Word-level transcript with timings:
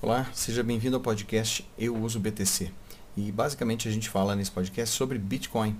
Olá, 0.00 0.30
seja 0.32 0.62
bem-vindo 0.62 0.94
ao 0.94 1.02
podcast 1.02 1.68
Eu 1.76 1.96
Uso 1.96 2.20
BTC. 2.20 2.70
E 3.16 3.32
basicamente 3.32 3.88
a 3.88 3.90
gente 3.90 4.08
fala 4.08 4.36
nesse 4.36 4.48
podcast 4.48 4.94
sobre 4.94 5.18
Bitcoin. 5.18 5.76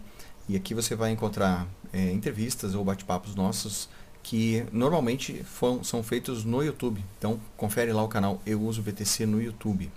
E 0.49 0.57
aqui 0.57 0.75
você 0.75 0.97
vai 0.97 1.13
encontrar 1.13 1.69
é, 1.93 2.11
entrevistas 2.11 2.75
ou 2.75 2.85
bate-papos 2.85 3.37
nossos 3.37 3.89
que 4.21 4.67
normalmente 4.73 5.47
são 5.85 6.03
feitos 6.03 6.45
no 6.45 6.65
YouTube. 6.65 7.01
Então 7.17 7.39
confere 7.57 7.93
lá 7.93 8.03
o 8.03 8.09
canal 8.09 8.43
Eu 8.45 8.61
Uso 8.61 8.83
BTC 8.83 9.25
no 9.25 9.41
YouTube. 9.41 9.89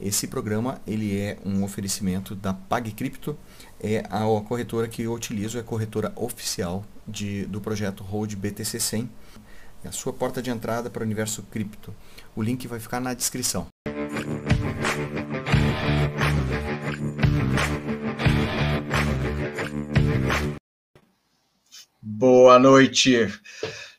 Esse 0.00 0.28
programa 0.28 0.80
ele 0.86 1.14
é 1.18 1.36
um 1.44 1.62
oferecimento 1.62 2.34
da 2.34 2.54
PagCrypto, 2.54 3.36
é 3.78 3.98
a, 4.08 4.24
a 4.24 4.40
corretora 4.40 4.88
que 4.88 5.02
eu 5.02 5.12
utilizo, 5.12 5.58
é 5.58 5.60
a 5.60 5.64
corretora 5.64 6.10
oficial 6.16 6.86
de, 7.06 7.44
do 7.44 7.60
projeto 7.60 8.02
Hold 8.02 8.34
BTC 8.34 8.80
100 8.80 9.10
a 9.86 9.92
sua 9.92 10.12
porta 10.12 10.42
de 10.42 10.50
entrada 10.50 10.90
para 10.90 11.02
o 11.02 11.04
universo 11.04 11.42
cripto. 11.50 11.94
O 12.34 12.42
link 12.42 12.66
vai 12.66 12.80
ficar 12.80 13.00
na 13.00 13.14
descrição. 13.14 13.66
Boa 22.02 22.58
noite. 22.58 23.28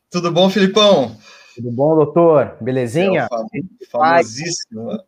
Tudo 0.09 0.31
bom, 0.31 0.49
Filipão? 0.49 1.17
Tudo 1.55 1.71
bom, 1.71 1.95
doutor? 1.95 2.57
Belezinha? 2.61 3.27
É 3.31 3.85
famosíssimo. 3.91 4.99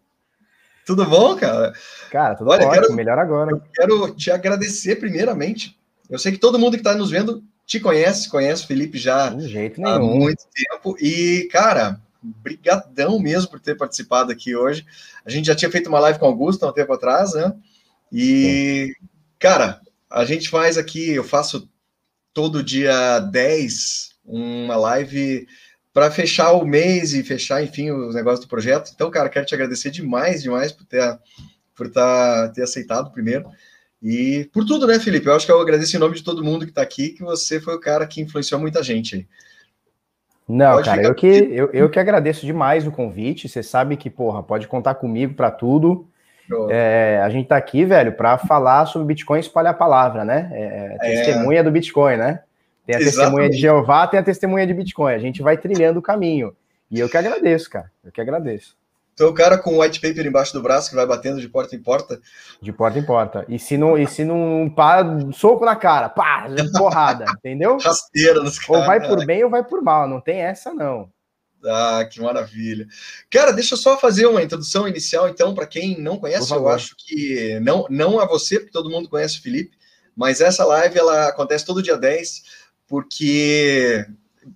Tudo 0.85 1.05
bom, 1.05 1.35
cara? 1.35 1.73
Cara, 2.09 2.35
tudo 2.35 2.49
Olha, 2.49 2.67
ótimo, 2.67 2.81
quero, 2.81 2.93
melhor 2.95 3.19
agora. 3.19 3.51
Eu 3.51 3.61
quero 3.73 4.15
te 4.15 4.31
agradecer 4.31 4.95
primeiramente. 4.95 5.79
Eu 6.09 6.17
sei 6.17 6.31
que 6.31 6.39
todo 6.39 6.57
mundo 6.57 6.71
que 6.71 6.79
está 6.79 6.95
nos 6.95 7.11
vendo 7.11 7.43
te 7.69 7.79
conhece, 7.79 8.27
conhece 8.27 8.63
o 8.63 8.67
Felipe 8.67 8.97
já 8.97 9.27
há 9.27 9.99
muito 9.99 10.43
tempo. 10.51 10.97
E, 10.99 11.47
cara, 11.51 12.01
brigadão 12.19 13.19
mesmo 13.19 13.51
por 13.51 13.59
ter 13.59 13.77
participado 13.77 14.31
aqui 14.31 14.55
hoje. 14.55 14.83
A 15.23 15.29
gente 15.29 15.45
já 15.45 15.55
tinha 15.55 15.69
feito 15.69 15.87
uma 15.87 15.99
live 15.99 16.17
com 16.17 16.25
o 16.25 16.29
Augusto 16.29 16.65
há 16.65 16.69
um 16.69 16.73
tempo 16.73 16.91
atrás, 16.91 17.35
né? 17.35 17.55
E, 18.11 18.95
Sim. 18.99 19.07
cara, 19.37 19.79
a 20.09 20.25
gente 20.25 20.49
faz 20.49 20.79
aqui, 20.79 21.11
eu 21.11 21.23
faço 21.23 21.69
todo 22.33 22.63
dia 22.63 23.19
10 23.19 24.15
uma 24.25 24.75
live 24.75 25.47
para 25.93 26.09
fechar 26.09 26.53
o 26.53 26.65
mês 26.65 27.13
e 27.13 27.21
fechar, 27.21 27.63
enfim, 27.63 27.91
os 27.91 28.15
negócios 28.15 28.47
do 28.47 28.49
projeto. 28.49 28.91
Então, 28.95 29.11
cara, 29.11 29.29
quero 29.29 29.45
te 29.45 29.53
agradecer 29.53 29.91
demais, 29.91 30.41
demais 30.41 30.71
por 30.71 30.85
ter, 30.85 31.19
por 31.75 31.87
tá, 31.91 32.49
ter 32.49 32.63
aceitado 32.63 33.11
primeiro. 33.11 33.47
E 34.01 34.49
por 34.53 34.65
tudo, 34.65 34.87
né, 34.87 34.99
Felipe? 34.99 35.27
Eu 35.27 35.35
acho 35.35 35.45
que 35.45 35.51
eu 35.51 35.59
agradeço 35.59 35.95
em 35.95 35.99
nome 35.99 36.15
de 36.15 36.23
todo 36.23 36.43
mundo 36.43 36.65
que 36.65 36.71
está 36.71 36.81
aqui, 36.81 37.09
que 37.09 37.21
você 37.21 37.59
foi 37.59 37.75
o 37.75 37.79
cara 37.79 38.07
que 38.07 38.21
influenciou 38.21 38.59
muita 38.59 38.81
gente 38.81 39.15
aí. 39.15 39.27
Não, 40.47 40.75
pode 40.75 40.89
cara, 40.89 41.03
eu 41.03 41.13
que, 41.13 41.27
eu, 41.27 41.69
eu 41.71 41.89
que 41.89 41.99
agradeço 41.99 42.45
demais 42.45 42.87
o 42.87 42.91
convite. 42.91 43.47
Você 43.47 43.61
sabe 43.61 43.95
que, 43.97 44.09
porra, 44.09 44.41
pode 44.41 44.67
contar 44.67 44.95
comigo 44.95 45.35
para 45.35 45.51
tudo. 45.51 46.07
É, 46.69 47.21
a 47.23 47.29
gente 47.29 47.47
tá 47.47 47.57
aqui, 47.57 47.85
velho, 47.85 48.13
para 48.13 48.37
falar 48.39 48.87
sobre 48.87 49.07
Bitcoin 49.07 49.37
e 49.37 49.41
espalhar 49.41 49.73
a 49.73 49.77
palavra, 49.77 50.25
né? 50.25 50.49
É, 50.51 50.97
é, 50.99 51.23
testemunha 51.23 51.63
do 51.63 51.69
Bitcoin, 51.69 52.17
né? 52.17 52.41
Tem 52.87 52.95
a 52.95 52.99
Exatamente. 52.99 53.05
testemunha 53.05 53.49
de 53.51 53.57
Jeová, 53.57 54.07
tem 54.07 54.19
a 54.19 54.23
testemunha 54.23 54.65
de 54.65 54.73
Bitcoin. 54.73 55.13
A 55.13 55.19
gente 55.19 55.43
vai 55.43 55.57
trilhando 55.57 55.99
o 55.99 56.01
caminho. 56.01 56.55
E 56.89 56.99
eu 56.99 57.07
que 57.07 57.17
agradeço, 57.17 57.69
cara. 57.69 57.91
Eu 58.03 58.11
que 58.11 58.19
agradeço. 58.19 58.75
Então, 59.19 59.31
o 59.31 59.33
cara 59.33 59.57
com 59.57 59.75
o 59.75 59.81
white 59.81 59.99
paper 59.99 60.25
embaixo 60.25 60.53
do 60.53 60.61
braço 60.61 60.89
que 60.89 60.95
vai 60.95 61.05
batendo 61.05 61.41
de 61.41 61.49
porta 61.49 61.75
em 61.75 61.83
porta. 61.83 62.21
De 62.61 62.71
porta 62.71 62.97
em 62.97 63.05
porta. 63.05 63.45
E 63.49 63.59
se 63.59 63.77
não, 63.77 63.97
e 63.97 64.07
se 64.07 64.23
não 64.23 64.71
para, 64.73 65.03
soco 65.33 65.65
na 65.65 65.75
cara, 65.75 66.07
pá, 66.07 66.47
porrada, 66.77 67.25
entendeu? 67.37 67.77
Rasteira 67.79 68.41
nos 68.41 68.57
caras. 68.57 68.81
Ou 68.81 68.87
vai 68.87 69.05
por 69.05 69.25
bem 69.25 69.43
ou 69.43 69.49
vai 69.49 69.61
por 69.61 69.81
mal, 69.81 70.07
não 70.07 70.21
tem 70.21 70.37
essa 70.37 70.73
não. 70.73 71.09
Ah, 71.65 72.07
que 72.09 72.21
maravilha. 72.21 72.87
Cara, 73.29 73.51
deixa 73.51 73.73
eu 73.73 73.77
só 73.77 73.97
fazer 73.97 74.25
uma 74.25 74.41
introdução 74.41 74.87
inicial, 74.87 75.27
então, 75.27 75.53
para 75.53 75.67
quem 75.67 75.99
não 75.99 76.17
conhece, 76.17 76.53
eu 76.53 76.69
acho 76.69 76.95
que 76.97 77.59
não, 77.59 77.85
não 77.89 78.21
a 78.21 78.25
você, 78.25 78.57
porque 78.57 78.71
todo 78.71 78.89
mundo 78.89 79.09
conhece 79.09 79.39
o 79.39 79.41
Felipe, 79.41 79.77
mas 80.15 80.39
essa 80.39 80.63
live 80.63 80.97
ela 80.97 81.27
acontece 81.27 81.65
todo 81.65 81.83
dia 81.83 81.97
10, 81.97 82.41
porque 82.87 84.05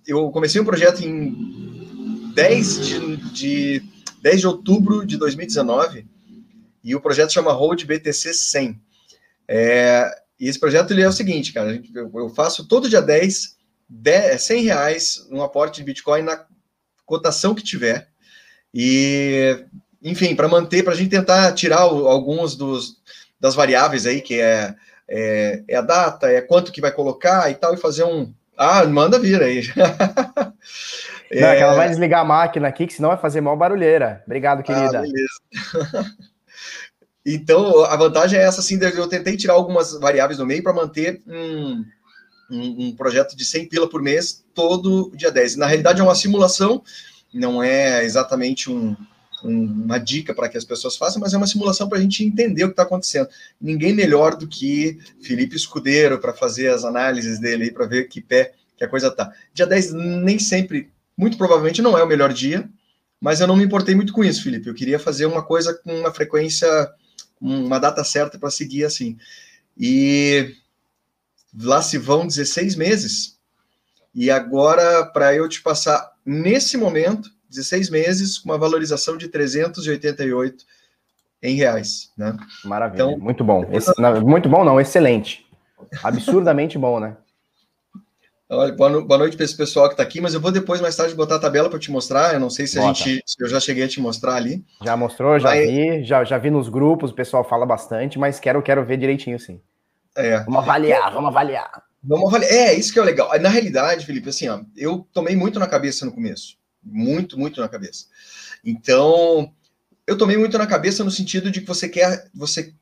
eu 0.06 0.30
comecei 0.30 0.58
um 0.58 0.64
projeto 0.64 1.02
em 1.02 2.32
10 2.34 2.86
de, 2.86 3.16
de 3.30 3.93
10 4.24 4.40
de 4.40 4.46
outubro 4.46 5.04
de 5.04 5.18
2019, 5.18 6.06
e 6.82 6.94
o 6.94 7.00
projeto 7.00 7.30
chama 7.30 7.52
Hold 7.52 7.84
BTC 7.84 8.32
100. 8.32 8.80
É, 9.46 10.10
e 10.40 10.48
esse 10.48 10.58
projeto 10.58 10.92
ele 10.92 11.02
é 11.02 11.08
o 11.08 11.12
seguinte, 11.12 11.52
cara, 11.52 11.78
eu 11.94 12.30
faço 12.30 12.66
todo 12.66 12.88
dia 12.88 13.02
10, 13.02 13.54
10 13.86 14.40
100 14.40 14.64
reais 14.64 15.28
um 15.30 15.42
aporte 15.42 15.76
de 15.76 15.84
Bitcoin 15.84 16.22
na 16.22 16.42
cotação 17.04 17.54
que 17.54 17.62
tiver, 17.62 18.08
e, 18.72 19.62
enfim, 20.02 20.34
para 20.34 20.48
manter, 20.48 20.82
para 20.82 20.94
a 20.94 20.96
gente 20.96 21.10
tentar 21.10 21.52
tirar 21.52 21.80
alguns 21.80 22.56
dos, 22.56 22.96
das 23.38 23.54
variáveis 23.54 24.06
aí, 24.06 24.22
que 24.22 24.40
é, 24.40 24.74
é, 25.06 25.62
é, 25.68 25.76
a 25.76 25.82
data, 25.82 26.28
é 26.28 26.40
quanto 26.40 26.72
que 26.72 26.80
vai 26.80 26.92
colocar 26.92 27.50
e 27.50 27.54
tal, 27.56 27.74
e 27.74 27.76
fazer 27.76 28.04
um... 28.04 28.32
Ah, 28.56 28.86
manda 28.86 29.18
vir 29.18 29.42
aí. 29.42 29.64
Não, 31.40 31.48
é... 31.48 31.56
que 31.56 31.62
ela 31.62 31.74
vai 31.74 31.88
desligar 31.88 32.20
a 32.20 32.24
máquina 32.24 32.68
aqui, 32.68 32.86
que 32.86 32.94
senão 32.94 33.10
vai 33.10 33.18
fazer 33.18 33.40
mal 33.40 33.56
barulheira. 33.56 34.22
Obrigado, 34.26 34.60
ah, 34.60 34.62
querida. 34.62 34.98
Ah, 34.98 35.02
beleza. 35.02 36.16
então, 37.26 37.84
a 37.84 37.96
vantagem 37.96 38.38
é 38.38 38.42
essa, 38.42 38.60
assim, 38.60 38.78
eu 38.80 39.08
tentei 39.08 39.36
tirar 39.36 39.54
algumas 39.54 39.98
variáveis 39.98 40.38
do 40.38 40.46
meio 40.46 40.62
para 40.62 40.72
manter 40.72 41.22
um, 41.26 41.84
um, 42.50 42.86
um, 42.86 42.96
projeto 42.96 43.36
de 43.36 43.44
100 43.44 43.68
pila 43.68 43.88
por 43.88 44.02
mês 44.02 44.44
todo 44.54 45.12
dia 45.14 45.30
10. 45.30 45.56
Na 45.56 45.66
realidade, 45.66 46.00
é 46.00 46.04
uma 46.04 46.14
simulação, 46.14 46.82
não 47.32 47.62
é 47.62 48.04
exatamente 48.04 48.70
um, 48.70 48.96
uma 49.42 49.98
dica 49.98 50.34
para 50.34 50.48
que 50.48 50.56
as 50.56 50.64
pessoas 50.64 50.96
façam, 50.96 51.20
mas 51.20 51.34
é 51.34 51.36
uma 51.36 51.46
simulação 51.46 51.88
para 51.88 51.98
a 51.98 52.00
gente 52.00 52.24
entender 52.24 52.64
o 52.64 52.68
que 52.68 52.72
está 52.72 52.84
acontecendo. 52.84 53.28
Ninguém 53.60 53.92
melhor 53.92 54.36
do 54.36 54.46
que 54.46 54.98
Felipe 55.20 55.56
Escudeiro 55.56 56.18
para 56.18 56.32
fazer 56.32 56.68
as 56.68 56.84
análises 56.84 57.38
dele, 57.38 57.70
para 57.70 57.86
ver 57.86 58.08
que 58.08 58.20
pé 58.20 58.52
que 58.76 58.84
a 58.84 58.88
coisa 58.88 59.10
tá. 59.10 59.32
Dia 59.52 59.66
10 59.66 59.92
nem 59.92 60.38
sempre 60.38 60.90
muito 61.16 61.36
provavelmente 61.36 61.82
não 61.82 61.96
é 61.96 62.02
o 62.02 62.06
melhor 62.06 62.32
dia, 62.32 62.68
mas 63.20 63.40
eu 63.40 63.46
não 63.46 63.56
me 63.56 63.64
importei 63.64 63.94
muito 63.94 64.12
com 64.12 64.24
isso, 64.24 64.42
Felipe. 64.42 64.68
Eu 64.68 64.74
queria 64.74 64.98
fazer 64.98 65.26
uma 65.26 65.42
coisa 65.42 65.74
com 65.74 65.94
uma 66.00 66.12
frequência, 66.12 66.68
uma 67.40 67.78
data 67.78 68.04
certa 68.04 68.38
para 68.38 68.50
seguir 68.50 68.84
assim. 68.84 69.16
E 69.78 70.54
lá 71.58 71.80
se 71.80 71.98
vão 71.98 72.26
16 72.26 72.76
meses. 72.76 73.38
E 74.14 74.30
agora, 74.30 75.06
para 75.06 75.34
eu 75.34 75.48
te 75.48 75.62
passar, 75.62 76.12
nesse 76.24 76.76
momento, 76.76 77.30
16 77.48 77.90
meses, 77.90 78.38
com 78.38 78.50
uma 78.50 78.58
valorização 78.58 79.16
de 79.16 79.28
388 79.28 80.64
em 81.42 81.56
reais. 81.56 82.10
Né? 82.16 82.36
Maravilha, 82.64 83.02
então, 83.02 83.18
muito 83.18 83.44
bom. 83.44 83.68
Esse, 83.72 83.92
muito 84.24 84.48
bom, 84.48 84.64
não, 84.64 84.80
excelente. 84.80 85.46
Absurdamente 86.02 86.78
bom, 86.78 87.00
né? 87.00 87.16
Olha, 88.48 88.72
boa 88.72 89.18
noite 89.18 89.36
para 89.36 89.44
esse 89.44 89.56
pessoal 89.56 89.86
que 89.86 89.94
está 89.94 90.02
aqui, 90.02 90.20
mas 90.20 90.34
eu 90.34 90.40
vou 90.40 90.52
depois, 90.52 90.78
mais 90.78 90.94
tarde, 90.94 91.14
botar 91.14 91.36
a 91.36 91.38
tabela 91.38 91.70
para 91.70 91.78
te 91.78 91.90
mostrar. 91.90 92.34
Eu 92.34 92.40
não 92.40 92.50
sei 92.50 92.66
se 92.66 92.76
Bota. 92.76 92.90
a 92.90 92.92
gente. 92.92 93.22
Se 93.26 93.42
eu 93.42 93.48
já 93.48 93.58
cheguei 93.58 93.84
a 93.84 93.88
te 93.88 94.00
mostrar 94.00 94.34
ali. 94.34 94.62
Já 94.84 94.96
mostrou, 94.96 95.38
já 95.38 95.48
mas... 95.48 95.66
vi, 95.66 96.04
já, 96.04 96.24
já 96.24 96.36
vi 96.36 96.50
nos 96.50 96.68
grupos, 96.68 97.10
o 97.10 97.14
pessoal 97.14 97.42
fala 97.42 97.64
bastante, 97.64 98.18
mas 98.18 98.38
quero, 98.38 98.62
quero 98.62 98.84
ver 98.84 98.98
direitinho, 98.98 99.38
sim. 99.40 99.60
É. 100.14 100.40
Vamos 100.40 100.58
avaliar, 100.58 101.12
vamos 101.12 101.30
avaliar. 101.30 101.82
Vamos 102.02 102.28
avaliar. 102.28 102.52
É, 102.52 102.74
isso 102.74 102.92
que 102.92 102.98
é 102.98 103.02
legal. 103.02 103.30
Na 103.40 103.48
realidade, 103.48 104.04
Felipe, 104.04 104.28
assim, 104.28 104.46
ó, 104.48 104.60
eu 104.76 105.08
tomei 105.10 105.34
muito 105.34 105.58
na 105.58 105.66
cabeça 105.66 106.04
no 106.04 106.12
começo. 106.12 106.58
Muito, 106.82 107.38
muito 107.38 107.62
na 107.62 107.68
cabeça. 107.68 108.06
Então, 108.62 109.50
eu 110.06 110.18
tomei 110.18 110.36
muito 110.36 110.58
na 110.58 110.66
cabeça 110.66 111.02
no 111.02 111.10
sentido 111.10 111.50
de 111.50 111.62
que 111.62 111.66
você 111.66 111.88
quer. 111.88 112.28
Você 112.34 112.74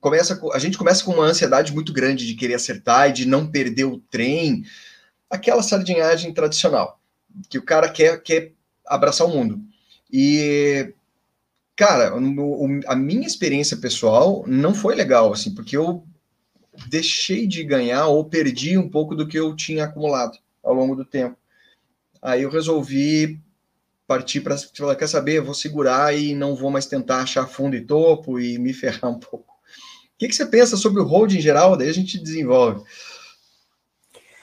começa. 0.00 0.40
A 0.52 0.58
gente 0.60 0.78
começa 0.78 1.04
com 1.04 1.10
uma 1.10 1.24
ansiedade 1.24 1.74
muito 1.74 1.92
grande 1.92 2.28
de 2.28 2.34
querer 2.34 2.54
acertar 2.54 3.10
e 3.10 3.12
de 3.12 3.26
não 3.26 3.44
perder 3.44 3.86
o 3.86 3.98
trem 3.98 4.62
aquela 5.30 5.62
sardinhagem 5.62 6.34
tradicional, 6.34 7.00
que 7.48 7.56
o 7.56 7.62
cara 7.62 7.88
quer, 7.88 8.20
quer 8.22 8.52
abraçar 8.84 9.26
o 9.26 9.30
mundo. 9.30 9.60
E, 10.12 10.92
cara, 11.76 12.12
a 12.86 12.96
minha 12.96 13.26
experiência 13.26 13.76
pessoal 13.76 14.44
não 14.46 14.74
foi 14.74 14.96
legal, 14.96 15.32
assim, 15.32 15.54
porque 15.54 15.76
eu 15.76 16.04
deixei 16.88 17.46
de 17.46 17.62
ganhar 17.62 18.06
ou 18.08 18.24
perdi 18.24 18.76
um 18.76 18.88
pouco 18.88 19.14
do 19.14 19.26
que 19.26 19.38
eu 19.38 19.54
tinha 19.54 19.84
acumulado 19.84 20.36
ao 20.62 20.74
longo 20.74 20.96
do 20.96 21.04
tempo. 21.04 21.36
Aí 22.20 22.42
eu 22.42 22.50
resolvi 22.50 23.40
partir 24.06 24.40
para 24.40 24.58
falar, 24.58 24.96
quer 24.96 25.06
saber, 25.06 25.40
vou 25.40 25.54
segurar 25.54 26.16
e 26.16 26.34
não 26.34 26.56
vou 26.56 26.70
mais 26.70 26.86
tentar 26.86 27.22
achar 27.22 27.46
fundo 27.46 27.76
e 27.76 27.80
topo 27.80 28.40
e 28.40 28.58
me 28.58 28.72
ferrar 28.74 29.10
um 29.10 29.18
pouco. 29.18 29.54
O 29.54 30.18
que, 30.18 30.28
que 30.28 30.34
você 30.34 30.44
pensa 30.44 30.76
sobre 30.76 31.00
o 31.00 31.06
hold 31.06 31.32
em 31.32 31.40
geral? 31.40 31.76
Daí 31.76 31.88
a 31.88 31.94
gente 31.94 32.18
desenvolve. 32.18 32.82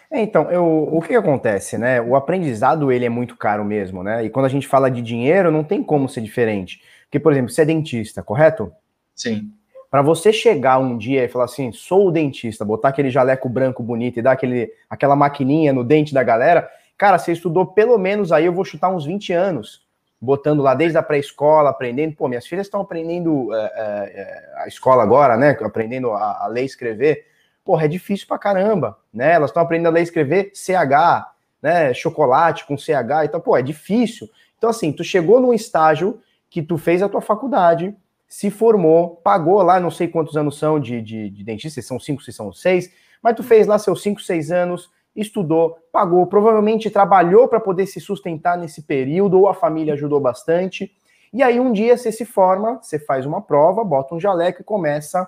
É, 0.09 0.21
então, 0.21 0.49
eu, 0.49 0.65
o 0.65 1.01
que, 1.01 1.09
que, 1.09 1.15
acontece, 1.15 1.77
né? 1.77 2.01
O 2.01 2.15
aprendizado, 2.15 2.91
ele 2.91 3.05
é 3.05 3.09
muito 3.09 3.35
caro 3.35 3.65
mesmo, 3.65 4.03
né? 4.03 4.23
E 4.23 4.29
quando 4.29 4.45
a 4.45 4.49
gente 4.49 4.67
fala 4.67 4.89
de 4.89 5.01
dinheiro, 5.01 5.51
não 5.51 5.63
tem 5.63 5.83
como 5.83 6.07
ser 6.07 6.21
diferente. 6.21 6.81
Porque, 7.03 7.19
por 7.19 7.31
exemplo, 7.31 7.49
você 7.49 7.63
é 7.63 7.65
dentista, 7.65 8.23
correto? 8.23 8.71
Sim. 9.13 9.51
Para 9.91 10.01
você 10.01 10.31
chegar 10.31 10.79
um 10.79 10.97
dia 10.97 11.23
e 11.23 11.27
falar 11.27 11.45
assim, 11.45 11.71
sou 11.71 12.07
o 12.07 12.11
dentista, 12.11 12.63
botar 12.63 12.89
aquele 12.89 13.09
jaleco 13.09 13.49
branco 13.49 13.83
bonito 13.83 14.19
e 14.19 14.21
dar 14.21 14.33
aquele, 14.33 14.71
aquela 14.89 15.15
maquininha 15.15 15.71
no 15.71 15.83
dente 15.83 16.13
da 16.13 16.23
galera, 16.23 16.69
cara, 16.97 17.17
você 17.17 17.31
estudou 17.33 17.65
pelo 17.65 17.97
menos 17.97 18.31
aí, 18.31 18.45
eu 18.45 18.53
vou 18.53 18.65
chutar 18.65 18.89
uns 18.89 19.05
20 19.05 19.33
anos. 19.33 19.85
botando 20.19 20.61
lá 20.61 20.73
desde 20.73 20.97
a 20.97 21.03
pré-escola, 21.03 21.69
aprendendo. 21.69 22.15
Pô, 22.15 22.27
minhas 22.27 22.47
filhas 22.47 22.65
estão 22.65 22.81
aprendendo 22.81 23.53
é, 23.53 23.71
é, 23.75 24.61
a 24.63 24.67
escola 24.67 25.03
agora, 25.03 25.37
né? 25.37 25.55
Aprendendo 25.61 26.11
a, 26.11 26.45
a 26.45 26.47
ler 26.47 26.63
e 26.63 26.65
escrever. 26.65 27.25
Porra, 27.67 27.83
é 27.83 27.87
difícil 27.89 28.25
pra 28.25 28.39
caramba, 28.39 28.97
né? 29.13 29.33
Elas 29.33 29.49
estão 29.49 29.61
aprendendo 29.61 29.87
a 29.87 29.91
ler 29.91 29.99
e 29.99 30.03
escrever 30.03 30.51
CH, 30.53 31.27
né? 31.61 31.93
Chocolate 31.93 32.65
com 32.65 32.77
CH, 32.77 33.25
então, 33.25 33.41
pô, 33.41 33.57
é 33.57 33.61
difícil. 33.61 34.29
Então, 34.57 34.69
assim, 34.69 34.93
tu 34.93 35.03
chegou 35.03 35.41
num 35.41 35.53
estágio 35.53 36.21
que 36.49 36.61
tu 36.61 36.77
fez 36.77 37.03
a 37.03 37.09
tua 37.09 37.19
faculdade, 37.19 37.93
se 38.25 38.49
formou, 38.49 39.17
pagou 39.17 39.61
lá, 39.61 39.81
não 39.81 39.91
sei 39.91 40.07
quantos 40.07 40.37
anos 40.37 40.57
são 40.57 40.79
de, 40.79 41.01
de, 41.01 41.29
de 41.29 41.43
dentista, 41.43 41.81
se 41.81 41.85
são 41.85 41.99
cinco, 41.99 42.23
se 42.23 42.31
são 42.31 42.53
seis, 42.53 42.89
mas 43.21 43.35
tu 43.35 43.43
fez 43.43 43.67
lá 43.67 43.77
seus 43.77 44.01
cinco, 44.01 44.21
seis 44.21 44.49
anos, 44.49 44.89
estudou, 45.13 45.77
pagou, 45.91 46.25
provavelmente 46.25 46.89
trabalhou 46.89 47.49
para 47.49 47.59
poder 47.59 47.85
se 47.85 47.99
sustentar 47.99 48.57
nesse 48.57 48.83
período, 48.83 49.41
ou 49.41 49.49
a 49.49 49.53
família 49.53 49.93
ajudou 49.93 50.21
bastante. 50.21 50.89
E 51.33 51.43
aí 51.43 51.59
um 51.59 51.73
dia 51.73 51.97
você 51.97 52.13
se 52.13 52.23
forma, 52.23 52.79
você 52.81 52.97
faz 52.97 53.25
uma 53.25 53.41
prova, 53.41 53.83
bota 53.83 54.15
um 54.15 54.19
jaleco 54.21 54.61
e 54.61 54.63
começa 54.63 55.27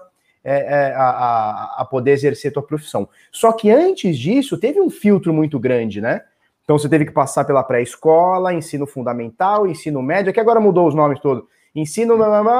é, 0.50 0.90
é, 0.90 0.94
a, 0.96 1.75
a, 1.80 1.86
poder 1.86 2.12
exercer 2.12 2.51
tua 2.51 2.63
profissão. 2.63 3.07
Só 3.31 3.51
que 3.51 3.69
antes 3.69 4.18
disso, 4.18 4.57
teve 4.57 4.81
um 4.81 4.90
filtro 4.90 5.34
muito 5.34 5.60
grande, 5.60 6.01
né? 6.01 6.22
Então 6.63 6.78
você 6.78 6.88
teve 6.88 7.06
que 7.06 7.12
passar 7.12 7.46
pela 7.46 7.63
pré-escola, 7.63 8.54
ensino 8.54 8.86
fundamental, 8.86 9.68
ensino 9.68 10.01
médio, 10.01 10.31
que 10.31 10.40
agora 10.40 10.60
mudou 10.60 10.88
os 10.88 10.96
nomes 10.96 11.19
todos. 11.19 11.44
Ensino, 11.75 12.16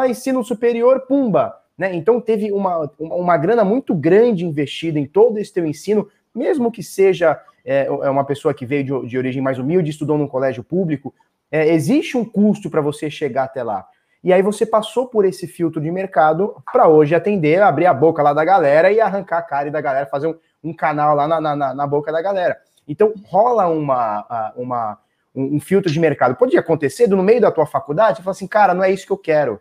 ensino 0.07 0.44
superior, 0.44 1.01
pumba. 1.01 1.56
Né? 1.77 1.95
Então 1.95 2.19
teve 2.19 2.51
uma, 2.51 2.91
uma 3.00 3.38
grana 3.38 3.63
muito 3.63 3.94
grande 3.94 4.45
investida 4.45 5.00
em 5.00 5.06
todo 5.06 5.38
esse 5.38 5.53
teu 5.53 5.65
ensino 5.65 6.07
mesmo 6.33 6.71
que 6.71 6.83
seja 6.83 7.39
é, 7.65 7.86
é, 7.86 8.09
uma 8.09 8.24
pessoa 8.24 8.53
que 8.53 8.65
veio 8.65 8.83
de, 8.83 9.09
de, 9.09 9.18
origem 9.18 9.41
mais 9.41 9.59
humilde, 9.59 9.89
estudou 9.89 10.18
num 10.18 10.27
colégio 10.27 10.63
público, 10.63 11.13
é, 11.51 11.74
existe 11.74 12.18
um 12.18 12.25
custo 12.25 12.69
para 12.69 12.81
você 12.81 13.09
chegar 13.09 13.45
até 13.45 13.63
lá. 13.63 13.86
E 14.24 14.33
aí 14.33 14.42
você 14.42 14.66
passou 14.66 15.07
por 15.07 15.24
esse 15.25 15.48
filtro 15.48 15.81
de 15.81 15.89
mercado 15.89 16.62
para 16.71 16.88
hoje 16.88 17.16
atender, 17.16 17.62
abrir 17.62 17.86
a 17.86 17.94
boca 17.94 18.21
lá 18.21 18.33
da 18.33 18.44
galera 18.44 18.92
e 18.92 19.00
arrancar 19.00 19.38
a 19.38 19.42
cara 19.42 19.71
da 19.71 19.80
galera, 19.80 20.06
fazer 20.06 20.27
um, 20.27 20.36
um 20.63 20.74
canal 20.74 21.16
lá 21.16 21.27
na, 21.27 21.56
na, 21.56 21.74
na, 21.74 21.88
boca 21.88 22.12
da 22.12 22.21
galera. 22.21 22.57
Então 22.88 23.13
rola 23.25 23.68
uma, 23.68 24.54
uma, 24.57 25.00
um, 25.33 25.56
um 25.56 25.60
filtro 25.60 25.92
de 25.92 26.00
mercado. 26.00 26.36
Pode 26.36 26.57
acontecer 26.57 27.07
no 27.07 27.24
meio 27.24 27.39
da 27.39 27.51
tua 27.51 27.66
faculdade, 27.66 28.18
você 28.18 28.24
fala 28.24 28.31
assim, 28.31 28.48
cara, 28.48 28.74
não 28.74 28.83
é 28.83 28.92
isso 28.92 29.06
que 29.06 29.13
eu 29.13 29.18
quero. 29.18 29.60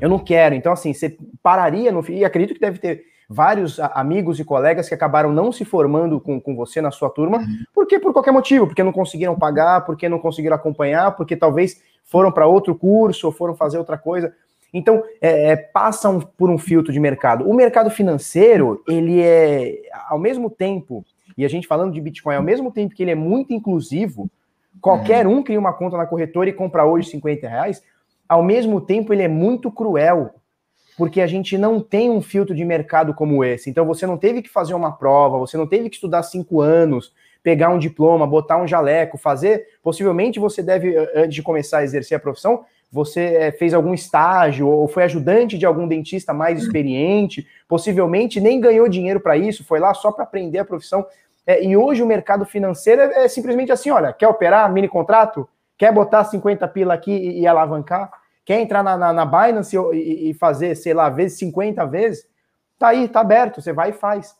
Eu 0.00 0.08
não 0.08 0.18
quero. 0.18 0.54
Então, 0.54 0.72
assim, 0.72 0.92
você 0.92 1.16
pararia 1.42 1.92
no. 1.92 2.04
E 2.10 2.24
acredito 2.24 2.54
que 2.54 2.60
deve 2.60 2.78
ter 2.78 3.04
vários 3.28 3.80
amigos 3.80 4.38
e 4.38 4.44
colegas 4.44 4.88
que 4.88 4.94
acabaram 4.94 5.32
não 5.32 5.50
se 5.50 5.64
formando 5.64 6.20
com, 6.20 6.40
com 6.40 6.54
você 6.54 6.80
na 6.80 6.90
sua 6.90 7.08
turma, 7.10 7.38
uhum. 7.38 7.64
porque 7.74 7.98
por 7.98 8.12
qualquer 8.12 8.32
motivo, 8.32 8.66
porque 8.66 8.82
não 8.82 8.92
conseguiram 8.92 9.38
pagar, 9.38 9.84
porque 9.84 10.08
não 10.08 10.18
conseguiram 10.18 10.56
acompanhar, 10.56 11.12
porque 11.16 11.36
talvez 11.36 11.80
foram 12.04 12.30
para 12.30 12.46
outro 12.46 12.74
curso 12.74 13.26
ou 13.26 13.32
foram 13.32 13.54
fazer 13.54 13.78
outra 13.78 13.96
coisa. 13.96 14.32
Então, 14.72 15.02
é, 15.20 15.50
é, 15.50 15.56
passam 15.56 16.20
por 16.20 16.50
um 16.50 16.58
filtro 16.58 16.92
de 16.92 16.98
mercado. 16.98 17.48
O 17.48 17.54
mercado 17.54 17.90
financeiro, 17.90 18.82
ele 18.88 19.22
é, 19.22 19.82
ao 20.08 20.18
mesmo 20.18 20.50
tempo, 20.50 21.04
e 21.38 21.44
a 21.44 21.48
gente 21.48 21.66
falando 21.66 21.92
de 21.92 22.00
Bitcoin, 22.00 22.34
ao 22.34 22.42
mesmo 22.42 22.72
tempo 22.72 22.94
que 22.94 23.02
ele 23.02 23.12
é 23.12 23.14
muito 23.14 23.52
inclusivo, 23.52 24.28
qualquer 24.80 25.26
uhum. 25.26 25.38
um 25.38 25.42
cria 25.42 25.60
uma 25.60 25.72
conta 25.72 25.96
na 25.96 26.06
corretora 26.06 26.50
e 26.50 26.52
compra 26.52 26.84
hoje 26.84 27.08
50 27.10 27.48
reais, 27.48 27.82
ao 28.28 28.42
mesmo 28.42 28.80
tempo 28.80 29.12
ele 29.12 29.22
é 29.22 29.28
muito 29.28 29.70
cruel 29.70 30.34
porque 30.96 31.20
a 31.20 31.26
gente 31.26 31.58
não 31.58 31.80
tem 31.80 32.10
um 32.10 32.22
filtro 32.22 32.54
de 32.54 32.64
mercado 32.64 33.14
como 33.14 33.44
esse. 33.44 33.68
Então 33.68 33.84
você 33.84 34.06
não 34.06 34.16
teve 34.16 34.42
que 34.42 34.48
fazer 34.48 34.74
uma 34.74 34.92
prova, 34.92 35.38
você 35.38 35.56
não 35.56 35.66
teve 35.66 35.88
que 35.88 35.96
estudar 35.96 36.22
cinco 36.22 36.60
anos, 36.60 37.12
pegar 37.42 37.70
um 37.70 37.78
diploma, 37.78 38.26
botar 38.26 38.56
um 38.56 38.66
jaleco, 38.66 39.18
fazer. 39.18 39.66
Possivelmente 39.82 40.38
você 40.38 40.62
deve, 40.62 40.96
antes 41.14 41.34
de 41.34 41.42
começar 41.42 41.78
a 41.78 41.84
exercer 41.84 42.16
a 42.16 42.20
profissão, 42.20 42.64
você 42.90 43.20
eh, 43.20 43.50
fez 43.50 43.74
algum 43.74 43.92
estágio 43.92 44.68
ou 44.68 44.86
foi 44.86 45.02
ajudante 45.02 45.58
de 45.58 45.66
algum 45.66 45.88
dentista 45.88 46.32
mais 46.32 46.62
experiente, 46.62 47.44
possivelmente 47.68 48.40
nem 48.40 48.60
ganhou 48.60 48.88
dinheiro 48.88 49.18
para 49.18 49.36
isso, 49.36 49.64
foi 49.64 49.80
lá 49.80 49.92
só 49.92 50.12
para 50.12 50.22
aprender 50.22 50.60
a 50.60 50.64
profissão. 50.64 51.04
É, 51.44 51.62
e 51.62 51.76
hoje 51.76 52.02
o 52.02 52.06
mercado 52.06 52.46
financeiro 52.46 53.02
é, 53.02 53.24
é, 53.24 53.28
simplesmente 53.28 53.72
assim: 53.72 53.90
olha, 53.90 54.12
quer 54.12 54.28
operar 54.28 54.72
mini 54.72 54.88
contrato? 54.88 55.48
Quer 55.76 55.92
botar 55.92 56.24
50 56.24 56.66
pila 56.68 56.94
aqui 56.94 57.10
e, 57.10 57.40
e 57.40 57.46
alavancar? 57.48 58.10
Quer 58.44 58.60
entrar 58.60 58.82
na, 58.82 58.96
na, 58.96 59.12
na 59.12 59.24
Binance 59.24 59.76
e, 59.92 60.30
e, 60.30 60.34
fazer, 60.34 60.74
sei 60.76 60.92
lá, 60.92 61.08
vezes 61.08 61.38
50 61.38 61.84
vezes? 61.86 62.26
Tá 62.78 62.88
aí, 62.88 63.08
tá 63.08 63.20
aberto, 63.20 63.62
você 63.62 63.72
vai 63.72 63.90
e 63.90 63.94
faz. 63.94 64.36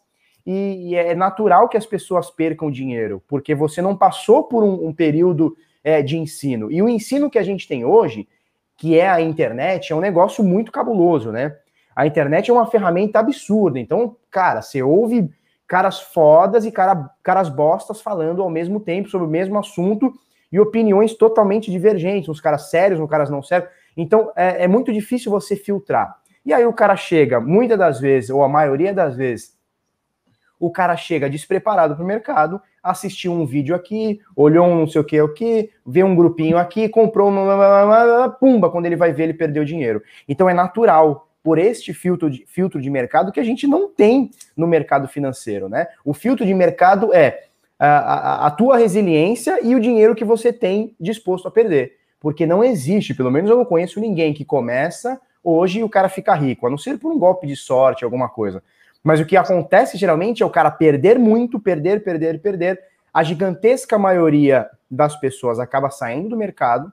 E, 0.47 0.91
e 0.91 0.95
é 0.95 1.15
natural 1.15 1.69
que 1.69 1.77
as 1.77 1.87
pessoas 1.87 2.31
percam 2.31 2.71
dinheiro, 2.71 3.23
porque 3.27 3.55
você 3.55 3.81
não 3.81 3.97
passou 3.97 4.45
por 4.45 4.63
um, 4.63 4.89
um 4.89 4.93
período 4.93 5.57
é, 5.83 6.03
de 6.03 6.19
ensino. 6.19 6.71
E 6.71 6.83
o 6.83 6.89
ensino 6.89 7.31
que 7.31 7.39
a 7.39 7.43
gente 7.43 7.67
tem 7.67 7.85
hoje, 7.85 8.29
que 8.77 8.99
é 8.99 9.09
a 9.09 9.21
internet, 9.21 9.93
é 9.93 9.97
um 9.97 10.01
negócio 10.01 10.45
muito 10.45 10.71
cabuloso, 10.71 11.33
né? 11.33 11.57
A 11.97 12.07
internet 12.07 12.51
é 12.51 12.55
uma 12.55 12.67
ferramenta 12.67 13.21
absurda. 13.21 13.79
Então, 13.79 14.17
cara, 14.31 14.61
você 14.61 14.83
ouve 14.83 15.31
caras 15.67 16.01
fodas 16.01 16.65
e 16.65 16.73
cara, 16.73 17.11
caras 17.23 17.49
bostas 17.49 18.01
falando 18.01 18.43
ao 18.43 18.51
mesmo 18.51 18.81
tempo 18.81 19.09
sobre 19.09 19.27
o 19.27 19.31
mesmo 19.31 19.59
assunto 19.59 20.13
e 20.51 20.61
opiniões 20.61 21.15
totalmente 21.15 21.71
divergentes, 21.71 22.29
uns 22.29 22.41
caras 22.41 22.71
sérios, 22.71 23.01
uns 23.01 23.09
caras 23.09 23.31
não 23.31 23.43
sérios. 23.43 23.71
Então 23.97 24.33
é, 24.37 24.65
é 24.65 24.69
muito 24.69 24.93
difícil 24.93 25.31
você 25.31 25.57
filtrar. 25.57 26.17
E 26.45 26.53
aí 26.53 26.67
o 26.67 26.73
cara 26.73 26.95
chega, 26.95 27.41
muitas 27.41 27.79
das 27.79 28.01
vezes, 28.01 28.31
ou 28.31 28.43
a 28.43 28.49
maioria 28.49 28.93
das 28.93 29.17
vezes, 29.17 29.55
o 30.61 30.71
cara 30.71 30.97
chega 30.97 31.29
despreparado 31.29 31.95
para 31.95 32.05
o 32.05 32.07
mercado, 32.07 32.61
assistiu 32.83 33.33
um 33.33 33.47
vídeo 33.47 33.75
aqui, 33.75 34.21
olhou 34.37 34.67
um 34.67 34.81
não 34.81 34.87
sei 34.87 35.01
o 35.01 35.05
que 35.05 35.19
aqui, 35.19 35.71
vê 35.87 36.03
um 36.05 36.15
grupinho 36.15 36.59
aqui, 36.59 36.89
comprou 36.89 37.33
pumba, 38.39 38.71
quando 38.71 38.87
ele 38.87 38.97
vai 38.97 39.13
ver, 39.13 39.25
ele 39.25 39.35
perdeu 39.35 39.65
dinheiro. 39.65 40.03
Então 40.29 40.49
é 40.49 40.55
natural 40.55 41.29
por 41.43 41.59
este 41.59 41.93
filtro 41.93 42.31
de, 42.31 42.45
filtro 42.47 42.81
de 42.81 42.89
mercado 42.89 43.33
que 43.33 43.41
a 43.41 43.45
gente 43.45 43.67
não 43.67 43.89
tem 43.89 44.31
no 44.57 44.67
mercado 44.67 45.09
financeiro, 45.09 45.69
né? 45.69 45.87
O 46.05 46.15
filtro 46.15 46.45
de 46.45 46.55
mercado 46.55 47.13
é 47.13 47.45
a, 47.79 47.87
a, 47.87 48.47
a 48.47 48.51
tua 48.51 48.79
resiliência 48.79 49.59
e 49.63 49.75
o 49.75 49.81
dinheiro 49.81 50.15
que 50.15 50.25
você 50.25 50.53
tem 50.53 50.95
disposto 50.99 51.49
a 51.49 51.51
perder 51.51 51.99
porque 52.25 52.47
não 52.47 52.65
existe, 52.65 53.13
pelo 53.13 53.31
menos 53.31 53.51
eu 53.51 53.57
não 53.59 53.67
conheço 53.67 54.01
ninguém 54.01 54.33
que 54.33 54.47
começa 54.47 55.21
hoje 55.43 55.81
e 55.81 55.85
o 55.85 55.91
cara 55.91 56.09
fica 56.09 56.33
rico, 56.35 56.67
a 56.67 56.71
não 56.71 56.79
ser 56.79 56.99
por 56.99 57.13
um 57.13 57.19
golpe 57.19 57.47
de 57.47 57.55
sorte, 57.55 58.03
alguma 58.03 58.31
coisa. 58.31 58.63
Mas 59.03 59.21
o 59.21 59.27
que 59.27 59.37
acontece 59.37 59.99
geralmente 59.99 60.43
é 60.43 60.47
o 60.47 60.49
cara 60.49 60.71
perder 60.71 61.19
muito, 61.19 61.61
perder, 61.61 62.03
perder, 62.03 62.41
perder. 62.41 62.81
A 63.13 63.23
gigantesca 63.23 63.99
maioria 63.99 64.71
das 64.91 65.15
pessoas 65.21 65.61
acaba 65.61 65.91
saindo 65.91 66.31
do 66.31 66.37
mercado. 66.39 66.91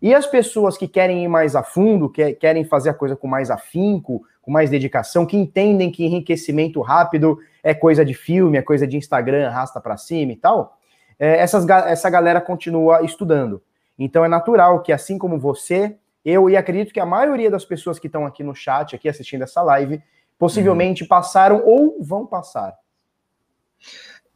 E 0.00 0.14
as 0.14 0.24
pessoas 0.24 0.78
que 0.78 0.86
querem 0.86 1.24
ir 1.24 1.28
mais 1.28 1.56
a 1.56 1.64
fundo, 1.64 2.08
que 2.08 2.34
querem 2.34 2.64
fazer 2.64 2.90
a 2.90 2.94
coisa 2.94 3.16
com 3.16 3.26
mais 3.26 3.50
afinco, 3.50 4.24
com 4.40 4.52
mais 4.52 4.70
dedicação, 4.70 5.26
que 5.26 5.36
entendem 5.36 5.90
que 5.90 6.04
enriquecimento 6.04 6.80
rápido 6.80 7.40
é 7.60 7.74
coisa 7.74 8.04
de 8.04 8.14
filme, 8.14 8.56
é 8.56 8.62
coisa 8.62 8.86
de 8.86 8.96
Instagram, 8.96 9.48
arrasta 9.48 9.80
para 9.80 9.96
cima 9.96 10.30
e 10.30 10.36
tal, 10.36 10.78
é, 11.18 11.38
essas, 11.38 11.68
essa 11.68 12.08
galera 12.08 12.40
continua 12.40 13.02
estudando. 13.02 13.60
Então 13.98 14.24
é 14.24 14.28
natural 14.28 14.82
que, 14.82 14.92
assim 14.92 15.18
como 15.18 15.38
você, 15.38 15.96
eu 16.24 16.48
e 16.48 16.56
acredito 16.56 16.92
que 16.92 17.00
a 17.00 17.06
maioria 17.06 17.50
das 17.50 17.64
pessoas 17.64 17.98
que 17.98 18.06
estão 18.06 18.26
aqui 18.26 18.42
no 18.42 18.54
chat, 18.54 18.94
aqui 18.94 19.08
assistindo 19.08 19.42
essa 19.42 19.62
live, 19.62 20.02
possivelmente 20.38 21.02
uhum. 21.02 21.08
passaram 21.08 21.62
ou 21.64 21.96
vão 22.00 22.26
passar. 22.26 22.74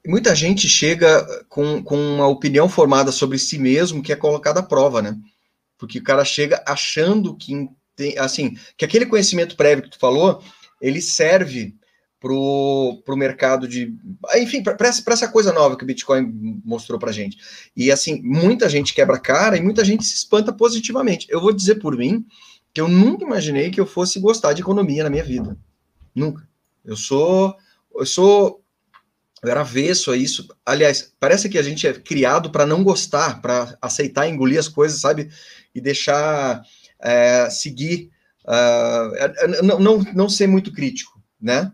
Muita 0.07 0.35
gente 0.35 0.69
chega 0.69 1.27
com, 1.49 1.83
com 1.83 1.97
uma 1.97 2.27
opinião 2.29 2.69
formada 2.69 3.11
sobre 3.11 3.39
si 3.39 3.59
mesmo 3.59 4.03
que 4.03 4.13
é 4.13 4.17
colocada 4.17 4.61
à 4.61 4.63
prova, 4.63 5.03
né? 5.03 5.17
Porque 5.77 5.99
o 5.99 6.03
cara 6.03 6.25
chega 6.25 6.63
achando 6.67 7.37
que 7.37 7.69
assim, 8.17 8.57
que 8.77 8.85
aquele 8.85 9.07
conhecimento 9.07 9.57
prévio 9.57 9.83
que 9.83 9.91
tu 9.91 9.99
falou, 9.99 10.41
ele 10.81 11.01
serve 11.01 11.75
pro, 12.21 13.01
pro 13.05 13.17
mercado 13.17 13.69
de. 13.69 13.95
Enfim, 14.37 14.63
para 14.63 14.89
essa, 14.89 15.03
essa 15.11 15.29
coisa 15.29 15.53
nova 15.53 15.77
que 15.77 15.85
o 15.85 15.87
Bitcoin 15.87 16.61
mostrou 16.65 16.99
para 16.99 17.13
gente. 17.13 17.39
E 17.77 17.91
assim, 17.91 18.21
muita 18.23 18.69
gente 18.69 18.95
quebra 18.95 19.19
cara 19.19 19.57
e 19.57 19.63
muita 19.63 19.85
gente 19.85 20.05
se 20.05 20.15
espanta 20.15 20.53
positivamente. 20.53 21.27
Eu 21.31 21.41
vou 21.41 21.53
dizer 21.53 21.77
por 21.77 21.97
mim 21.97 22.25
que 22.73 22.81
eu 22.81 22.89
nunca 22.89 23.25
imaginei 23.25 23.71
que 23.71 23.81
eu 23.81 23.87
fosse 23.87 24.21
gostar 24.21 24.53
de 24.53 24.63
economia 24.63 25.05
na 25.05 25.11
minha 25.11 25.25
vida. 25.25 25.57
Nunca. 26.15 26.47
Eu 26.85 26.97
sou. 26.97 27.57
Eu 27.95 28.07
sou. 28.07 28.63
Eu 29.43 29.51
era 29.51 29.61
avesso 29.61 30.11
a 30.11 30.17
isso. 30.17 30.49
Aliás, 30.67 31.13
parece 31.21 31.49
que 31.49 31.59
a 31.59 31.63
gente 31.63 31.87
é 31.87 31.93
criado 31.93 32.51
para 32.51 32.67
não 32.67 32.83
gostar, 32.83 33.41
para 33.41 33.79
aceitar 33.81 34.29
engolir 34.29 34.59
as 34.59 34.67
coisas, 34.67 35.01
sabe? 35.01 35.31
E 35.73 35.81
deixar 35.81 36.63
é, 37.01 37.49
seguir. 37.49 38.11
Uh, 38.45 39.63
não, 39.63 39.79
não, 39.79 39.99
não 40.15 40.29
ser 40.29 40.47
muito 40.47 40.73
crítico, 40.73 41.23
né? 41.41 41.71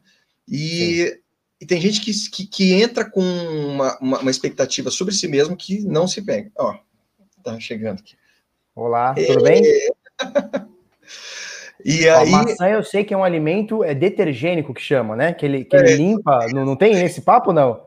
E, 0.48 1.20
e 1.60 1.66
tem 1.66 1.80
gente 1.80 2.00
que, 2.00 2.12
que, 2.30 2.46
que 2.46 2.72
entra 2.74 3.08
com 3.08 3.20
uma, 3.22 3.98
uma, 3.98 4.18
uma, 4.20 4.30
expectativa 4.30 4.90
sobre 4.90 5.14
si 5.14 5.26
mesmo 5.26 5.56
que 5.56 5.82
não 5.84 6.06
se 6.06 6.22
pega. 6.22 6.50
Ó, 6.56 6.76
tá 7.42 7.58
chegando 7.58 8.00
aqui. 8.00 8.16
Olá, 8.74 9.14
tudo 9.14 9.42
bem? 9.42 9.62
E 11.84 12.08
aí... 12.08 12.28
A 12.28 12.30
maçã 12.30 12.66
eu 12.68 12.82
sei 12.82 13.04
que 13.04 13.12
é 13.12 13.16
um 13.16 13.22
alimento 13.22 13.84
é 13.84 13.94
detergênico 13.94 14.72
que 14.72 14.80
chama, 14.80 15.14
né? 15.14 15.34
Que 15.34 15.44
ele, 15.44 15.64
que 15.64 15.76
ele 15.76 15.90
é. 15.90 15.96
limpa. 15.96 16.46
Não, 16.52 16.64
não 16.64 16.76
tem 16.76 17.04
esse 17.04 17.20
papo, 17.20 17.52
não? 17.52 17.86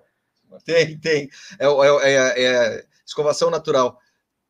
Tem, 0.64 0.98
tem. 0.98 1.30
É, 1.58 1.66
é, 1.66 2.14
é, 2.14 2.44
é 2.46 2.84
escovação 3.06 3.50
natural. 3.50 3.98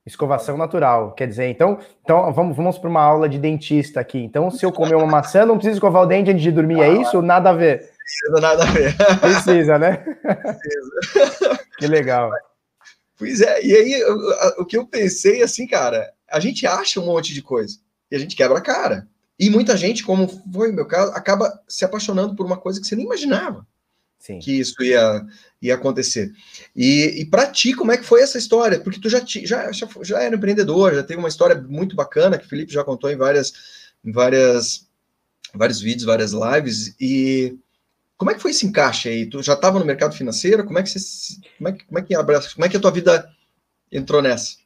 Escovação 0.05 0.57
natural. 0.57 1.13
Quer 1.13 1.27
dizer, 1.27 1.47
então, 1.47 1.79
então 2.03 2.31
vamos, 2.33 2.57
vamos 2.57 2.77
para 2.77 2.89
uma 2.89 3.01
aula 3.01 3.29
de 3.29 3.39
dentista 3.39 3.99
aqui. 3.99 4.19
Então, 4.19 4.51
se 4.51 4.65
eu 4.65 4.71
comer 4.71 4.95
uma 4.95 5.07
maçã, 5.07 5.45
não 5.45 5.55
preciso 5.55 5.77
escovar 5.77 6.03
o 6.03 6.05
dente 6.05 6.29
antes 6.31 6.43
de 6.43 6.51
dormir, 6.51 6.81
é 6.81 6.89
isso? 6.89 7.21
Nada 7.21 7.49
a 7.49 7.53
ver. 7.53 7.89
Precisa 8.07 8.39
nada 8.39 8.63
a 8.63 8.71
ver. 8.71 8.95
Precisa, 9.19 9.77
né? 9.77 9.97
Precisa. 9.97 11.59
que 11.77 11.87
legal. 11.87 12.31
Pois 13.17 13.41
é, 13.41 13.65
e 13.65 13.75
aí 13.75 14.03
o, 14.57 14.65
que 14.65 14.77
eu 14.77 14.87
pensei 14.87 15.41
assim, 15.41 15.67
cara, 15.67 16.09
a 16.29 16.39
gente 16.39 16.65
acha 16.65 17.01
um 17.01 17.05
monte 17.05 17.33
de 17.33 17.41
coisa 17.41 17.79
e 18.09 18.15
a 18.15 18.19
gente 18.19 18.35
quebra 18.35 18.59
a 18.59 18.61
cara. 18.61 19.07
E 19.37 19.49
muita 19.49 19.75
gente, 19.75 20.03
como 20.03 20.27
foi 20.53 20.71
o 20.71 20.73
meu 20.73 20.85
caso, 20.85 21.11
acaba 21.11 21.61
se 21.67 21.83
apaixonando 21.83 22.33
por 22.33 22.45
uma 22.45 22.57
coisa 22.57 22.79
que 22.79 22.87
você 22.87 22.95
nem 22.95 23.05
imaginava. 23.05 23.67
Sim. 24.19 24.39
que 24.39 24.59
isso 24.59 24.81
ia, 24.83 25.25
ia 25.61 25.75
acontecer. 25.75 26.33
E, 26.75 27.21
e 27.21 27.25
para 27.25 27.45
ti, 27.47 27.73
como 27.73 27.91
é 27.91 27.97
que 27.97 28.03
foi 28.03 28.21
essa 28.21 28.37
história? 28.37 28.79
Porque 28.79 28.99
tu 28.99 29.09
já, 29.09 29.21
já, 29.23 29.71
já, 29.71 29.87
já 30.01 30.21
era 30.21 30.35
empreendedor, 30.35 30.95
já 30.95 31.03
teve 31.03 31.19
uma 31.19 31.29
história 31.29 31.55
muito 31.55 31.95
bacana 31.95 32.37
que 32.37 32.45
o 32.45 32.49
Felipe 32.49 32.73
já 32.73 32.83
contou 32.83 33.11
em 33.11 33.15
várias, 33.15 33.53
em 34.03 34.11
várias, 34.11 34.87
vários 35.53 35.79
vídeos, 35.79 36.03
várias 36.03 36.31
lives. 36.31 36.95
E 36.99 37.57
como 38.17 38.31
é 38.31 38.33
que 38.33 38.41
foi 38.41 38.51
esse 38.51 38.65
encaixe 38.65 39.09
aí? 39.09 39.25
Tu 39.25 39.41
já 39.43 39.53
estava 39.53 39.77
no 39.77 39.85
mercado 39.85 40.15
financeiro? 40.15 40.65
Como 40.65 40.79
é 40.79 40.83
que 40.83 40.89
você, 40.89 40.99
como 41.57 41.69
é 41.69 41.71
que, 41.71 41.85
como 41.85 41.99
é 41.99 42.01
que 42.01 42.15
abraça, 42.15 42.53
como 42.53 42.65
é 42.65 42.69
que 42.69 42.75
a 42.75 42.79
tua 42.79 42.91
vida 42.91 43.29
entrou 43.91 44.21
nessa? 44.21 44.57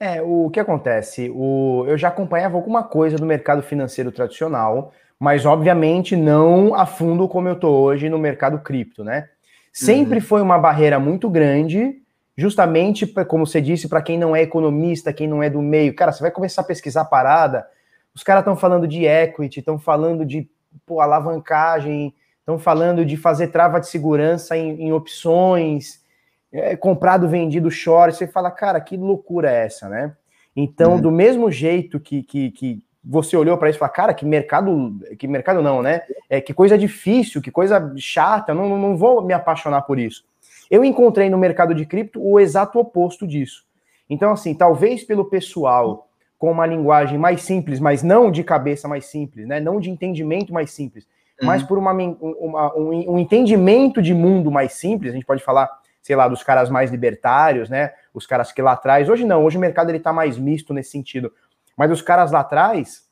É, 0.00 0.22
o 0.22 0.48
que 0.50 0.60
acontece? 0.60 1.30
O, 1.34 1.84
eu 1.86 1.98
já 1.98 2.08
acompanhava 2.08 2.56
alguma 2.56 2.82
coisa 2.84 3.16
do 3.16 3.26
mercado 3.26 3.62
financeiro 3.62 4.10
tradicional, 4.10 4.92
mas 5.18 5.44
obviamente 5.44 6.16
não 6.16 6.74
a 6.74 6.86
fundo 6.86 7.28
como 7.28 7.48
eu 7.48 7.54
estou 7.54 7.76
hoje 7.82 8.08
no 8.08 8.18
mercado 8.18 8.58
cripto, 8.60 9.04
né? 9.04 9.28
Sempre 9.72 10.18
uhum. 10.18 10.24
foi 10.24 10.40
uma 10.40 10.58
barreira 10.58 10.98
muito 10.98 11.28
grande, 11.28 12.00
justamente, 12.36 13.06
como 13.26 13.46
você 13.46 13.60
disse, 13.60 13.88
para 13.88 14.00
quem 14.00 14.16
não 14.16 14.34
é 14.34 14.42
economista, 14.42 15.12
quem 15.12 15.26
não 15.26 15.42
é 15.42 15.50
do 15.50 15.60
meio. 15.60 15.94
Cara, 15.94 16.12
você 16.12 16.22
vai 16.22 16.30
começar 16.30 16.62
a 16.62 16.64
pesquisar 16.64 17.02
a 17.02 17.04
parada, 17.04 17.66
os 18.14 18.22
caras 18.22 18.42
estão 18.42 18.56
falando 18.56 18.88
de 18.88 19.04
equity, 19.04 19.58
estão 19.58 19.78
falando 19.78 20.24
de 20.24 20.48
pô, 20.86 21.00
alavancagem, 21.00 22.14
estão 22.48 22.58
falando 22.58 23.04
de 23.04 23.14
fazer 23.14 23.48
trava 23.48 23.78
de 23.78 23.88
segurança 23.88 24.56
em, 24.56 24.84
em 24.84 24.92
opções, 24.92 26.02
é, 26.50 26.74
comprado, 26.74 27.28
vendido, 27.28 27.70
short. 27.70 28.16
Você 28.16 28.26
fala, 28.26 28.50
cara, 28.50 28.80
que 28.80 28.96
loucura 28.96 29.50
é 29.50 29.66
essa, 29.66 29.86
né? 29.86 30.16
Então, 30.56 30.92
uhum. 30.92 31.00
do 31.00 31.10
mesmo 31.10 31.50
jeito 31.50 32.00
que, 32.00 32.22
que, 32.22 32.50
que 32.50 32.82
você 33.04 33.36
olhou 33.36 33.58
para 33.58 33.68
isso 33.68 33.76
e 33.76 33.80
falou, 33.80 33.94
cara, 33.94 34.14
que 34.14 34.24
mercado, 34.24 34.98
que 35.18 35.28
mercado 35.28 35.60
não, 35.60 35.82
né? 35.82 36.00
É, 36.30 36.40
que 36.40 36.54
coisa 36.54 36.78
difícil, 36.78 37.42
que 37.42 37.50
coisa 37.50 37.92
chata, 37.98 38.54
não, 38.54 38.78
não 38.78 38.96
vou 38.96 39.22
me 39.22 39.34
apaixonar 39.34 39.82
por 39.82 39.98
isso. 39.98 40.24
Eu 40.70 40.82
encontrei 40.82 41.28
no 41.28 41.36
mercado 41.36 41.74
de 41.74 41.84
cripto 41.84 42.18
o 42.22 42.40
exato 42.40 42.78
oposto 42.78 43.26
disso. 43.26 43.66
Então, 44.08 44.32
assim, 44.32 44.54
talvez 44.54 45.04
pelo 45.04 45.26
pessoal 45.26 46.08
com 46.38 46.50
uma 46.50 46.64
linguagem 46.64 47.18
mais 47.18 47.42
simples, 47.42 47.78
mas 47.78 48.02
não 48.02 48.30
de 48.30 48.42
cabeça 48.42 48.88
mais 48.88 49.04
simples, 49.04 49.46
né? 49.46 49.60
Não 49.60 49.78
de 49.78 49.90
entendimento 49.90 50.52
mais 50.52 50.70
simples. 50.70 51.06
Mas 51.42 51.62
por 51.62 51.78
uma, 51.78 51.92
uma 51.92 52.76
um, 52.76 53.14
um, 53.14 53.18
entendimento 53.18 54.02
de 54.02 54.12
mundo 54.12 54.50
mais 54.50 54.72
simples, 54.72 55.12
a 55.12 55.14
gente 55.14 55.26
pode 55.26 55.42
falar, 55.42 55.70
sei 56.02 56.16
lá, 56.16 56.26
dos 56.26 56.42
caras 56.42 56.68
mais 56.68 56.90
libertários, 56.90 57.68
né? 57.68 57.92
Os 58.12 58.26
caras 58.26 58.50
que 58.50 58.60
lá 58.60 58.72
atrás, 58.72 59.08
hoje 59.08 59.24
não, 59.24 59.44
hoje 59.44 59.56
o 59.56 59.60
mercado 59.60 59.90
ele 59.90 60.00
tá 60.00 60.12
mais 60.12 60.36
misto 60.36 60.74
nesse 60.74 60.90
sentido. 60.90 61.32
Mas 61.76 61.90
os 61.90 62.02
caras 62.02 62.32
lá 62.32 62.40
atrás, 62.40 63.08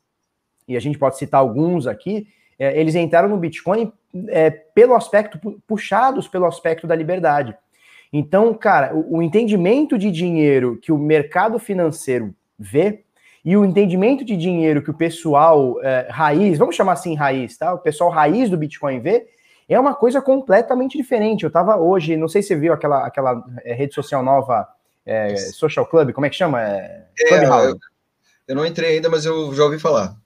e 0.67 0.77
a 0.77 0.81
gente 0.81 0.99
pode 0.99 1.17
citar 1.17 1.41
alguns 1.41 1.87
aqui, 1.87 2.27
é, 2.59 2.79
eles 2.79 2.95
entraram 2.95 3.29
no 3.29 3.37
Bitcoin 3.37 3.93
é, 4.29 4.51
pelo 4.51 4.95
aspecto, 4.95 5.39
puxados 5.67 6.27
pelo 6.27 6.47
aspecto 6.47 6.87
da 6.87 6.97
liberdade. 6.97 7.57
Então, 8.13 8.53
cara, 8.55 8.95
o, 8.95 9.19
o 9.19 9.23
entendimento 9.23 9.97
de 9.97 10.11
dinheiro 10.11 10.79
que 10.79 10.91
o 10.91 10.99
mercado 10.99 11.59
financeiro 11.59 12.35
vê 12.59 13.05
e 13.47 13.57
o 13.57 13.65
entendimento 13.65 14.25
de 14.25 14.37
dinheiro 14.37 14.83
que 14.83 14.91
o 14.91 14.95
pessoal 14.95 15.81
é, 15.81 16.09
raiz, 16.11 16.59
vamos 16.59 16.75
chamar 16.75 16.95
assim 16.95 17.15
raiz, 17.15 17.57
tá? 17.57 17.73
O 17.73 17.79
pessoal 17.79 18.11
raiz 18.11 18.51
do 18.51 18.57
Bitcoin 18.57 18.99
vê, 18.99 19.29
é 19.69 19.79
uma 19.79 19.95
coisa 19.95 20.21
completamente 20.21 20.99
diferente. 20.99 21.45
Eu 21.45 21.51
tava 21.51 21.77
hoje, 21.77 22.17
não 22.17 22.27
sei 22.27 22.43
se 22.43 22.49
você 22.49 22.57
viu 22.57 22.73
aquela, 22.73 23.07
aquela 23.07 23.45
é, 23.65 23.73
rede 23.73 23.95
social 23.95 24.21
nova, 24.21 24.67
é, 25.07 25.37
Social 25.37 25.87
Club, 25.87 26.13
como 26.13 26.27
é 26.27 26.29
que 26.29 26.35
chama? 26.35 26.61
É, 26.61 27.05
Clubhouse. 27.29 27.79
Eu 28.49 28.57
não 28.57 28.67
entrei 28.67 28.97
ainda, 28.97 29.09
mas 29.09 29.25
eu 29.25 29.55
já 29.55 29.63
ouvi 29.63 29.79
falar. 29.79 30.17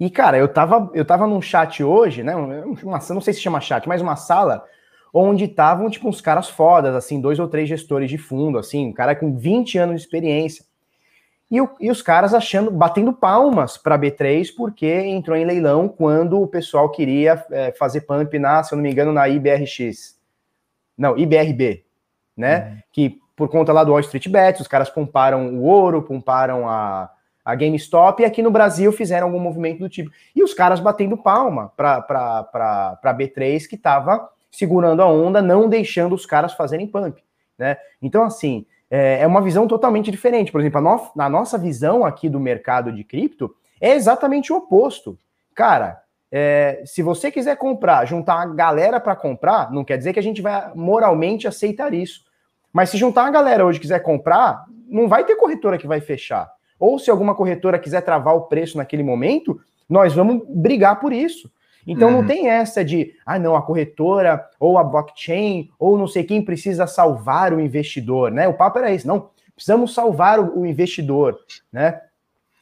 E, 0.00 0.08
cara, 0.08 0.38
eu 0.38 0.48
tava, 0.48 0.90
eu 0.94 1.04
tava 1.04 1.26
num 1.26 1.42
chat 1.42 1.84
hoje, 1.84 2.22
né? 2.22 2.34
Uma, 2.34 2.98
não 3.10 3.20
sei 3.20 3.34
se 3.34 3.40
chama 3.40 3.60
chat, 3.60 3.86
mas 3.86 4.00
uma 4.00 4.16
sala 4.16 4.64
onde 5.12 5.44
estavam, 5.44 5.90
tipo, 5.90 6.08
uns 6.08 6.22
caras 6.22 6.48
fodas, 6.48 6.94
assim, 6.94 7.20
dois 7.20 7.38
ou 7.38 7.46
três 7.46 7.68
gestores 7.68 8.08
de 8.08 8.16
fundo, 8.16 8.58
assim, 8.58 8.88
um 8.88 8.92
cara 8.92 9.14
com 9.14 9.36
20 9.36 9.76
anos 9.76 9.96
de 9.96 10.06
experiência. 10.06 10.64
E, 11.50 11.60
o, 11.60 11.70
e 11.80 11.90
os 11.90 12.02
caras 12.02 12.34
achando, 12.34 12.70
batendo 12.70 13.12
palmas 13.12 13.76
para 13.76 13.98
B3, 13.98 14.48
porque 14.56 14.86
entrou 14.86 15.36
em 15.36 15.44
leilão 15.44 15.88
quando 15.88 16.40
o 16.40 16.48
pessoal 16.48 16.90
queria 16.90 17.44
é, 17.50 17.72
fazer 17.72 18.02
pump 18.02 18.38
na, 18.38 18.62
se 18.62 18.72
eu 18.72 18.76
não 18.76 18.82
me 18.82 18.90
engano, 18.90 19.12
na 19.12 19.28
IBRX. 19.28 20.18
Não, 20.96 21.16
IBRB, 21.16 21.84
né? 22.36 22.68
Uhum. 22.68 22.78
Que 22.92 23.20
por 23.36 23.48
conta 23.48 23.72
lá 23.72 23.84
do 23.84 23.90
Wall 23.90 24.00
Street 24.00 24.28
Bets, 24.28 24.60
os 24.60 24.68
caras 24.68 24.88
pumparam 24.88 25.54
o 25.54 25.62
ouro, 25.62 26.02
pumparam 26.02 26.68
a, 26.68 27.10
a 27.44 27.54
GameStop, 27.54 28.22
e 28.22 28.24
aqui 28.24 28.42
no 28.42 28.50
Brasil 28.50 28.92
fizeram 28.92 29.26
algum 29.26 29.40
movimento 29.40 29.80
do 29.80 29.88
tipo. 29.88 30.10
E 30.34 30.42
os 30.42 30.54
caras 30.54 30.80
batendo 30.80 31.16
palma 31.16 31.72
para 31.76 33.16
B3 33.18 33.66
que 33.68 33.74
estava 33.74 34.30
segurando 34.50 35.02
a 35.02 35.06
onda, 35.06 35.42
não 35.42 35.68
deixando 35.68 36.14
os 36.14 36.24
caras 36.24 36.52
fazerem 36.54 36.86
pump. 36.86 37.22
Né? 37.58 37.76
Então, 38.00 38.22
assim, 38.24 38.64
é, 38.94 39.22
é 39.22 39.26
uma 39.26 39.40
visão 39.40 39.66
totalmente 39.66 40.10
diferente. 40.10 40.52
Por 40.52 40.60
exemplo, 40.60 40.80
no, 40.80 41.22
a 41.22 41.28
nossa 41.28 41.58
visão 41.58 42.04
aqui 42.04 42.28
do 42.28 42.38
mercado 42.38 42.92
de 42.92 43.02
cripto 43.02 43.54
é 43.80 43.94
exatamente 43.94 44.52
o 44.52 44.56
oposto. 44.56 45.18
Cara, 45.54 46.00
é, 46.30 46.82
se 46.84 47.02
você 47.02 47.30
quiser 47.30 47.56
comprar, 47.56 48.04
juntar 48.04 48.42
a 48.42 48.46
galera 48.46 49.00
para 49.00 49.16
comprar, 49.16 49.70
não 49.72 49.84
quer 49.84 49.98
dizer 49.98 50.12
que 50.12 50.18
a 50.18 50.22
gente 50.22 50.42
vai 50.42 50.72
moralmente 50.74 51.48
aceitar 51.48 51.94
isso. 51.94 52.24
Mas 52.72 52.90
se 52.90 52.96
juntar 52.96 53.26
a 53.26 53.30
galera 53.30 53.64
hoje 53.64 53.80
quiser 53.80 54.00
comprar, 54.00 54.64
não 54.88 55.08
vai 55.08 55.24
ter 55.24 55.36
corretora 55.36 55.78
que 55.78 55.86
vai 55.86 56.00
fechar 56.00 56.54
ou 56.78 56.98
se 56.98 57.10
alguma 57.10 57.34
corretora 57.34 57.78
quiser 57.78 58.02
travar 58.02 58.34
o 58.34 58.42
preço 58.42 58.76
naquele 58.76 59.02
momento, 59.02 59.58
nós 59.88 60.12
vamos 60.12 60.42
brigar 60.48 61.00
por 61.00 61.12
isso. 61.12 61.50
Então 61.86 62.08
uhum. 62.08 62.16
não 62.18 62.26
tem 62.26 62.48
essa 62.48 62.84
de, 62.84 63.14
ah, 63.26 63.38
não, 63.38 63.54
a 63.54 63.62
corretora 63.62 64.44
ou 64.58 64.78
a 64.78 64.84
blockchain 64.84 65.70
ou 65.78 65.98
não 65.98 66.06
sei 66.06 66.24
quem 66.24 66.42
precisa 66.42 66.86
salvar 66.86 67.52
o 67.52 67.60
investidor, 67.60 68.30
né? 68.30 68.48
O 68.48 68.54
papo 68.54 68.78
era 68.78 68.92
esse, 68.92 69.06
não, 69.06 69.28
precisamos 69.54 69.94
salvar 69.94 70.40
o, 70.40 70.60
o 70.60 70.66
investidor, 70.66 71.38
né? 71.72 72.00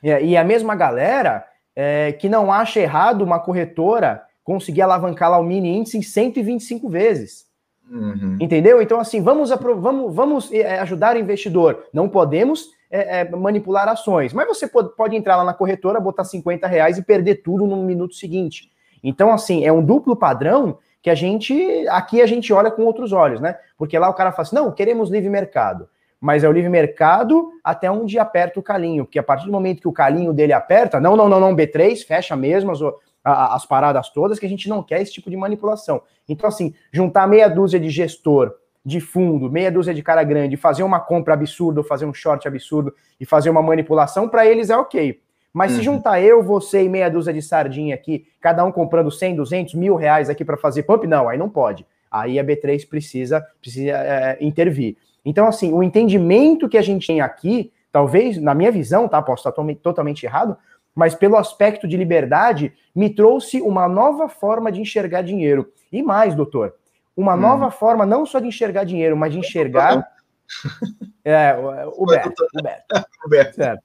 E, 0.02 0.08
e, 0.08 0.36
a 0.36 0.42
mesma 0.42 0.74
galera 0.74 1.44
é, 1.76 2.12
que 2.12 2.28
não 2.28 2.52
acha 2.52 2.80
errado 2.80 3.22
uma 3.22 3.38
corretora 3.38 4.22
conseguir 4.42 4.82
alavancar 4.82 5.30
lá 5.30 5.38
o 5.38 5.44
mini 5.44 5.76
índice 5.76 5.96
em 5.96 6.02
125 6.02 6.88
vezes. 6.88 7.46
Uhum. 7.88 8.38
Entendeu? 8.40 8.80
Então, 8.80 8.98
assim, 8.98 9.22
vamos, 9.22 9.50
vamos, 9.50 10.14
vamos 10.14 10.52
é, 10.52 10.78
ajudar 10.80 11.14
o 11.14 11.18
investidor. 11.18 11.84
Não 11.92 12.08
podemos 12.08 12.70
é, 12.90 13.20
é, 13.20 13.30
manipular 13.30 13.88
ações. 13.88 14.32
Mas 14.32 14.48
você 14.48 14.66
pode, 14.66 14.96
pode 14.96 15.14
entrar 15.14 15.36
lá 15.36 15.44
na 15.44 15.54
corretora, 15.54 16.00
botar 16.00 16.24
50 16.24 16.66
reais 16.66 16.98
e 16.98 17.02
perder 17.02 17.36
tudo 17.36 17.66
no 17.66 17.76
minuto 17.84 18.14
seguinte. 18.14 18.71
Então, 19.02 19.32
assim, 19.32 19.64
é 19.64 19.72
um 19.72 19.84
duplo 19.84 20.14
padrão 20.14 20.78
que 21.02 21.10
a 21.10 21.14
gente, 21.14 21.86
aqui 21.88 22.22
a 22.22 22.26
gente 22.26 22.52
olha 22.52 22.70
com 22.70 22.84
outros 22.84 23.12
olhos, 23.12 23.40
né? 23.40 23.56
Porque 23.76 23.98
lá 23.98 24.08
o 24.08 24.14
cara 24.14 24.30
fala 24.30 24.42
assim, 24.42 24.54
não, 24.54 24.70
queremos 24.70 25.10
livre 25.10 25.28
mercado. 25.28 25.88
Mas 26.20 26.44
é 26.44 26.48
o 26.48 26.52
livre 26.52 26.70
mercado 26.70 27.50
até 27.64 27.90
onde 27.90 28.18
aperta 28.18 28.60
o 28.60 28.62
calinho, 28.62 29.04
porque 29.04 29.18
a 29.18 29.22
partir 29.22 29.46
do 29.46 29.52
momento 29.52 29.80
que 29.80 29.88
o 29.88 29.92
calinho 29.92 30.32
dele 30.32 30.52
aperta, 30.52 31.00
não, 31.00 31.16
não, 31.16 31.28
não, 31.28 31.40
não, 31.40 31.56
B3, 31.56 32.06
fecha 32.06 32.36
mesmo 32.36 32.70
as, 32.70 32.80
as 33.24 33.66
paradas 33.66 34.08
todas, 34.10 34.38
que 34.38 34.46
a 34.46 34.48
gente 34.48 34.68
não 34.68 34.84
quer 34.84 35.00
esse 35.00 35.12
tipo 35.12 35.28
de 35.28 35.36
manipulação. 35.36 36.00
Então, 36.28 36.48
assim, 36.48 36.72
juntar 36.92 37.26
meia 37.26 37.48
dúzia 37.48 37.80
de 37.80 37.90
gestor 37.90 38.54
de 38.84 39.00
fundo, 39.00 39.50
meia 39.50 39.70
dúzia 39.70 39.94
de 39.94 40.02
cara 40.02 40.22
grande, 40.22 40.56
fazer 40.56 40.84
uma 40.84 41.00
compra 41.00 41.34
absurda, 41.34 41.82
fazer 41.82 42.04
um 42.04 42.14
short 42.14 42.46
absurdo 42.46 42.94
e 43.20 43.24
fazer 43.24 43.50
uma 43.50 43.62
manipulação, 43.62 44.28
para 44.28 44.46
eles 44.46 44.70
é 44.70 44.76
ok. 44.76 45.20
Mas 45.52 45.72
uhum. 45.72 45.78
se 45.78 45.84
juntar 45.84 46.20
eu, 46.20 46.42
você 46.42 46.82
e 46.82 46.88
meia 46.88 47.10
dúzia 47.10 47.32
de 47.32 47.42
sardinha 47.42 47.94
aqui, 47.94 48.26
cada 48.40 48.64
um 48.64 48.72
comprando 48.72 49.10
100, 49.10 49.36
200, 49.36 49.74
mil 49.74 49.94
reais 49.94 50.30
aqui 50.30 50.44
para 50.44 50.56
fazer 50.56 50.84
pump, 50.84 51.06
não, 51.06 51.28
aí 51.28 51.36
não 51.36 51.48
pode. 51.48 51.86
Aí 52.10 52.38
a 52.38 52.44
B3 52.44 52.88
precisa, 52.88 53.44
precisa 53.60 53.90
é, 53.90 54.38
intervir. 54.40 54.96
Então, 55.24 55.46
assim, 55.46 55.72
o 55.72 55.82
entendimento 55.82 56.68
que 56.68 56.78
a 56.78 56.82
gente 56.82 57.06
tem 57.06 57.20
aqui, 57.20 57.72
talvez, 57.90 58.38
na 58.38 58.54
minha 58.54 58.72
visão, 58.72 59.06
tá? 59.06 59.20
Posso 59.22 59.48
estar 59.48 59.62
totalmente 59.82 60.24
errado, 60.24 60.56
mas 60.94 61.14
pelo 61.14 61.36
aspecto 61.36 61.86
de 61.86 61.96
liberdade, 61.96 62.72
me 62.94 63.08
trouxe 63.08 63.60
uma 63.60 63.88
nova 63.88 64.28
forma 64.28 64.70
de 64.70 64.80
enxergar 64.80 65.22
dinheiro. 65.22 65.70
E 65.90 66.02
mais, 66.02 66.34
doutor, 66.34 66.74
uma 67.16 67.34
hum. 67.34 67.40
nova 67.40 67.70
forma 67.70 68.04
não 68.04 68.26
só 68.26 68.40
de 68.40 68.46
enxergar 68.46 68.84
dinheiro, 68.84 69.16
mas 69.16 69.32
de 69.32 69.38
enxergar. 69.38 70.06
é, 71.24 71.54
o 71.96 72.04
Beto. 72.04 72.44
O 73.24 73.28
Beto. 73.28 73.54
Certo. 73.54 73.82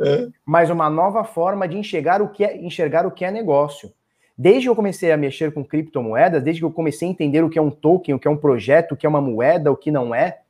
É. 0.00 0.28
Mas 0.44 0.70
uma 0.70 0.90
nova 0.90 1.24
forma 1.24 1.66
de 1.66 1.78
enxergar 1.78 2.20
o 2.20 2.28
que 2.28 2.44
é, 2.44 2.56
enxergar 2.56 3.06
o 3.06 3.10
que 3.10 3.24
é 3.24 3.30
negócio. 3.30 3.92
Desde 4.36 4.62
que 4.62 4.68
eu 4.68 4.76
comecei 4.76 5.10
a 5.10 5.16
mexer 5.16 5.52
com 5.52 5.64
criptomoedas, 5.64 6.42
desde 6.42 6.60
que 6.60 6.66
eu 6.66 6.70
comecei 6.70 7.08
a 7.08 7.10
entender 7.10 7.42
o 7.42 7.48
que 7.48 7.58
é 7.58 7.62
um 7.62 7.70
token, 7.70 8.14
o 8.14 8.18
que 8.18 8.28
é 8.28 8.30
um 8.30 8.36
projeto, 8.36 8.92
o 8.92 8.96
que 8.96 9.06
é 9.06 9.08
uma 9.08 9.20
moeda, 9.20 9.72
o 9.72 9.76
que 9.76 9.90
não 9.90 10.14
é, 10.14 10.40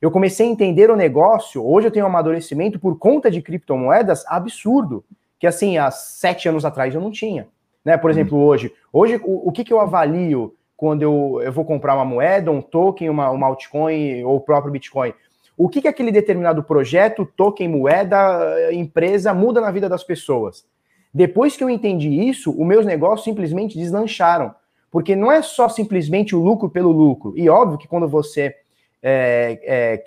Eu 0.00 0.10
comecei 0.10 0.46
a 0.46 0.50
entender 0.50 0.90
o 0.90 0.96
negócio. 0.96 1.66
Hoje 1.66 1.88
eu 1.88 1.90
tenho 1.90 2.06
um 2.06 2.08
amadurecimento 2.08 2.78
por 2.78 2.98
conta 2.98 3.30
de 3.30 3.42
criptomoedas 3.42 4.24
absurdo, 4.26 5.04
que 5.38 5.46
assim, 5.46 5.78
há 5.78 5.90
sete 5.90 6.48
anos 6.48 6.64
atrás 6.64 6.94
eu 6.94 7.00
não 7.00 7.10
tinha. 7.10 7.48
Né? 7.84 7.96
Por 7.96 8.06
uhum. 8.06 8.10
exemplo, 8.10 8.38
hoje, 8.38 8.72
hoje 8.92 9.20
o, 9.22 9.48
o 9.48 9.52
que, 9.52 9.64
que 9.64 9.72
eu 9.72 9.80
avalio 9.80 10.54
quando 10.76 11.02
eu, 11.02 11.40
eu 11.42 11.52
vou 11.52 11.64
comprar 11.64 11.94
uma 11.94 12.04
moeda, 12.04 12.50
um 12.50 12.60
token, 12.60 13.08
uma, 13.08 13.30
uma 13.30 13.46
altcoin 13.46 14.22
ou 14.24 14.36
o 14.36 14.40
próprio 14.40 14.72
Bitcoin? 14.72 15.12
O 15.56 15.68
que, 15.68 15.80
que 15.80 15.88
aquele 15.88 16.12
determinado 16.12 16.62
projeto, 16.62 17.24
token, 17.36 17.68
moeda, 17.68 18.72
empresa 18.72 19.32
muda 19.32 19.60
na 19.60 19.70
vida 19.70 19.88
das 19.88 20.04
pessoas? 20.04 20.66
Depois 21.12 21.56
que 21.56 21.64
eu 21.64 21.70
entendi 21.70 22.10
isso, 22.10 22.50
os 22.50 22.66
meus 22.66 22.84
negócios 22.84 23.24
simplesmente 23.24 23.78
deslancharam. 23.78 24.54
Porque 24.90 25.16
não 25.16 25.32
é 25.32 25.40
só 25.40 25.68
simplesmente 25.68 26.36
o 26.36 26.42
lucro 26.42 26.68
pelo 26.68 26.90
lucro. 26.90 27.32
E 27.36 27.48
óbvio 27.48 27.78
que 27.78 27.88
quando 27.88 28.06
você 28.06 28.54
é, 29.02 29.58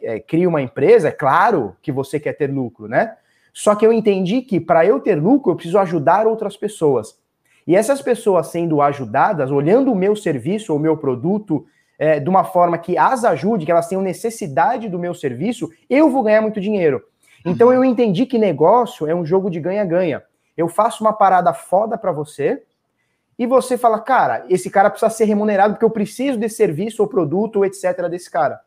é, 0.04 0.16
é, 0.16 0.20
cria 0.20 0.48
uma 0.48 0.62
empresa, 0.62 1.08
é 1.08 1.12
claro 1.12 1.76
que 1.82 1.92
você 1.92 2.20
quer 2.20 2.34
ter 2.34 2.52
lucro, 2.52 2.88
né? 2.88 3.16
Só 3.52 3.76
que 3.76 3.86
eu 3.86 3.92
entendi 3.92 4.42
que 4.42 4.60
para 4.60 4.86
eu 4.86 5.00
ter 5.00 5.16
lucro, 5.16 5.52
eu 5.52 5.56
preciso 5.56 5.80
ajudar 5.80 6.28
outras 6.28 6.56
pessoas. 6.56 7.18
E 7.66 7.76
essas 7.76 8.02
pessoas 8.02 8.48
sendo 8.48 8.82
ajudadas, 8.82 9.52
olhando 9.52 9.92
o 9.92 9.96
meu 9.96 10.16
serviço 10.16 10.74
ou 10.74 10.80
o 10.80 10.82
meu 10.82 10.98
produto 10.98 11.66
é, 12.00 12.20
de 12.20 12.30
uma 12.30 12.46
forma 12.46 12.78
que 12.78 12.98
as 12.98 13.26
ajude, 13.26 13.66
que 13.66 13.72
elas 13.72 13.88
tenham 13.88 14.02
necessidade 14.02 14.88
do 14.88 14.98
meu 14.98 15.14
serviço, 15.14 15.70
eu 15.90 16.10
vou 16.10 16.24
ganhar 16.24 16.42
muito 16.42 16.62
dinheiro. 16.62 17.04
Então 17.46 17.68
uhum. 17.68 17.74
eu 17.74 17.86
entendi 17.86 18.26
que 18.26 18.38
negócio 18.38 19.06
é 19.06 19.14
um 19.14 19.26
jogo 19.26 19.50
de 19.50 19.60
ganha-ganha. 19.60 20.24
Eu 20.58 20.70
faço 20.70 21.04
uma 21.04 21.14
parada 21.14 21.54
foda 21.54 21.98
para 21.98 22.14
você 22.14 22.64
e 23.38 23.46
você 23.46 23.78
fala, 23.78 24.00
cara, 24.00 24.46
esse 24.50 24.70
cara 24.70 24.90
precisa 24.90 25.10
ser 25.10 25.26
remunerado 25.26 25.74
porque 25.74 25.86
eu 25.86 25.90
preciso 25.90 26.38
desse 26.38 26.56
serviço 26.56 27.02
ou 27.02 27.08
produto, 27.08 27.64
etc. 27.64 28.08
desse 28.10 28.32
cara. 28.32 28.62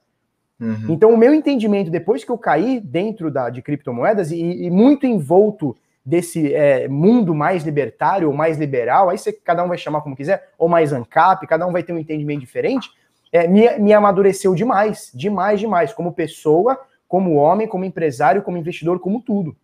Uhum. 0.61 0.87
Então, 0.91 1.13
o 1.13 1.17
meu 1.17 1.35
entendimento, 1.35 1.91
depois 1.91 2.25
que 2.25 2.31
eu 2.31 2.39
caí 2.39 2.81
dentro 2.81 3.31
da, 3.31 3.51
de 3.51 3.61
criptomoedas 3.61 4.31
e, 4.31 4.65
e 4.65 4.71
muito 4.71 5.07
envolto 5.07 5.77
desse 6.05 6.55
é, 6.55 6.89
mundo 6.89 7.35
mais 7.35 7.65
libertário 7.65 8.29
ou 8.29 8.35
mais 8.35 8.59
liberal, 8.59 9.11
aí 9.11 9.19
você, 9.19 9.33
cada 9.33 9.63
um 9.65 9.69
vai 9.69 9.77
chamar 9.77 10.01
como 10.01 10.17
quiser, 10.17 10.51
ou 10.57 10.69
mais 10.69 10.93
ANCAP, 10.93 11.47
cada 11.47 11.67
um 11.67 11.73
vai 11.73 11.83
ter 11.83 11.93
um 11.93 11.99
entendimento 11.99 12.41
diferente, 12.41 12.91
é, 13.33 13.49
me, 13.49 13.79
me 13.79 13.93
amadureceu 13.93 14.55
demais, 14.55 15.11
demais, 15.15 15.59
demais, 15.59 15.93
como 15.93 16.13
pessoa, 16.13 16.79
como 17.09 17.35
homem, 17.35 17.67
como 17.67 17.85
empresário, 17.85 18.43
como 18.43 18.59
investidor, 18.59 19.01
como 19.01 19.23
tudo. 19.23 19.57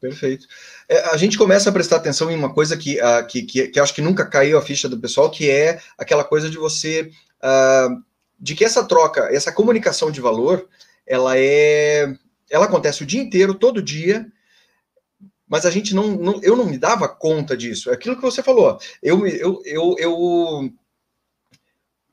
Perfeito. 0.00 0.46
É, 0.88 1.00
a 1.10 1.16
gente 1.16 1.38
começa 1.38 1.70
a 1.70 1.72
prestar 1.72 1.96
atenção 1.96 2.30
em 2.30 2.36
uma 2.36 2.52
coisa 2.52 2.76
que, 2.76 3.00
uh, 3.00 3.26
que, 3.26 3.42
que, 3.42 3.68
que 3.68 3.80
acho 3.80 3.94
que 3.94 4.02
nunca 4.02 4.26
caiu 4.26 4.58
a 4.58 4.62
ficha 4.62 4.88
do 4.88 5.00
pessoal, 5.00 5.30
que 5.30 5.50
é 5.50 5.80
aquela 5.98 6.22
coisa 6.22 6.50
de 6.50 6.58
você 6.58 7.10
uh, 7.42 8.02
de 8.38 8.54
que 8.54 8.64
essa 8.64 8.84
troca, 8.84 9.28
essa 9.34 9.50
comunicação 9.50 10.10
de 10.10 10.20
valor, 10.20 10.68
ela 11.06 11.38
é, 11.38 12.14
ela 12.50 12.66
acontece 12.66 13.02
o 13.02 13.06
dia 13.06 13.20
inteiro, 13.20 13.54
todo 13.54 13.82
dia, 13.82 14.26
mas 15.48 15.64
a 15.64 15.70
gente 15.70 15.94
não, 15.94 16.08
não 16.08 16.40
eu 16.42 16.54
não 16.56 16.66
me 16.66 16.76
dava 16.76 17.08
conta 17.08 17.56
disso. 17.56 17.90
É 17.90 17.94
aquilo 17.94 18.16
que 18.16 18.22
você 18.22 18.42
falou. 18.42 18.78
Eu, 19.02 19.26
eu, 19.26 19.62
eu, 19.64 19.94
eu 19.98 20.72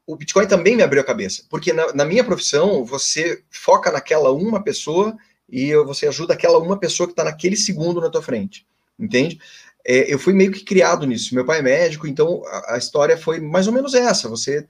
o 0.06 0.16
Bitcoin 0.16 0.48
também 0.48 0.76
me 0.76 0.84
abriu 0.84 1.02
a 1.02 1.06
cabeça, 1.06 1.44
porque 1.50 1.72
na, 1.72 1.94
na, 1.94 2.06
minha 2.06 2.24
profissão 2.24 2.84
você 2.84 3.42
foca 3.50 3.92
naquela 3.92 4.32
uma 4.32 4.62
pessoa 4.62 5.16
e 5.50 5.76
você 5.78 6.08
ajuda 6.08 6.34
aquela 6.34 6.60
uma 6.60 6.78
pessoa 6.78 7.08
que 7.08 7.14
está 7.14 7.24
naquele 7.24 7.56
segundo 7.56 8.02
na 8.02 8.10
tua 8.10 8.22
frente, 8.22 8.66
entende? 9.00 9.40
É, 9.86 10.14
eu 10.14 10.20
fui 10.20 10.34
meio 10.34 10.52
que 10.52 10.64
criado 10.64 11.06
nisso. 11.06 11.36
Meu 11.36 11.46
pai 11.46 11.60
é 11.60 11.62
médico, 11.62 12.08
então 12.08 12.44
a, 12.48 12.76
a 12.76 12.78
história 12.78 13.18
foi 13.18 13.40
mais 13.40 13.68
ou 13.68 13.74
menos 13.74 13.94
essa. 13.94 14.30
Você 14.30 14.66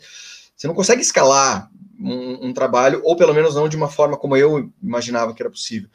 você 0.56 0.68
não 0.68 0.76
consegue 0.76 1.02
escalar 1.02 1.70
um, 2.00 2.48
um, 2.48 2.54
trabalho, 2.54 3.02
ou 3.04 3.16
pelo 3.16 3.34
menos 3.34 3.56
não 3.56 3.68
de 3.68 3.76
uma 3.76 3.90
forma 3.90 4.18
como 4.18 4.38
eu 4.38 4.72
imaginava 4.82 5.34
que 5.34 5.42
era 5.42 5.50
possível. 5.50 5.90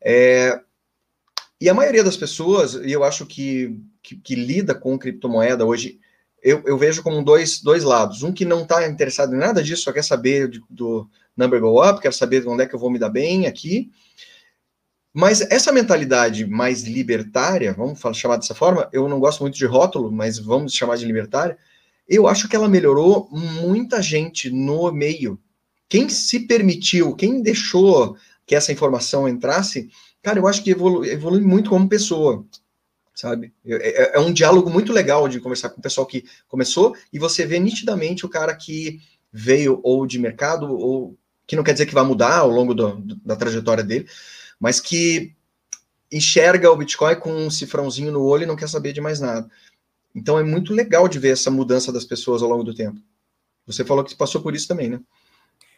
É, 0.00 0.60
e 1.60 1.68
a 1.68 1.74
maioria 1.74 2.04
das 2.04 2.16
pessoas, 2.16 2.74
e 2.74 2.92
eu 2.92 3.02
acho 3.02 3.26
que, 3.26 3.76
que, 4.02 4.16
que 4.16 4.34
lida 4.34 4.74
com 4.74 4.98
criptomoeda 4.98 5.66
hoje, 5.66 5.98
eu, 6.42 6.62
eu, 6.64 6.78
vejo 6.78 7.02
como 7.02 7.22
dois, 7.22 7.60
dois 7.60 7.82
lados. 7.82 8.22
Um 8.22 8.32
que 8.32 8.44
não 8.44 8.62
está 8.62 8.86
interessado 8.86 9.34
em 9.34 9.38
nada 9.38 9.62
disso, 9.62 9.82
só 9.82 9.92
quer 9.92 10.04
saber 10.04 10.48
de, 10.48 10.62
do 10.70 11.08
number 11.36 11.60
go 11.60 11.82
up, 11.82 12.00
quer 12.00 12.12
saber 12.12 12.46
onde 12.46 12.62
é 12.62 12.66
que 12.66 12.74
eu 12.74 12.78
vou 12.78 12.90
me 12.90 12.98
dar 12.98 13.08
bem 13.08 13.46
aqui. 13.46 13.90
Mas 15.12 15.40
essa 15.40 15.72
mentalidade 15.72 16.46
mais 16.46 16.82
libertária, 16.84 17.72
vamos 17.72 18.00
chamar 18.16 18.36
dessa 18.36 18.54
forma, 18.54 18.88
eu 18.92 19.08
não 19.08 19.18
gosto 19.18 19.40
muito 19.40 19.56
de 19.56 19.66
rótulo, 19.66 20.12
mas 20.12 20.38
vamos 20.38 20.72
chamar 20.72 20.96
de 20.96 21.04
libertária, 21.04 21.58
eu 22.08 22.26
acho 22.26 22.48
que 22.48 22.54
ela 22.54 22.68
melhorou 22.68 23.28
muita 23.30 24.00
gente 24.00 24.50
no 24.50 24.92
meio. 24.92 25.38
Quem 25.88 26.08
se 26.08 26.40
permitiu, 26.46 27.14
quem 27.16 27.42
deixou 27.42 28.16
que 28.46 28.54
essa 28.54 28.72
informação 28.72 29.28
entrasse, 29.28 29.90
cara, 30.22 30.38
eu 30.38 30.46
acho 30.46 30.62
que 30.62 30.70
evolui, 30.70 31.10
evolui 31.10 31.40
muito 31.40 31.70
como 31.70 31.88
pessoa, 31.88 32.46
sabe? 33.18 33.52
É, 33.66 33.74
é, 33.74 34.16
é, 34.16 34.20
um 34.20 34.32
diálogo 34.32 34.70
muito 34.70 34.92
legal 34.92 35.28
de 35.28 35.40
conversar 35.40 35.70
com 35.70 35.80
o 35.80 35.82
pessoal 35.82 36.06
que 36.06 36.24
começou 36.46 36.94
e 37.12 37.18
você 37.18 37.44
vê 37.44 37.58
nitidamente 37.58 38.24
o 38.24 38.28
cara 38.28 38.54
que 38.54 39.00
veio 39.32 39.80
ou 39.82 40.06
de 40.06 40.20
mercado, 40.20 40.72
ou 40.72 41.18
que 41.44 41.56
não 41.56 41.64
quer 41.64 41.72
dizer 41.72 41.86
que 41.86 41.94
vai 41.94 42.04
mudar 42.04 42.38
ao 42.38 42.48
longo 42.48 42.72
do, 42.72 43.02
da 43.24 43.34
trajetória 43.34 43.82
dele, 43.82 44.08
mas 44.60 44.78
que 44.78 45.34
enxerga 46.12 46.70
o 46.70 46.76
Bitcoin 46.76 47.16
com 47.16 47.32
um 47.32 47.50
cifrãozinho 47.50 48.12
no 48.12 48.22
olho 48.22 48.44
e 48.44 48.46
não 48.46 48.54
quer 48.54 48.68
saber 48.68 48.92
de 48.92 49.00
mais 49.00 49.18
nada. 49.18 49.50
Então 50.14 50.38
é 50.38 50.44
muito 50.44 50.72
legal 50.72 51.08
de 51.08 51.18
ver 51.18 51.32
essa 51.32 51.50
mudança 51.50 51.92
das 51.92 52.04
pessoas 52.04 52.40
ao 52.40 52.48
longo 52.48 52.62
do 52.62 52.72
tempo. 52.72 53.00
Você 53.66 53.84
falou 53.84 54.04
que 54.04 54.14
passou 54.14 54.40
por 54.40 54.54
isso 54.54 54.68
também, 54.68 54.88
né? 54.88 55.00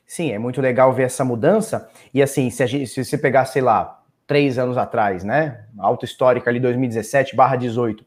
Sim, 0.06 0.30
é 0.30 0.38
muito 0.38 0.60
legal 0.60 0.92
ver 0.92 1.04
essa 1.04 1.24
mudança. 1.24 1.88
E 2.12 2.22
assim, 2.22 2.50
se, 2.50 2.66
gente, 2.66 2.86
se 2.86 3.02
você 3.02 3.16
pegar, 3.16 3.46
sei 3.46 3.62
lá, 3.62 3.99
três 4.30 4.60
anos 4.60 4.78
atrás, 4.78 5.24
né? 5.24 5.64
Alta 5.76 6.04
histórica 6.04 6.48
ali 6.48 6.60
2017 6.60 7.34
barra 7.34 7.56
18. 7.56 8.06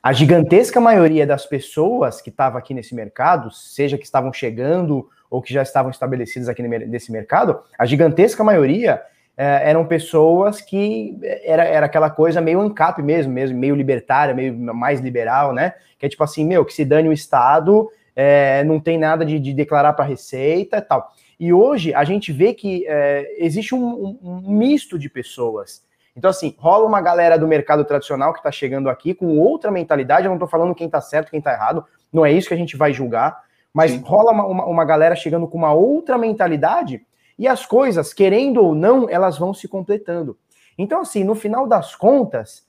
A 0.00 0.12
gigantesca 0.12 0.80
maioria 0.80 1.26
das 1.26 1.44
pessoas 1.44 2.20
que 2.20 2.30
estava 2.30 2.56
aqui 2.56 2.72
nesse 2.72 2.94
mercado, 2.94 3.50
seja 3.50 3.98
que 3.98 4.04
estavam 4.04 4.32
chegando 4.32 5.08
ou 5.28 5.42
que 5.42 5.52
já 5.52 5.64
estavam 5.64 5.90
estabelecidas 5.90 6.48
aqui 6.48 6.62
nesse 6.62 7.10
mercado, 7.10 7.58
a 7.76 7.84
gigantesca 7.84 8.44
maioria 8.44 9.02
é, 9.36 9.68
eram 9.70 9.84
pessoas 9.84 10.60
que 10.60 11.18
é, 11.20 11.50
era, 11.50 11.64
era 11.64 11.86
aquela 11.86 12.10
coisa 12.10 12.40
meio 12.40 12.60
ANCAP 12.60 13.02
mesmo, 13.02 13.32
mesmo, 13.32 13.58
meio 13.58 13.74
libertária, 13.74 14.32
meio 14.32 14.56
mais 14.72 15.00
liberal, 15.00 15.52
né? 15.52 15.74
Que 15.98 16.06
é 16.06 16.08
tipo 16.08 16.22
assim, 16.22 16.46
meu, 16.46 16.64
que 16.64 16.74
se 16.74 16.84
dane 16.84 17.08
o 17.08 17.12
Estado, 17.12 17.90
é, 18.14 18.62
não 18.62 18.78
tem 18.78 18.96
nada 18.96 19.24
de, 19.24 19.40
de 19.40 19.52
declarar 19.52 19.94
para 19.94 20.04
Receita 20.04 20.76
e 20.76 20.82
tal. 20.82 21.12
E 21.38 21.52
hoje 21.52 21.92
a 21.92 22.04
gente 22.04 22.32
vê 22.32 22.54
que 22.54 22.86
é, 22.86 23.36
existe 23.38 23.74
um, 23.74 24.18
um, 24.22 24.40
misto 24.50 24.98
de 24.98 25.08
pessoas. 25.08 25.84
Então, 26.16 26.30
assim, 26.30 26.54
rola 26.58 26.86
uma 26.86 27.00
galera 27.00 27.38
do 27.38 27.46
mercado 27.46 27.84
tradicional 27.84 28.32
que 28.32 28.38
está 28.38 28.50
chegando 28.50 28.88
aqui 28.88 29.12
com 29.12 29.38
outra 29.38 29.70
mentalidade. 29.70 30.24
Eu 30.24 30.30
não 30.30 30.36
estou 30.36 30.48
falando 30.48 30.74
quem 30.74 30.86
está 30.86 31.00
certo, 31.00 31.30
quem 31.30 31.38
está 31.38 31.52
errado, 31.52 31.84
não 32.12 32.24
é 32.24 32.32
isso 32.32 32.48
que 32.48 32.54
a 32.54 32.58
gente 32.58 32.76
vai 32.76 32.92
julgar, 32.92 33.42
mas 33.72 33.90
Sim. 33.90 34.02
rola 34.02 34.32
uma, 34.32 34.46
uma, 34.46 34.64
uma 34.64 34.84
galera 34.84 35.14
chegando 35.14 35.46
com 35.46 35.58
uma 35.58 35.74
outra 35.74 36.16
mentalidade 36.16 37.04
e 37.38 37.46
as 37.46 37.66
coisas, 37.66 38.14
querendo 38.14 38.62
ou 38.62 38.74
não, 38.74 39.08
elas 39.10 39.36
vão 39.36 39.52
se 39.52 39.68
completando. 39.68 40.38
Então, 40.78 41.02
assim, 41.02 41.22
no 41.22 41.34
final 41.34 41.66
das 41.66 41.94
contas, 41.94 42.66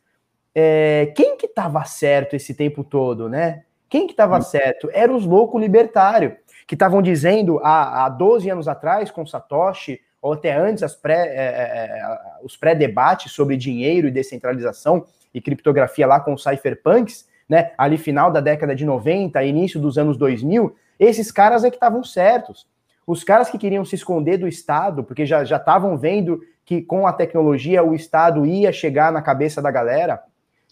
é, 0.54 1.12
quem 1.16 1.38
que 1.38 1.46
estava 1.46 1.84
certo 1.86 2.36
esse 2.36 2.54
tempo 2.54 2.84
todo, 2.84 3.30
né? 3.30 3.64
Quem 3.90 4.06
que 4.06 4.14
estava 4.14 4.38
hum. 4.38 4.42
certo? 4.42 4.90
Eram 4.92 5.16
os 5.16 5.26
loucos 5.26 5.62
libertários, 5.62 6.34
que 6.68 6.76
estavam 6.76 7.02
dizendo 7.02 7.60
há, 7.64 8.06
há 8.06 8.10
12 8.10 8.50
anos 8.50 8.68
atrás, 8.68 9.10
com 9.10 9.26
Satoshi, 9.26 10.02
ou 10.22 10.34
até 10.34 10.54
antes, 10.54 10.94
pré, 10.96 11.28
é, 11.28 11.46
é, 11.46 12.00
é, 12.00 12.18
os 12.44 12.58
pré-debates 12.58 13.32
sobre 13.32 13.56
dinheiro 13.56 14.08
e 14.08 14.12
descentralização 14.12 15.06
e 15.34 15.40
criptografia 15.40 16.06
lá 16.06 16.20
com 16.20 16.34
os 16.34 16.44
cypherpunks, 16.44 17.28
né? 17.48 17.72
Ali 17.78 17.98
final 17.98 18.30
da 18.30 18.42
década 18.42 18.76
de 18.76 18.86
90, 18.86 19.42
início 19.44 19.80
dos 19.80 19.98
anos 19.98 20.18
2000, 20.18 20.76
esses 21.00 21.32
caras 21.32 21.64
é 21.64 21.70
que 21.70 21.78
estavam 21.78 22.04
certos. 22.04 22.68
Os 23.06 23.24
caras 23.24 23.50
que 23.50 23.58
queriam 23.58 23.86
se 23.86 23.96
esconder 23.96 24.38
do 24.38 24.48
Estado, 24.48 25.04
porque 25.04 25.26
já 25.26 25.42
estavam 25.44 25.98
vendo 25.98 26.42
que 26.66 26.82
com 26.82 27.08
a 27.08 27.14
tecnologia 27.14 27.82
o 27.82 27.96
Estado 27.96 28.46
ia 28.46 28.74
chegar 28.74 29.14
na 29.14 29.22
cabeça 29.22 29.62
da 29.62 29.72
galera, 29.72 30.22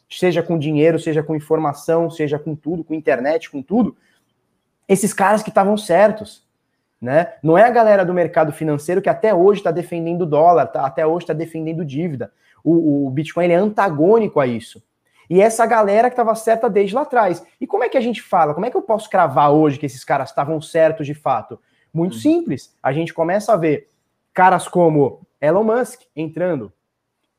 seja 0.09 0.43
com 0.43 0.59
dinheiro, 0.59 0.99
seja 0.99 1.23
com 1.23 1.35
informação, 1.35 2.09
seja 2.09 2.37
com 2.37 2.53
tudo, 2.53 2.83
com 2.83 2.93
internet, 2.93 3.49
com 3.49 3.61
tudo, 3.61 3.95
esses 4.87 5.13
caras 5.13 5.43
que 5.43 5.49
estavam 5.49 5.77
certos. 5.77 6.45
Né? 7.01 7.33
Não 7.43 7.57
é 7.57 7.63
a 7.63 7.69
galera 7.69 8.05
do 8.05 8.13
mercado 8.13 8.51
financeiro 8.51 9.01
que 9.01 9.09
até 9.09 9.33
hoje 9.33 9.59
está 9.59 9.71
defendendo 9.71 10.21
o 10.21 10.25
dólar, 10.25 10.67
tá, 10.67 10.85
até 10.85 11.05
hoje 11.05 11.23
está 11.23 11.33
defendendo 11.33 11.85
dívida. 11.85 12.31
O, 12.63 13.05
o 13.05 13.09
Bitcoin 13.11 13.49
é 13.49 13.55
antagônico 13.55 14.39
a 14.39 14.47
isso. 14.47 14.81
E 15.29 15.41
essa 15.41 15.65
galera 15.65 16.09
que 16.09 16.13
estava 16.13 16.33
certa 16.35 16.69
desde 16.69 16.95
lá 16.95 17.01
atrás. 17.01 17.45
E 17.59 17.67
como 17.67 17.83
é 17.83 17.89
que 17.89 17.97
a 17.97 18.01
gente 18.01 18.21
fala? 18.21 18.53
Como 18.53 18.65
é 18.65 18.71
que 18.71 18.77
eu 18.77 18.81
posso 18.81 19.09
cravar 19.09 19.51
hoje 19.51 19.77
que 19.79 19.85
esses 19.85 20.03
caras 20.03 20.29
estavam 20.29 20.61
certos 20.61 21.05
de 21.05 21.13
fato? 21.13 21.59
Muito 21.93 22.13
uhum. 22.13 22.19
simples. 22.19 22.75
A 22.81 22.91
gente 22.91 23.13
começa 23.13 23.53
a 23.53 23.57
ver 23.57 23.87
caras 24.33 24.67
como 24.67 25.21
Elon 25.41 25.63
Musk 25.63 26.01
entrando. 26.15 26.71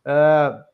Uh, 0.04 0.64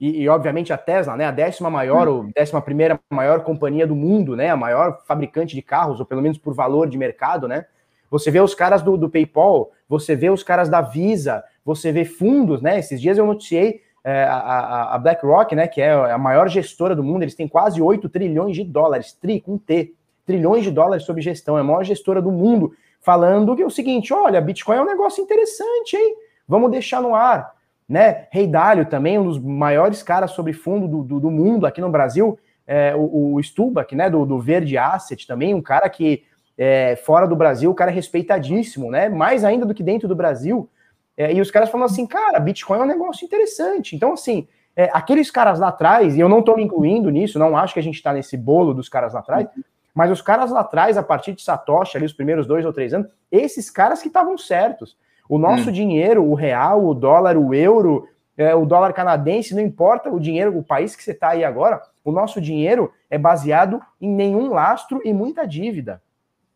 e, 0.00 0.22
e, 0.22 0.28
obviamente 0.28 0.72
a 0.72 0.78
Tesla, 0.78 1.16
né, 1.16 1.24
a 1.24 1.30
décima 1.30 1.70
maior 1.70 2.08
ou 2.08 2.24
décima 2.34 2.60
primeira 2.60 3.00
maior 3.10 3.42
companhia 3.42 3.86
do 3.86 3.94
mundo, 3.94 4.36
né, 4.36 4.50
a 4.50 4.56
maior 4.56 5.00
fabricante 5.06 5.54
de 5.54 5.62
carros, 5.62 6.00
ou 6.00 6.06
pelo 6.06 6.22
menos 6.22 6.38
por 6.38 6.54
valor 6.54 6.88
de 6.88 6.98
mercado, 6.98 7.48
né, 7.48 7.66
Você 8.10 8.30
vê 8.30 8.40
os 8.40 8.54
caras 8.54 8.82
do, 8.82 8.96
do 8.96 9.10
PayPal, 9.10 9.72
você 9.88 10.14
vê 10.14 10.30
os 10.30 10.42
caras 10.42 10.68
da 10.68 10.80
Visa, 10.80 11.42
você 11.64 11.90
vê 11.90 12.04
fundos, 12.04 12.62
né? 12.62 12.78
Esses 12.78 13.00
dias 13.00 13.18
eu 13.18 13.26
noticiei 13.26 13.80
é, 14.04 14.22
a, 14.22 14.94
a, 14.94 14.98
BlackRock, 14.98 15.56
né, 15.56 15.66
que 15.66 15.82
é 15.82 15.92
a 15.92 16.16
maior 16.16 16.48
gestora 16.48 16.94
do 16.94 17.02
mundo, 17.02 17.22
eles 17.22 17.34
têm 17.34 17.48
quase 17.48 17.82
8 17.82 18.08
trilhões 18.08 18.54
de 18.54 18.62
dólares, 18.62 19.12
tri 19.12 19.40
com 19.40 19.58
T, 19.58 19.94
trilhões 20.24 20.62
de 20.62 20.70
dólares 20.70 21.04
sob 21.04 21.20
gestão, 21.20 21.58
é 21.58 21.60
a 21.60 21.64
maior 21.64 21.82
gestora 21.82 22.22
do 22.22 22.30
mundo, 22.30 22.72
falando 23.00 23.56
que 23.56 23.62
é 23.62 23.66
o 23.66 23.70
seguinte, 23.70 24.14
olha, 24.14 24.40
Bitcoin 24.40 24.76
é 24.76 24.82
um 24.82 24.86
negócio 24.86 25.22
interessante, 25.22 25.96
hein? 25.96 26.14
Vamos 26.46 26.70
deixar 26.70 27.02
no 27.02 27.16
ar, 27.16 27.52
né? 27.88 28.26
Rei 28.30 28.46
Dalio 28.46 28.86
também, 28.86 29.18
um 29.18 29.24
dos 29.24 29.38
maiores 29.38 30.02
caras 30.02 30.32
sobre 30.32 30.52
fundo 30.52 30.88
do, 30.88 31.02
do, 31.02 31.20
do 31.20 31.30
mundo 31.30 31.66
aqui 31.66 31.80
no 31.80 31.90
Brasil, 31.90 32.38
é, 32.66 32.94
o, 32.96 33.34
o 33.34 33.40
Stubach, 33.42 33.94
né, 33.94 34.10
do, 34.10 34.26
do 34.26 34.40
Verde 34.40 34.76
Asset 34.76 35.26
também, 35.26 35.54
um 35.54 35.62
cara 35.62 35.88
que 35.88 36.24
é, 36.58 36.96
fora 36.96 37.26
do 37.26 37.36
Brasil, 37.36 37.70
o 37.70 37.74
cara 37.74 37.90
é 37.90 37.94
respeitadíssimo, 37.94 38.90
né? 38.90 39.08
Mais 39.08 39.44
ainda 39.44 39.64
do 39.64 39.74
que 39.74 39.82
dentro 39.82 40.08
do 40.08 40.16
Brasil, 40.16 40.68
é, 41.16 41.32
e 41.32 41.40
os 41.40 41.50
caras 41.50 41.70
falam 41.70 41.86
assim, 41.86 42.06
cara, 42.06 42.38
Bitcoin 42.38 42.78
é 42.78 42.82
um 42.82 42.86
negócio 42.86 43.24
interessante. 43.24 43.96
Então, 43.96 44.12
assim, 44.12 44.46
é, 44.74 44.90
aqueles 44.92 45.30
caras 45.30 45.58
lá 45.58 45.68
atrás, 45.68 46.16
e 46.16 46.20
eu 46.20 46.28
não 46.28 46.40
estou 46.40 46.56
me 46.56 46.62
incluindo 46.62 47.08
nisso, 47.08 47.38
não 47.38 47.56
acho 47.56 47.72
que 47.72 47.80
a 47.80 47.82
gente 47.82 47.94
está 47.94 48.12
nesse 48.12 48.36
bolo 48.36 48.74
dos 48.74 48.88
caras 48.88 49.14
lá 49.14 49.20
atrás, 49.20 49.48
mas 49.94 50.10
os 50.10 50.20
caras 50.20 50.50
lá 50.50 50.60
atrás, 50.60 50.98
a 50.98 51.02
partir 51.02 51.32
de 51.32 51.42
Satoshi, 51.42 51.96
ali 51.96 52.04
os 52.04 52.12
primeiros 52.12 52.46
dois 52.46 52.66
ou 52.66 52.72
três 52.72 52.92
anos, 52.92 53.10
esses 53.32 53.70
caras 53.70 54.02
que 54.02 54.08
estavam 54.08 54.36
certos. 54.36 54.96
O 55.28 55.38
nosso 55.38 55.70
hum. 55.70 55.72
dinheiro, 55.72 56.24
o 56.24 56.34
real, 56.34 56.86
o 56.86 56.94
dólar, 56.94 57.36
o 57.36 57.54
euro, 57.54 58.08
é, 58.36 58.54
o 58.54 58.66
dólar 58.66 58.92
canadense, 58.92 59.54
não 59.54 59.62
importa 59.62 60.10
o 60.10 60.20
dinheiro, 60.20 60.56
o 60.56 60.62
país 60.62 60.94
que 60.94 61.02
você 61.02 61.12
está 61.12 61.30
aí 61.30 61.44
agora, 61.44 61.82
o 62.04 62.12
nosso 62.12 62.40
dinheiro 62.40 62.92
é 63.10 63.18
baseado 63.18 63.80
em 64.00 64.08
nenhum 64.08 64.50
lastro 64.52 65.00
e 65.04 65.12
muita 65.12 65.46
dívida. 65.46 66.02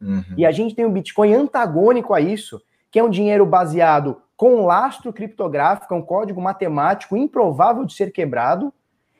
Uhum. 0.00 0.22
E 0.36 0.46
a 0.46 0.50
gente 0.50 0.74
tem 0.74 0.86
um 0.86 0.92
Bitcoin 0.92 1.34
antagônico 1.34 2.14
a 2.14 2.20
isso, 2.20 2.60
que 2.90 2.98
é 2.98 3.04
um 3.04 3.10
dinheiro 3.10 3.44
baseado 3.44 4.22
com 4.36 4.64
lastro 4.64 5.12
criptográfico, 5.12 5.92
é 5.92 5.96
um 5.96 6.02
código 6.02 6.40
matemático 6.40 7.16
improvável 7.16 7.84
de 7.84 7.92
ser 7.92 8.10
quebrado, 8.10 8.72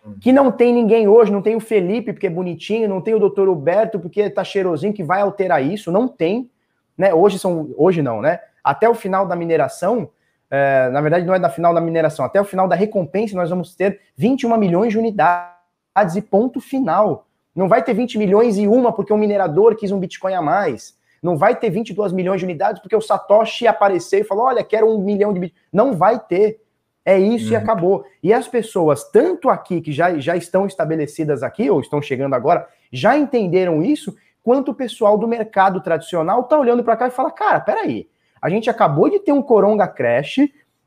hum. 0.05 0.15
que 0.19 0.33
não 0.33 0.51
tem 0.51 0.73
ninguém 0.73 1.09
hoje, 1.09 1.31
não 1.31 1.43
tem 1.43 1.55
o 1.55 1.61
Felipe 1.61 2.13
porque 2.13 2.27
é 2.27 2.31
bonitinho, 2.31 2.89
não 2.89 3.03
tem 3.03 3.13
o 3.15 3.19
doutor 3.19 3.47
Huberto 3.47 4.01
porque 4.01 4.31
tá 4.31 4.43
cheirosinho 4.43 4.95
que 4.95 5.05
vai 5.05 5.21
alterar 5.21 5.63
isso, 5.63 5.93
não 5.93 6.09
tem, 6.09 6.51
né? 6.97 7.13
Hoje 7.13 7.39
são, 7.39 7.69
hoje 7.77 8.01
não, 8.01 8.23
né? 8.23 8.41
Até 8.63 8.89
o 8.89 8.95
final 8.95 9.27
da 9.27 9.37
mineração, 9.37 10.11
é, 10.51 10.89
na 10.91 11.01
verdade 11.01 11.25
não 11.25 11.35
é 11.35 11.39
da 11.39 11.49
final 11.49 11.73
da 11.73 11.81
mineração, 11.81 12.25
até 12.25 12.41
o 12.41 12.45
final 12.45 12.67
da 12.67 12.75
recompensa 12.75 13.37
nós 13.37 13.51
vamos 13.51 13.75
ter 13.75 14.01
21 14.17 14.57
milhões 14.57 14.93
de 14.93 14.99
unidades 14.99 16.17
e 16.17 16.23
ponto 16.23 16.61
final. 16.61 17.27
Não 17.55 17.69
vai 17.69 17.83
ter 17.83 17.95
20 17.95 18.19
milhões 18.19 18.59
e 18.59 18.67
uma 18.67 18.93
porque 18.93 19.13
um 19.13 19.19
minerador 19.19 19.77
quis 19.77 19.91
um 19.91 19.99
Bitcoin 19.99 20.35
a 20.35 20.43
mais. 20.43 20.99
Não 21.23 21.37
vai 21.37 21.55
ter 21.55 21.69
22 21.71 22.13
milhões 22.13 22.41
de 22.41 22.47
unidades 22.47 22.81
porque 22.81 22.97
o 22.97 23.01
Satoshi 23.01 23.67
apareceu 23.67 24.21
e 24.21 24.25
falou: 24.25 24.47
olha, 24.47 24.65
quero 24.65 24.89
um 24.89 24.99
milhão 24.99 25.33
de 25.33 25.41
bitcoins. 25.41 25.67
Não 25.73 25.93
vai 25.93 26.19
ter. 26.19 26.61
É 27.05 27.19
isso 27.19 27.47
uhum. 27.47 27.53
e 27.53 27.57
acabou. 27.57 28.05
E 28.23 28.33
as 28.33 28.47
pessoas, 28.47 29.11
tanto 29.11 29.49
aqui 29.49 29.81
que 29.81 29.91
já, 29.91 30.19
já 30.19 30.37
estão 30.37 30.67
estabelecidas 30.67 31.43
aqui, 31.43 31.71
ou 31.71 31.81
estão 31.81 32.01
chegando 32.01 32.35
agora, 32.35 32.69
já 32.93 33.17
entenderam 33.17 33.83
isso, 33.83 34.15
quanto 34.43 34.71
o 34.71 34.75
pessoal 34.75 35.17
do 35.17 35.27
mercado 35.27 35.81
tradicional 35.81 36.41
está 36.43 36.59
olhando 36.59 36.85
para 36.85 36.97
cá 36.97 37.09
e 37.09 37.11
fala: 37.11 37.31
cara, 37.31 37.61
peraí, 37.61 38.09
a 38.41 38.49
gente 38.49 38.71
acabou 38.71 39.09
de 39.09 39.19
ter 39.19 39.33
um 39.33 39.43
coronga 39.43 39.87
crash, 39.87 40.39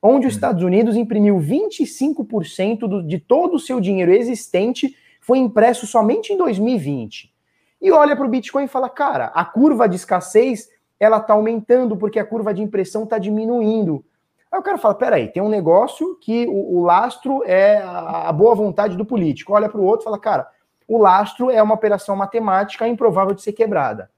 onde 0.02 0.28
os 0.28 0.34
uhum. 0.34 0.38
Estados 0.38 0.63
Unidos 0.63 0.96
imprimiu 0.96 1.38
25% 1.38 2.80
do, 2.80 3.04
de 3.04 3.20
todo 3.20 3.56
o 3.56 3.60
seu 3.60 3.80
dinheiro 3.80 4.12
existente, 4.12 4.96
foi 5.22 5.38
impresso 5.38 5.88
somente 5.88 6.34
em 6.34 6.38
2020 6.38 7.34
e 7.84 7.92
olha 7.92 8.16
para 8.16 8.26
o 8.26 8.30
Bitcoin 8.30 8.63
e 8.63 8.70
fala, 8.70 8.88
cara, 8.88 9.26
a 9.36 9.44
curva 9.44 9.89
de 9.89 9.98
escassez 9.98 10.70
ela 10.98 11.18
está 11.18 11.34
aumentando 11.34 11.98
porque 11.98 12.18
a 12.18 12.26
curva 12.26 12.54
de 12.54 12.62
impressão 12.62 13.04
está 13.04 13.18
diminuindo. 13.18 14.06
Aí 14.50 14.58
o 14.58 14.63
cara 14.63 14.78
fala, 14.78 14.96
peraí, 14.96 15.28
tem 15.28 15.44
um 15.44 15.50
negócio 15.50 16.18
que 16.22 16.48
o, 16.48 16.78
o 16.78 16.84
lastro 16.84 17.44
é 17.46 17.80
a, 17.80 18.30
a, 18.30 18.32
boa 18.32 18.56
vontade 18.56 18.96
do 18.96 19.04
político. 19.04 19.52
Olha 19.52 19.68
para 19.68 19.82
o 19.82 19.84
outro 19.84 20.04
e 20.04 20.06
fala, 20.06 20.18
cara, 20.18 20.48
o 20.88 20.98
lastro 20.98 21.52
é 21.52 21.62
uma 21.62 21.74
operação 21.74 22.16
matemática 22.16 22.88
improvável 22.88 23.36
de 23.36 23.42
ser 23.42 23.52
quebrada. 23.52 24.10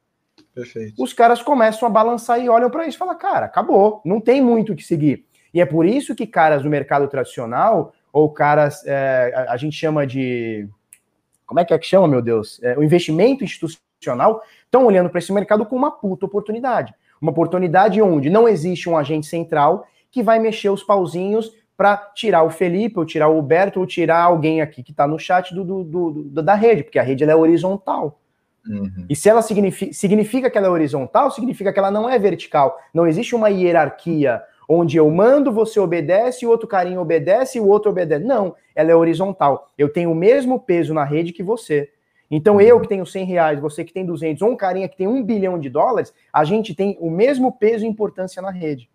Perfeito. 0.55 1.03
Os 1.03 1.11
caras 1.11 1.41
começam 1.41 1.85
a 1.85 1.91
balançar 1.91 2.39
e 2.39 2.47
olham 2.49 2.69
para 2.69 2.87
isso 2.87 2.97
e 2.97 2.99
falam, 2.99 3.17
cara, 3.17 3.45
acabou, 3.45 4.01
não 4.05 4.21
tem 4.21 4.41
muito 4.41 4.71
o 4.71 4.75
que 4.75 4.83
seguir. 4.83 5.25
E 5.53 5.61
é 5.61 5.65
por 5.65 5.85
isso 5.85 6.15
que 6.15 6.25
caras 6.25 6.63
do 6.63 6.69
mercado 6.69 7.07
tradicional, 7.09 7.93
ou 8.11 8.29
caras, 8.29 8.81
é, 8.87 9.33
a, 9.35 9.53
a 9.53 9.57
gente 9.57 9.75
chama 9.75 10.07
de 10.07 10.67
como 11.45 11.59
é 11.59 11.65
que 11.65 11.73
é 11.73 11.77
que 11.77 11.85
chama, 11.85 12.07
meu 12.07 12.21
Deus? 12.21 12.59
É, 12.63 12.77
o 12.77 12.83
investimento 12.83 13.43
institucional 13.43 14.41
estão 14.63 14.85
olhando 14.85 15.09
para 15.09 15.19
esse 15.19 15.31
mercado 15.31 15.65
com 15.65 15.75
uma 15.75 15.91
puta 15.91 16.25
oportunidade. 16.25 16.93
Uma 17.21 17.31
oportunidade 17.31 18.01
onde 18.01 18.29
não 18.29 18.47
existe 18.47 18.89
um 18.89 18.97
agente 18.97 19.27
central 19.27 19.87
que 20.09 20.23
vai 20.23 20.39
mexer 20.39 20.69
os 20.69 20.83
pauzinhos 20.83 21.51
para 21.77 21.97
tirar 22.15 22.43
o 22.43 22.49
Felipe, 22.49 22.97
ou 22.97 23.05
tirar 23.05 23.27
o 23.27 23.37
Huberto, 23.37 23.79
ou 23.79 23.85
tirar 23.85 24.23
alguém 24.23 24.61
aqui 24.61 24.81
que 24.81 24.91
está 24.91 25.05
no 25.05 25.19
chat 25.19 25.53
do, 25.53 25.63
do, 25.63 25.83
do, 25.83 26.41
da 26.41 26.55
rede, 26.55 26.83
porque 26.83 26.97
a 26.97 27.03
rede 27.03 27.23
é 27.25 27.35
horizontal. 27.35 28.19
Uhum. 28.67 29.05
E 29.09 29.15
se 29.15 29.29
ela 29.29 29.41
significa, 29.41 29.93
significa 29.93 30.49
que 30.49 30.57
ela 30.57 30.67
é 30.67 30.69
horizontal, 30.69 31.31
significa 31.31 31.71
que 31.71 31.79
ela 31.79 31.91
não 31.91 32.09
é 32.09 32.17
vertical. 32.17 32.77
Não 32.93 33.07
existe 33.07 33.35
uma 33.35 33.49
hierarquia 33.49 34.41
onde 34.67 34.97
eu 34.97 35.09
mando, 35.09 35.51
você 35.51 35.79
obedece, 35.79 36.45
o 36.45 36.49
outro 36.49 36.67
carinha 36.67 36.99
obedece 36.99 37.57
e 37.57 37.61
o 37.61 37.67
outro 37.67 37.91
obedece. 37.91 38.25
Não, 38.25 38.55
ela 38.73 38.91
é 38.91 38.95
horizontal. 38.95 39.71
Eu 39.77 39.89
tenho 39.89 40.11
o 40.11 40.15
mesmo 40.15 40.59
peso 40.59 40.93
na 40.93 41.03
rede 41.03 41.31
que 41.31 41.43
você. 41.43 41.89
Então, 42.29 42.59
eu 42.59 42.79
que 42.79 42.87
tenho 42.87 43.05
100 43.05 43.25
reais, 43.25 43.59
você 43.59 43.83
que 43.83 43.93
tem 43.93 44.05
200, 44.05 44.41
ou 44.41 44.51
um 44.51 44.57
carinha 44.57 44.89
que 44.89 44.97
tem 44.97 45.07
um 45.07 45.23
bilhão 45.23 45.59
de 45.59 45.69
dólares, 45.69 46.11
a 46.33 46.43
gente 46.43 46.73
tem 46.73 46.97
o 46.99 47.09
mesmo 47.09 47.51
peso 47.51 47.85
e 47.85 47.87
importância 47.87 48.41
na 48.41 48.49
rede. 48.49 48.89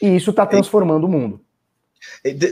E 0.00 0.14
isso 0.14 0.30
está 0.30 0.44
transformando 0.44 1.04
o 1.04 1.08
mundo. 1.08 1.40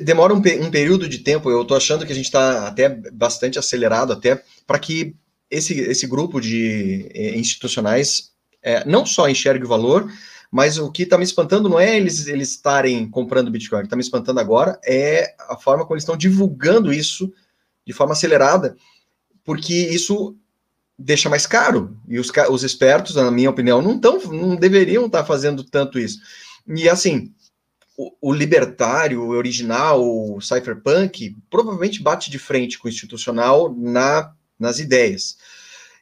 Demora 0.02 0.34
um, 0.34 0.38
um, 0.38 0.70
período 0.70 1.08
de 1.08 1.18
tempo, 1.20 1.50
eu 1.50 1.62
estou 1.62 1.76
achando 1.76 2.04
que 2.04 2.12
a 2.12 2.14
gente 2.14 2.24
está 2.24 2.66
até 2.66 2.88
bastante 2.88 3.58
acelerado, 3.58 4.12
até 4.12 4.42
para 4.66 4.78
que 4.78 5.14
esse, 5.50 5.78
esse 5.80 6.06
grupo 6.06 6.40
de 6.40 7.08
eh, 7.14 7.36
institucionais 7.36 8.32
é, 8.62 8.84
não 8.84 9.06
só 9.06 9.28
enxergue 9.28 9.64
o 9.64 9.68
valor, 9.68 10.10
mas 10.50 10.78
o 10.78 10.90
que 10.90 11.02
está 11.02 11.16
me 11.16 11.24
espantando 11.24 11.68
não 11.68 11.78
é 11.78 11.96
eles 11.96 12.26
eles 12.26 12.50
estarem 12.50 13.08
comprando 13.08 13.50
Bitcoin, 13.50 13.78
o 13.78 13.82
que 13.82 13.86
está 13.86 13.96
me 13.96 14.02
espantando 14.02 14.40
agora 14.40 14.78
é 14.84 15.34
a 15.48 15.56
forma 15.56 15.84
como 15.84 15.94
eles 15.94 16.02
estão 16.02 16.16
divulgando 16.16 16.92
isso 16.92 17.32
de 17.84 17.92
forma 17.92 18.12
acelerada, 18.12 18.76
porque 19.44 19.72
isso 19.72 20.36
deixa 20.98 21.28
mais 21.28 21.46
caro. 21.46 21.96
E 22.08 22.18
os, 22.18 22.30
os 22.50 22.64
espertos, 22.64 23.14
na 23.14 23.30
minha 23.30 23.50
opinião, 23.50 23.80
não, 23.80 23.98
tão, 23.98 24.18
não 24.24 24.56
deveriam 24.56 25.06
estar 25.06 25.20
tá 25.20 25.24
fazendo 25.24 25.62
tanto 25.62 25.98
isso. 25.98 26.18
E 26.66 26.88
assim, 26.88 27.32
o, 27.96 28.12
o, 28.20 28.32
libertário, 28.32 29.22
o 29.22 29.28
original, 29.28 30.02
o 30.02 30.40
cypherpunk, 30.40 31.36
provavelmente 31.48 32.02
bate 32.02 32.30
de 32.30 32.38
frente 32.38 32.78
com 32.78 32.88
o 32.88 32.90
institucional 32.90 33.74
na, 33.76 34.32
nas 34.58 34.78
ideias. 34.78 35.36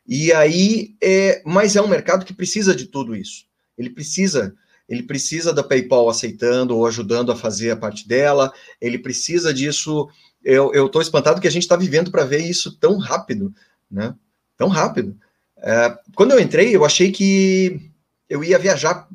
E 0.06 0.32
aí, 0.32 0.94
é, 1.02 1.42
mas 1.44 1.76
é 1.76 1.82
um 1.82 1.88
mercado 1.88 2.24
que 2.24 2.34
precisa 2.34 2.74
de 2.74 2.86
tudo 2.86 3.16
isso. 3.16 3.46
Ele 3.76 3.90
precisa, 3.90 4.54
ele 4.88 5.02
precisa 5.02 5.52
da 5.52 5.62
PayPal 5.62 6.08
aceitando 6.08 6.76
ou 6.76 6.86
ajudando 6.86 7.32
a 7.32 7.36
fazer 7.36 7.70
a 7.70 7.76
parte 7.76 8.06
dela. 8.06 8.52
Ele 8.80 8.98
precisa 8.98 9.52
disso. 9.52 10.08
Eu 10.42 10.86
estou 10.86 11.00
espantado 11.00 11.40
que 11.40 11.48
a 11.48 11.50
gente 11.50 11.62
está 11.62 11.76
vivendo 11.76 12.10
para 12.10 12.24
ver 12.24 12.40
isso 12.40 12.78
tão 12.78 12.98
rápido, 12.98 13.54
né? 13.90 14.14
Tão 14.56 14.68
rápido. 14.68 15.16
É, 15.56 15.98
quando 16.14 16.32
eu 16.32 16.40
entrei, 16.40 16.76
eu 16.76 16.84
achei 16.84 17.10
que 17.10 17.90
eu 18.28 18.44
ia 18.44 18.58
viajar 18.58 19.08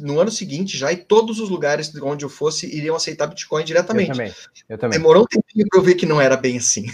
no 0.00 0.20
ano 0.20 0.30
seguinte 0.30 0.76
já 0.76 0.92
e 0.92 0.96
todos 0.96 1.40
os 1.40 1.48
lugares 1.48 1.90
onde 2.02 2.24
eu 2.24 2.28
fosse 2.28 2.66
iriam 2.66 2.96
aceitar 2.96 3.26
Bitcoin 3.26 3.64
diretamente. 3.64 4.10
Eu 4.10 4.16
também. 4.16 4.34
Eu 4.68 4.78
também. 4.78 4.98
Demorou 4.98 5.22
um 5.22 5.26
tempinho 5.26 5.66
para 5.68 5.80
eu 5.80 5.82
ver 5.82 5.94
que 5.94 6.06
não 6.06 6.20
era 6.20 6.36
bem 6.36 6.58
assim, 6.58 6.86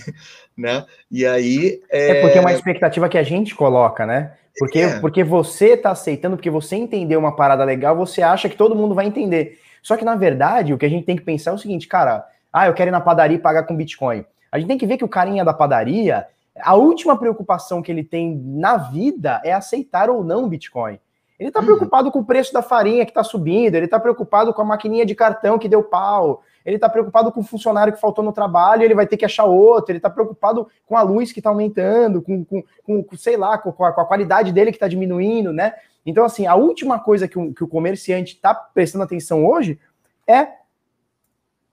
né? 0.63 0.87
E 1.11 1.27
aí 1.27 1.83
é... 1.91 2.19
é 2.19 2.21
porque 2.23 2.39
é 2.39 2.41
uma 2.41 2.53
expectativa 2.53 3.09
que 3.09 3.19
a 3.19 3.23
gente 3.23 3.55
coloca, 3.55 4.07
né? 4.07 4.33
Porque, 4.59 4.79
é. 4.79 5.01
porque 5.01 5.25
você 5.25 5.71
está 5.71 5.91
aceitando, 5.91 6.37
porque 6.37 6.51
você 6.51 6.77
entendeu 6.77 7.19
uma 7.19 7.35
parada 7.35 7.65
legal, 7.65 7.97
você 7.97 8.23
acha 8.23 8.49
que 8.49 8.57
todo 8.57 8.77
mundo 8.77 8.95
vai 8.95 9.07
entender. 9.07 9.59
Só 9.83 9.97
que, 9.97 10.05
na 10.05 10.15
verdade, 10.15 10.73
o 10.73 10.79
que 10.79 10.87
a 10.87 10.89
gente 10.89 11.05
tem 11.05 11.17
que 11.17 11.23
pensar 11.23 11.51
é 11.51 11.55
o 11.55 11.59
seguinte, 11.59 11.89
cara, 11.89 12.25
ah, 12.53 12.67
eu 12.67 12.75
quero 12.75 12.91
ir 12.91 12.93
na 12.93 13.01
padaria 13.01 13.37
e 13.37 13.41
pagar 13.41 13.65
com 13.65 13.75
Bitcoin. 13.75 14.25
A 14.53 14.59
gente 14.59 14.69
tem 14.69 14.79
que 14.79 14.87
ver 14.87 14.99
que 14.99 15.05
o 15.05 15.09
carinha 15.09 15.45
da 15.45 15.55
padaria, 15.55 16.27
a 16.61 16.75
última 16.75 17.19
preocupação 17.19 17.83
que 17.83 17.91
ele 17.91 18.05
tem 18.05 18.37
na 18.37 18.77
vida 18.77 19.41
é 19.45 19.53
aceitar 19.53 20.11
ou 20.11 20.23
não 20.23 20.49
Bitcoin. 20.49 20.99
Ele 21.41 21.49
está 21.49 21.61
uhum. 21.61 21.67
preocupado 21.67 22.13
com 22.13 22.21
o 22.21 22.25
preço 22.25 22.53
da 22.53 22.63
farinha 22.63 23.05
que 23.05 23.11
está 23.11 23.25
subindo, 23.25 23.75
ele 23.75 23.87
está 23.87 23.99
preocupado 23.99 24.53
com 24.53 24.63
a 24.63 24.65
maquininha 24.65 25.05
de 25.05 25.15
cartão 25.15 25.59
que 25.59 25.69
deu 25.69 25.83
pau, 25.83 26.43
ele 26.65 26.77
está 26.77 26.89
preocupado 26.89 27.31
com 27.33 27.41
o 27.41 27.45
funcionário 27.45 27.93
que 27.93 28.01
faltou 28.01 28.25
no 28.25 28.33
trabalho, 28.33 28.83
ele 28.83 28.95
vai 28.95 29.07
ter 29.07 29.17
que 29.17 29.25
achar 29.25 29.45
outro, 29.45 29.93
ele 29.93 29.99
está 29.99 30.11
preocupado 30.11 30.69
com 30.87 30.97
a 30.97 31.03
luz 31.03 31.33
que 31.33 31.41
está 31.41 31.51
aumentando, 31.51 32.23
com, 32.23 32.45
com, 32.45 32.63
com, 32.85 33.17
sei 33.17 33.37
lá, 33.37 33.59
com 33.59 33.71
a, 33.85 33.93
com 33.93 34.01
a 34.01 34.07
qualidade 34.07 34.53
dele 34.53 34.71
que 34.71 34.77
está 34.77 34.89
diminuindo, 34.89 35.53
né? 35.53 35.75
Então, 36.05 36.25
assim, 36.25 36.47
a 36.47 36.55
última 36.55 36.99
coisa 36.99 37.29
que 37.29 37.39
o, 37.39 37.53
que 37.53 37.63
o 37.63 37.69
comerciante 37.69 38.35
está 38.35 38.55
prestando 38.55 39.05
atenção 39.05 39.47
hoje 39.47 39.79
é 40.27 40.49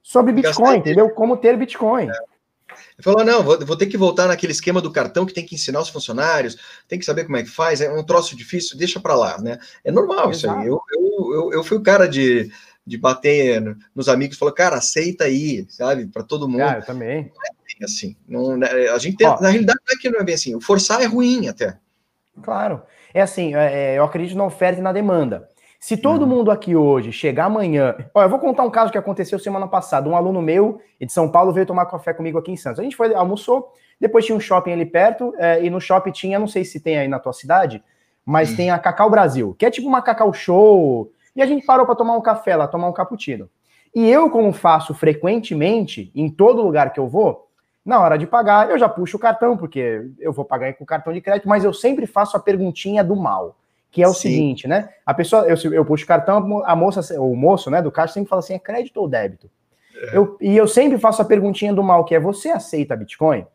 sobre 0.01 0.31
Bitcoin, 0.31 0.77
entendeu? 0.77 1.09
Como 1.09 1.37
ter 1.37 1.57
Bitcoin. 1.57 2.09
É. 2.09 2.13
Ele 2.69 3.03
falou: 3.03 3.23
não, 3.23 3.43
vou, 3.43 3.65
vou, 3.65 3.77
ter 3.77 3.87
que 3.87 3.97
voltar 3.97 4.27
naquele 4.27 4.51
esquema 4.51 4.81
do 4.81 4.91
cartão 4.91 5.25
que 5.25 5.33
tem 5.33 5.45
que 5.45 5.55
ensinar 5.55 5.79
os 5.79 5.89
funcionários, 5.89 6.57
tem 6.87 6.99
que 6.99 7.05
saber 7.05 7.25
como 7.25 7.37
é 7.37 7.43
que 7.43 7.49
faz, 7.49 7.81
é 7.81 7.91
um 7.91 8.03
troço 8.03 8.35
difícil, 8.35 8.77
deixa 8.77 8.99
para 8.99 9.15
lá, 9.15 9.37
né? 9.39 9.57
É 9.83 9.91
normal 9.91 10.29
Exato. 10.29 10.31
isso 10.31 10.49
aí. 10.49 10.67
Eu, 10.67 10.81
eu, 10.91 11.33
eu, 11.33 11.53
eu, 11.53 11.63
fui 11.63 11.77
o 11.77 11.83
cara 11.83 12.07
de, 12.07 12.51
de 12.89 12.97
bater 12.97 13.77
nos 13.95 14.09
amigos 14.09 14.37
falou, 14.37 14.53
cara, 14.53 14.77
aceita 14.77 15.25
aí, 15.25 15.65
sabe? 15.69 16.07
Para 16.07 16.23
todo 16.23 16.49
mundo. 16.49 16.61
Ah, 16.61 16.77
eu 16.77 16.85
também. 16.85 17.23
Não 17.23 17.45
é 17.45 17.51
bem 17.63 17.77
assim. 17.83 18.15
Não, 18.27 18.57
né, 18.57 18.67
a 18.89 18.97
gente 18.97 19.17
tem, 19.17 19.27
Ó, 19.27 19.39
na 19.39 19.49
realidade 19.49 19.79
não 19.87 19.95
é 19.95 20.01
que 20.01 20.09
não 20.09 20.19
é 20.19 20.23
bem 20.23 20.35
assim. 20.35 20.55
O 20.55 20.61
forçar 20.61 21.01
é 21.01 21.05
ruim 21.05 21.47
até. 21.47 21.77
Claro. 22.41 22.81
É 23.13 23.21
assim, 23.21 23.55
é, 23.55 23.93
é 23.93 23.97
eu 23.97 24.03
acredito 24.03 24.35
na 24.35 24.45
oferta 24.45 24.79
e 24.79 24.83
na 24.83 24.91
demanda. 24.91 25.47
Se 25.79 25.95
todo 25.95 26.23
uhum. 26.23 26.27
mundo 26.27 26.51
aqui 26.51 26.75
hoje 26.75 27.11
chegar 27.11 27.45
amanhã. 27.45 27.95
Ó, 28.13 28.21
eu 28.21 28.29
vou 28.29 28.39
contar 28.39 28.63
um 28.63 28.69
caso 28.69 28.91
que 28.91 28.97
aconteceu 28.97 29.39
semana 29.39 29.67
passada. 29.67 30.09
Um 30.09 30.15
aluno 30.15 30.41
meu 30.41 30.81
de 30.99 31.11
São 31.11 31.31
Paulo 31.31 31.53
veio 31.53 31.65
tomar 31.65 31.85
café 31.85 32.13
comigo 32.13 32.37
aqui 32.37 32.51
em 32.51 32.57
Santos. 32.57 32.79
A 32.79 32.83
gente 32.83 32.97
foi, 32.97 33.13
almoçou, 33.13 33.71
depois 33.99 34.25
tinha 34.25 34.35
um 34.35 34.41
shopping 34.41 34.73
ali 34.73 34.85
perto, 34.85 35.33
é, 35.37 35.63
e 35.63 35.69
no 35.69 35.79
shopping 35.79 36.11
tinha, 36.11 36.37
não 36.37 36.47
sei 36.47 36.65
se 36.65 36.79
tem 36.79 36.97
aí 36.97 37.07
na 37.07 37.19
tua 37.19 37.31
cidade, 37.31 37.81
mas 38.25 38.49
uhum. 38.49 38.55
tem 38.57 38.71
a 38.71 38.77
Cacau 38.77 39.09
Brasil, 39.09 39.55
que 39.57 39.65
é 39.65 39.71
tipo 39.71 39.87
uma 39.87 40.01
Cacau 40.01 40.33
Show. 40.33 41.11
E 41.39 41.41
a 41.41 41.45
gente 41.45 41.65
parou 41.65 41.85
para 41.85 41.95
tomar 41.95 42.17
um 42.17 42.21
café 42.21 42.53
lá, 42.53 42.67
tomar 42.67 42.89
um 42.89 42.91
cappuccino. 42.91 43.49
E 43.95 44.09
eu, 44.09 44.29
como 44.29 44.51
faço 44.51 44.93
frequentemente, 44.93 46.11
em 46.13 46.29
todo 46.29 46.61
lugar 46.61 46.91
que 46.91 46.99
eu 46.99 47.07
vou, 47.07 47.47
na 47.85 47.97
hora 47.97 48.17
de 48.17 48.27
pagar, 48.27 48.69
eu 48.69 48.77
já 48.77 48.89
puxo 48.89 49.15
o 49.15 49.19
cartão, 49.19 49.55
porque 49.55 50.05
eu 50.19 50.33
vou 50.33 50.43
pagar 50.43 50.73
com 50.73 50.85
cartão 50.85 51.13
de 51.13 51.21
crédito, 51.21 51.47
mas 51.47 51.63
eu 51.63 51.73
sempre 51.73 52.05
faço 52.05 52.35
a 52.35 52.41
perguntinha 52.41 53.05
do 53.05 53.15
mal 53.15 53.55
que 53.89 54.03
é 54.03 54.07
o 54.07 54.13
Sim. 54.13 54.29
seguinte, 54.29 54.67
né? 54.67 54.89
A 55.05 55.13
pessoa, 55.13 55.45
eu, 55.47 55.73
eu 55.73 55.85
puxo 55.85 56.03
o 56.03 56.07
cartão, 56.07 56.61
a 56.65 56.75
moça, 56.75 57.19
o 57.21 57.35
moço, 57.35 57.71
né, 57.71 57.81
do 57.81 57.89
caixa 57.89 58.15
sempre 58.15 58.29
fala 58.29 58.41
assim, 58.41 58.53
é 58.53 58.59
crédito 58.59 58.97
ou 58.97 59.07
débito? 59.07 59.49
É. 59.95 60.17
Eu, 60.17 60.37
e 60.41 60.57
eu 60.57 60.67
sempre 60.67 60.97
faço 60.97 61.21
a 61.21 61.25
perguntinha 61.25 61.73
do 61.73 61.81
mal, 61.81 62.03
que 62.03 62.13
é, 62.13 62.19
você 62.19 62.49
aceita 62.49 62.97
Bitcoin? 62.97 63.47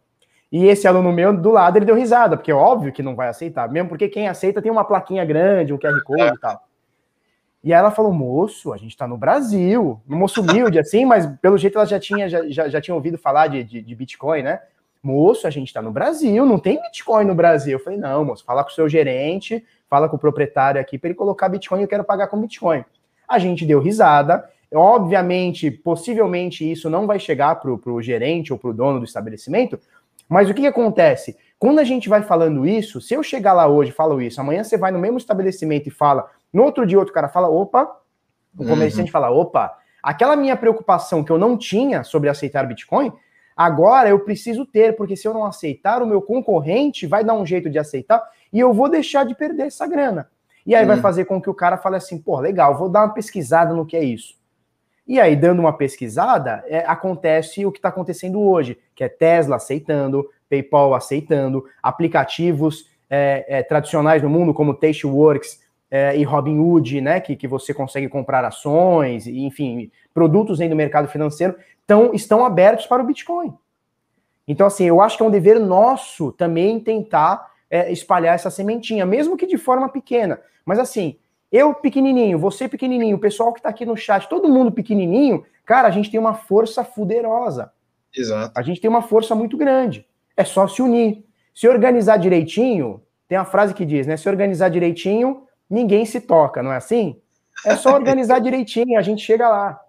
E 0.50 0.66
esse 0.66 0.88
aluno 0.88 1.12
meu 1.12 1.36
do 1.36 1.50
lado, 1.50 1.76
ele 1.76 1.84
deu 1.84 1.94
risada, 1.94 2.36
porque 2.36 2.50
é 2.50 2.54
óbvio 2.54 2.92
que 2.92 3.02
não 3.02 3.14
vai 3.14 3.28
aceitar, 3.28 3.70
mesmo 3.70 3.90
porque 3.90 4.08
quem 4.08 4.26
aceita 4.26 4.62
tem 4.62 4.72
uma 4.72 4.84
plaquinha 4.84 5.24
grande, 5.24 5.72
um 5.72 5.78
QR 5.78 6.02
Code 6.02 6.22
é. 6.22 6.28
e 6.28 6.38
tal. 6.38 6.60
E 7.64 7.72
aí 7.72 7.80
ela 7.80 7.90
falou, 7.90 8.12
moço, 8.12 8.74
a 8.74 8.76
gente 8.76 8.94
tá 8.94 9.08
no 9.08 9.16
Brasil, 9.16 9.98
um 10.06 10.16
moço 10.18 10.42
humilde 10.42 10.78
assim, 10.78 11.06
mas 11.06 11.26
pelo 11.40 11.56
jeito 11.56 11.78
ela 11.78 11.86
já 11.86 11.98
tinha, 11.98 12.28
já, 12.28 12.46
já, 12.50 12.68
já 12.68 12.78
tinha 12.78 12.94
ouvido 12.94 13.16
falar 13.16 13.46
de, 13.46 13.64
de, 13.64 13.80
de 13.80 13.94
Bitcoin, 13.94 14.42
né? 14.42 14.60
Moço, 15.02 15.46
a 15.46 15.50
gente 15.50 15.72
tá 15.72 15.80
no 15.80 15.90
Brasil, 15.90 16.44
não 16.44 16.58
tem 16.58 16.80
Bitcoin 16.82 17.24
no 17.24 17.34
Brasil. 17.34 17.72
Eu 17.72 17.82
falei, 17.82 17.98
não, 17.98 18.22
moço, 18.22 18.44
fala 18.44 18.62
com 18.62 18.68
o 18.68 18.74
seu 18.74 18.86
gerente, 18.86 19.64
fala 19.88 20.10
com 20.10 20.16
o 20.16 20.18
proprietário 20.18 20.78
aqui 20.78 20.98
para 20.98 21.08
ele 21.08 21.16
colocar 21.16 21.48
Bitcoin, 21.48 21.80
eu 21.80 21.88
quero 21.88 22.04
pagar 22.04 22.26
com 22.26 22.38
Bitcoin. 22.38 22.84
A 23.26 23.38
gente 23.38 23.64
deu 23.64 23.80
risada. 23.80 24.44
Obviamente, 24.70 25.70
possivelmente 25.70 26.70
isso 26.70 26.90
não 26.90 27.06
vai 27.06 27.18
chegar 27.18 27.54
para 27.54 27.70
o 27.70 28.02
gerente 28.02 28.52
ou 28.52 28.58
para 28.58 28.70
o 28.70 28.74
dono 28.74 28.98
do 28.98 29.04
estabelecimento, 29.04 29.78
mas 30.28 30.50
o 30.50 30.54
que, 30.54 30.62
que, 30.62 30.66
acontece? 30.66 31.36
Quando 31.58 31.78
a 31.78 31.84
gente 31.84 32.08
vai 32.08 32.22
falando 32.22 32.66
isso, 32.66 33.00
se 33.00 33.14
eu 33.14 33.22
chegar 33.22 33.52
lá 33.52 33.68
hoje 33.68 33.90
e 33.90 33.94
falo 33.94 34.20
isso, 34.20 34.40
amanhã 34.40 34.64
você 34.64 34.76
vai 34.76 34.90
no 34.90 34.98
mesmo 34.98 35.16
estabelecimento 35.16 35.86
e 35.86 35.90
fala, 35.90 36.28
no 36.54 36.62
outro 36.62 36.86
dia 36.86 36.98
outro 36.98 37.12
cara 37.12 37.28
fala, 37.28 37.48
opa, 37.48 38.00
o 38.56 38.64
comerciante 38.64 39.08
uhum. 39.08 39.12
fala, 39.12 39.30
opa, 39.30 39.76
aquela 40.02 40.36
minha 40.36 40.56
preocupação 40.56 41.22
que 41.22 41.30
eu 41.30 41.36
não 41.36 41.58
tinha 41.58 42.02
sobre 42.02 42.30
aceitar 42.30 42.66
Bitcoin, 42.66 43.12
Agora 43.56 44.08
eu 44.08 44.18
preciso 44.20 44.66
ter, 44.66 44.96
porque 44.96 45.16
se 45.16 45.28
eu 45.28 45.32
não 45.32 45.44
aceitar, 45.44 46.02
o 46.02 46.06
meu 46.06 46.20
concorrente 46.20 47.06
vai 47.06 47.22
dar 47.22 47.34
um 47.34 47.46
jeito 47.46 47.70
de 47.70 47.78
aceitar 47.78 48.22
e 48.52 48.58
eu 48.58 48.72
vou 48.72 48.88
deixar 48.88 49.24
de 49.24 49.34
perder 49.34 49.66
essa 49.66 49.86
grana. 49.86 50.28
E 50.66 50.74
aí 50.74 50.82
uhum. 50.82 50.88
vai 50.88 50.96
fazer 50.96 51.24
com 51.26 51.40
que 51.40 51.50
o 51.50 51.54
cara 51.54 51.76
fale 51.76 51.96
assim: 51.96 52.18
pô, 52.18 52.40
legal, 52.40 52.76
vou 52.76 52.88
dar 52.88 53.04
uma 53.04 53.14
pesquisada 53.14 53.72
no 53.72 53.86
que 53.86 53.96
é 53.96 54.02
isso. 54.02 54.34
E 55.06 55.20
aí, 55.20 55.36
dando 55.36 55.60
uma 55.60 55.76
pesquisada, 55.76 56.64
é, 56.66 56.78
acontece 56.86 57.64
o 57.66 57.70
que 57.70 57.78
está 57.78 57.90
acontecendo 57.90 58.40
hoje, 58.40 58.78
que 58.94 59.04
é 59.04 59.08
Tesla 59.08 59.56
aceitando, 59.56 60.28
PayPal 60.48 60.94
aceitando, 60.94 61.64
aplicativos 61.82 62.88
é, 63.10 63.44
é, 63.46 63.62
tradicionais 63.62 64.22
no 64.22 64.30
mundo, 64.30 64.54
como 64.54 64.72
Tasteworks 64.72 65.60
é, 65.90 66.16
e 66.16 66.24
Robinhood, 66.24 67.00
né, 67.00 67.20
que, 67.20 67.36
que 67.36 67.46
você 67.46 67.72
consegue 67.72 68.08
comprar 68.08 68.44
ações, 68.44 69.26
enfim, 69.26 69.90
produtos 70.12 70.58
dentro 70.58 70.74
do 70.74 70.78
mercado 70.78 71.08
financeiro, 71.08 71.54
tão, 71.86 72.12
estão 72.12 72.44
abertos 72.44 72.86
para 72.86 73.02
o 73.02 73.06
Bitcoin. 73.06 73.54
Então, 74.46 74.66
assim, 74.66 74.84
eu 74.84 75.00
acho 75.00 75.16
que 75.16 75.22
é 75.22 75.26
um 75.26 75.30
dever 75.30 75.58
nosso 75.58 76.32
também 76.32 76.78
tentar 76.80 77.50
é, 77.70 77.90
espalhar 77.90 78.34
essa 78.34 78.50
sementinha, 78.50 79.06
mesmo 79.06 79.36
que 79.36 79.46
de 79.46 79.56
forma 79.56 79.88
pequena. 79.88 80.40
Mas, 80.64 80.78
assim, 80.78 81.16
eu 81.50 81.72
pequenininho, 81.72 82.38
você 82.38 82.68
pequenininho, 82.68 83.16
o 83.16 83.20
pessoal 83.20 83.52
que 83.52 83.60
está 83.60 83.68
aqui 83.68 83.86
no 83.86 83.96
chat, 83.96 84.28
todo 84.28 84.48
mundo 84.48 84.72
pequenininho, 84.72 85.44
cara, 85.64 85.88
a 85.88 85.90
gente 85.90 86.10
tem 86.10 86.18
uma 86.18 86.34
força 86.34 86.84
fuderosa. 86.84 87.72
Exato. 88.14 88.52
A 88.58 88.62
gente 88.62 88.80
tem 88.80 88.90
uma 88.90 89.02
força 89.02 89.34
muito 89.34 89.56
grande. 89.56 90.06
É 90.36 90.44
só 90.44 90.66
se 90.66 90.82
unir. 90.82 91.24
Se 91.54 91.68
organizar 91.68 92.16
direitinho, 92.16 93.00
tem 93.28 93.38
a 93.38 93.44
frase 93.44 93.72
que 93.72 93.84
diz, 93.84 94.06
né? 94.06 94.16
Se 94.16 94.28
organizar 94.28 94.68
direitinho, 94.68 95.43
ninguém 95.68 96.04
se 96.04 96.20
toca, 96.20 96.62
não 96.62 96.72
é 96.72 96.76
assim? 96.76 97.16
É 97.64 97.76
só 97.76 97.94
organizar 97.94 98.38
direitinho, 98.40 98.98
a 98.98 99.02
gente 99.02 99.24
chega 99.24 99.48
lá. 99.48 99.80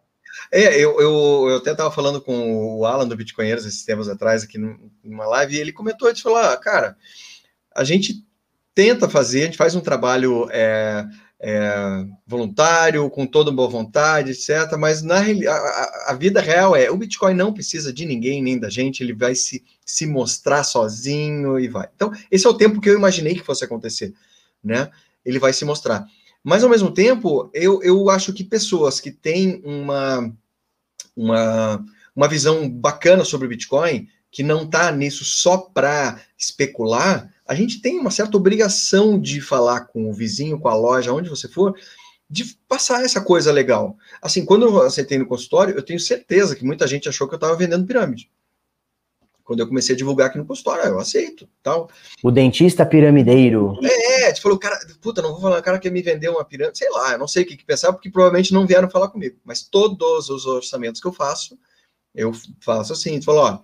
É, 0.51 0.75
eu, 0.75 0.99
eu, 0.99 1.49
eu 1.49 1.57
até 1.57 1.71
estava 1.71 1.91
falando 1.91 2.21
com 2.21 2.77
o 2.77 2.85
Alan 2.85 3.07
do 3.07 3.15
Bitcoinheiros 3.15 3.65
esses 3.65 3.83
tempos 3.83 4.09
atrás 4.09 4.43
aqui 4.43 4.57
numa 5.03 5.25
live, 5.27 5.55
e 5.55 5.59
ele 5.59 5.71
comentou, 5.71 6.09
ele 6.09 6.19
falou, 6.19 6.38
ah, 6.38 6.57
cara, 6.57 6.97
a 7.73 7.83
gente 7.83 8.25
tenta 8.73 9.09
fazer, 9.09 9.41
a 9.41 9.45
gente 9.45 9.57
faz 9.57 9.75
um 9.75 9.79
trabalho 9.79 10.49
é, 10.51 11.05
é, 11.39 12.05
voluntário, 12.27 13.09
com 13.09 13.25
toda 13.25 13.51
boa 13.51 13.69
vontade, 13.69 14.31
etc., 14.31 14.77
mas 14.77 15.01
na 15.01 15.19
a, 15.19 16.11
a, 16.11 16.13
vida 16.13 16.41
real 16.41 16.75
é, 16.75 16.89
o 16.89 16.97
Bitcoin 16.97 17.33
não 17.33 17.53
precisa 17.53 17.93
de 17.93 18.05
ninguém, 18.05 18.41
nem 18.41 18.59
da 18.59 18.69
gente, 18.69 19.01
ele 19.01 19.13
vai 19.13 19.35
se, 19.35 19.63
se 19.85 20.05
mostrar 20.05 20.63
sozinho 20.63 21.59
e 21.59 21.67
vai. 21.67 21.88
Então, 21.95 22.11
esse 22.29 22.45
é 22.45 22.49
o 22.49 22.57
tempo 22.57 22.81
que 22.81 22.89
eu 22.89 22.97
imaginei 22.97 23.35
que 23.35 23.43
fosse 23.43 23.63
acontecer, 23.63 24.13
né? 24.63 24.89
Ele 25.25 25.39
vai 25.39 25.53
se 25.53 25.65
mostrar. 25.65 26.05
Mas, 26.43 26.63
ao 26.63 26.69
mesmo 26.69 26.91
tempo, 26.91 27.49
eu, 27.53 27.81
eu 27.81 28.09
acho 28.09 28.31
que 28.31 28.43
pessoas 28.43 28.99
que 28.99 29.11
têm 29.11 29.61
uma, 29.65 30.31
uma, 31.15 31.85
uma 32.15 32.27
visão 32.27 32.69
bacana 32.69 33.25
sobre 33.25 33.47
o 33.47 33.49
Bitcoin, 33.49 34.07
que 34.31 34.43
não 34.43 34.63
está 34.63 34.91
nisso 34.91 35.25
só 35.25 35.57
para 35.57 36.21
especular, 36.38 37.33
a 37.47 37.55
gente 37.55 37.81
tem 37.81 37.99
uma 37.99 38.11
certa 38.11 38.38
obrigação 38.38 39.19
de 39.19 39.41
falar 39.41 39.81
com 39.85 40.09
o 40.09 40.13
vizinho, 40.13 40.59
com 40.59 40.67
a 40.67 40.75
loja, 40.75 41.13
onde 41.13 41.29
você 41.29 41.47
for, 41.47 41.75
de 42.29 42.57
passar 42.67 43.03
essa 43.03 43.21
coisa 43.21 43.51
legal. 43.51 43.97
Assim, 44.21 44.45
quando 44.45 44.65
eu 44.65 44.81
aceitei 44.81 45.17
no 45.17 45.27
consultório, 45.27 45.75
eu 45.75 45.83
tenho 45.83 45.99
certeza 45.99 46.55
que 46.55 46.65
muita 46.65 46.88
gente 46.88 47.09
achou 47.09 47.27
que 47.27 47.33
eu 47.33 47.38
estava 47.38 47.55
vendendo 47.55 47.85
pirâmide 47.85 48.29
quando 49.45 49.60
eu 49.60 49.67
comecei 49.67 49.93
a 49.93 49.97
divulgar 49.97 50.27
aqui 50.27 50.39
no 50.39 50.45
consultório, 50.45 50.84
eu 50.86 50.99
aceito, 50.99 51.47
tal. 51.62 51.88
O 52.23 52.31
dentista 52.31 52.84
piramideiro. 52.84 53.77
É, 53.84 54.34
tipo, 54.34 54.41
falou, 54.41 54.58
cara, 54.58 54.77
puta, 54.99 55.21
não 55.21 55.34
vou 55.34 55.41
falar, 55.41 55.60
o 55.60 55.63
cara 55.63 55.77
quer 55.77 55.91
me 55.91 56.01
vender 56.01 56.29
uma 56.29 56.43
pirâmide, 56.43 56.79
sei 56.79 56.89
lá, 56.89 57.12
eu 57.12 57.19
não 57.19 57.27
sei 57.27 57.43
o 57.43 57.45
que, 57.45 57.55
que 57.55 57.63
pensar, 57.63 57.93
porque 57.93 58.10
provavelmente 58.10 58.51
não 58.51 58.65
vieram 58.65 58.89
falar 58.89 59.08
comigo, 59.08 59.38
mas 59.45 59.62
todos 59.62 60.29
os 60.29 60.47
orçamentos 60.47 60.99
que 60.99 61.08
eu 61.08 61.13
faço, 61.13 61.58
eu 62.13 62.34
faço 62.60 62.91
assim, 62.91 63.19
tu 63.19 63.25
falou, 63.25 63.43
ó, 63.43 63.60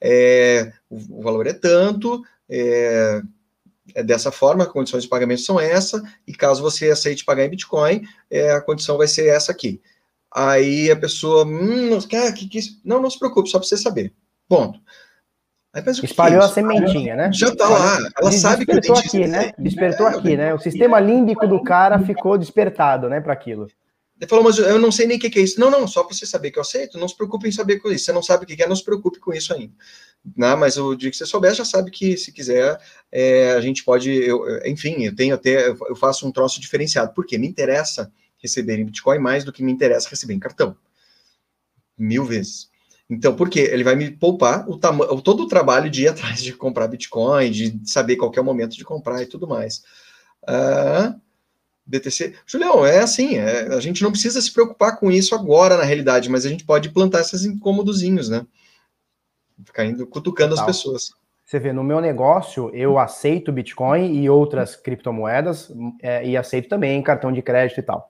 é, 0.00 0.72
o, 0.90 1.20
o, 1.20 1.22
valor 1.22 1.46
é 1.46 1.52
tanto, 1.52 2.22
é, 2.48 3.22
é 3.94 4.02
dessa 4.02 4.32
forma, 4.32 4.64
as 4.64 4.72
condições 4.72 5.04
de 5.04 5.08
pagamento 5.08 5.42
são 5.42 5.60
essa, 5.60 6.02
e 6.26 6.32
caso 6.32 6.60
você 6.60 6.90
aceite 6.90 7.24
pagar 7.24 7.44
em 7.44 7.50
Bitcoin, 7.50 8.02
é, 8.28 8.50
a 8.50 8.60
condição 8.60 8.98
vai 8.98 9.06
ser 9.06 9.28
essa 9.28 9.52
aqui. 9.52 9.80
Aí 10.32 10.90
a 10.90 10.96
pessoa, 10.96 11.44
hum, 11.44 12.00
que, 12.00 12.32
que, 12.32 12.48
que, 12.48 12.60
não, 12.84 13.00
não 13.00 13.10
se 13.10 13.18
preocupe, 13.18 13.48
só 13.48 13.60
para 13.60 13.68
você 13.68 13.76
saber. 13.76 14.12
Ponto. 14.48 14.80
Espalhou 16.02 16.42
a 16.42 16.48
sementinha, 16.48 17.14
né? 17.14 17.30
Já 17.32 17.54
tá 17.54 17.68
lá. 17.68 17.98
Ela 18.20 18.32
sabe 18.32 18.66
que 18.66 18.72
Despertou 18.72 18.96
aqui, 18.98 19.26
né? 19.26 19.52
Despertou 19.56 20.08
é, 20.08 20.14
aqui, 20.16 20.36
né? 20.36 20.52
O 20.52 20.58
sistema 20.58 20.98
límbico 20.98 21.46
do 21.46 21.62
cara 21.62 21.98
ficou 22.00 22.36
despertado, 22.36 23.08
né, 23.08 23.20
para 23.20 23.32
aquilo. 23.32 23.68
Ele 24.20 24.28
falou, 24.28 24.44
mas 24.44 24.58
eu 24.58 24.78
não 24.78 24.92
sei 24.92 25.06
nem 25.06 25.16
o 25.16 25.20
que, 25.20 25.38
é 25.38 25.42
isso. 25.42 25.58
Não, 25.58 25.70
não, 25.70 25.86
só 25.86 26.02
para 26.04 26.14
você 26.14 26.26
saber 26.26 26.50
que 26.50 26.58
eu 26.58 26.62
aceito, 26.62 26.98
não 26.98 27.08
se 27.08 27.16
preocupe 27.16 27.48
em 27.48 27.52
saber 27.52 27.78
com 27.78 27.90
isso. 27.90 28.04
Você 28.04 28.12
não 28.12 28.22
sabe 28.22 28.44
o 28.44 28.46
que 28.46 28.62
é, 28.62 28.68
não 28.68 28.76
se 28.76 28.84
preocupe 28.84 29.18
com 29.18 29.32
isso 29.32 29.54
ainda. 29.54 29.72
Não, 30.36 30.56
mas 30.58 30.76
o 30.76 30.94
dia 30.94 31.10
que 31.10 31.16
você 31.16 31.24
souber, 31.24 31.54
já 31.54 31.64
sabe 31.64 31.90
que 31.90 32.16
se 32.18 32.30
quiser, 32.30 32.78
é, 33.10 33.52
a 33.52 33.60
gente 33.60 33.82
pode. 33.82 34.12
Eu, 34.12 34.44
enfim, 34.66 35.04
eu 35.04 35.16
tenho 35.16 35.34
até. 35.34 35.68
Eu 35.68 35.96
faço 35.96 36.26
um 36.26 36.32
troço 36.32 36.60
diferenciado. 36.60 37.14
Porque 37.14 37.38
me 37.38 37.48
interessa 37.48 38.12
receber 38.36 38.78
em 38.78 38.84
Bitcoin 38.84 39.18
mais 39.18 39.44
do 39.44 39.52
que 39.52 39.62
me 39.62 39.72
interessa 39.72 40.10
receber 40.10 40.34
em 40.34 40.38
cartão. 40.38 40.76
Mil 41.96 42.24
vezes. 42.24 42.69
Então, 43.10 43.34
por 43.34 43.50
quê? 43.50 43.68
Ele 43.72 43.82
vai 43.82 43.96
me 43.96 44.08
poupar 44.08 44.64
o 44.70 44.78
todo 45.20 45.42
o 45.42 45.48
trabalho 45.48 45.90
de 45.90 46.04
ir 46.04 46.08
atrás 46.08 46.40
de 46.40 46.52
comprar 46.52 46.86
Bitcoin, 46.86 47.50
de 47.50 47.80
saber 47.84 48.14
qual 48.14 48.32
é 48.34 48.40
o 48.40 48.44
momento 48.44 48.76
de 48.76 48.84
comprar 48.84 49.20
e 49.20 49.26
tudo 49.26 49.48
mais. 49.48 49.82
Uh, 50.44 51.20
BTC. 51.84 52.34
Julião, 52.46 52.86
é 52.86 53.00
assim, 53.00 53.36
é, 53.36 53.74
a 53.74 53.80
gente 53.80 54.02
não 54.02 54.12
precisa 54.12 54.40
se 54.40 54.52
preocupar 54.52 54.96
com 54.96 55.10
isso 55.10 55.34
agora, 55.34 55.76
na 55.76 55.82
realidade, 55.82 56.30
mas 56.30 56.46
a 56.46 56.48
gente 56.48 56.64
pode 56.64 56.90
plantar 56.90 57.20
esses 57.20 57.44
incômodozinhos, 57.44 58.28
né? 58.28 58.46
Ficar 59.64 59.84
indo 59.84 60.06
cutucando 60.06 60.54
Total. 60.54 60.70
as 60.70 60.76
pessoas. 60.76 61.10
Você 61.44 61.58
vê, 61.58 61.72
no 61.72 61.82
meu 61.82 62.00
negócio, 62.00 62.70
eu 62.72 62.96
aceito 62.96 63.50
Bitcoin 63.50 64.22
e 64.22 64.30
outras 64.30 64.76
criptomoedas, 64.76 65.68
é, 66.00 66.24
e 66.24 66.36
aceito 66.36 66.68
também 66.68 67.02
cartão 67.02 67.32
de 67.32 67.42
crédito 67.42 67.80
e 67.80 67.82
tal. 67.82 68.09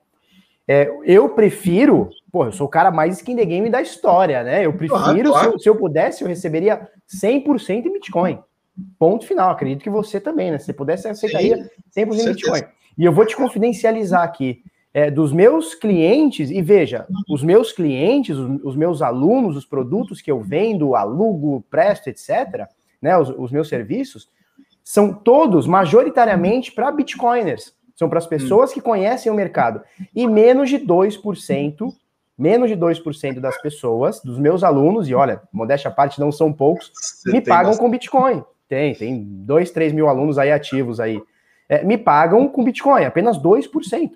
É, 0.72 0.88
eu 1.04 1.28
prefiro, 1.30 2.10
pô, 2.30 2.44
eu 2.44 2.52
sou 2.52 2.68
o 2.68 2.70
cara 2.70 2.92
mais 2.92 3.16
skin 3.16 3.34
the 3.34 3.44
game 3.44 3.68
da 3.68 3.82
história, 3.82 4.44
né? 4.44 4.64
Eu 4.64 4.72
prefiro, 4.72 5.00
claro, 5.00 5.22
claro. 5.24 5.48
Se, 5.48 5.54
eu, 5.54 5.58
se, 5.58 5.68
eu, 5.68 5.74
pudesse, 5.74 6.22
eu 6.22 6.28
receberia 6.28 6.88
100% 7.12 7.86
em 7.86 7.92
Bitcoin. 7.92 8.38
Ponto 8.96 9.26
final. 9.26 9.50
Acredito 9.50 9.82
que 9.82 9.90
você 9.90 10.20
também, 10.20 10.52
né? 10.52 10.58
Se 10.58 10.72
pudesse, 10.72 11.08
eu 11.08 11.10
aceitaria 11.10 11.56
Sim, 11.90 12.04
100% 12.06 12.20
em 12.20 12.24
Bitcoin. 12.26 12.60
E 12.96 13.04
eu 13.04 13.12
vou 13.12 13.26
te 13.26 13.34
confidencializar 13.34 14.22
aqui. 14.22 14.62
É, 14.94 15.10
dos 15.10 15.32
meus 15.32 15.74
clientes, 15.74 16.52
e 16.52 16.62
veja, 16.62 17.04
os 17.28 17.42
meus 17.42 17.72
clientes, 17.72 18.36
os, 18.36 18.60
os, 18.62 18.76
meus 18.76 19.02
alunos, 19.02 19.56
os 19.56 19.66
produtos 19.66 20.22
que 20.22 20.30
eu 20.30 20.40
vendo, 20.40 20.94
alugo, 20.94 21.64
presto, 21.68 22.08
etc., 22.08 22.68
né, 23.02 23.18
os, 23.18 23.28
os 23.36 23.50
meus 23.50 23.68
serviços, 23.68 24.28
são 24.84 25.12
todos 25.12 25.66
majoritariamente 25.66 26.70
para 26.70 26.92
bitcoiners. 26.92 27.74
São 28.00 28.08
para 28.08 28.18
as 28.18 28.26
pessoas 28.26 28.72
que 28.72 28.80
conhecem 28.80 29.30
o 29.30 29.34
mercado. 29.34 29.82
E 30.16 30.26
menos 30.26 30.70
de 30.70 30.78
2%, 30.78 31.92
menos 32.38 32.70
de 32.70 32.74
2% 32.74 33.40
das 33.40 33.60
pessoas, 33.60 34.20
dos 34.22 34.38
meus 34.38 34.64
alunos, 34.64 35.06
e 35.06 35.14
olha, 35.14 35.42
modéstia 35.52 35.90
à 35.90 35.92
parte, 35.92 36.18
não 36.18 36.32
são 36.32 36.50
poucos, 36.50 36.90
Você 36.94 37.30
me 37.30 37.42
pagam 37.42 37.72
bastante. 37.72 37.78
com 37.78 37.90
Bitcoin. 37.90 38.42
Tem, 38.66 38.94
tem 38.94 39.22
2, 39.22 39.70
3 39.70 39.92
mil 39.92 40.08
alunos 40.08 40.38
aí 40.38 40.50
ativos 40.50 40.98
aí 40.98 41.20
é, 41.68 41.84
me 41.84 41.98
pagam 41.98 42.48
com 42.48 42.64
Bitcoin, 42.64 43.04
apenas 43.04 43.38
2%. 43.38 44.12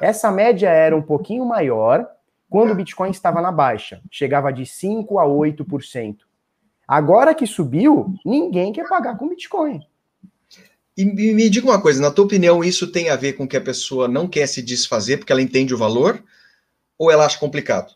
Essa 0.00 0.32
média 0.32 0.68
era 0.68 0.94
um 0.96 1.00
pouquinho 1.00 1.46
maior 1.46 2.04
quando 2.50 2.72
o 2.72 2.74
Bitcoin 2.74 3.10
estava 3.10 3.40
na 3.40 3.52
baixa, 3.52 4.02
chegava 4.10 4.52
de 4.52 4.64
5% 4.64 5.18
a 5.20 5.24
8%. 5.24 6.16
Agora 6.88 7.32
que 7.32 7.46
subiu, 7.46 8.12
ninguém 8.26 8.72
quer 8.72 8.88
pagar 8.88 9.16
com 9.16 9.28
Bitcoin. 9.28 9.80
E 11.00 11.32
me 11.32 11.48
diga 11.48 11.66
uma 11.66 11.80
coisa, 11.80 12.02
na 12.02 12.10
tua 12.10 12.26
opinião, 12.26 12.62
isso 12.62 12.92
tem 12.92 13.08
a 13.08 13.16
ver 13.16 13.32
com 13.32 13.48
que 13.48 13.56
a 13.56 13.60
pessoa 13.60 14.06
não 14.06 14.28
quer 14.28 14.46
se 14.46 14.60
desfazer 14.60 15.16
porque 15.16 15.32
ela 15.32 15.40
entende 15.40 15.72
o 15.72 15.78
valor? 15.78 16.22
Ou 16.98 17.10
ela 17.10 17.24
acha 17.24 17.38
complicado? 17.38 17.94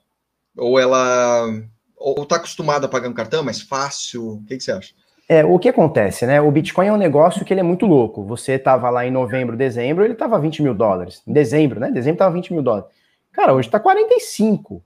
Ou 0.57 0.79
ela 0.79 1.47
ou 1.95 2.23
está 2.23 2.37
acostumada 2.37 2.87
a 2.87 2.89
pagar 2.89 3.11
um 3.11 3.13
cartão, 3.13 3.45
mais 3.45 3.61
fácil? 3.61 4.37
O 4.37 4.45
que, 4.47 4.57
que 4.57 4.65
você 4.65 4.73
acha? 4.73 4.95
É, 5.29 5.45
o 5.45 5.59
que 5.59 5.69
acontece, 5.69 6.25
né? 6.25 6.41
O 6.41 6.51
Bitcoin 6.51 6.87
é 6.87 6.93
um 6.95 6.97
negócio 6.97 7.45
que 7.45 7.53
ele 7.53 7.61
é 7.61 7.63
muito 7.63 7.85
louco. 7.85 8.25
Você 8.25 8.53
estava 8.53 8.89
lá 8.89 9.07
em 9.07 9.11
novembro, 9.11 9.55
dezembro, 9.55 10.03
ele 10.03 10.15
estava 10.15 10.39
20 10.39 10.63
mil 10.63 10.75
dólares. 10.75 11.21
Em 11.27 11.33
dezembro, 11.33 11.79
né? 11.79 11.91
Dezembro 11.91 12.15
estava 12.15 12.35
20 12.35 12.55
mil 12.55 12.63
dólares. 12.63 12.89
Cara, 13.33 13.53
hoje 13.53 13.69
está 13.69 13.79
45. 13.79 14.83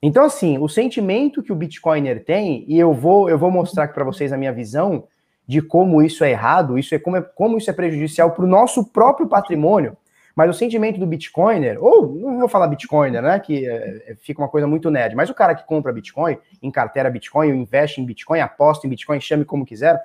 Então, 0.00 0.24
assim, 0.24 0.58
o 0.58 0.68
sentimento 0.68 1.42
que 1.42 1.52
o 1.52 1.56
Bitcoiner 1.56 2.24
tem, 2.24 2.64
e 2.68 2.78
eu 2.78 2.94
vou, 2.94 3.28
eu 3.28 3.36
vou 3.36 3.50
mostrar 3.50 3.84
aqui 3.84 3.94
para 3.94 4.04
vocês 4.04 4.32
a 4.32 4.36
minha 4.36 4.52
visão 4.52 5.08
de 5.46 5.60
como 5.60 6.02
isso 6.02 6.22
é 6.22 6.30
errado, 6.30 6.78
isso 6.78 6.94
é 6.94 6.98
como, 6.98 7.16
é, 7.16 7.22
como 7.22 7.58
isso 7.58 7.70
é 7.70 7.72
prejudicial 7.72 8.30
para 8.30 8.44
o 8.44 8.48
nosso 8.48 8.84
próprio 8.84 9.28
patrimônio. 9.28 9.96
Mas 10.34 10.48
o 10.48 10.54
sentimento 10.54 10.98
do 10.98 11.06
Bitcoiner, 11.06 11.82
ou 11.82 12.14
não 12.14 12.38
vou 12.38 12.48
falar 12.48 12.68
Bitcoiner, 12.68 13.20
né? 13.20 13.38
Que 13.40 13.68
é, 13.68 14.02
é, 14.06 14.14
fica 14.14 14.40
uma 14.40 14.48
coisa 14.48 14.66
muito 14.66 14.90
nerd, 14.90 15.14
mas 15.14 15.28
o 15.28 15.34
cara 15.34 15.54
que 15.54 15.66
compra 15.66 15.92
Bitcoin, 15.92 16.38
em 16.62 16.70
carteira 16.70 17.10
Bitcoin, 17.10 17.48
investe 17.48 18.00
em 18.00 18.06
Bitcoin, 18.06 18.40
aposta 18.40 18.86
em 18.86 18.90
Bitcoin, 18.90 19.20
chame 19.20 19.44
como 19.44 19.66
quiser. 19.66 20.00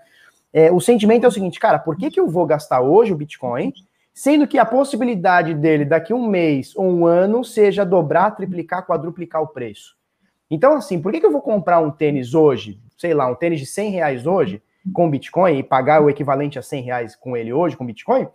É, 0.51 0.71
o 0.71 0.79
sentimento 0.79 1.25
é 1.25 1.27
o 1.27 1.31
seguinte, 1.31 1.59
cara, 1.59 1.79
por 1.79 1.95
que, 1.95 2.09
que 2.09 2.19
eu 2.19 2.27
vou 2.27 2.45
gastar 2.45 2.81
hoje 2.81 3.13
o 3.13 3.15
Bitcoin, 3.15 3.73
sendo 4.13 4.47
que 4.47 4.57
a 4.57 4.65
possibilidade 4.65 5.53
dele 5.53 5.85
daqui 5.85 6.13
um 6.13 6.27
mês 6.27 6.75
ou 6.75 6.85
um 6.85 7.05
ano 7.05 7.43
seja 7.43 7.85
dobrar, 7.85 8.31
triplicar, 8.31 8.85
quadruplicar 8.85 9.41
o 9.41 9.47
preço? 9.47 9.95
Então, 10.49 10.73
assim, 10.73 11.01
por 11.01 11.11
que, 11.11 11.19
que 11.19 11.25
eu 11.25 11.31
vou 11.31 11.41
comprar 11.41 11.79
um 11.79 11.91
tênis 11.91 12.33
hoje, 12.33 12.79
sei 12.97 13.13
lá, 13.13 13.27
um 13.27 13.35
tênis 13.35 13.59
de 13.59 13.65
100 13.65 13.91
reais 13.91 14.25
hoje, 14.25 14.61
com 14.93 15.09
Bitcoin, 15.09 15.57
e 15.57 15.63
pagar 15.63 16.01
o 16.01 16.09
equivalente 16.09 16.59
a 16.59 16.61
100 16.61 16.81
reais 16.83 17.15
com 17.15 17.35
ele 17.35 17.51
hoje, 17.51 17.75
com 17.75 17.85
Bitcoin? 17.85 18.27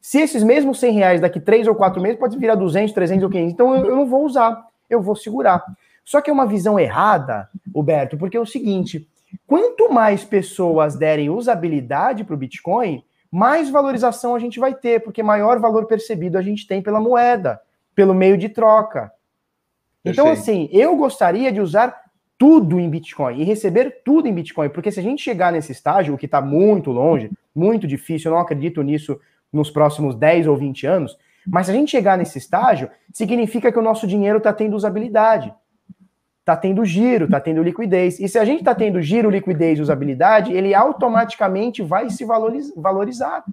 Se 0.00 0.20
esses 0.20 0.42
mesmos 0.42 0.78
100 0.80 0.92
reais 0.92 1.20
daqui 1.20 1.40
3 1.40 1.66
ou 1.66 1.74
4 1.74 2.00
meses 2.00 2.18
pode 2.18 2.38
virar 2.38 2.54
200, 2.54 2.92
300 2.92 3.24
ou 3.24 3.30
500, 3.30 3.52
então 3.52 3.74
eu, 3.74 3.86
eu 3.86 3.96
não 3.96 4.06
vou 4.06 4.24
usar, 4.24 4.66
eu 4.88 5.00
vou 5.00 5.16
segurar. 5.16 5.64
Só 6.04 6.20
que 6.20 6.30
é 6.30 6.32
uma 6.32 6.46
visão 6.46 6.78
errada, 6.78 7.48
Roberto, 7.74 8.16
porque 8.16 8.36
é 8.36 8.40
o 8.40 8.46
seguinte: 8.46 9.08
quanto 9.46 9.92
mais 9.92 10.24
pessoas 10.24 10.96
derem 10.96 11.30
usabilidade 11.30 12.24
para 12.24 12.34
o 12.34 12.38
Bitcoin, 12.38 13.02
mais 13.30 13.68
valorização 13.68 14.34
a 14.34 14.38
gente 14.38 14.58
vai 14.58 14.74
ter, 14.74 15.02
porque 15.02 15.22
maior 15.22 15.58
valor 15.58 15.86
percebido 15.86 16.38
a 16.38 16.42
gente 16.42 16.66
tem 16.66 16.80
pela 16.82 17.00
moeda, 17.00 17.60
pelo 17.94 18.14
meio 18.14 18.38
de 18.38 18.48
troca. 18.48 19.12
Então, 20.04 20.30
assim, 20.30 20.68
eu 20.72 20.96
gostaria 20.96 21.52
de 21.52 21.60
usar 21.60 22.07
tudo 22.38 22.78
em 22.78 22.88
Bitcoin 22.88 23.40
e 23.40 23.44
receber 23.44 24.00
tudo 24.04 24.28
em 24.28 24.32
Bitcoin, 24.32 24.68
porque 24.68 24.92
se 24.92 25.00
a 25.00 25.02
gente 25.02 25.22
chegar 25.22 25.52
nesse 25.52 25.72
estágio, 25.72 26.14
o 26.14 26.18
que 26.18 26.26
está 26.26 26.40
muito 26.40 26.92
longe, 26.92 27.30
muito 27.54 27.86
difícil, 27.86 28.30
eu 28.30 28.36
não 28.36 28.40
acredito 28.40 28.80
nisso 28.80 29.20
nos 29.52 29.70
próximos 29.70 30.14
10 30.14 30.46
ou 30.46 30.56
20 30.56 30.86
anos, 30.86 31.18
mas 31.46 31.66
se 31.66 31.72
a 31.72 31.74
gente 31.74 31.90
chegar 31.90 32.16
nesse 32.16 32.38
estágio, 32.38 32.90
significa 33.12 33.72
que 33.72 33.78
o 33.78 33.82
nosso 33.82 34.06
dinheiro 34.06 34.38
está 34.38 34.52
tendo 34.52 34.76
usabilidade, 34.76 35.52
está 36.40 36.56
tendo 36.56 36.84
giro, 36.84 37.24
está 37.24 37.40
tendo 37.40 37.62
liquidez. 37.62 38.20
E 38.20 38.28
se 38.28 38.38
a 38.38 38.44
gente 38.44 38.60
está 38.60 38.74
tendo 38.74 39.02
giro, 39.02 39.30
liquidez 39.30 39.78
e 39.78 39.82
usabilidade, 39.82 40.52
ele 40.52 40.74
automaticamente 40.74 41.82
vai 41.82 42.08
se 42.08 42.24
valorizar. 42.24 43.44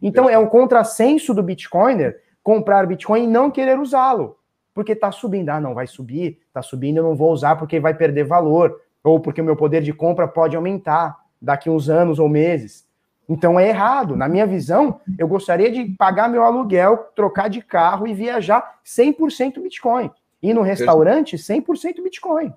Então 0.00 0.28
é 0.28 0.38
um 0.38 0.46
contrassenso 0.46 1.34
do 1.34 1.42
Bitcoiner 1.42 2.20
comprar 2.42 2.86
Bitcoin 2.86 3.24
e 3.24 3.28
não 3.28 3.50
querer 3.50 3.78
usá-lo. 3.78 4.36
Porque 4.74 4.92
está 4.92 5.12
subindo. 5.12 5.50
Ah, 5.50 5.60
não, 5.60 5.74
vai 5.74 5.86
subir, 5.86 6.40
está 6.46 6.62
subindo, 6.62 6.98
eu 6.98 7.02
não 7.02 7.14
vou 7.14 7.32
usar 7.32 7.56
porque 7.56 7.80
vai 7.80 7.94
perder 7.94 8.24
valor. 8.24 8.80
Ou 9.04 9.20
porque 9.20 9.40
o 9.40 9.44
meu 9.44 9.56
poder 9.56 9.82
de 9.82 9.92
compra 9.92 10.28
pode 10.28 10.56
aumentar 10.56 11.18
daqui 11.40 11.68
uns 11.68 11.88
anos 11.88 12.18
ou 12.18 12.28
meses. 12.28 12.86
Então 13.28 13.58
é 13.58 13.68
errado. 13.68 14.16
Na 14.16 14.28
minha 14.28 14.46
visão, 14.46 15.00
eu 15.18 15.26
gostaria 15.26 15.70
de 15.70 15.84
pagar 15.96 16.28
meu 16.28 16.42
aluguel, 16.44 17.10
trocar 17.14 17.48
de 17.48 17.60
carro 17.60 18.06
e 18.06 18.14
viajar 18.14 18.80
100% 18.84 19.62
Bitcoin. 19.62 20.10
Ir 20.42 20.54
no 20.54 20.62
restaurante, 20.62 21.36
100% 21.36 22.02
Bitcoin. 22.02 22.52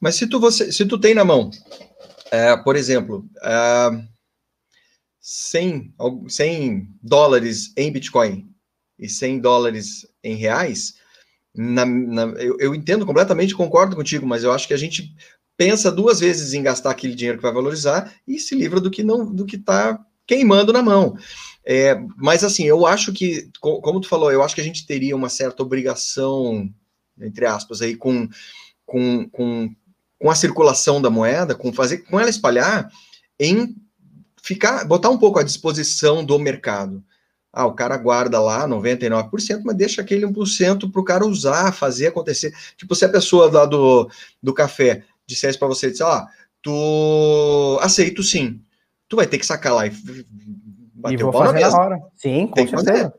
Mas 0.00 0.16
se 0.16 0.26
tu, 0.26 0.40
você, 0.40 0.72
se 0.72 0.86
tu 0.86 0.98
tem 0.98 1.14
na 1.14 1.24
mão, 1.24 1.50
é, 2.30 2.56
por 2.56 2.76
exemplo, 2.76 3.24
é, 3.42 3.90
100, 5.20 5.94
100 6.28 6.88
dólares 7.02 7.72
em 7.76 7.92
Bitcoin 7.92 8.48
e 8.98 9.08
100 9.08 9.40
dólares 9.40 10.06
em 10.22 10.34
reais, 10.34 10.94
na, 11.54 11.84
na, 11.84 12.22
eu, 12.38 12.56
eu, 12.60 12.74
entendo 12.74 13.04
completamente, 13.04 13.54
concordo 13.54 13.96
contigo, 13.96 14.26
mas 14.26 14.44
eu 14.44 14.52
acho 14.52 14.68
que 14.68 14.74
a 14.74 14.78
gente 14.78 15.14
pensa 15.56 15.90
duas 15.90 16.20
vezes 16.20 16.54
em 16.54 16.62
gastar 16.62 16.90
aquele 16.90 17.14
dinheiro 17.14 17.38
que 17.38 17.42
vai 17.42 17.52
valorizar 17.52 18.12
e 18.26 18.38
se 18.38 18.54
livra 18.54 18.80
do 18.80 18.90
que 18.90 19.02
não 19.02 19.32
do 19.32 19.44
que 19.44 19.56
está 19.56 19.98
queimando 20.26 20.72
na 20.72 20.82
mão. 20.82 21.16
É, 21.64 22.00
mas 22.16 22.42
assim, 22.44 22.64
eu 22.64 22.86
acho 22.86 23.12
que, 23.12 23.50
como 23.60 24.00
tu 24.00 24.08
falou, 24.08 24.32
eu 24.32 24.42
acho 24.42 24.54
que 24.54 24.60
a 24.60 24.64
gente 24.64 24.86
teria 24.86 25.14
uma 25.14 25.28
certa 25.28 25.62
obrigação, 25.62 26.72
entre 27.20 27.44
aspas, 27.44 27.82
aí 27.82 27.96
com, 27.96 28.28
com, 28.86 29.28
com, 29.28 29.74
com 30.18 30.30
a 30.30 30.34
circulação 30.34 31.02
da 31.02 31.10
moeda, 31.10 31.54
com 31.54 31.72
fazer 31.72 31.98
com 31.98 32.18
ela 32.18 32.30
espalhar, 32.30 32.90
em 33.38 33.76
ficar, 34.42 34.84
botar 34.84 35.10
um 35.10 35.18
pouco 35.18 35.38
à 35.38 35.42
disposição 35.42 36.24
do 36.24 36.38
mercado. 36.38 37.04
Ah, 37.52 37.66
o 37.66 37.74
cara 37.74 37.96
guarda 37.96 38.40
lá 38.40 38.66
99%, 38.66 39.62
mas 39.64 39.76
deixa 39.76 40.00
aquele 40.00 40.24
1% 40.24 40.90
para 40.90 41.00
o 41.00 41.04
cara 41.04 41.26
usar, 41.26 41.72
fazer 41.72 42.08
acontecer. 42.08 42.52
Tipo, 42.76 42.94
se 42.94 43.04
a 43.04 43.08
pessoa 43.08 43.50
lá 43.50 43.66
do, 43.66 44.08
do 44.40 44.54
café 44.54 45.02
dissesse 45.26 45.58
para 45.58 45.66
você, 45.66 45.90
disse, 45.90 46.02
ó, 46.02 46.26
tu 46.62 47.78
aceito 47.82 48.22
sim, 48.22 48.60
tu 49.08 49.16
vai 49.16 49.26
ter 49.26 49.38
que 49.38 49.46
sacar 49.46 49.74
lá 49.74 49.86
e 49.86 49.90
bater 50.94 51.14
e 51.14 51.22
vou 51.22 51.30
o 51.30 51.32
pau 51.32 51.46
fazer 51.46 51.60
na, 51.60 51.78
hora. 51.78 51.98
Sim, 52.14 52.46
com 52.46 52.66
certeza. 52.66 53.14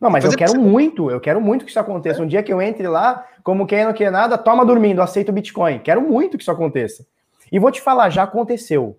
Não, 0.00 0.10
mas 0.10 0.24
eu 0.24 0.36
quero 0.36 0.58
muito, 0.58 1.10
eu 1.10 1.20
quero 1.20 1.40
muito 1.40 1.64
que 1.64 1.70
isso 1.70 1.80
aconteça. 1.80 2.22
Um 2.22 2.26
dia 2.26 2.42
que 2.42 2.52
eu 2.52 2.60
entre 2.60 2.88
lá, 2.88 3.26
como 3.42 3.66
quem 3.66 3.84
não 3.84 3.92
quer 3.92 4.10
nada, 4.10 4.38
toma 4.38 4.64
dormindo, 4.64 5.02
aceito 5.02 5.32
Bitcoin. 5.32 5.78
Quero 5.80 6.00
muito 6.00 6.38
que 6.38 6.42
isso 6.42 6.50
aconteça. 6.50 7.06
E 7.52 7.58
vou 7.58 7.70
te 7.70 7.80
falar, 7.80 8.08
já 8.08 8.22
aconteceu. 8.22 8.98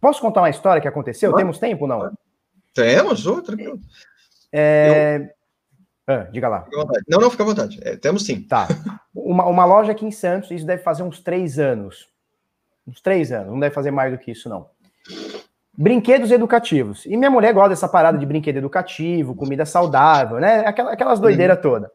Posso 0.00 0.20
contar 0.20 0.42
uma 0.42 0.50
história 0.50 0.82
que 0.82 0.88
aconteceu? 0.88 1.32
Temos 1.32 1.58
tempo 1.58 1.86
não? 1.86 2.12
Temos, 2.74 3.26
outra. 3.26 3.56
É... 4.56 5.20
Eu... 5.20 6.14
Ah, 6.14 6.28
diga 6.30 6.48
lá. 6.48 6.66
Não, 7.08 7.18
não, 7.18 7.30
fica 7.30 7.42
à 7.42 7.46
vontade. 7.46 7.80
É, 7.82 7.96
temos 7.96 8.24
sim. 8.24 8.42
Tá. 8.42 8.68
Uma, 9.14 9.46
uma 9.46 9.64
loja 9.64 9.92
aqui 9.92 10.04
em 10.04 10.10
Santos, 10.10 10.50
isso 10.50 10.66
deve 10.66 10.82
fazer 10.82 11.02
uns 11.02 11.20
três 11.20 11.58
anos. 11.58 12.08
Uns 12.86 13.00
três 13.00 13.32
anos, 13.32 13.50
não 13.50 13.58
deve 13.58 13.74
fazer 13.74 13.90
mais 13.90 14.12
do 14.12 14.18
que 14.18 14.30
isso, 14.30 14.48
não. 14.48 14.66
Brinquedos 15.76 16.30
educativos. 16.30 17.04
E 17.06 17.16
minha 17.16 17.30
mulher 17.30 17.52
gosta 17.52 17.70
dessa 17.70 17.88
parada 17.88 18.18
de 18.18 18.26
brinquedo 18.26 18.58
educativo, 18.58 19.34
comida 19.34 19.64
saudável, 19.64 20.38
né? 20.38 20.60
Aquelas 20.66 21.18
doideiras 21.18 21.56
uhum. 21.56 21.62
toda. 21.62 21.92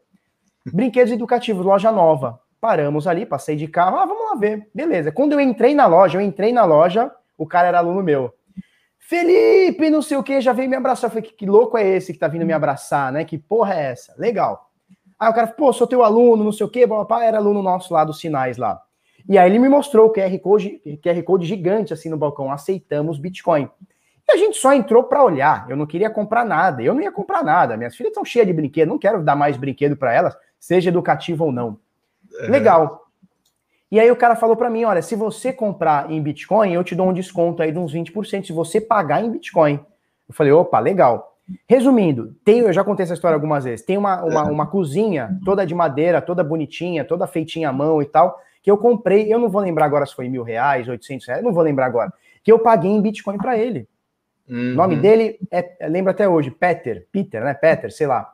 Brinquedos 0.66 1.12
educativos, 1.12 1.64
loja 1.64 1.90
nova. 1.90 2.40
Paramos 2.60 3.06
ali, 3.06 3.24
passei 3.24 3.56
de 3.56 3.66
carro, 3.68 3.96
ah, 3.96 4.04
vamos 4.04 4.30
lá 4.30 4.34
ver. 4.34 4.68
Beleza. 4.74 5.10
Quando 5.10 5.32
eu 5.32 5.40
entrei 5.40 5.74
na 5.74 5.86
loja, 5.86 6.18
eu 6.18 6.20
entrei 6.20 6.52
na 6.52 6.64
loja, 6.64 7.10
o 7.38 7.46
cara 7.46 7.68
era 7.68 7.78
aluno 7.78 8.02
meu. 8.02 8.34
Felipe, 9.10 9.90
não 9.90 10.02
sei 10.02 10.16
o 10.16 10.22
que, 10.22 10.40
já 10.40 10.52
veio 10.52 10.70
me 10.70 10.76
abraçar. 10.76 11.08
Eu 11.08 11.10
falei, 11.10 11.28
que, 11.28 11.34
que 11.34 11.44
louco 11.44 11.76
é 11.76 11.84
esse 11.84 12.12
que 12.12 12.18
tá 12.20 12.28
vindo 12.28 12.46
me 12.46 12.52
abraçar, 12.52 13.10
né? 13.10 13.24
Que 13.24 13.36
porra 13.36 13.74
é 13.74 13.90
essa? 13.90 14.14
Legal. 14.16 14.70
Aí 15.18 15.28
o 15.28 15.34
cara, 15.34 15.48
pô, 15.48 15.72
sou 15.72 15.84
teu 15.84 16.04
aluno, 16.04 16.44
não 16.44 16.52
sei 16.52 16.64
o 16.64 16.88
papai 16.88 17.26
era 17.26 17.38
aluno 17.38 17.60
nosso 17.60 17.92
lá 17.92 18.04
dos 18.04 18.20
sinais 18.20 18.56
lá. 18.56 18.80
E 19.28 19.36
aí 19.36 19.50
ele 19.50 19.58
me 19.58 19.68
mostrou 19.68 20.06
o 20.06 20.12
QR 20.12 20.38
Code, 20.38 20.80
QR 21.02 21.20
Code 21.24 21.44
gigante 21.44 21.92
assim 21.92 22.08
no 22.08 22.16
balcão, 22.16 22.52
aceitamos 22.52 23.18
Bitcoin. 23.18 23.68
E 24.28 24.32
a 24.32 24.36
gente 24.36 24.56
só 24.56 24.72
entrou 24.72 25.02
para 25.02 25.24
olhar. 25.24 25.66
Eu 25.68 25.76
não 25.76 25.86
queria 25.86 26.08
comprar 26.08 26.44
nada. 26.44 26.80
Eu 26.80 26.94
não 26.94 27.02
ia 27.02 27.10
comprar 27.10 27.42
nada. 27.42 27.76
Minhas 27.76 27.96
filhas 27.96 28.12
estão 28.12 28.24
cheias 28.24 28.46
de 28.46 28.52
brinquedo. 28.52 28.90
Não 28.90 28.98
quero 28.98 29.24
dar 29.24 29.34
mais 29.34 29.56
brinquedo 29.56 29.96
para 29.96 30.14
elas, 30.14 30.36
seja 30.56 30.88
educativo 30.88 31.46
ou 31.46 31.50
não. 31.50 31.80
É. 32.42 32.46
Legal. 32.46 33.09
E 33.90 33.98
aí 33.98 34.10
o 34.10 34.16
cara 34.16 34.36
falou 34.36 34.56
para 34.56 34.70
mim, 34.70 34.84
olha, 34.84 35.02
se 35.02 35.16
você 35.16 35.52
comprar 35.52 36.10
em 36.10 36.22
Bitcoin, 36.22 36.72
eu 36.72 36.84
te 36.84 36.94
dou 36.94 37.08
um 37.08 37.12
desconto 37.12 37.62
aí 37.62 37.72
de 37.72 37.78
uns 37.78 37.92
20% 37.92 38.46
se 38.46 38.52
você 38.52 38.80
pagar 38.80 39.24
em 39.24 39.30
Bitcoin. 39.30 39.80
Eu 40.28 40.34
falei, 40.34 40.52
opa, 40.52 40.78
legal. 40.78 41.36
Resumindo, 41.68 42.36
tem, 42.44 42.60
eu 42.60 42.72
já 42.72 42.84
contei 42.84 43.02
essa 43.02 43.14
história 43.14 43.34
algumas 43.34 43.64
vezes. 43.64 43.84
Tem 43.84 43.98
uma, 43.98 44.22
uma, 44.22 44.44
uma 44.44 44.66
cozinha 44.66 45.36
toda 45.44 45.66
de 45.66 45.74
madeira, 45.74 46.22
toda 46.22 46.44
bonitinha, 46.44 47.04
toda 47.04 47.26
feitinha 47.26 47.70
à 47.70 47.72
mão 47.72 48.00
e 48.00 48.04
tal, 48.04 48.38
que 48.62 48.70
eu 48.70 48.78
comprei. 48.78 49.32
Eu 49.32 49.40
não 49.40 49.48
vou 49.48 49.60
lembrar 49.60 49.86
agora 49.86 50.06
se 50.06 50.14
foi 50.14 50.28
mil 50.28 50.44
reais, 50.44 50.88
oitocentos 50.88 51.26
reais, 51.26 51.42
não 51.42 51.52
vou 51.52 51.64
lembrar 51.64 51.86
agora. 51.86 52.12
Que 52.44 52.52
eu 52.52 52.60
paguei 52.60 52.92
em 52.92 53.02
Bitcoin 53.02 53.38
para 53.38 53.58
ele. 53.58 53.88
Uhum. 54.48 54.72
O 54.72 54.74
nome 54.74 54.96
dele 54.96 55.38
é, 55.50 55.88
lembro 55.88 56.12
até 56.12 56.28
hoje, 56.28 56.52
Peter, 56.52 57.06
Peter, 57.10 57.42
né? 57.42 57.54
Peter, 57.54 57.90
sei 57.90 58.06
lá. 58.06 58.32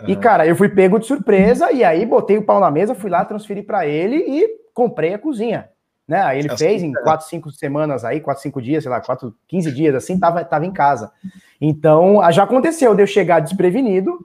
Uhum. 0.00 0.08
E 0.08 0.16
cara, 0.16 0.44
eu 0.44 0.56
fui 0.56 0.68
pego 0.68 0.98
de 0.98 1.06
surpresa 1.06 1.70
e 1.70 1.84
aí 1.84 2.04
botei 2.04 2.36
o 2.36 2.44
pau 2.44 2.58
na 2.58 2.70
mesa, 2.70 2.94
fui 2.94 3.10
lá, 3.10 3.24
transferi 3.24 3.62
para 3.62 3.86
ele 3.86 4.16
e 4.16 4.60
comprei 4.80 5.12
a 5.12 5.18
cozinha. 5.18 5.68
Né? 6.08 6.22
Aí 6.22 6.38
ele 6.38 6.56
fez 6.56 6.82
em 6.82 6.90
4, 6.92 7.28
5 7.28 7.50
semanas 7.52 8.02
aí, 8.02 8.18
4, 8.18 8.42
5 8.42 8.62
dias, 8.62 8.82
sei 8.82 8.90
lá, 8.90 8.98
4, 8.98 9.32
15 9.46 9.70
dias, 9.70 9.94
assim, 9.94 10.18
tava, 10.18 10.42
tava 10.42 10.64
em 10.64 10.72
casa. 10.72 11.12
Então, 11.60 12.18
já 12.32 12.44
aconteceu 12.44 12.94
de 12.94 13.02
eu 13.02 13.06
chegar 13.06 13.40
desprevenido 13.40 14.18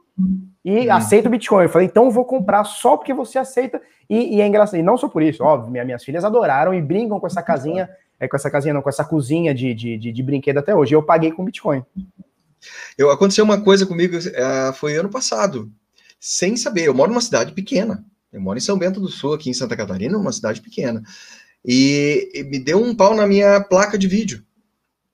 e 0.63 0.87
hum. 0.87 0.93
aceito 0.93 1.29
Bitcoin. 1.29 1.63
Eu 1.63 1.69
falei, 1.69 1.87
então 1.87 2.05
eu 2.05 2.11
vou 2.11 2.23
comprar 2.23 2.63
só 2.63 2.95
porque 2.95 3.13
você 3.13 3.37
aceita. 3.37 3.81
E, 4.09 4.37
e 4.37 4.41
é 4.41 4.47
engraçado, 4.47 4.79
e 4.79 4.83
não 4.83 4.97
só 4.97 5.09
por 5.09 5.21
isso, 5.21 5.43
óbvio, 5.43 5.69
minha, 5.69 5.83
minhas 5.83 6.03
filhas 6.03 6.23
adoraram 6.23 6.73
e 6.73 6.81
brincam 6.81 7.19
com 7.19 7.27
essa 7.27 7.43
casinha, 7.43 7.89
é, 8.17 8.27
com 8.29 8.35
essa 8.37 8.49
casinha, 8.49 8.73
não, 8.73 8.81
com 8.81 8.89
essa 8.89 9.03
cozinha 9.03 9.53
de, 9.53 9.73
de, 9.73 9.97
de, 9.97 10.11
de 10.13 10.23
brinquedo 10.23 10.59
até 10.59 10.73
hoje. 10.73 10.95
Eu 10.95 11.03
paguei 11.03 11.33
com 11.33 11.43
Bitcoin. 11.43 11.83
Eu, 12.97 13.11
aconteceu 13.11 13.43
uma 13.43 13.61
coisa 13.61 13.85
comigo, 13.85 14.15
uh, 14.17 14.73
foi 14.73 14.95
ano 14.95 15.09
passado, 15.09 15.69
sem 16.19 16.55
saber. 16.55 16.87
Eu 16.87 16.93
moro 16.93 17.11
numa 17.11 17.21
cidade 17.21 17.51
pequena. 17.51 18.03
Eu 18.35 18.41
moro 18.41 18.57
em 18.57 18.61
São 18.61 18.77
Bento 18.77 18.99
do 18.99 19.07
Sul, 19.07 19.33
aqui 19.33 19.49
em 19.49 19.53
Santa 19.53 19.77
Catarina, 19.77 20.17
uma 20.17 20.31
cidade 20.31 20.61
pequena 20.61 21.01
e, 21.63 22.29
e 22.33 22.43
me 22.43 22.59
deu 22.59 22.83
um 22.83 22.93
pau 22.93 23.15
na 23.15 23.25
minha 23.25 23.61
placa 23.61 23.97
de 23.97 24.07
vídeo. 24.07 24.43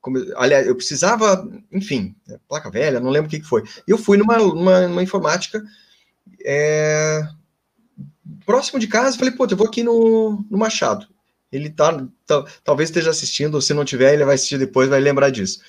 Como, 0.00 0.18
aliás, 0.36 0.66
eu 0.66 0.74
precisava, 0.74 1.48
enfim, 1.70 2.16
é, 2.28 2.36
placa 2.48 2.68
velha, 2.68 2.98
não 2.98 3.10
lembro 3.10 3.28
o 3.28 3.30
que, 3.30 3.38
que 3.38 3.46
foi. 3.46 3.62
Eu 3.86 3.96
fui 3.96 4.18
numa, 4.18 4.36
numa, 4.36 4.88
numa 4.88 5.02
informática 5.02 5.62
é, 6.44 7.22
próximo 8.44 8.80
de 8.80 8.88
casa 8.88 9.16
falei, 9.16 9.32
pô, 9.32 9.46
eu 9.48 9.56
vou 9.56 9.68
aqui 9.68 9.84
no, 9.84 10.44
no 10.50 10.58
Machado. 10.58 11.06
Ele 11.52 11.70
tá, 11.70 12.04
tá, 12.26 12.44
talvez 12.64 12.88
esteja 12.88 13.10
assistindo, 13.10 13.62
se 13.62 13.72
não 13.72 13.84
tiver, 13.84 14.14
ele 14.14 14.24
vai 14.24 14.34
assistir 14.34 14.58
depois, 14.58 14.88
vai 14.88 15.00
lembrar 15.00 15.30
disso. 15.30 15.60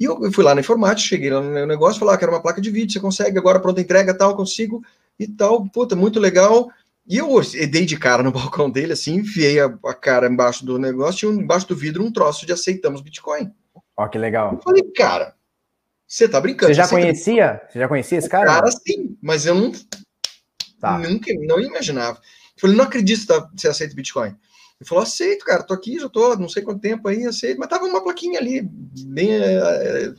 E 0.00 0.04
eu 0.04 0.32
fui 0.32 0.42
lá 0.42 0.52
na 0.52 0.62
informática, 0.62 1.08
cheguei 1.08 1.30
lá 1.30 1.40
no 1.40 1.66
negócio, 1.66 2.00
falei, 2.00 2.14
ah, 2.14 2.18
quero 2.18 2.32
uma 2.32 2.42
placa 2.42 2.60
de 2.60 2.70
vídeo, 2.70 2.92
você 2.92 2.98
consegue 2.98 3.38
agora 3.38 3.60
pronta 3.60 3.80
entrega, 3.80 4.12
tal, 4.12 4.34
consigo, 4.34 4.82
e 5.18 5.26
tal, 5.26 5.68
puta, 5.68 5.94
muito 5.94 6.18
legal. 6.18 6.68
E 7.06 7.18
eu 7.18 7.28
dei 7.70 7.84
de 7.84 7.98
cara 7.98 8.22
no 8.22 8.30
balcão 8.32 8.70
dele, 8.70 8.92
assim, 8.92 9.16
enfiei 9.16 9.60
a, 9.60 9.66
a 9.84 9.94
cara 9.94 10.28
embaixo 10.28 10.64
do 10.64 10.78
negócio, 10.78 11.18
tinha 11.18 11.32
embaixo 11.32 11.68
do 11.68 11.76
vidro 11.76 12.04
um 12.04 12.12
troço 12.12 12.46
de 12.46 12.52
aceitamos 12.52 13.00
Bitcoin. 13.00 13.52
Ó, 13.96 14.08
que 14.08 14.18
legal. 14.18 14.52
Eu 14.54 14.62
falei, 14.62 14.82
cara, 14.92 15.34
você 16.06 16.28
tá 16.28 16.40
brincando. 16.40 16.72
Você 16.72 16.74
já 16.74 16.88
conhecia? 16.88 17.62
Você 17.70 17.78
já 17.78 17.88
conhecia 17.88 18.18
esse 18.18 18.28
cara? 18.28 18.46
Cara, 18.46 18.70
sim, 18.70 19.16
mas 19.20 19.46
eu 19.46 19.54
não. 19.54 19.72
Tá. 20.80 20.98
Nunca, 20.98 21.32
não 21.46 21.60
imaginava. 21.60 22.18
Eu 22.18 22.60
falei, 22.60 22.76
não 22.76 22.84
acredito 22.84 23.26
que 23.26 23.60
você 23.60 23.68
aceita 23.68 23.94
Bitcoin. 23.94 24.28
Ele 24.28 24.88
falou, 24.88 25.04
aceito, 25.04 25.44
cara, 25.44 25.62
tô 25.62 25.72
aqui, 25.72 25.98
já 25.98 26.08
tô 26.08 26.34
não 26.36 26.48
sei 26.48 26.62
quanto 26.62 26.80
tempo 26.80 27.06
aí, 27.06 27.24
aceito. 27.24 27.58
Mas 27.58 27.68
tava 27.68 27.84
uma 27.84 28.02
plaquinha 28.02 28.40
ali, 28.40 28.62
bem 28.62 29.32
é, 29.32 30.12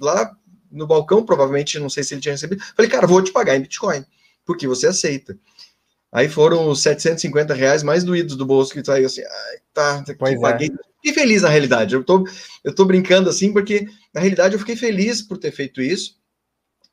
lá 0.00 0.34
no 0.70 0.86
balcão, 0.86 1.24
provavelmente, 1.24 1.78
não 1.78 1.90
sei 1.90 2.04
se 2.04 2.14
ele 2.14 2.20
tinha 2.20 2.32
recebido. 2.32 2.62
Falei, 2.76 2.90
cara, 2.90 3.06
vou 3.06 3.22
te 3.22 3.32
pagar 3.32 3.56
em 3.56 3.60
Bitcoin, 3.60 4.04
porque 4.44 4.66
você 4.66 4.86
aceita. 4.86 5.38
Aí 6.12 6.28
foram 6.28 6.68
os 6.68 6.80
750 6.80 7.52
reais 7.54 7.82
mais 7.82 8.04
doídos 8.04 8.36
do 8.36 8.46
bolso 8.46 8.72
que 8.72 8.84
saiu 8.84 9.06
assim, 9.06 9.22
ai, 9.22 9.56
tá, 9.72 10.02
tá 10.02 10.14
pois 10.16 10.40
paguei. 10.40 10.68
É. 10.68 10.94
Fiquei 11.04 11.12
feliz 11.12 11.42
na 11.42 11.48
realidade. 11.48 11.94
Eu 11.94 12.04
tô, 12.04 12.24
eu 12.62 12.74
tô 12.74 12.84
brincando 12.84 13.28
assim, 13.28 13.52
porque 13.52 13.86
na 14.14 14.20
realidade 14.20 14.54
eu 14.54 14.60
fiquei 14.60 14.76
feliz 14.76 15.20
por 15.20 15.36
ter 15.36 15.50
feito 15.50 15.82
isso. 15.82 16.16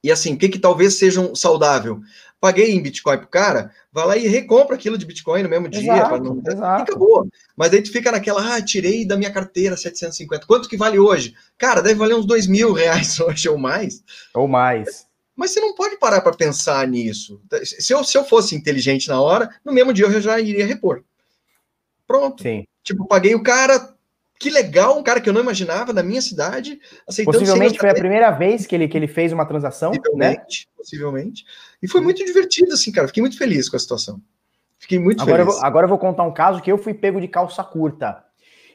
E 0.03 0.11
assim, 0.11 0.33
o 0.33 0.37
que, 0.37 0.49
que 0.49 0.57
talvez 0.57 0.95
seja 0.95 1.21
um 1.21 1.35
saudável? 1.35 2.01
Paguei 2.39 2.71
em 2.71 2.81
Bitcoin 2.81 3.19
pro 3.19 3.27
cara, 3.27 3.71
vai 3.93 4.07
lá 4.07 4.17
e 4.17 4.27
recompra 4.27 4.75
aquilo 4.75 4.97
de 4.97 5.05
Bitcoin 5.05 5.43
no 5.43 5.49
mesmo 5.49 5.69
dia. 5.69 5.93
Exato, 5.93 6.23
não... 6.23 6.41
exato. 6.43 6.81
Acabou. 6.81 7.27
Mas 7.55 7.69
daí 7.69 7.83
tu 7.83 7.91
fica 7.91 8.11
naquela, 8.11 8.55
ah, 8.55 8.61
tirei 8.61 9.05
da 9.05 9.15
minha 9.15 9.31
carteira 9.31 9.77
750. 9.77 10.47
Quanto 10.47 10.67
que 10.67 10.75
vale 10.75 10.97
hoje? 10.97 11.35
Cara, 11.55 11.81
deve 11.81 11.99
valer 11.99 12.15
uns 12.15 12.25
dois 12.25 12.47
mil 12.47 12.73
reais 12.73 13.19
hoje 13.21 13.47
ou 13.47 13.59
mais. 13.59 14.03
Ou 14.33 14.47
mais. 14.47 15.05
Mas 15.35 15.51
você 15.51 15.59
não 15.59 15.73
pode 15.73 15.97
parar 15.97 16.21
para 16.21 16.35
pensar 16.35 16.87
nisso. 16.87 17.41
Se 17.63 17.93
eu, 17.93 18.03
se 18.03 18.17
eu 18.17 18.23
fosse 18.23 18.55
inteligente 18.55 19.07
na 19.07 19.21
hora, 19.21 19.49
no 19.63 19.73
mesmo 19.73 19.93
dia 19.93 20.05
eu 20.05 20.21
já 20.21 20.39
iria 20.39 20.65
repor. 20.65 21.03
Pronto. 22.05 22.43
Sim. 22.43 22.65
Tipo, 22.83 23.07
paguei 23.07 23.33
o 23.35 23.43
cara. 23.43 23.95
Que 24.37 24.49
legal, 24.49 24.97
um 24.97 25.03
cara 25.03 25.21
que 25.21 25.29
eu 25.29 25.33
não 25.33 25.41
imaginava 25.41 25.93
na 25.93 26.01
minha 26.01 26.21
cidade, 26.21 26.79
aceitando 27.07 27.37
Possivelmente 27.37 27.77
foi 27.77 27.91
a 27.91 27.93
primeira 27.93 28.31
vez 28.31 28.65
que 28.65 28.73
ele, 28.73 28.87
que 28.87 28.97
ele 28.97 29.07
fez 29.07 29.31
uma 29.31 29.45
transação, 29.45 29.91
possivelmente, 29.91 30.67
né? 30.67 30.73
Possivelmente. 30.75 31.45
E 31.81 31.87
foi 31.87 32.01
muito 32.01 32.25
divertido, 32.25 32.73
assim, 32.73 32.91
cara. 32.91 33.07
Fiquei 33.07 33.21
muito 33.21 33.37
feliz 33.37 33.69
com 33.69 33.75
a 33.75 33.79
situação. 33.79 34.19
Fiquei 34.79 34.97
muito 34.97 35.21
agora 35.21 35.43
feliz. 35.43 35.53
Eu 35.53 35.59
vou, 35.59 35.67
agora 35.67 35.85
eu 35.85 35.89
vou 35.89 35.99
contar 35.99 36.23
um 36.23 36.33
caso 36.33 36.59
que 36.59 36.71
eu 36.71 36.77
fui 36.79 36.91
pego 36.91 37.21
de 37.21 37.27
calça 37.27 37.63
curta. 37.63 38.23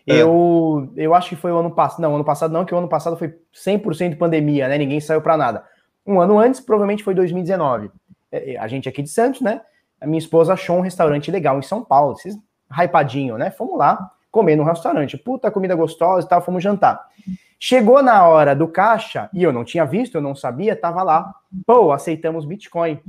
É. 0.07 0.23
Eu, 0.23 0.89
eu 0.97 1.13
acho 1.13 1.31
que 1.31 1.37
foi 1.37 1.51
o 1.51 1.59
ano 1.59 1.73
passado. 1.73 2.01
Não, 2.01 2.15
ano 2.15 2.25
passado 2.25 2.53
não, 2.53 2.65
que 2.65 2.73
o 2.73 2.79
ano 2.79 2.89
passado 2.89 3.17
foi 3.17 3.35
100% 3.53 4.17
pandemia, 4.17 4.69
né? 4.69 4.79
Ninguém 4.79 5.01
saiu 5.01 5.21
para 5.21 5.37
nada. 5.37 5.65
Um 6.07 6.21
ano 6.21 6.39
antes, 6.39 6.61
provavelmente 6.61 7.03
foi 7.03 7.15
2019. 7.15 7.91
É, 8.31 8.53
é, 8.53 8.59
a 8.59 8.69
gente 8.69 8.89
aqui 8.89 9.03
de 9.03 9.09
Santos, 9.09 9.41
né? 9.41 9.61
A 10.01 10.07
minha 10.07 10.19
esposa 10.19 10.53
achou 10.53 10.77
um 10.77 10.83
restaurante 10.83 11.31
legal 11.31 11.59
em 11.59 11.63
São 11.63 11.83
Paulo, 11.83 12.15
esses 12.15 12.39
hypadinho, 12.71 13.37
né? 13.39 13.51
Fomos 13.51 13.79
lá 13.79 14.11
comer 14.31 14.57
no 14.57 14.65
restaurante. 14.65 15.17
Puta 15.17 15.51
comida 15.51 15.75
gostosa 15.75 16.27
e 16.27 16.29
tal, 16.29 16.43
fomos 16.43 16.63
jantar. 16.63 17.07
Chegou 17.59 18.03
na 18.03 18.27
hora 18.27 18.55
do 18.55 18.69
caixa, 18.69 19.31
e 19.33 19.43
eu 19.43 19.53
não 19.53 19.65
tinha 19.65 19.87
visto, 19.87 20.17
eu 20.17 20.21
não 20.21 20.35
sabia, 20.35 20.77
tava 20.77 21.03
lá. 21.03 21.35
Pô, 21.67 21.91
aceitamos 21.91 22.45
Bitcoin. 22.45 23.01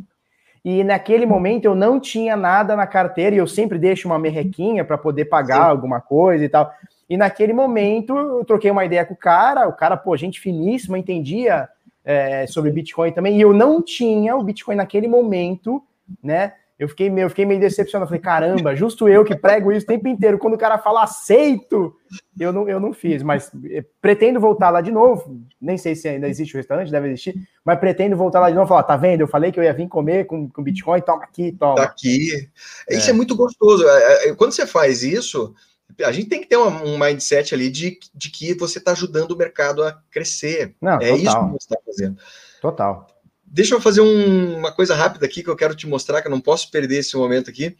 E 0.64 0.84
naquele 0.84 1.26
momento 1.26 1.66
eu 1.66 1.76
não 1.76 2.00
tinha 2.00 2.36
nada 2.36 2.76
na 2.76 2.88
carteira, 2.88 3.36
e 3.36 3.40
eu 3.40 3.48
sempre 3.48 3.78
deixo 3.78 4.08
uma 4.08 4.18
merrequinha 4.18 4.86
para 4.86 4.98
poder 4.98 5.26
pagar 5.26 5.66
Sim. 5.66 5.70
alguma 5.70 6.00
coisa 6.00 6.46
e 6.46 6.50
tal. 6.50 6.72
E 7.10 7.18
naquele 7.18 7.54
momento 7.54 8.18
eu 8.18 8.46
troquei 8.46 8.72
uma 8.72 8.86
ideia 8.86 9.06
com 9.06 9.14
o 9.14 9.18
cara, 9.18 9.68
o 9.68 9.74
cara, 9.74 9.98
pô, 9.98 10.16
gente 10.16 10.40
finíssima, 10.40 10.98
entendia 10.98 11.68
é, 12.08 12.48
sobre 12.48 12.72
Bitcoin 12.72 13.12
também, 13.12 13.38
e 13.38 13.42
eu 13.42 13.52
não 13.52 13.82
tinha 13.82 14.34
o 14.38 14.42
Bitcoin 14.42 14.78
naquele 14.78 15.10
momento, 15.10 15.84
né? 16.24 16.54
Eu 16.80 16.88
fiquei 16.88 17.10
meio, 17.10 17.26
eu 17.26 17.30
fiquei 17.30 17.44
meio 17.44 17.60
decepcionado. 17.60 18.08
falei, 18.08 18.22
caramba, 18.22 18.76
justo 18.76 19.10
eu 19.10 19.26
que 19.26 19.36
prego 19.36 19.72
isso 19.72 19.84
o 19.84 19.88
tempo 19.88 20.08
inteiro. 20.08 20.38
Quando 20.38 20.54
o 20.54 20.60
cara 20.60 20.78
fala 20.78 21.04
aceito, 21.04 21.94
eu 22.40 22.54
não, 22.54 22.70
eu 22.70 22.80
não 22.80 22.94
fiz, 22.94 23.24
mas 23.24 23.52
eh, 23.66 23.84
pretendo 24.00 24.40
voltar 24.40 24.70
lá 24.70 24.80
de 24.80 24.92
novo. 24.92 25.42
Nem 25.60 25.76
sei 25.76 25.96
se 25.96 26.08
ainda 26.08 26.30
existe 26.30 26.54
o 26.54 26.58
restaurante, 26.58 26.92
deve 26.92 27.08
existir, 27.08 27.36
mas 27.66 27.80
pretendo 27.80 28.16
voltar 28.16 28.40
lá 28.40 28.50
de 28.50 28.56
novo 28.56 28.68
e 28.68 28.70
falar: 28.70 28.84
tá 28.84 28.96
vendo? 28.96 29.22
Eu 29.22 29.28
falei 29.28 29.52
que 29.52 29.60
eu 29.60 29.64
ia 29.64 29.74
vir 29.74 29.88
comer 29.90 30.28
com, 30.28 30.48
com 30.48 30.64
Bitcoin, 30.64 31.02
toma 31.02 31.24
aqui, 31.24 31.52
toma. 31.52 31.76
Tá 31.76 31.84
aqui. 31.84 32.48
Isso 32.90 33.08
é, 33.08 33.10
é 33.10 33.14
muito 33.14 33.36
gostoso. 33.36 33.84
É, 33.86 34.30
é, 34.30 34.36
quando 34.36 34.52
você 34.52 34.68
faz 34.68 35.02
isso, 35.02 35.56
a 36.04 36.12
gente 36.12 36.30
tem 36.30 36.42
que 36.42 36.48
ter 36.48 36.58
uma, 36.58 36.84
um 36.84 36.98
mindset 36.98 37.54
ali 37.54 37.70
de, 37.70 38.00
de 38.14 38.30
que 38.30 38.54
você 38.54 38.78
está 38.78 38.92
ajudando 38.92 39.32
o 39.32 39.38
mercado 39.38 39.84
a 39.84 39.94
crescer. 40.12 40.76
Não, 40.82 40.96
é 40.96 41.10
total. 41.10 41.18
isso 41.18 41.40
que 41.40 41.52
você 41.52 41.58
está 41.58 41.78
fazendo. 41.86 42.18
Total. 42.62 43.08
Deixa 43.46 43.76
eu 43.76 43.82
fazer 43.82 44.02
um, 44.02 44.58
uma 44.58 44.72
coisa 44.72 44.94
rápida 44.94 45.26
aqui 45.26 45.42
que 45.42 45.50
eu 45.50 45.56
quero 45.56 45.76
te 45.76 45.88
mostrar, 45.88 46.22
que 46.22 46.28
eu 46.28 46.32
não 46.32 46.42
posso 46.42 46.70
perder 46.70 46.98
esse 46.98 47.16
momento 47.16 47.50
aqui. 47.50 47.76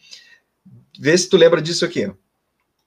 Vê 1.00 1.18
se 1.18 1.30
tu 1.30 1.38
lembra 1.38 1.62
disso 1.62 1.86
aqui. 1.86 2.12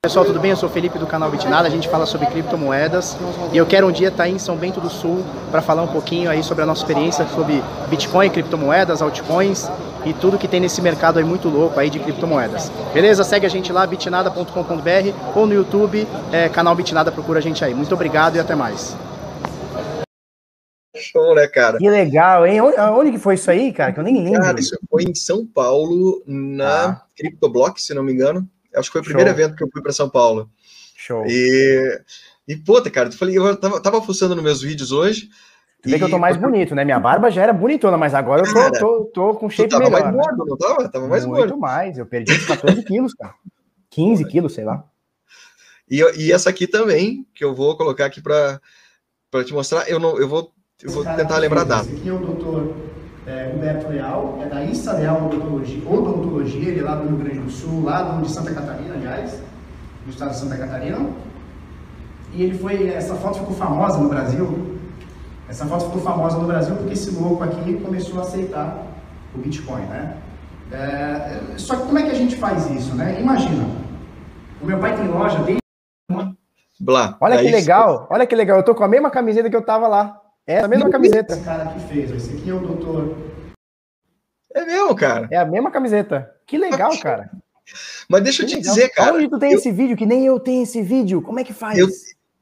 Pessoal, 0.03 0.25
tudo 0.25 0.41
bem? 0.41 0.51
Eu 0.51 0.57
sou 0.57 0.67
o 0.67 0.73
Felipe 0.73 0.99
do 0.99 1.07
canal 1.07 1.31
Bitnada, 1.31 1.69
a 1.69 1.71
gente 1.71 1.87
fala 1.87 2.07
sobre 2.07 2.27
criptomoedas 2.27 3.19
e 3.53 3.59
eu 3.59 3.67
quero 3.67 3.87
um 3.87 3.93
dia 3.93 4.09
estar 4.09 4.27
em 4.27 4.39
São 4.39 4.57
Bento 4.57 4.81
do 4.81 4.89
Sul 4.89 5.23
para 5.51 5.61
falar 5.61 5.83
um 5.83 5.93
pouquinho 5.93 6.31
aí 6.31 6.43
sobre 6.43 6.63
a 6.63 6.67
nossa 6.67 6.81
experiência 6.81 7.27
sobre 7.29 7.63
Bitcoin, 7.91 8.31
criptomoedas, 8.31 9.03
altcoins 9.03 9.69
e 10.05 10.13
tudo 10.15 10.39
que 10.39 10.49
tem 10.49 10.61
nesse 10.61 10.81
mercado 10.81 11.19
aí 11.19 11.25
muito 11.25 11.49
louco 11.49 11.79
aí 11.79 11.91
de 11.91 11.99
criptomoedas. 11.99 12.71
Beleza? 12.93 13.25
Segue 13.25 13.47
a 13.47 13.49
gente 13.49 13.73
lá, 13.73 13.87
bitnada.com.br 13.87 15.35
ou 15.35 15.47
no 15.47 15.55
YouTube, 15.55 16.07
é, 16.33 16.49
canal 16.49 16.75
Bitnada, 16.75 17.13
procura 17.13 17.39
a 17.39 17.43
gente 17.43 17.65
aí. 17.65 17.75
Muito 17.75 17.95
obrigado 17.95 18.37
e 18.37 18.41
até 18.41 18.55
mais. 18.55 18.97
Show, 20.97 21.35
né, 21.35 21.47
cara? 21.47 21.79
Que 21.79 21.89
legal, 21.89 22.47
hein? 22.47 22.61
Onde, 22.61 22.81
onde, 22.81 23.13
que 23.13 23.19
foi 23.19 23.35
isso 23.35 23.51
aí, 23.51 23.73
cara? 23.73 23.93
Que 23.93 24.01
eu 24.01 24.05
nem 24.05 24.23
lembro. 24.23 24.41
Cara, 24.41 24.59
isso 24.61 24.79
foi 24.91 25.05
em 25.05 25.15
São 25.15 25.47
Paulo, 25.47 26.23
na 26.27 26.85
ah. 26.91 27.03
CryptoBlock, 27.17 27.81
se 27.81 27.95
não 27.95 28.03
me 28.03 28.13
engano. 28.13 28.49
Acho 28.75 28.89
que 28.89 28.93
foi 28.93 29.01
o 29.01 29.05
Show. 29.05 29.15
primeiro 29.15 29.31
evento 29.31 29.57
que 29.57 29.65
eu 29.65 29.69
fui 29.73 29.83
para 29.83 29.93
São 29.93 30.09
Paulo. 30.09 30.51
Show. 30.97 31.25
E, 31.27 32.01
e 32.47 32.57
puta, 32.57 32.91
cara, 32.91 33.09
eu 33.09 33.13
falei, 33.13 33.39
eu 33.39 33.57
tava, 33.57 33.81
tava 33.81 34.03
fuçando 34.03 34.35
nos 34.35 34.45
meus 34.45 34.61
vídeos 34.61 34.93
hoje. 34.93 35.29
Tu 35.83 35.89
vê 35.89 35.99
que 35.99 36.05
eu 36.05 36.11
tô 36.11 36.19
mais 36.19 36.37
bonito, 36.37 36.75
né? 36.75 36.85
Minha 36.85 37.01
barba 37.01 37.31
já 37.31 37.43
era 37.43 37.53
bonitona, 37.53 37.97
mas 37.97 38.15
agora 38.15 38.43
eu 38.47 38.53
tô, 38.53 38.79
tô, 38.79 39.05
tô 39.07 39.35
com 39.35 39.49
shape 39.49 39.71
tava 39.71 39.85
melhor. 39.85 40.03
mais 40.03 40.15
né? 40.15 40.23
gordo, 40.23 40.47
não 40.47 40.57
tava? 40.57 40.89
Tava 40.89 41.09
mais 41.09 41.25
Muito 41.25 41.39
gordo. 41.39 41.59
mais, 41.59 41.97
eu 41.97 42.05
perdi 42.05 42.33
uns 42.33 42.47
14 42.47 42.83
quilos, 42.85 43.15
cara. 43.15 43.35
15 43.89 44.25
quilos, 44.27 44.53
sei 44.53 44.65
lá. 44.65 44.85
E, 45.91 46.01
e 46.19 46.33
essa 46.33 46.51
aqui 46.51 46.67
também, 46.67 47.27
que 47.35 47.43
eu 47.43 47.55
vou 47.55 47.77
colocar 47.77 48.05
aqui 48.05 48.21
para 48.21 48.61
para 49.31 49.45
te 49.45 49.55
mostrar. 49.55 49.89
Eu 49.89 49.99
não, 49.99 50.19
eu 50.19 50.29
vou, 50.29 50.53
eu 50.83 50.91
vou 50.91 51.05
tentar 51.05 51.39
lembrar 51.39 51.63
a 51.63 51.65
data. 51.65 51.87
Esse 51.89 52.01
aqui 52.01 52.09
é 52.09 52.13
o 52.13 52.19
doutor 52.19 52.75
é, 53.27 53.53
Humberto 53.55 53.89
Leal, 53.89 54.39
é 54.43 54.47
da 54.47 54.65
ISA 54.65 54.95
Leal 54.95 55.27
Odontologia, 55.27 55.89
Odontologia, 55.89 56.69
ele 56.69 56.81
é 56.81 56.83
lá 56.83 56.97
do 56.97 57.09
Rio 57.09 57.17
Grande 57.17 57.39
do 57.39 57.51
Sul, 57.51 57.85
lá 57.85 58.21
de 58.21 58.31
Santa 58.31 58.53
Catarina, 58.53 58.95
aliás, 58.95 59.41
no 60.05 60.11
estado 60.11 60.31
de 60.31 60.39
Santa 60.39 60.57
Catarina. 60.57 61.09
E 62.33 62.43
ele 62.43 62.59
foi, 62.59 62.89
essa 62.89 63.15
foto 63.17 63.39
ficou 63.39 63.55
famosa 63.55 63.99
no 63.99 64.09
Brasil. 64.09 64.80
Essa 65.51 65.67
foto 65.67 65.87
ficou 65.87 66.01
famosa 66.01 66.39
no 66.39 66.47
Brasil 66.47 66.77
porque 66.77 66.93
esse 66.93 67.11
louco 67.11 67.43
aqui 67.43 67.75
começou 67.81 68.21
a 68.21 68.23
aceitar 68.23 68.87
o 69.35 69.39
Bitcoin, 69.39 69.83
né? 69.87 70.17
É, 70.71 71.59
só 71.59 71.75
que 71.75 71.83
como 71.87 71.99
é 71.99 72.05
que 72.05 72.11
a 72.11 72.15
gente 72.15 72.37
faz 72.37 72.71
isso, 72.71 72.95
né? 72.95 73.21
Imagina, 73.21 73.65
o 74.63 74.65
meu 74.65 74.79
pai 74.79 74.95
tem 74.97 75.09
loja 75.09 75.41
desde 75.41 75.59
Blá. 76.79 77.19
Olha 77.21 77.35
é 77.35 77.43
que 77.43 77.51
legal, 77.51 78.07
olha 78.09 78.27
que 78.27 78.35
legal. 78.37 78.59
Eu 78.59 78.63
tô 78.63 78.77
com 78.77 78.85
a 78.85 78.89
mesma 78.89 79.11
camiseta 79.11 79.51
que 79.51 79.57
eu 79.57 79.65
tava 79.65 79.89
lá. 79.89 80.23
É 80.47 80.61
a 80.61 80.69
mesma 80.69 80.89
camiseta. 80.89 81.35
Esse 81.35 81.45
cara 81.45 81.67
que 81.67 81.81
fez, 81.81 82.13
esse 82.13 82.37
aqui 82.37 82.49
é 82.49 82.55
o 82.55 82.61
doutor. 82.61 83.17
É 84.55 84.65
mesmo, 84.65 84.95
cara. 84.95 85.29
É 85.33 85.37
a 85.37 85.45
mesma 85.45 85.71
camiseta. 85.73 86.33
Que 86.47 86.57
legal, 86.57 86.97
cara. 87.01 87.29
Mas 88.09 88.23
deixa 88.23 88.45
eu 88.45 88.47
te 88.47 88.61
dizer, 88.61 88.89
cara. 88.91 89.15
Onde 89.15 89.29
tu 89.29 89.39
tem 89.39 89.53
eu... 89.53 89.59
esse 89.59 89.71
vídeo? 89.73 89.97
Que 89.97 90.07
nem 90.07 90.25
eu 90.25 90.39
tenho 90.39 90.63
esse 90.63 90.81
vídeo. 90.81 91.21
Como 91.21 91.41
é 91.41 91.45
que 91.45 91.53
faz? 91.53 91.77
Eu, 91.77 91.89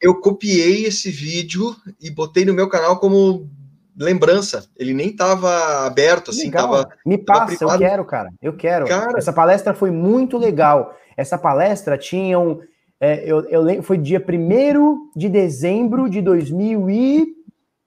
eu 0.01 0.21
copiei 0.21 0.85
esse 0.85 1.11
vídeo 1.11 1.75
e 2.01 2.11
botei 2.11 2.45
no 2.45 2.55
meu 2.55 2.69
canal 2.69 2.99
como 2.99 3.49
lembrança. 3.97 4.69
Ele 4.77 4.95
nem 4.95 5.09
estava 5.09 5.87
aberto, 5.87 6.31
assim, 6.31 6.45
legal. 6.45 6.71
tava. 6.71 6.89
Me 7.05 7.19
passa, 7.19 7.59
tava 7.59 7.75
eu 7.75 7.79
quero, 7.79 8.05
cara. 8.05 8.31
Eu 8.41 8.57
quero. 8.57 8.87
Cara... 8.87 9.19
Essa 9.19 9.33
palestra 9.33 9.75
foi 9.75 9.91
muito 9.91 10.39
legal. 10.39 10.97
Essa 11.17 11.37
palestra 11.37 11.99
tinha 11.99 12.39
um 12.39 12.61
é, 13.01 13.23
eu, 13.25 13.49
eu 13.49 13.63
lembro, 13.63 13.83
foi 13.85 13.97
dia 13.97 14.19
1 14.19 15.11
de 15.17 15.29
dezembro 15.29 16.09
de 16.09 16.21
2000 16.21 16.91
e... 16.91 17.39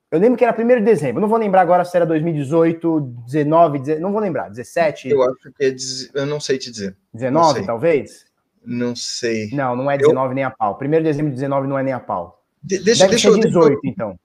Eu 0.10 0.20
lembro 0.20 0.38
que 0.38 0.44
era 0.44 0.56
1 0.62 0.68
de 0.68 0.82
dezembro. 0.82 1.22
Não 1.22 1.28
vou 1.28 1.38
lembrar 1.38 1.62
agora 1.62 1.86
se 1.86 1.96
era 1.96 2.06
2018, 2.06 3.00
19, 3.26 3.80
19 3.80 4.02
não 4.02 4.12
vou 4.12 4.20
lembrar. 4.20 4.50
17? 4.50 5.10
Eu 5.10 5.24
acho 5.24 5.52
que 5.58 5.64
é. 5.64 5.76
Eu 6.22 6.26
não 6.26 6.38
sei 6.38 6.58
te 6.58 6.70
dizer. 6.70 6.98
19, 7.14 7.60
não 7.60 7.66
talvez? 7.66 8.26
Não 8.66 8.96
sei. 8.96 9.50
Não, 9.52 9.76
não 9.76 9.90
é 9.90 9.98
19 9.98 10.30
eu... 10.30 10.36
nem 10.36 10.44
a 10.44 10.52
pau. 10.52 10.78
1 10.82 10.90
de 10.90 11.02
dezembro 11.02 11.32
de 11.32 11.36
19 11.36 11.68
não 11.68 11.78
é 11.78 11.84
nem 11.84 11.94
a 11.94 12.00
pau. 12.00 12.44
De 12.64 12.78
deixa, 12.78 13.04
Deve 13.04 13.12
deixa 13.12 13.32
ser 13.32 13.40
18, 13.40 13.74
eu, 13.74 13.80
então. 13.84 14.20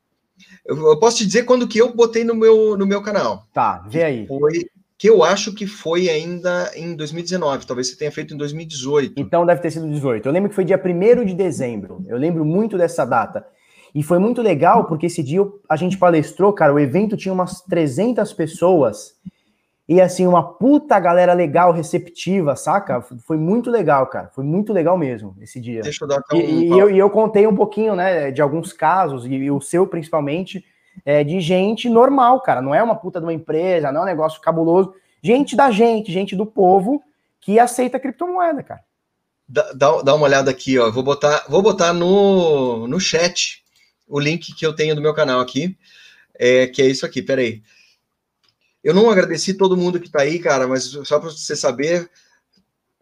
Eu, 0.64 0.99
posso 0.99 1.18
te 1.18 1.26
dizer 1.26 1.45
quando 1.45 1.66
que 1.66 1.78
eu 1.78 1.95
botei 1.95 2.22
no 2.24 2.34
meu, 2.34 2.76
no 2.76 2.87
meu 2.87 3.03
canal. 3.03 3.47
Tá, 3.53 3.84
vê 3.89 4.03
aí. 4.03 4.26
Foi 4.26 4.66
que 4.99 5.09
eu 5.09 5.22
acho 5.22 5.53
que 5.53 5.66
foi 5.66 6.09
ainda 6.09 6.70
em 6.74 6.97
2019, 6.97 7.66
talvez 7.66 7.89
você 7.89 7.97
tenha 7.97 8.11
feito 8.11 8.32
em 8.32 8.37
2018. 8.37 9.14
Então 9.18 9.45
deve 9.45 9.61
ter 9.61 9.70
sido 9.70 9.89
18. 9.89 10.26
Eu 10.26 10.32
lembro 10.32 10.49
que 10.49 10.55
foi 10.55 10.64
dia 10.64 10.80
1 10.82 11.24
de 11.24 11.34
dezembro, 11.34 12.03
eu 12.09 12.16
lembro 12.16 12.45
muito 12.45 12.78
dessa 12.78 13.05
data. 13.05 13.47
E 13.95 14.03
foi 14.03 14.18
muito 14.18 14.43
legal, 14.43 14.87
porque 14.87 15.07
esse 15.07 15.22
dia 15.22 15.41
a 15.68 15.76
gente 15.76 15.97
palestrou, 15.97 16.53
cara, 16.53 16.72
o 16.72 16.78
evento 16.78 17.16
tinha 17.16 17.32
umas 17.32 17.62
300 17.62 18.30
pessoas, 18.32 19.14
e 19.89 20.01
assim, 20.01 20.26
uma 20.26 20.43
puta 20.43 20.99
galera 20.99 21.32
legal, 21.32 21.72
receptiva, 21.72 22.57
saca? 22.57 23.01
Foi 23.01 23.37
muito 23.37 23.70
legal, 23.70 24.07
cara, 24.09 24.30
foi 24.34 24.43
muito 24.43 24.72
legal 24.72 24.99
mesmo 24.99 25.37
esse 25.41 25.61
dia. 25.61 25.80
Deixa 25.80 26.05
eu 26.05 26.09
dar 26.09 26.22
um... 26.32 26.37
E, 26.37 26.66
e, 26.66 26.70
eu, 26.70 26.91
e 26.91 26.99
eu 26.99 27.09
contei 27.09 27.47
um 27.47 27.55
pouquinho, 27.55 27.95
né, 27.95 28.32
de 28.32 28.43
alguns 28.43 28.72
casos, 28.72 29.24
e, 29.26 29.34
e 29.34 29.51
o 29.51 29.61
seu 29.61 29.87
principalmente, 29.87 30.64
é, 31.05 31.22
de 31.22 31.41
gente 31.41 31.89
normal, 31.89 32.41
cara. 32.41 32.61
Não 32.61 32.74
é 32.74 32.82
uma 32.82 32.97
puta 32.97 33.20
de 33.20 33.26
uma 33.26 33.32
empresa, 33.32 33.93
não 33.93 34.01
é 34.01 34.05
um 34.05 34.07
negócio 34.07 34.41
cabuloso. 34.41 34.93
Gente 35.22 35.55
da 35.55 35.70
gente, 35.70 36.12
gente 36.12 36.34
do 36.34 36.47
povo 36.47 37.03
que 37.41 37.61
aceita 37.61 38.01
criptomoeda, 38.01 38.62
cara. 38.64 38.80
Dá, 39.49 39.72
dá, 39.72 40.03
dá 40.03 40.14
uma 40.16 40.26
olhada 40.26 40.51
aqui, 40.51 40.76
ó. 40.78 40.91
Vou 40.91 41.05
botar, 41.05 41.45
vou 41.49 41.62
botar 41.62 41.93
no, 41.93 42.89
no 42.89 42.99
chat 42.99 43.62
o 44.09 44.18
link 44.18 44.53
que 44.53 44.66
eu 44.66 44.74
tenho 44.74 44.97
do 44.97 45.01
meu 45.01 45.14
canal 45.14 45.39
aqui, 45.39 45.76
é, 46.37 46.66
que 46.66 46.82
é 46.82 46.87
isso 46.87 47.07
aqui, 47.07 47.22
peraí. 47.22 47.62
Eu 48.87 48.95
não 48.95 49.11
agradeci 49.11 49.53
todo 49.55 49.76
mundo 49.76 49.99
que 49.99 50.09
tá 50.09 50.22
aí, 50.22 50.39
cara, 50.39 50.68
mas 50.68 50.84
só 50.84 51.18
para 51.18 51.28
você 51.28 51.57
saber, 51.57 52.09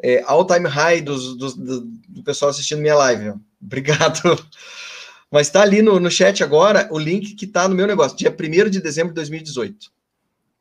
é, 0.02 0.22
all 0.24 0.46
time 0.46 0.66
high 0.66 1.02
dos, 1.02 1.36
dos, 1.36 1.54
do, 1.54 1.82
do 2.08 2.24
pessoal 2.24 2.50
assistindo 2.50 2.80
minha 2.80 2.94
live. 2.94 3.28
Ó. 3.28 3.34
Obrigado. 3.62 4.18
Mas 5.30 5.48
está 5.48 5.60
ali 5.60 5.82
no, 5.82 6.00
no 6.00 6.10
chat 6.10 6.42
agora 6.42 6.88
o 6.90 6.98
link 6.98 7.34
que 7.34 7.44
está 7.44 7.68
no 7.68 7.74
meu 7.74 7.86
negócio, 7.86 8.16
dia 8.16 8.30
1 8.30 8.70
de 8.70 8.80
dezembro 8.80 9.10
de 9.10 9.16
2018. 9.16 9.90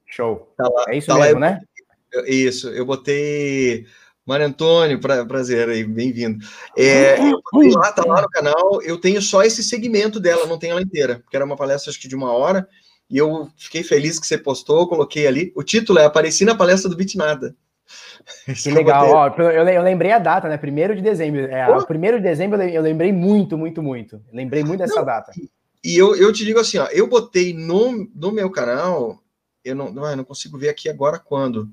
Show. 0.07 0.53
Tá 0.57 0.67
lá, 0.67 0.85
é 0.89 0.97
isso 0.97 1.07
tá 1.07 1.15
mesmo, 1.15 1.39
lá, 1.39 1.51
né? 1.51 1.61
Eu, 2.11 2.25
isso, 2.25 2.67
eu 2.69 2.85
botei. 2.85 3.85
Mário 4.25 4.45
Antônio, 4.45 4.99
pra, 4.99 5.25
prazer 5.25 5.69
aí, 5.69 5.85
bem-vindo. 5.85 6.43
É, 6.77 7.15
lá, 7.75 7.93
tá 7.93 8.03
lá 8.05 8.21
no 8.21 8.29
canal, 8.29 8.81
eu 8.81 8.97
tenho 8.97 9.21
só 9.21 9.41
esse 9.43 9.63
segmento 9.63 10.19
dela, 10.19 10.47
não 10.47 10.57
tenho 10.57 10.71
ela 10.71 10.81
inteira, 10.81 11.19
porque 11.19 11.35
era 11.35 11.45
uma 11.45 11.55
palestra 11.55 11.91
acho 11.91 11.99
que 11.99 12.07
de 12.09 12.15
uma 12.15 12.31
hora, 12.33 12.67
e 13.09 13.17
eu 13.17 13.47
fiquei 13.57 13.83
feliz 13.83 14.19
que 14.19 14.25
você 14.25 14.37
postou, 14.37 14.87
coloquei 14.87 15.27
ali. 15.27 15.51
O 15.55 15.63
título 15.63 15.99
é 15.99 16.05
Apareci 16.05 16.45
na 16.45 16.55
palestra 16.55 16.89
do 16.89 16.95
Bitnada. 16.95 17.55
Que 18.63 18.71
legal, 18.71 19.09
ó, 19.11 19.27
eu, 19.41 19.83
lembrei 19.83 20.11
a 20.11 20.17
data, 20.17 20.47
né? 20.47 20.57
Primeiro 20.57 20.95
de 20.95 21.01
dezembro. 21.01 21.41
É, 21.41 21.69
o 21.69 21.85
primeiro 21.85 22.17
de 22.17 22.23
dezembro 22.23 22.61
eu 22.61 22.81
lembrei 22.81 23.11
muito, 23.11 23.57
muito, 23.57 23.83
muito. 23.83 24.21
Lembrei 24.31 24.63
muito 24.63 24.79
dessa 24.79 24.95
não, 24.95 25.05
data. 25.05 25.31
E 25.83 25.97
eu, 25.97 26.15
eu 26.15 26.31
te 26.31 26.45
digo 26.45 26.59
assim, 26.59 26.77
ó, 26.77 26.87
eu 26.87 27.07
botei 27.07 27.53
no, 27.53 28.07
no 28.15 28.31
meu 28.31 28.49
canal, 28.49 29.19
eu 29.63 29.75
não, 29.75 29.91
não, 29.91 30.09
eu 30.09 30.15
não 30.15 30.23
consigo 30.23 30.57
ver 30.57 30.69
aqui 30.69 30.89
agora 30.89 31.19
quando. 31.19 31.69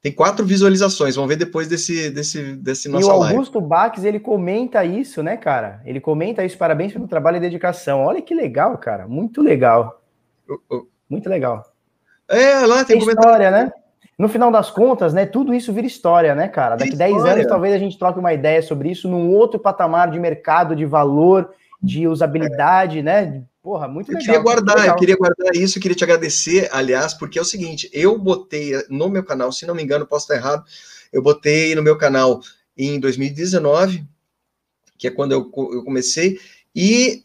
Tem 0.00 0.10
quatro 0.10 0.44
visualizações, 0.44 1.14
vamos 1.14 1.28
ver 1.28 1.36
depois 1.36 1.68
desse, 1.68 2.10
desse, 2.10 2.56
desse 2.56 2.88
nosso 2.88 3.06
E 3.06 3.08
o 3.08 3.12
Augusto 3.12 3.58
live. 3.58 3.68
Bax, 3.68 4.04
ele 4.04 4.18
comenta 4.18 4.84
isso, 4.84 5.22
né, 5.22 5.36
cara? 5.36 5.80
Ele 5.84 6.00
comenta 6.00 6.44
isso, 6.44 6.58
parabéns 6.58 6.92
pelo 6.92 7.06
trabalho 7.06 7.36
e 7.36 7.40
dedicação. 7.40 8.00
Olha 8.00 8.20
que 8.20 8.34
legal, 8.34 8.76
cara, 8.78 9.06
muito 9.06 9.40
legal. 9.40 10.01
Muito 11.08 11.28
legal. 11.28 11.62
É, 12.28 12.60
lá 12.66 12.84
tem, 12.84 12.98
tem 12.98 13.08
história, 13.08 13.50
né? 13.50 13.72
no 14.18 14.28
final 14.28 14.52
das 14.52 14.70
contas, 14.70 15.12
né, 15.12 15.26
tudo 15.26 15.52
isso 15.52 15.72
vira 15.72 15.86
história, 15.86 16.32
né, 16.34 16.46
cara? 16.46 16.76
Daqui 16.76 16.94
10 16.94 17.24
anos 17.24 17.46
talvez 17.46 17.74
a 17.74 17.78
gente 17.78 17.98
troque 17.98 18.20
uma 18.20 18.32
ideia 18.32 18.62
sobre 18.62 18.88
isso 18.88 19.08
num 19.08 19.30
outro 19.30 19.58
patamar 19.58 20.12
de 20.12 20.20
mercado, 20.20 20.76
de 20.76 20.84
valor, 20.84 21.52
de 21.82 22.06
usabilidade, 22.06 23.00
é. 23.00 23.02
né? 23.02 23.42
Porra, 23.60 23.88
muito 23.88 24.12
eu 24.12 24.18
legal. 24.18 24.26
Queria 24.26 24.40
guardar, 24.40 24.76
legal. 24.76 24.94
Eu 24.94 24.98
queria 24.98 25.16
guardar 25.16 25.54
isso, 25.56 25.80
queria 25.80 25.96
te 25.96 26.04
agradecer, 26.04 26.68
aliás, 26.72 27.14
porque 27.14 27.38
é 27.38 27.42
o 27.42 27.44
seguinte, 27.44 27.90
eu 27.92 28.16
botei 28.18 28.72
no 28.88 29.08
meu 29.08 29.24
canal, 29.24 29.50
se 29.50 29.66
não 29.66 29.74
me 29.74 29.82
engano, 29.82 30.06
posso 30.06 30.32
estar 30.32 30.36
errado, 30.36 30.64
eu 31.12 31.20
botei 31.20 31.74
no 31.74 31.82
meu 31.82 31.98
canal 31.98 32.40
em 32.76 33.00
2019, 33.00 34.04
que 34.98 35.08
é 35.08 35.10
quando 35.10 35.32
eu, 35.32 35.50
eu 35.72 35.82
comecei, 35.84 36.38
e 36.74 37.24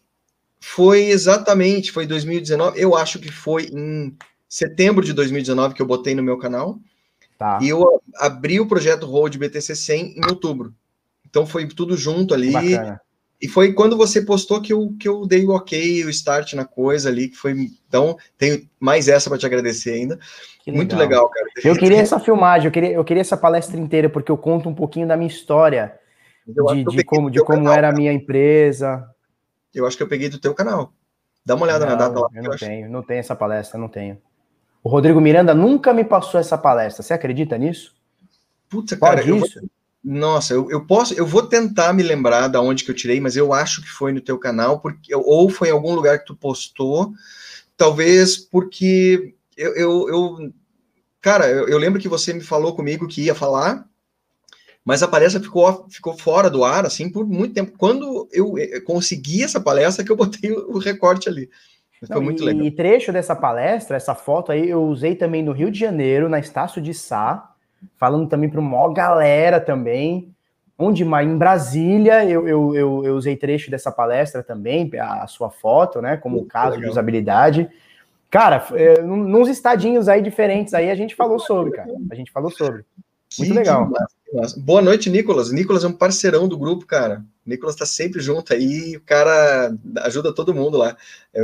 foi 0.70 1.06
exatamente, 1.06 1.94
foi 1.94 2.06
2019, 2.06 2.80
eu 2.80 2.94
acho 2.94 3.20
que 3.20 3.32
foi 3.32 3.70
em 3.72 4.16
setembro 4.50 5.04
de 5.04 5.14
2019 5.14 5.74
que 5.74 5.82
eu 5.82 5.86
botei 5.86 6.14
no 6.14 6.22
meu 6.22 6.38
canal. 6.38 6.78
Tá. 7.38 7.58
E 7.62 7.70
eu 7.70 8.02
abri 8.16 8.60
o 8.60 8.68
projeto 8.68 9.06
Road 9.06 9.38
BTC 9.38 9.74
100 9.74 10.16
em 10.18 10.26
outubro. 10.30 10.74
Então 11.28 11.46
foi 11.46 11.66
tudo 11.68 11.96
junto 11.96 12.34
ali. 12.34 12.52
Bacana. 12.52 13.02
E 13.42 13.48
foi 13.48 13.72
quando 13.72 13.96
você 13.96 14.22
postou 14.22 14.62
que 14.62 14.74
eu, 14.74 14.94
que 15.00 15.08
eu 15.08 15.26
dei 15.26 15.46
o 15.46 15.52
ok, 15.52 16.04
o 16.04 16.10
start 16.10 16.54
na 16.54 16.66
coisa 16.66 17.08
ali, 17.08 17.30
que 17.30 17.38
foi. 17.38 17.54
Então, 17.88 18.18
tenho 18.38 18.68
mais 18.80 19.08
essa 19.08 19.30
para 19.30 19.40
te 19.40 19.46
agradecer 19.46 19.92
ainda. 19.94 20.16
Legal. 20.66 20.76
Muito 20.76 20.96
legal, 20.98 21.30
cara. 21.30 21.46
Eu 21.64 21.78
queria 21.78 22.02
essa 22.02 22.20
filmagem, 22.20 22.66
eu 22.66 22.72
queria, 22.72 22.92
eu 22.92 23.06
queria 23.06 23.22
essa 23.22 23.38
palestra 23.38 23.80
inteira, 23.80 24.10
porque 24.10 24.32
eu 24.32 24.38
conto 24.38 24.68
um 24.68 24.76
pouquinho 24.76 25.08
da 25.08 25.16
minha 25.16 25.30
história, 25.30 25.94
de, 26.46 26.84
de 26.84 27.04
como, 27.06 27.32
de 27.32 27.40
como 27.40 27.60
canal, 27.60 27.74
era 27.74 27.90
a 27.90 27.94
minha 27.94 28.12
empresa. 28.12 29.08
Eu 29.74 29.86
acho 29.86 29.98
que 29.98 30.04
eu 30.04 30.08
peguei 30.08 30.30
do 30.30 30.40
teu 30.40 30.54
canal. 30.54 30.94
Dá 31.46 31.56
uma 31.56 31.66
olhada 31.66 31.86
não, 31.86 31.94
na 31.94 31.98
data 31.98 32.20
lá. 32.20 32.28
Eu 32.34 32.44
não 32.44 32.54
eu 32.54 32.58
tenho, 32.58 32.84
acho... 32.84 32.92
não 32.92 33.04
tenho 33.04 33.20
essa 33.20 33.36
palestra, 33.36 33.80
não 33.80 33.88
tenho. 33.88 34.18
O 34.84 34.90
Rodrigo 34.90 35.20
Miranda 35.20 35.54
nunca 35.54 35.94
me 35.94 36.04
passou 36.04 36.40
essa 36.40 36.58
palestra. 36.58 37.04
Você 37.04 37.14
acredita 37.14 37.58
nisso? 37.58 37.96
Putz, 38.70 38.94
cara, 38.94 39.22
eu 39.26 39.40
vou... 39.40 39.48
Nossa, 40.04 40.54
eu, 40.54 40.72
eu, 40.72 40.86
posso, 40.86 41.14
eu 41.16 41.26
vou 41.26 41.46
tentar 41.46 41.92
me 41.92 42.02
lembrar 42.02 42.48
da 42.48 42.62
onde 42.62 42.86
que 42.86 42.92
eu 42.92 42.96
tirei, 42.96 43.20
mas 43.20 43.36
eu 43.36 43.52
acho 43.52 43.82
que 43.82 43.90
foi 43.90 44.14
no 44.14 44.22
teu 44.22 44.38
canal, 44.40 44.80
porque 44.80 45.14
ou 45.14 45.50
foi 45.50 45.68
em 45.68 45.72
algum 45.72 45.94
lugar 45.94 46.20
que 46.20 46.26
tu 46.26 46.36
postou, 46.36 47.12
talvez 47.76 48.38
porque 48.38 49.36
eu, 49.58 49.76
eu, 49.76 50.10
eu 50.10 50.54
cara, 51.20 51.50
eu, 51.50 51.68
eu, 51.68 51.78
lembro 51.78 52.00
que 52.00 52.08
você 52.08 52.32
me 52.32 52.40
falou 52.40 52.74
comigo 52.74 53.08
que 53.08 53.24
ia 53.24 53.36
falar, 53.36 53.86
mas 54.88 55.04
a 55.04 55.08
palestra 55.10 55.42
ficou, 55.42 55.86
ficou 55.90 56.18
fora 56.18 56.50
do 56.50 56.64
ar, 56.64 56.86
assim, 56.86 57.12
por 57.12 57.28
muito 57.28 57.54
tempo. 57.54 57.74
Quando 57.78 58.26
eu 58.32 58.56
consegui 58.86 59.44
essa 59.44 59.60
palestra, 59.60 60.02
que 60.02 60.10
eu 60.10 60.16
botei 60.16 60.50
o 60.50 60.78
recorte 60.78 61.28
ali. 61.28 61.50
Não, 62.10 62.22
muito 62.22 62.42
e, 62.42 62.46
legal. 62.46 62.66
E 62.66 62.72
trecho 62.72 63.12
dessa 63.12 63.36
palestra, 63.36 63.98
essa 63.98 64.16
foto 64.16 64.50
aí, 64.50 64.70
eu 64.70 64.82
usei 64.84 65.14
também 65.14 65.44
no 65.44 65.52
Rio 65.52 65.70
de 65.70 65.78
Janeiro, 65.78 66.30
na 66.30 66.40
Estácio 66.40 66.82
de 66.82 66.94
Sá, 66.94 67.54
falando 67.98 68.30
também 68.30 68.50
para 68.50 68.62
uma 68.62 68.94
galera 68.94 69.60
também. 69.60 70.34
Onde 70.80 71.04
mais? 71.04 71.28
Em 71.28 71.38
Brasília, 71.38 72.24
eu, 72.24 72.48
eu, 72.48 72.74
eu, 72.74 73.06
eu, 73.08 73.16
usei 73.18 73.36
trecho 73.36 73.70
dessa 73.70 73.92
palestra 73.92 74.42
também, 74.42 74.90
a 75.02 75.28
sua 75.28 75.50
foto, 75.50 76.02
né? 76.02 76.16
Como 76.16 76.38
Muito 76.38 76.50
caso 76.50 76.76
legal. 76.76 76.84
de 76.84 76.90
usabilidade. 76.92 77.70
Cara, 78.32 78.66
é, 78.72 79.02
nos 79.02 79.50
estadinhos 79.50 80.08
aí 80.08 80.22
diferentes 80.22 80.74
aí 80.74 80.90
a 80.90 80.96
gente 80.96 81.14
falou 81.14 81.40
sobre, 81.40 81.74
cara. 81.74 81.92
A 82.10 82.16
gente 82.16 82.32
falou 82.32 82.50
sobre. 82.50 82.86
Muito 83.38 83.52
que 83.52 83.60
legal. 83.60 83.92
Boa 84.58 84.82
noite, 84.82 85.10
Nicolas. 85.10 85.52
Nicolas 85.52 85.84
é 85.84 85.88
um 85.88 85.94
parceirão 85.94 86.48
do 86.48 86.58
grupo, 86.58 86.86
cara. 86.86 87.26
Nicolas 87.46 87.76
tá 87.76 87.86
sempre 87.86 88.20
junto 88.20 88.54
aí, 88.54 88.98
o 88.98 89.02
cara 89.02 89.74
ajuda 90.02 90.34
todo 90.34 90.54
mundo 90.54 90.78
lá. 90.78 90.98
É, 91.34 91.42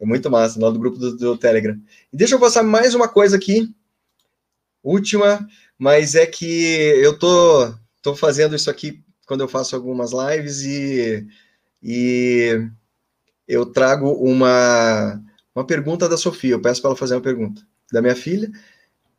é 0.00 0.06
muito 0.06 0.30
massa, 0.30 0.60
lá 0.60 0.70
do 0.70 0.78
grupo 0.78 0.98
do, 0.98 1.16
do, 1.16 1.38
Telegram. 1.38 1.80
E 2.12 2.16
deixa 2.16 2.34
eu 2.34 2.40
passar 2.40 2.62
mais 2.62 2.94
uma 2.94 3.08
coisa 3.08 3.36
aqui, 3.36 3.74
última, 4.82 5.48
mas 5.78 6.14
é 6.14 6.26
que 6.26 6.44
eu 7.02 7.18
tô, 7.18 7.74
tô 8.02 8.14
fazendo 8.14 8.54
isso 8.54 8.70
aqui 8.70 9.02
quando 9.26 9.40
eu 9.40 9.48
faço 9.48 9.74
algumas 9.74 10.12
lives 10.12 10.62
e, 10.62 11.26
e 11.82 12.68
eu 13.46 13.64
trago 13.66 14.12
uma, 14.12 15.18
uma 15.54 15.66
pergunta 15.66 16.06
da 16.06 16.18
Sofia. 16.18 16.52
Eu 16.52 16.62
peço 16.62 16.82
para 16.82 16.90
ela 16.90 16.96
fazer 16.96 17.14
uma 17.14 17.22
pergunta 17.22 17.66
da 17.90 18.02
minha 18.02 18.16
filha 18.16 18.50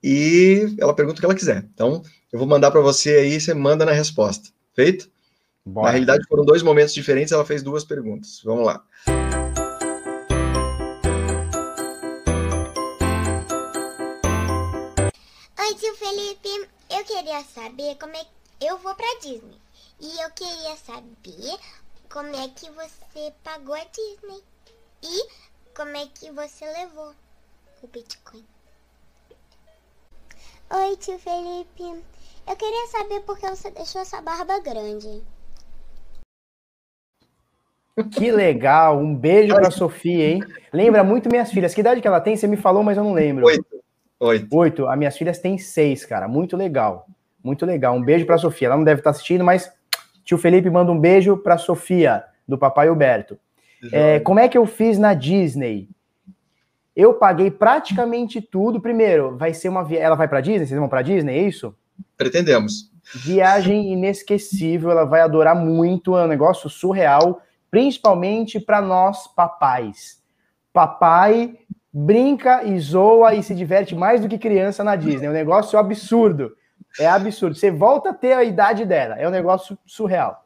e 0.02 0.76
ela 0.78 0.94
pergunta 0.94 1.18
o 1.18 1.20
que 1.20 1.26
ela 1.26 1.36
quiser. 1.36 1.68
Então, 1.74 2.04
eu 2.32 2.38
vou 2.38 2.48
mandar 2.48 2.70
para 2.72 2.82
você 2.82 3.10
aí, 3.16 3.40
você 3.40 3.54
manda 3.54 3.86
na 3.86 3.92
resposta. 3.92 4.50
Feito? 4.74 5.10
Bora. 5.66 5.88
Na 5.88 5.92
realidade, 5.92 6.28
foram 6.28 6.46
dois 6.46 6.62
momentos 6.62 6.94
diferentes, 6.94 7.32
ela 7.32 7.46
fez 7.46 7.64
duas 7.64 7.84
perguntas. 7.84 8.42
Vamos 8.44 8.66
lá. 8.66 8.84
Oi, 15.60 15.76
tio 15.76 15.96
Felipe. 15.96 16.70
Eu 16.90 17.04
queria 17.04 17.44
saber 17.44 17.96
como 17.96 18.16
é 18.16 18.24
que 18.24 18.66
eu 18.66 18.78
vou 18.78 18.94
para 18.96 19.20
Disney. 19.22 19.58
E 20.00 20.24
eu 20.24 20.30
queria 20.32 20.76
saber 20.78 21.58
como 22.10 22.36
é 22.36 22.48
que 22.48 22.70
você 22.72 23.34
pagou 23.44 23.76
a 23.76 23.84
Disney. 23.86 24.44
E 25.04 25.28
como 25.76 25.96
é 25.98 26.08
que 26.08 26.32
você 26.32 26.66
levou 26.66 27.14
o 27.82 27.88
Bitcoin. 27.88 28.46
Oi, 30.72 30.98
tio 30.98 31.18
Felipe. 31.18 32.04
Eu 32.50 32.56
queria 32.56 32.88
saber 32.88 33.20
por 33.20 33.38
que 33.38 33.48
você 33.48 33.70
deixou 33.70 34.02
essa 34.02 34.20
barba 34.24 34.60
grande. 34.60 35.22
Que 38.12 38.32
legal, 38.32 38.98
um 38.98 39.16
beijo 39.16 39.54
pra 39.54 39.70
Sofia, 39.70 40.30
hein? 40.30 40.44
Lembra 40.74 41.04
muito 41.04 41.30
minhas 41.30 41.52
filhas. 41.52 41.76
Que 41.76 41.82
idade 41.82 42.02
que 42.02 42.08
ela 42.08 42.20
tem? 42.20 42.36
Você 42.36 42.48
me 42.48 42.58
falou, 42.58 42.82
mas 42.82 42.98
eu 42.98 43.04
não 43.04 43.14
lembro. 43.14 43.46
Oito. 43.46 43.66
Oito. 44.20 44.58
Oito. 44.58 44.88
As 44.88 44.98
minhas 44.98 45.16
filhas 45.16 45.38
têm 45.38 45.60
seis, 45.60 46.04
cara. 46.08 46.28
Muito 46.28 46.58
legal. 46.58 47.06
Muito 47.44 47.68
legal. 47.68 47.96
Um 47.96 48.02
beijo 48.02 48.26
pra 48.26 48.40
Sofia. 48.40 48.70
Ela 48.70 48.78
não 48.78 48.84
deve 48.84 49.02
estar 49.02 49.12
assistindo, 49.12 49.44
mas 49.44 49.72
tio 50.24 50.40
Felipe 50.40 50.72
manda 50.72 50.92
um 50.92 51.00
beijo 51.00 51.38
pra 51.38 51.56
Sofia, 51.56 52.24
do 52.48 52.58
papai 52.58 52.88
Alberto. 52.88 53.38
É, 53.94 54.20
como 54.22 54.40
é 54.40 54.50
que 54.50 54.58
eu 54.58 54.66
fiz 54.66 54.98
na 54.98 55.14
Disney? 55.14 55.88
Eu 56.96 57.14
paguei 57.14 57.52
praticamente 57.52 58.42
tudo. 58.42 58.82
Primeiro, 58.82 59.38
vai 59.38 59.54
ser 59.54 59.70
uma 59.70 59.84
viagem. 59.84 60.06
Ela 60.06 60.16
vai 60.16 60.28
para 60.28 60.42
Disney? 60.42 60.66
Vocês 60.66 60.80
vão 60.80 60.90
para 60.90 61.04
Disney? 61.04 61.38
É 61.38 61.42
isso? 61.44 61.76
Pretendemos. 62.20 62.92
Viagem 63.16 63.94
inesquecível. 63.94 64.92
Ela 64.92 65.06
vai 65.06 65.22
adorar 65.22 65.56
muito. 65.56 66.18
É 66.18 66.26
um 66.26 66.28
negócio 66.28 66.70
surreal, 66.70 67.42
principalmente 67.72 68.60
para 68.60 68.82
nós 68.82 69.26
papais. 69.26 70.22
Papai 70.74 71.58
brinca 71.92 72.62
e 72.66 72.78
zoa 72.78 73.34
e 73.34 73.42
se 73.42 73.56
diverte 73.56 73.96
mais 73.96 74.20
do 74.20 74.28
que 74.28 74.38
criança 74.38 74.84
na 74.84 74.98
Disney. 74.98 75.28
É 75.28 75.30
um 75.30 75.34
negócio 75.34 75.80
absurdo. 75.80 76.52
É 77.00 77.08
absurdo. 77.08 77.56
Você 77.56 77.72
volta 77.72 78.10
a 78.10 78.14
ter 78.14 78.34
a 78.34 78.44
idade 78.44 78.84
dela. 78.84 79.16
É 79.16 79.26
um 79.26 79.32
negócio 79.32 79.78
surreal. 79.86 80.46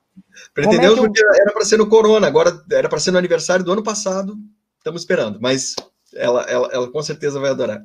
Pretendemos 0.53 0.97
é 0.97 0.99
eu... 0.99 1.03
porque 1.05 1.26
era 1.41 1.51
para 1.51 1.65
ser 1.65 1.78
no 1.78 1.89
Corona, 1.89 2.28
agora 2.28 2.51
era 2.71 2.88
para 2.88 2.99
ser 2.99 3.09
no 3.09 3.17
aniversário 3.17 3.65
do 3.65 3.71
ano 3.71 3.82
passado. 3.82 4.38
Estamos 4.78 5.01
esperando, 5.01 5.39
mas 5.41 5.76
ela, 6.13 6.43
ela, 6.43 6.69
ela 6.71 6.91
com 6.91 7.01
certeza 7.01 7.39
vai 7.39 7.49
adorar. 7.49 7.84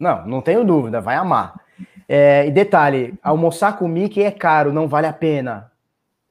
Não, 0.00 0.26
não 0.26 0.40
tenho 0.40 0.64
dúvida, 0.64 1.02
vai 1.02 1.16
amar. 1.16 1.65
É, 2.08 2.46
e 2.46 2.50
detalhe, 2.50 3.14
almoçar 3.22 3.76
com 3.76 3.84
o 3.84 3.88
Mickey 3.88 4.22
é 4.22 4.30
caro, 4.30 4.72
não 4.72 4.86
vale 4.86 5.06
a 5.06 5.12
pena. 5.12 5.72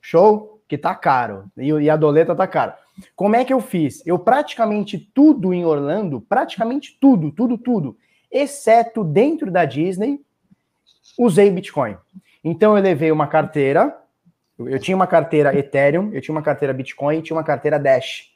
Show? 0.01 0.61
Que 0.67 0.77
tá 0.77 0.95
caro. 0.95 1.45
E, 1.57 1.69
e 1.69 1.89
a 1.89 1.95
doleta 1.95 2.35
tá 2.35 2.47
cara. 2.47 2.77
Como 3.15 3.35
é 3.35 3.43
que 3.43 3.53
eu 3.53 3.59
fiz? 3.59 4.05
Eu 4.05 4.17
praticamente 4.17 4.97
tudo 4.97 5.53
em 5.53 5.65
Orlando, 5.65 6.21
praticamente 6.21 6.97
tudo, 6.99 7.31
tudo, 7.31 7.57
tudo, 7.57 7.97
exceto 8.31 9.03
dentro 9.03 9.51
da 9.51 9.65
Disney, 9.65 10.21
usei 11.17 11.51
Bitcoin. 11.51 11.97
Então 12.43 12.77
eu 12.77 12.83
levei 12.83 13.11
uma 13.11 13.27
carteira, 13.27 13.97
eu 14.57 14.79
tinha 14.79 14.95
uma 14.95 15.07
carteira 15.07 15.57
Ethereum, 15.57 16.11
eu 16.13 16.21
tinha 16.21 16.33
uma 16.33 16.41
carteira 16.41 16.73
Bitcoin 16.73 17.17
e 17.17 17.21
tinha 17.21 17.35
uma 17.35 17.43
carteira 17.43 17.77
Dash, 17.77 18.31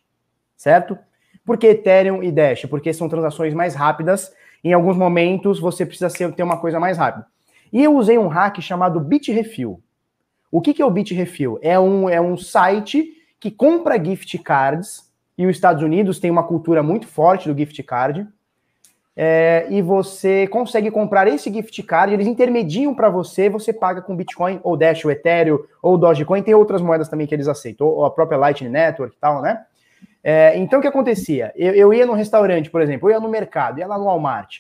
certo? 0.58 0.98
Por 1.46 1.58
que 1.58 1.68
Ethereum 1.68 2.22
e 2.22 2.32
Dash? 2.32 2.66
Porque 2.66 2.92
são 2.94 3.08
transações 3.08 3.54
mais 3.54 3.76
rápidas. 3.76 4.34
Em 4.64 4.74
alguns 4.74 4.98
momentos 4.98 5.60
você 5.60 5.86
precisa 5.86 6.10
ser, 6.10 6.34
ter 6.34 6.44
uma 6.44 6.58
coisa 6.58 6.80
mais 6.80 6.98
rápida. 6.98 7.26
E 7.72 7.84
eu 7.84 7.96
usei 7.96 8.18
um 8.18 8.28
hack 8.28 8.60
chamado 8.62 9.00
Bitrefill. 9.00 9.82
O 10.52 10.62
que, 10.62 10.74
que 10.74 10.82
é 10.82 10.86
o 10.86 10.92
Bitrefill? 10.92 11.60
É 11.62 11.80
um, 11.80 12.10
é 12.10 12.20
um 12.20 12.36
site 12.36 13.14
que 13.40 13.52
compra 13.52 14.04
gift 14.04 14.38
cards, 14.40 15.10
e 15.38 15.46
os 15.46 15.56
Estados 15.56 15.82
Unidos 15.82 16.20
tem 16.20 16.30
uma 16.30 16.44
cultura 16.44 16.84
muito 16.84 17.08
forte 17.08 17.48
do 17.48 17.58
gift 17.58 17.82
card. 17.84 18.28
É, 19.16 19.68
e 19.70 19.82
você 19.82 20.48
consegue 20.48 20.90
comprar 20.90 21.28
esse 21.28 21.52
gift 21.52 21.82
card, 21.84 22.14
eles 22.14 22.28
intermediam 22.28 22.94
para 22.94 23.10
você, 23.10 23.50
você 23.50 23.72
paga 23.72 24.02
com 24.02 24.16
Bitcoin, 24.16 24.60
ou 24.64 24.76
Dash, 24.76 25.04
ou 25.06 25.12
Ethereum, 25.12 25.60
ou 25.82 25.98
Dogecoin, 25.98 26.42
tem 26.42 26.56
outras 26.56 26.82
moedas 26.82 27.10
também 27.10 27.28
que 27.28 27.36
eles 27.36 27.48
aceitam, 27.48 27.88
ou 27.88 28.06
a 28.06 28.12
própria 28.12 28.38
Lightning 28.38 28.70
Network 28.70 29.16
e 29.16 29.20
tal, 29.20 29.42
né? 29.42 29.66
É, 30.24 30.58
então, 30.58 30.80
o 30.80 30.82
que 30.82 30.88
acontecia? 30.88 31.52
Eu, 31.56 31.74
eu, 31.74 31.94
ia 31.94 32.06
no 32.06 32.14
restaurante, 32.14 32.70
por 32.70 32.82
exemplo, 32.82 33.10
eu 33.10 33.14
ia 33.14 33.20
no 33.20 33.30
mercado, 33.30 33.80
ia 33.80 33.88
lá 33.88 33.98
no 33.98 34.06
Walmart. 34.06 34.60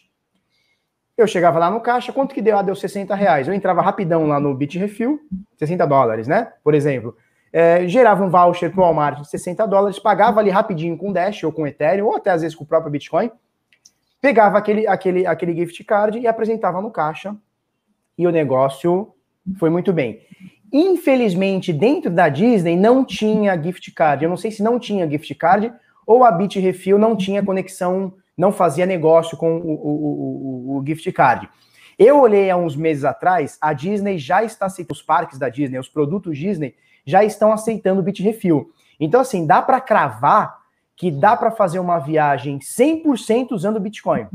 Eu 1.18 1.28
chegava 1.28 1.60
lá 1.60 1.70
no 1.70 1.82
caixa, 1.82 2.14
quanto 2.14 2.34
que 2.34 2.41
deu? 2.41 2.57
Ah, 2.57 2.62
deu 2.62 2.76
60 2.76 3.14
reais. 3.14 3.47
Eu 3.47 3.53
entrava 3.53 3.82
rapidão 3.82 4.26
lá 4.26 4.39
no 4.39 4.53
Bitrefill, 4.55 5.20
60 5.57 5.86
dólares, 5.86 6.28
né? 6.28 6.53
Por 6.64 6.74
exemplo. 6.74 7.16
É, 7.51 7.88
gerava 7.88 8.24
um 8.24 8.30
voucher 8.30 8.72
pro 8.72 8.84
Walmart 8.84 9.22
de 9.22 9.30
60 9.30 9.66
dólares, 9.68 9.99
pagava 9.99 10.39
ali 10.39 10.49
rapidinho 10.49 10.95
com 10.95 11.12
Dash 11.12 11.43
ou 11.43 11.51
com 11.51 11.66
Ethereum, 11.66 12.05
ou 12.05 12.16
até 12.16 12.30
às 12.30 12.41
vezes 12.41 12.55
com 12.55 12.64
o 12.64 12.68
próprio 12.68 12.91
Bitcoin, 12.91 13.32
pegava 14.22 14.57
aquele, 14.57 14.86
aquele, 14.86 15.26
aquele 15.26 15.55
gift 15.55 15.84
card 15.84 16.20
e 16.20 16.28
apresentava 16.28 16.80
no 16.80 16.91
caixa, 16.91 17.36
e 18.16 18.28
o 18.28 18.32
negócio 18.32 19.14
foi 19.57 19.70
muito 19.70 19.91
bem. 19.91 20.22
Infelizmente, 20.72 21.74
dentro 21.74 22.11
da 22.11 22.30
Disney 22.30 22.76
não 22.76 23.03
tinha 23.03 23.61
gift 23.61 23.91
card. 23.91 24.24
Eu 24.24 24.30
não 24.30 24.38
sei 24.38 24.51
se 24.51 24.61
não 24.61 24.80
tinha 24.80 25.09
gift 25.09 25.34
card 25.36 25.74
ou 26.05 26.24
a 26.24 26.32
Bitrefill 26.32 26.97
não 26.97 27.15
tinha 27.15 27.43
conexão, 27.43 28.13
não 28.38 28.51
fazia 28.51 28.86
negócio 28.86 29.38
com 29.38 29.57
o, 29.57 29.72
o, 29.72 30.76
o, 30.76 30.78
o, 30.78 30.84
gift 30.86 31.11
card. 31.11 31.47
Eu 31.97 32.20
olhei 32.20 32.49
há 32.49 32.57
uns 32.57 32.76
meses 32.76 33.03
atrás, 33.03 33.57
a 33.61 33.74
Disney 33.74 34.17
já 34.17 34.43
está 34.43 34.65
aceitando, 34.65 34.97
os 34.97 35.03
parques 35.03 35.38
da 35.38 35.49
Disney, 35.49 35.78
os 35.78 35.89
produtos 35.89 36.38
Disney 36.38 36.74
já 37.05 37.24
estão 37.24 37.51
aceitando 37.51 37.99
o 37.99 38.03
Bitrefill. 38.03 38.72
Então, 38.99 39.22
assim, 39.22 39.45
dá 39.45 39.61
para 39.61 39.80
cravar 39.80 40.59
que 40.95 41.09
dá 41.11 41.38
para 41.38 41.51
fazer 41.51 41.80
uma 41.80 41.99
viagem 41.99 42.59
100% 42.59 43.51
usando 43.51 43.80
Bitcoin. 43.80 44.28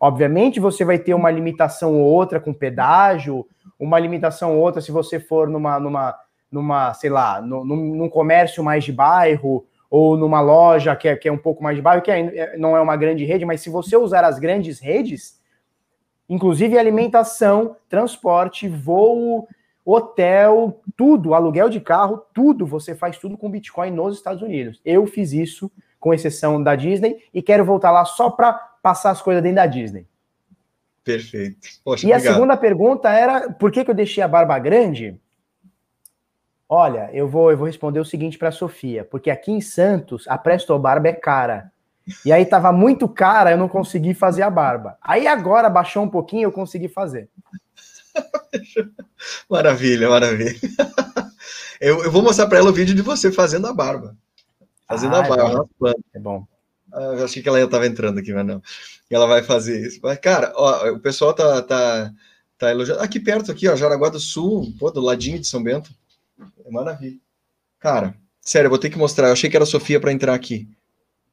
Obviamente, 0.00 0.60
você 0.60 0.84
vai 0.84 0.98
ter 0.98 1.12
uma 1.12 1.30
limitação 1.30 1.94
ou 1.94 2.06
outra 2.06 2.38
com 2.38 2.54
pedágio, 2.54 3.46
uma 3.78 3.98
limitação 3.98 4.56
ou 4.56 4.62
outra 4.62 4.80
se 4.80 4.90
você 4.90 5.20
for 5.20 5.48
numa, 5.48 5.78
numa, 5.78 6.14
numa 6.50 6.94
sei 6.94 7.10
lá, 7.10 7.40
num, 7.40 7.64
num 7.64 8.08
comércio 8.08 8.62
mais 8.64 8.84
de 8.84 8.92
bairro 8.92 9.66
ou 9.90 10.16
numa 10.16 10.40
loja 10.40 10.96
que 10.96 11.08
é, 11.08 11.16
que 11.16 11.28
é 11.28 11.32
um 11.32 11.38
pouco 11.38 11.62
mais 11.62 11.76
de 11.76 11.82
bairro, 11.82 12.02
que 12.02 12.10
é, 12.10 12.56
não 12.56 12.76
é 12.76 12.80
uma 12.80 12.96
grande 12.96 13.24
rede, 13.24 13.44
mas 13.44 13.60
se 13.60 13.70
você 13.70 13.96
usar 13.96 14.24
as 14.24 14.38
grandes 14.38 14.80
redes, 14.80 15.40
inclusive 16.28 16.78
alimentação, 16.78 17.76
transporte, 17.88 18.68
voo, 18.68 19.46
hotel, 19.84 20.80
tudo, 20.96 21.32
aluguel 21.32 21.68
de 21.68 21.80
carro, 21.80 22.22
tudo, 22.34 22.66
você 22.66 22.94
faz 22.94 23.18
tudo 23.18 23.38
com 23.38 23.50
Bitcoin 23.50 23.92
nos 23.92 24.16
Estados 24.16 24.42
Unidos. 24.42 24.80
Eu 24.84 25.06
fiz 25.06 25.32
isso, 25.32 25.70
com 26.00 26.12
exceção 26.12 26.60
da 26.60 26.74
Disney, 26.74 27.22
e 27.32 27.40
quero 27.40 27.64
voltar 27.64 27.92
lá 27.92 28.04
só 28.04 28.28
para 28.28 28.52
passar 28.82 29.10
as 29.10 29.22
coisas 29.22 29.42
dentro 29.42 29.56
da 29.56 29.66
Disney. 29.66 30.06
Perfeito. 31.06 31.68
Poxa, 31.84 32.04
e 32.04 32.10
obrigado. 32.10 32.32
a 32.32 32.34
segunda 32.34 32.56
pergunta 32.56 33.08
era 33.08 33.52
por 33.52 33.70
que, 33.70 33.84
que 33.84 33.90
eu 33.92 33.94
deixei 33.94 34.24
a 34.24 34.28
barba 34.28 34.58
grande? 34.58 35.16
Olha, 36.68 37.08
eu 37.12 37.28
vou, 37.28 37.52
eu 37.52 37.56
vou 37.56 37.68
responder 37.68 38.00
o 38.00 38.04
seguinte 38.04 38.36
para 38.36 38.48
a 38.48 38.52
Sofia, 38.52 39.04
porque 39.04 39.30
aqui 39.30 39.52
em 39.52 39.60
Santos 39.60 40.26
a 40.26 40.36
Presto 40.36 40.76
Barba 40.76 41.06
é 41.06 41.12
cara. 41.12 41.70
E 42.24 42.32
aí 42.32 42.44
tava 42.44 42.72
muito 42.72 43.08
cara, 43.08 43.52
eu 43.52 43.56
não 43.56 43.68
consegui 43.68 44.14
fazer 44.14 44.42
a 44.42 44.50
barba. 44.50 44.98
Aí 45.00 45.28
agora 45.28 45.70
baixou 45.70 46.02
um 46.02 46.08
pouquinho, 46.08 46.42
eu 46.42 46.52
consegui 46.52 46.88
fazer. 46.88 47.28
maravilha, 49.48 50.10
maravilha. 50.10 50.54
Eu, 51.78 52.02
eu 52.04 52.10
vou 52.10 52.22
mostrar 52.22 52.46
para 52.46 52.56
ela 52.56 52.70
o 52.70 52.72
vídeo 52.72 52.94
de 52.94 53.02
você 53.02 53.30
fazendo 53.30 53.66
a 53.66 53.72
barba. 53.74 54.16
Fazendo 54.88 55.14
ah, 55.14 55.18
a 55.18 55.28
barba. 55.28 55.68
É 56.14 56.18
bom. 56.18 56.46
Ah, 56.50 56.55
eu 56.96 57.24
achei 57.24 57.42
que 57.42 57.48
ela 57.48 57.58
já 57.58 57.64
estava 57.64 57.86
entrando 57.86 58.18
aqui, 58.18 58.32
mas 58.32 58.46
não. 58.46 58.62
Ela 59.10 59.26
vai 59.26 59.42
fazer 59.42 59.86
isso. 59.86 60.00
Mas, 60.02 60.18
cara, 60.18 60.52
ó, 60.54 60.90
o 60.90 61.00
pessoal 61.00 61.32
tá, 61.32 61.62
tá, 61.62 62.12
tá 62.58 62.70
elogiando. 62.70 63.00
Aqui 63.00 63.20
perto, 63.20 63.52
aqui, 63.52 63.68
ó, 63.68 63.76
Jaraguá 63.76 64.08
do 64.08 64.18
Sul, 64.18 64.72
pô, 64.78 64.90
do 64.90 65.00
ladinho 65.00 65.38
de 65.38 65.46
São 65.46 65.62
Bento. 65.62 65.90
É 66.64 66.70
maravilha. 66.70 67.18
Cara, 67.78 68.14
sério, 68.40 68.66
eu 68.66 68.70
vou 68.70 68.78
ter 68.78 68.90
que 68.90 68.98
mostrar. 68.98 69.28
Eu 69.28 69.32
achei 69.32 69.48
que 69.48 69.56
era 69.56 69.64
a 69.64 69.66
Sofia 69.66 70.00
para 70.00 70.12
entrar 70.12 70.34
aqui, 70.34 70.68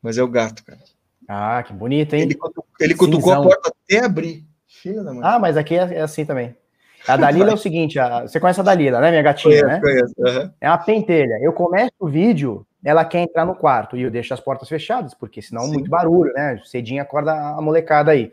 mas 0.02 0.18
é 0.18 0.24
o 0.24 0.28
gato, 0.28 0.64
cara. 0.64 0.80
Ah, 1.28 1.64
que 1.64 1.74
bonito, 1.74 2.14
hein? 2.14 2.24
Ele, 2.24 2.38
ele 2.80 2.96
cutucou 2.96 3.34
a 3.34 3.42
porta 3.42 3.70
até 3.70 4.06
abrir. 4.06 4.46
Filha 4.68 5.04
da 5.04 5.14
mãe. 5.14 5.22
Ah, 5.24 5.40
mas 5.40 5.56
aqui 5.56 5.76
é, 5.76 5.96
é 5.96 6.02
assim 6.02 6.26
também. 6.26 6.56
A 7.08 7.18
Dalila 7.18 7.52
é 7.52 7.54
o 7.54 7.58
seguinte, 7.58 8.00
a, 8.00 8.22
você 8.22 8.40
conhece 8.40 8.60
a 8.62 8.64
Dalila, 8.64 9.02
né, 9.02 9.10
minha 9.10 9.22
gatinha, 9.22 9.62
conheço, 9.62 9.68
né? 9.68 9.82
Conheço, 9.82 10.14
uhum. 10.18 10.52
É 10.62 10.70
uma 10.70 10.78
pentelha. 10.78 11.40
Eu 11.42 11.52
começo 11.52 11.92
o 12.00 12.08
vídeo, 12.08 12.66
ela 12.84 13.06
quer 13.06 13.20
entrar 13.20 13.46
no 13.46 13.56
quarto 13.56 13.96
e 13.96 14.02
eu 14.02 14.12
deixo 14.12 14.34
as 14.34 14.40
portas 14.40 14.68
fechadas, 14.68 15.14
porque 15.14 15.42
senão 15.42 15.64
Sim. 15.64 15.74
muito 15.74 15.90
barulho, 15.90 16.34
né? 16.34 16.62
Cedinho 16.66 17.02
acorda 17.02 17.34
a 17.34 17.62
molecada 17.62 18.12
aí. 18.12 18.32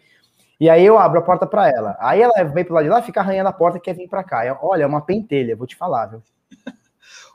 E 0.58 0.68
aí 0.68 0.84
eu 0.84 0.98
abro 0.98 1.20
a 1.20 1.22
porta 1.22 1.46
para 1.46 1.68
ela. 1.68 1.96
Aí 2.00 2.20
ela 2.20 2.44
vem 2.44 2.64
pro 2.64 2.74
lado 2.74 2.84
de 2.84 2.90
lá, 2.90 3.00
fica 3.00 3.20
arranhando 3.20 3.48
a 3.48 3.52
porta 3.52 3.78
e 3.78 3.80
quer 3.80 3.94
vir 3.94 4.08
para 4.08 4.24
cá. 4.24 4.44
Eu, 4.44 4.58
Olha, 4.60 4.82
é 4.82 4.86
uma 4.86 5.00
pentelha, 5.00 5.56
vou 5.56 5.66
te 5.66 5.76
falar, 5.76 6.06
viu? 6.06 6.22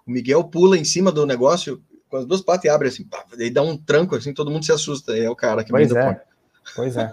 O 0.07 0.11
Miguel 0.11 0.43
pula 0.43 0.78
em 0.78 0.84
cima 0.84 1.11
do 1.11 1.26
negócio 1.26 1.82
com 2.07 2.18
as 2.18 2.28
duas 2.28 2.39
patas 2.39 2.66
e 2.66 2.70
abre 2.70 2.89
assim, 2.89 3.03
pá, 3.03 3.26
daí 3.36 3.49
dá 3.49 3.63
um 3.63 3.76
tranco 3.76 4.16
assim, 4.16 4.36
todo 4.36 4.51
mundo 4.51 4.63
se 4.63 4.72
assusta. 4.72 5.18
É 5.18 5.28
o 5.28 5.36
cara 5.36 5.63
que 5.63 5.72
pois 5.72 5.91
é. 5.91 6.22
Pois 6.76 6.95
é. 6.95 7.11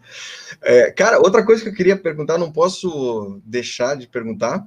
é. 0.62 0.90
Cara, 0.92 1.18
outra 1.18 1.44
coisa 1.44 1.62
que 1.62 1.68
eu 1.68 1.74
queria 1.74 1.94
perguntar, 1.94 2.38
não 2.38 2.50
posso 2.50 3.38
deixar 3.44 3.98
de 3.98 4.08
perguntar, 4.08 4.66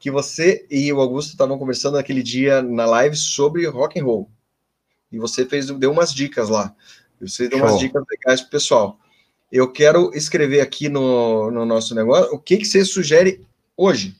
que 0.00 0.10
você 0.10 0.66
e 0.70 0.90
o 0.90 0.98
Augusto 0.98 1.32
estavam 1.32 1.58
conversando 1.58 1.98
naquele 1.98 2.22
dia 2.22 2.62
na 2.62 2.86
live 2.86 3.14
sobre 3.14 3.66
rock 3.66 4.00
and 4.00 4.04
roll. 4.04 4.30
E 5.12 5.18
você 5.18 5.44
fez, 5.44 5.66
deu 5.66 5.92
umas 5.92 6.12
dicas 6.14 6.48
lá. 6.48 6.74
Você 7.20 7.48
deu 7.48 7.58
Show. 7.58 7.68
umas 7.68 7.78
dicas 7.78 8.02
legais 8.10 8.40
pro 8.40 8.50
pessoal. 8.50 8.98
Eu 9.52 9.70
quero 9.70 10.10
escrever 10.14 10.62
aqui 10.62 10.88
no, 10.88 11.50
no 11.50 11.66
nosso 11.66 11.94
negócio 11.94 12.32
o 12.34 12.38
que, 12.38 12.56
que 12.56 12.64
você 12.64 12.82
sugere 12.82 13.46
hoje 13.76 14.16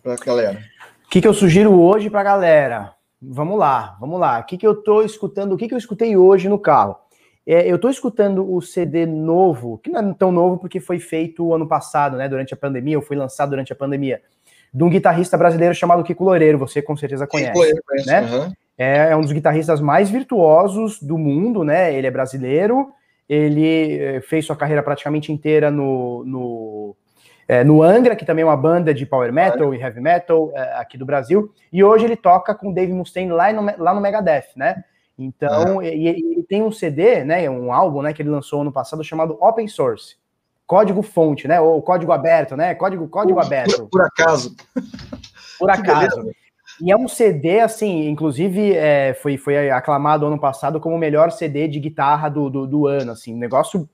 para 0.00 0.14
a 0.14 0.16
galera. 0.16 0.62
O 1.04 1.10
que, 1.10 1.20
que 1.20 1.26
eu 1.26 1.34
sugiro 1.34 1.72
hoje 1.72 2.08
para 2.08 2.20
a 2.20 2.24
galera? 2.24 2.94
Vamos 3.20 3.58
lá, 3.58 3.96
vamos 3.98 4.20
lá. 4.20 4.38
O 4.38 4.44
que, 4.44 4.56
que 4.56 4.66
eu 4.66 4.72
estou 4.72 5.02
escutando? 5.02 5.52
O 5.52 5.56
que, 5.56 5.66
que 5.66 5.74
eu 5.74 5.78
escutei 5.78 6.16
hoje 6.16 6.48
no 6.48 6.60
carro? 6.60 6.96
É, 7.44 7.68
eu 7.68 7.76
estou 7.76 7.90
escutando 7.90 8.54
o 8.54 8.62
CD 8.62 9.04
novo, 9.04 9.78
que 9.78 9.90
não 9.90 10.00
é 10.00 10.14
tão 10.14 10.30
novo 10.30 10.58
porque 10.58 10.78
foi 10.78 11.00
feito 11.00 11.52
ano 11.52 11.66
passado, 11.66 12.16
né? 12.16 12.28
Durante 12.28 12.54
a 12.54 12.56
pandemia, 12.56 12.98
ou 12.98 13.02
foi 13.02 13.16
lançado 13.16 13.50
durante 13.50 13.72
a 13.72 13.76
pandemia, 13.76 14.22
de 14.74 14.82
um 14.82 14.90
guitarrista 14.90 15.38
brasileiro 15.38 15.74
chamado 15.74 16.02
Kiko 16.02 16.24
Loureiro, 16.24 16.58
você 16.58 16.82
com 16.82 16.96
certeza 16.96 17.26
conhece. 17.26 17.52
Kiko 17.52 17.58
Loureiro, 17.58 17.82
né? 18.06 18.20
Uhum. 18.22 18.52
É, 18.76 19.10
é 19.10 19.16
um 19.16 19.20
dos 19.20 19.30
guitarristas 19.30 19.80
mais 19.80 20.10
virtuosos 20.10 21.00
do 21.00 21.16
mundo, 21.16 21.62
né? 21.62 21.94
Ele 21.94 22.08
é 22.08 22.10
brasileiro, 22.10 22.88
ele 23.28 23.98
eh, 23.98 24.20
fez 24.22 24.44
sua 24.44 24.56
carreira 24.56 24.82
praticamente 24.82 25.30
inteira 25.30 25.70
no, 25.70 26.24
no, 26.24 26.96
é, 27.46 27.62
no 27.62 27.84
Angra, 27.84 28.16
que 28.16 28.24
também 28.24 28.42
é 28.42 28.46
uma 28.46 28.56
banda 28.56 28.92
de 28.92 29.06
power 29.06 29.32
metal 29.32 29.72
e 29.72 29.80
heavy 29.80 30.00
metal 30.00 30.50
é, 30.52 30.74
aqui 30.74 30.98
do 30.98 31.06
Brasil, 31.06 31.52
e 31.72 31.84
hoje 31.84 32.04
ele 32.04 32.16
toca 32.16 32.52
com 32.52 32.72
Dave 32.72 32.92
Mustaine 32.92 33.30
lá 33.30 33.52
no, 33.52 33.62
lá 33.78 33.94
no 33.94 34.00
Megadeth, 34.00 34.48
né? 34.56 34.82
Então, 35.16 35.78
ah. 35.78 35.84
e, 35.84 36.08
ele 36.08 36.42
tem 36.48 36.62
um 36.62 36.72
CD, 36.72 37.22
né, 37.22 37.48
um 37.48 37.72
álbum, 37.72 38.02
né, 38.02 38.12
que 38.12 38.20
ele 38.20 38.30
lançou 38.30 38.62
ano 38.62 38.72
passado 38.72 39.04
chamado 39.04 39.38
Open 39.40 39.68
Source. 39.68 40.16
Código 40.66 41.02
fonte, 41.02 41.46
né, 41.46 41.60
ou 41.60 41.80
código 41.82 42.12
aberto, 42.12 42.56
né? 42.56 42.74
Código 42.74 43.06
código 43.08 43.38
por, 43.38 43.46
aberto. 43.46 43.86
Por, 43.92 44.00
acaso. 44.00 44.56
Por 45.58 45.68
acaso. 45.70 46.30
E 46.80 46.90
é 46.90 46.96
um 46.96 47.06
CD, 47.06 47.60
assim, 47.60 48.08
inclusive 48.08 48.74
é, 48.74 49.14
foi, 49.14 49.36
foi 49.36 49.70
aclamado 49.70 50.26
ano 50.26 50.40
passado 50.40 50.80
como 50.80 50.96
o 50.96 50.98
melhor 50.98 51.30
CD 51.30 51.68
de 51.68 51.78
guitarra 51.78 52.28
do, 52.28 52.50
do, 52.50 52.66
do 52.66 52.86
ano, 52.86 53.12
assim, 53.12 53.34
um 53.34 53.38
negócio 53.38 53.88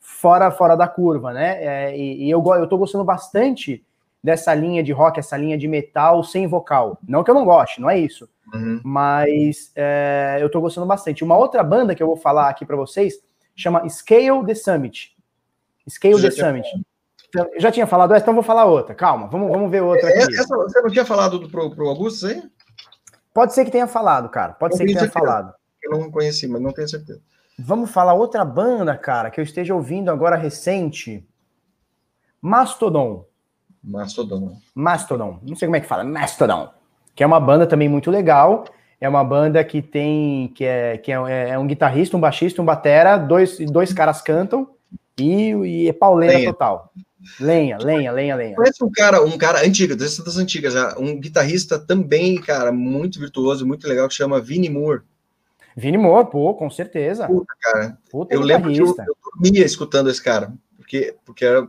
fora, 0.00 0.50
fora 0.50 0.74
da 0.76 0.88
curva, 0.88 1.32
né? 1.32 1.62
É, 1.62 1.96
e, 1.96 2.24
e 2.24 2.30
eu, 2.30 2.42
eu 2.54 2.66
tô 2.66 2.78
gostando 2.78 3.04
bastante 3.04 3.84
dessa 4.22 4.54
linha 4.54 4.82
de 4.82 4.92
rock, 4.92 5.20
essa 5.20 5.36
linha 5.36 5.56
de 5.56 5.68
metal 5.68 6.22
sem 6.24 6.46
vocal. 6.46 6.98
Não 7.06 7.22
que 7.22 7.30
eu 7.30 7.34
não 7.34 7.44
goste, 7.44 7.80
não 7.80 7.90
é 7.90 7.98
isso. 7.98 8.28
Uhum. 8.52 8.80
Mas 8.84 9.70
é, 9.74 10.38
eu 10.40 10.50
tô 10.50 10.60
gostando 10.60 10.86
bastante. 10.86 11.24
Uma 11.24 11.36
outra 11.36 11.62
banda 11.62 11.94
que 11.94 12.02
eu 12.02 12.06
vou 12.06 12.16
falar 12.16 12.48
aqui 12.48 12.64
para 12.64 12.76
vocês 12.76 13.14
chama 13.54 13.88
Scale 13.88 14.44
the 14.46 14.54
Summit. 14.54 15.15
Scale 15.88 16.20
the 16.20 16.30
Summit. 16.30 16.66
Então, 17.28 17.48
eu 17.52 17.60
já 17.60 17.70
tinha 17.70 17.86
falado 17.86 18.14
essa, 18.14 18.22
então 18.22 18.34
vou 18.34 18.42
falar 18.42 18.64
outra. 18.64 18.94
Calma, 18.94 19.26
vamos, 19.28 19.50
vamos 19.50 19.70
ver 19.70 19.82
outra 19.82 20.08
aqui. 20.08 20.38
Essa, 20.38 20.56
você 20.56 20.80
não 20.80 20.90
tinha 20.90 21.04
falado 21.04 21.38
do, 21.38 21.48
pro, 21.48 21.70
pro 21.74 21.88
Augusto 21.88 22.26
aí? 22.26 22.42
Pode 23.34 23.54
ser 23.54 23.64
que 23.64 23.70
tenha 23.70 23.86
falado, 23.86 24.28
cara. 24.28 24.54
Pode 24.54 24.72
não 24.72 24.78
ser 24.78 24.86
que 24.86 24.92
tenha 24.92 25.04
certeza. 25.04 25.24
falado. 25.24 25.54
Eu 25.82 25.98
não 25.98 26.10
conheci, 26.10 26.46
mas 26.48 26.60
não 26.60 26.72
tenho 26.72 26.88
certeza. 26.88 27.20
Vamos 27.58 27.90
falar 27.90 28.14
outra 28.14 28.44
banda, 28.44 28.96
cara, 28.96 29.30
que 29.30 29.40
eu 29.40 29.44
esteja 29.44 29.74
ouvindo 29.74 30.10
agora 30.10 30.36
recente. 30.36 31.26
Mastodon. 32.40 33.26
Mastodon. 33.82 34.56
Mastodon. 34.74 35.40
Não 35.42 35.56
sei 35.56 35.66
como 35.66 35.76
é 35.76 35.80
que 35.80 35.86
fala. 35.86 36.04
Mastodon 36.04 36.70
que 37.16 37.24
é 37.24 37.26
uma 37.26 37.40
banda 37.40 37.66
também 37.66 37.88
muito 37.88 38.10
legal. 38.10 38.66
É 39.00 39.08
uma 39.08 39.24
banda 39.24 39.64
que 39.64 39.80
tem 39.80 40.48
que 40.48 40.64
é, 40.64 40.98
que 40.98 41.10
é, 41.10 41.48
é 41.50 41.58
um 41.58 41.66
guitarrista, 41.66 42.16
um 42.16 42.20
baixista, 42.20 42.60
um 42.60 42.64
batera, 42.64 43.16
dois, 43.16 43.58
dois 43.58 43.92
caras 43.92 44.20
cantam 44.20 44.75
e, 45.18 45.54
e 45.64 45.88
é 45.88 45.92
pauleira 45.92 46.36
lenha. 46.36 46.52
total. 46.52 46.92
Lenha, 47.40 47.78
lenha, 47.78 48.12
lenha, 48.12 48.36
lenha. 48.36 48.54
Conhece 48.54 48.84
um 48.84 48.90
cara, 48.90 49.22
um 49.22 49.36
cara 49.36 49.66
antigo, 49.66 49.96
dessas 49.96 50.24
das 50.24 50.36
antigas 50.36 50.74
já, 50.74 50.96
um 50.98 51.18
guitarrista 51.18 51.78
também, 51.78 52.40
cara, 52.40 52.70
muito 52.70 53.18
virtuoso, 53.18 53.66
muito 53.66 53.88
legal, 53.88 54.08
que 54.08 54.14
chama 54.14 54.40
Vinnie 54.40 54.70
Moore. 54.70 55.02
Vinnie 55.76 55.98
Moore, 55.98 56.30
pô, 56.30 56.54
com 56.54 56.70
certeza. 56.70 57.26
Puta, 57.26 57.54
cara. 57.60 57.98
Puta 58.10 58.34
eu 58.34 58.40
lembro 58.40 58.72
que 58.72 58.78
eu, 58.78 58.86
eu 58.86 59.16
dormia 59.32 59.64
escutando 59.64 60.08
esse 60.08 60.22
cara, 60.22 60.52
porque, 60.78 61.16
porque 61.24 61.44
era 61.44 61.68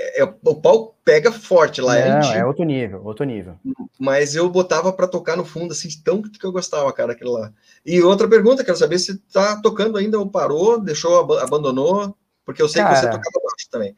é, 0.00 0.22
é, 0.22 0.34
o 0.44 0.54
pau 0.54 0.96
pega 1.04 1.32
forte 1.32 1.80
lá. 1.80 1.96
É 1.96 2.08
Não, 2.08 2.32
é, 2.32 2.38
é 2.38 2.46
outro 2.46 2.64
nível, 2.64 3.02
outro 3.04 3.24
nível. 3.24 3.54
Mas 3.98 4.36
eu 4.36 4.48
botava 4.48 4.92
para 4.92 5.08
tocar 5.08 5.36
no 5.36 5.44
fundo, 5.44 5.72
assim, 5.72 5.88
tão 6.04 6.22
que 6.22 6.44
eu 6.44 6.52
gostava, 6.52 6.92
cara, 6.92 7.12
aquilo 7.12 7.32
lá. 7.32 7.52
E 7.84 8.00
outra 8.00 8.28
pergunta, 8.28 8.64
quero 8.64 8.76
saber 8.76 9.00
se 9.00 9.18
tá 9.32 9.60
tocando 9.60 9.98
ainda 9.98 10.16
ou 10.16 10.30
parou, 10.30 10.80
deixou, 10.80 11.36
abandonou, 11.40 12.16
porque 12.48 12.62
eu 12.62 12.68
sei 12.68 12.80
cara, 12.80 12.94
que 12.94 13.00
você 13.00 13.10
tocava 13.10 13.44
baixo 13.44 13.68
também. 13.70 13.94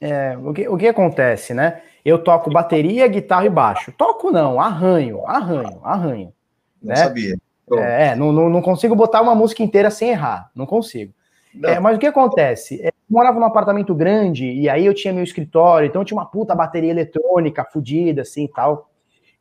É, 0.00 0.36
o 0.36 0.52
que, 0.52 0.68
o 0.68 0.76
que 0.76 0.88
acontece, 0.88 1.54
né? 1.54 1.82
Eu 2.04 2.18
toco 2.18 2.50
bateria, 2.50 3.06
guitarra 3.06 3.46
e 3.46 3.48
baixo. 3.48 3.92
Toco 3.92 4.32
não, 4.32 4.60
arranho, 4.60 5.24
arranho, 5.24 5.80
arranho. 5.84 6.32
Não 6.82 6.88
né? 6.88 6.96
sabia. 6.96 7.36
É, 7.74 8.16
não, 8.16 8.32
não, 8.32 8.50
não 8.50 8.60
consigo 8.60 8.96
botar 8.96 9.22
uma 9.22 9.36
música 9.36 9.62
inteira 9.62 9.88
sem 9.88 10.10
errar, 10.10 10.50
não 10.52 10.66
consigo. 10.66 11.14
É, 11.62 11.78
mas 11.78 11.96
o 11.96 12.00
que 12.00 12.08
acontece? 12.08 12.82
É, 12.82 12.88
eu 12.88 12.92
morava 13.08 13.38
num 13.38 13.46
apartamento 13.46 13.94
grande 13.94 14.50
e 14.50 14.68
aí 14.68 14.84
eu 14.84 14.92
tinha 14.92 15.14
meu 15.14 15.22
escritório, 15.22 15.86
então 15.86 16.02
eu 16.02 16.04
tinha 16.04 16.18
uma 16.18 16.26
puta 16.26 16.56
bateria 16.56 16.90
eletrônica 16.90 17.64
fodida, 17.66 18.22
assim 18.22 18.46
e 18.46 18.48
tal. 18.48 18.90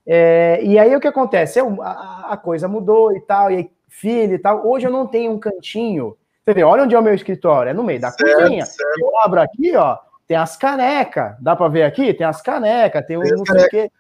É, 0.06 0.64
e 0.64 0.78
aí 0.78 0.96
o 0.96 1.00
que 1.00 1.08
acontece? 1.08 1.58
Eu, 1.58 1.82
a, 1.82 2.34
a, 2.34 2.38
coisa 2.38 2.68
mudou 2.68 3.12
e 3.18 3.22
tal, 3.22 3.50
e 3.50 3.56
aí, 3.56 3.72
filho 3.90 4.36
e 4.36 4.40
tal. 4.40 4.68
Hoje 4.68 4.86
eu 4.86 4.92
não 4.92 5.08
tenho 5.08 5.32
um 5.32 5.40
cantinho. 5.40 6.16
Você 6.44 6.54
vê, 6.54 6.64
olha 6.64 6.84
onde 6.84 6.96
é 6.96 7.00
o 7.00 7.04
meu 7.04 7.14
escritório, 7.14 7.70
é 7.70 7.74
no 7.74 7.84
meio 7.84 8.02
da 8.02 8.12
certo, 8.12 8.42
cozinha. 8.42 8.66
Certo. 8.66 9.00
Eu 9.00 9.20
abro 9.20 9.42
aqui, 9.42 9.76
ó, 9.76 9.98
tem 10.28 10.38
as 10.38 10.58
canecas. 10.58 11.36
Dá 11.40 11.56
para 11.56 11.68
ver 11.68 11.84
aqui? 11.84 12.14
Tem 12.14 12.26
as 12.26 12.42
canecas, 12.42 13.06
tem 13.06 13.18
um 13.18 13.22
não 13.22 13.46
sei 13.46 13.66
o 13.66 13.70
quê. 13.70 13.92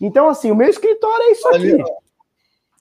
Então, 0.00 0.28
assim, 0.28 0.50
o 0.50 0.56
meu 0.56 0.68
escritório 0.68 1.22
é 1.22 1.30
isso 1.30 1.48
aqui. 1.48 1.84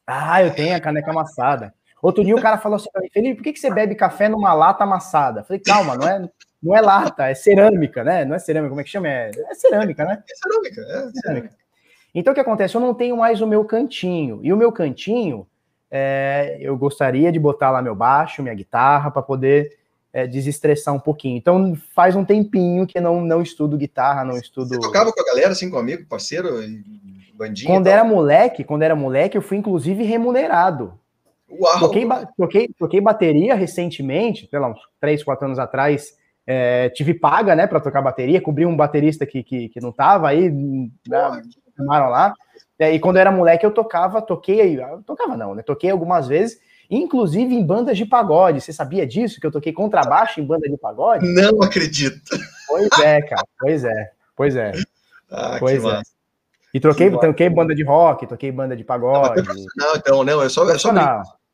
Ah, 0.05 0.43
eu 0.43 0.53
tenho 0.53 0.76
a 0.76 0.80
caneca 0.80 1.11
amassada. 1.11 1.74
Outro 2.01 2.24
dia 2.26 2.36
o 2.36 2.41
cara 2.41 2.57
falou 2.57 2.76
assim 2.76 2.89
Felipe, 3.14 3.36
por 3.36 3.43
que, 3.43 3.53
que 3.53 3.59
você 3.59 3.74
bebe 3.74 3.95
café 3.95 4.28
numa 4.28 4.53
lata 4.53 4.84
amassada? 4.84 5.39
Eu 5.39 5.45
falei, 5.45 5.61
calma, 5.61 5.95
não 5.95 6.05
é, 6.05 6.30
não 6.61 6.76
é 6.76 6.82
lata, 6.82 7.30
é 7.30 7.34
cerâmica, 7.34 8.03
né? 8.03 8.26
Não 8.26 8.36
é 8.36 8.39
cerâmica, 8.39 8.70
como 8.70 8.82
é 8.82 8.84
que 8.84 8.89
chama? 8.89 9.07
É, 9.07 9.32
é 9.49 9.53
cerâmica, 9.53 10.03
né? 10.03 10.22
É 10.30 10.36
cerâmica, 10.36 10.82
é 10.82 11.11
cerâmica. 11.11 11.55
Então 12.14 12.32
o 12.32 12.34
que 12.34 12.41
acontece? 12.41 12.76
Eu 12.76 12.82
não 12.82 12.93
tenho 12.93 13.16
mais 13.16 13.39
o 13.39 13.47
meu 13.47 13.64
cantinho. 13.64 14.41
E 14.43 14.51
o 14.51 14.57
meu 14.57 14.70
cantinho, 14.72 15.47
é, 15.95 16.57
eu 16.59 16.75
gostaria 16.75 17.31
de 17.31 17.37
botar 17.37 17.69
lá 17.69 17.79
meu 17.79 17.93
baixo, 17.93 18.41
minha 18.41 18.55
guitarra, 18.55 19.11
para 19.11 19.21
poder 19.21 19.77
é, 20.11 20.25
desestressar 20.25 20.91
um 20.91 20.99
pouquinho. 20.99 21.37
Então 21.37 21.77
faz 21.93 22.15
um 22.15 22.25
tempinho 22.25 22.87
que 22.87 22.99
não, 22.99 23.21
não 23.21 23.43
estudo 23.43 23.77
guitarra, 23.77 24.25
não 24.25 24.35
estudo. 24.35 24.69
Você 24.69 24.79
tocava 24.79 25.13
com 25.13 25.21
a 25.21 25.25
galera, 25.25 25.51
assim, 25.51 25.69
com 25.69 25.77
amigo, 25.77 26.07
parceiro, 26.07 26.49
bandinha? 27.35 27.71
Quando 27.71 27.85
era 27.85 28.03
moleque, 28.03 28.63
quando 28.63 28.81
era 28.81 28.95
moleque, 28.95 29.37
eu 29.37 29.41
fui 29.43 29.55
inclusive 29.55 30.03
remunerado. 30.03 30.97
Uau! 31.47 31.79
Toquei, 31.79 32.07
toquei, 32.35 32.69
toquei 32.79 32.99
bateria 32.99 33.53
recentemente, 33.53 34.47
sei 34.49 34.57
lá, 34.57 34.69
uns 34.69 34.79
3, 34.99 35.23
4 35.23 35.45
anos 35.45 35.59
atrás. 35.59 36.17
É, 36.47 36.89
tive 36.89 37.13
paga, 37.13 37.55
né, 37.55 37.67
para 37.67 37.79
tocar 37.79 38.01
bateria, 38.01 38.41
cobri 38.41 38.65
um 38.65 38.75
baterista 38.75 39.27
que, 39.27 39.43
que, 39.43 39.69
que 39.69 39.79
não 39.79 39.91
tava 39.91 40.27
aí, 40.27 40.49
né, 40.49 41.41
chamaram 41.77 42.09
lá. 42.09 42.33
É, 42.84 42.93
e 42.93 42.99
quando 42.99 43.15
eu 43.15 43.21
era 43.21 43.31
moleque, 43.31 43.65
eu 43.65 43.71
tocava, 43.71 44.21
toquei, 44.21 44.77
tocava 45.05 45.38
não, 45.38 45.55
né? 45.55 45.63
Toquei 45.63 45.89
algumas 45.89 46.27
vezes, 46.27 46.59
inclusive 46.89 47.55
em 47.55 47.65
bandas 47.65 47.97
de 47.97 48.05
pagode. 48.05 48.61
Você 48.61 48.73
sabia 48.73 49.07
disso? 49.07 49.39
Que 49.39 49.47
eu 49.47 49.51
toquei 49.51 49.71
contrabaixo 49.71 50.41
em 50.41 50.45
banda 50.45 50.69
de 50.69 50.77
pagode? 50.77 51.25
Não 51.34 51.61
acredito. 51.61 52.38
Pois 52.67 52.89
é, 52.99 53.21
cara. 53.21 53.47
Pois 53.59 53.84
é. 53.84 54.11
Pois 54.36 54.55
é. 54.55 54.71
Ah, 55.31 55.57
pois 55.59 55.84
é. 55.84 55.88
Massa. 55.88 56.13
E 56.73 56.79
troquei, 56.79 57.11
toquei 57.11 57.49
banda 57.49 57.75
de 57.75 57.84
rock, 57.84 58.25
toquei 58.25 58.51
banda 58.51 58.75
de 58.75 58.84
pagode. 58.84 59.43
Não, 59.77 59.95
então, 59.95 60.23
não, 60.23 60.41
é 60.41 60.49
só, 60.49 60.67
é 60.69 60.77
só 60.77 60.91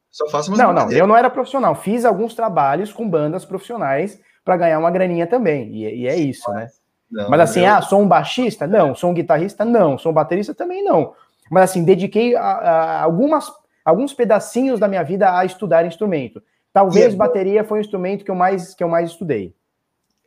só 0.09 0.27
faço 0.29 0.51
Não, 0.51 0.73
não, 0.73 0.91
eu 0.91 1.05
não 1.05 1.15
era 1.15 1.29
profissional. 1.29 1.75
Fiz 1.75 2.05
alguns 2.05 2.33
trabalhos 2.33 2.91
com 2.91 3.07
bandas 3.07 3.45
profissionais 3.45 4.19
para 4.43 4.57
ganhar 4.57 4.79
uma 4.79 4.89
graninha 4.89 5.27
também. 5.27 5.71
E, 5.75 6.03
e 6.03 6.07
é 6.07 6.15
isso, 6.15 6.49
né? 6.51 6.67
Não, 7.11 7.29
Mas 7.29 7.41
assim, 7.41 7.61
eu... 7.61 7.73
ah, 7.73 7.81
sou 7.81 8.01
um 8.01 8.07
baixista? 8.07 8.67
Não. 8.67 8.93
Sou 8.93 9.09
um 9.09 9.13
guitarrista? 9.13 9.65
Não. 9.65 9.97
Sou 9.97 10.11
um 10.11 10.15
baterista? 10.15 10.53
Também 10.53 10.83
não. 10.83 11.13
Mas 11.49 11.71
assim, 11.71 11.83
dediquei 11.83 12.35
a, 12.35 12.41
a 12.41 13.03
algumas, 13.03 13.51
alguns 13.83 14.13
pedacinhos 14.13 14.79
da 14.79 14.87
minha 14.87 15.03
vida 15.03 15.35
a 15.35 15.43
estudar 15.43 15.85
instrumento. 15.85 16.41
Talvez 16.71 17.13
é 17.13 17.17
bateria 17.17 17.63
foi 17.63 17.79
o 17.79 17.81
instrumento 17.81 18.23
que 18.23 18.31
eu 18.31 18.35
mais, 18.35 18.75
que 18.75 18.83
eu 18.83 18.87
mais 18.87 19.09
estudei. 19.09 19.55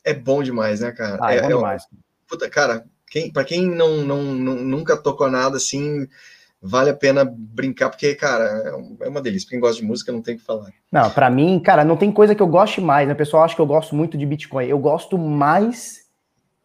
É 0.05 0.12
bom 0.12 0.43
demais, 0.43 0.80
né, 0.80 0.91
cara? 0.91 1.18
Ah, 1.20 1.33
é, 1.33 1.39
é 1.39 1.43
bom 1.43 1.49
demais. 1.49 1.87
Puta, 2.28 2.51
cara, 2.51 2.85
quem, 3.09 3.30
para 3.30 3.45
quem 3.45 3.68
não, 3.68 3.99
não, 3.99 4.22
não, 4.22 4.55
nunca 4.57 4.97
tocou 4.97 5.30
nada 5.30 5.59
assim, 5.59 6.09
vale 6.61 6.91
a 6.91 6.95
pena 6.95 7.24
brincar, 7.24 7.91
porque, 7.91 8.14
cara, 8.16 8.45
é, 9.01 9.07
é 9.07 9.09
uma 9.09 9.22
delícia. 9.22 9.49
Quem 9.49 9.61
gosta 9.61 9.80
de 9.80 9.87
música 9.87 10.11
não 10.11 10.20
tem 10.20 10.35
o 10.35 10.39
que 10.39 10.45
falar. 10.45 10.70
Não, 10.91 11.09
para 11.11 11.30
mim, 11.30 11.61
cara, 11.61 11.85
não 11.85 11.97
tem 11.97 12.11
coisa 12.11 12.35
que 12.35 12.43
eu 12.43 12.47
goste 12.49 12.80
mais, 12.80 13.07
né? 13.07 13.14
O 13.14 13.16
pessoal 13.16 13.45
acha 13.45 13.55
que 13.55 13.61
eu 13.61 13.66
gosto 13.66 13.95
muito 13.95 14.18
de 14.18 14.26
Bitcoin. 14.26 14.66
Eu 14.66 14.78
gosto 14.78 15.16
mais 15.16 16.01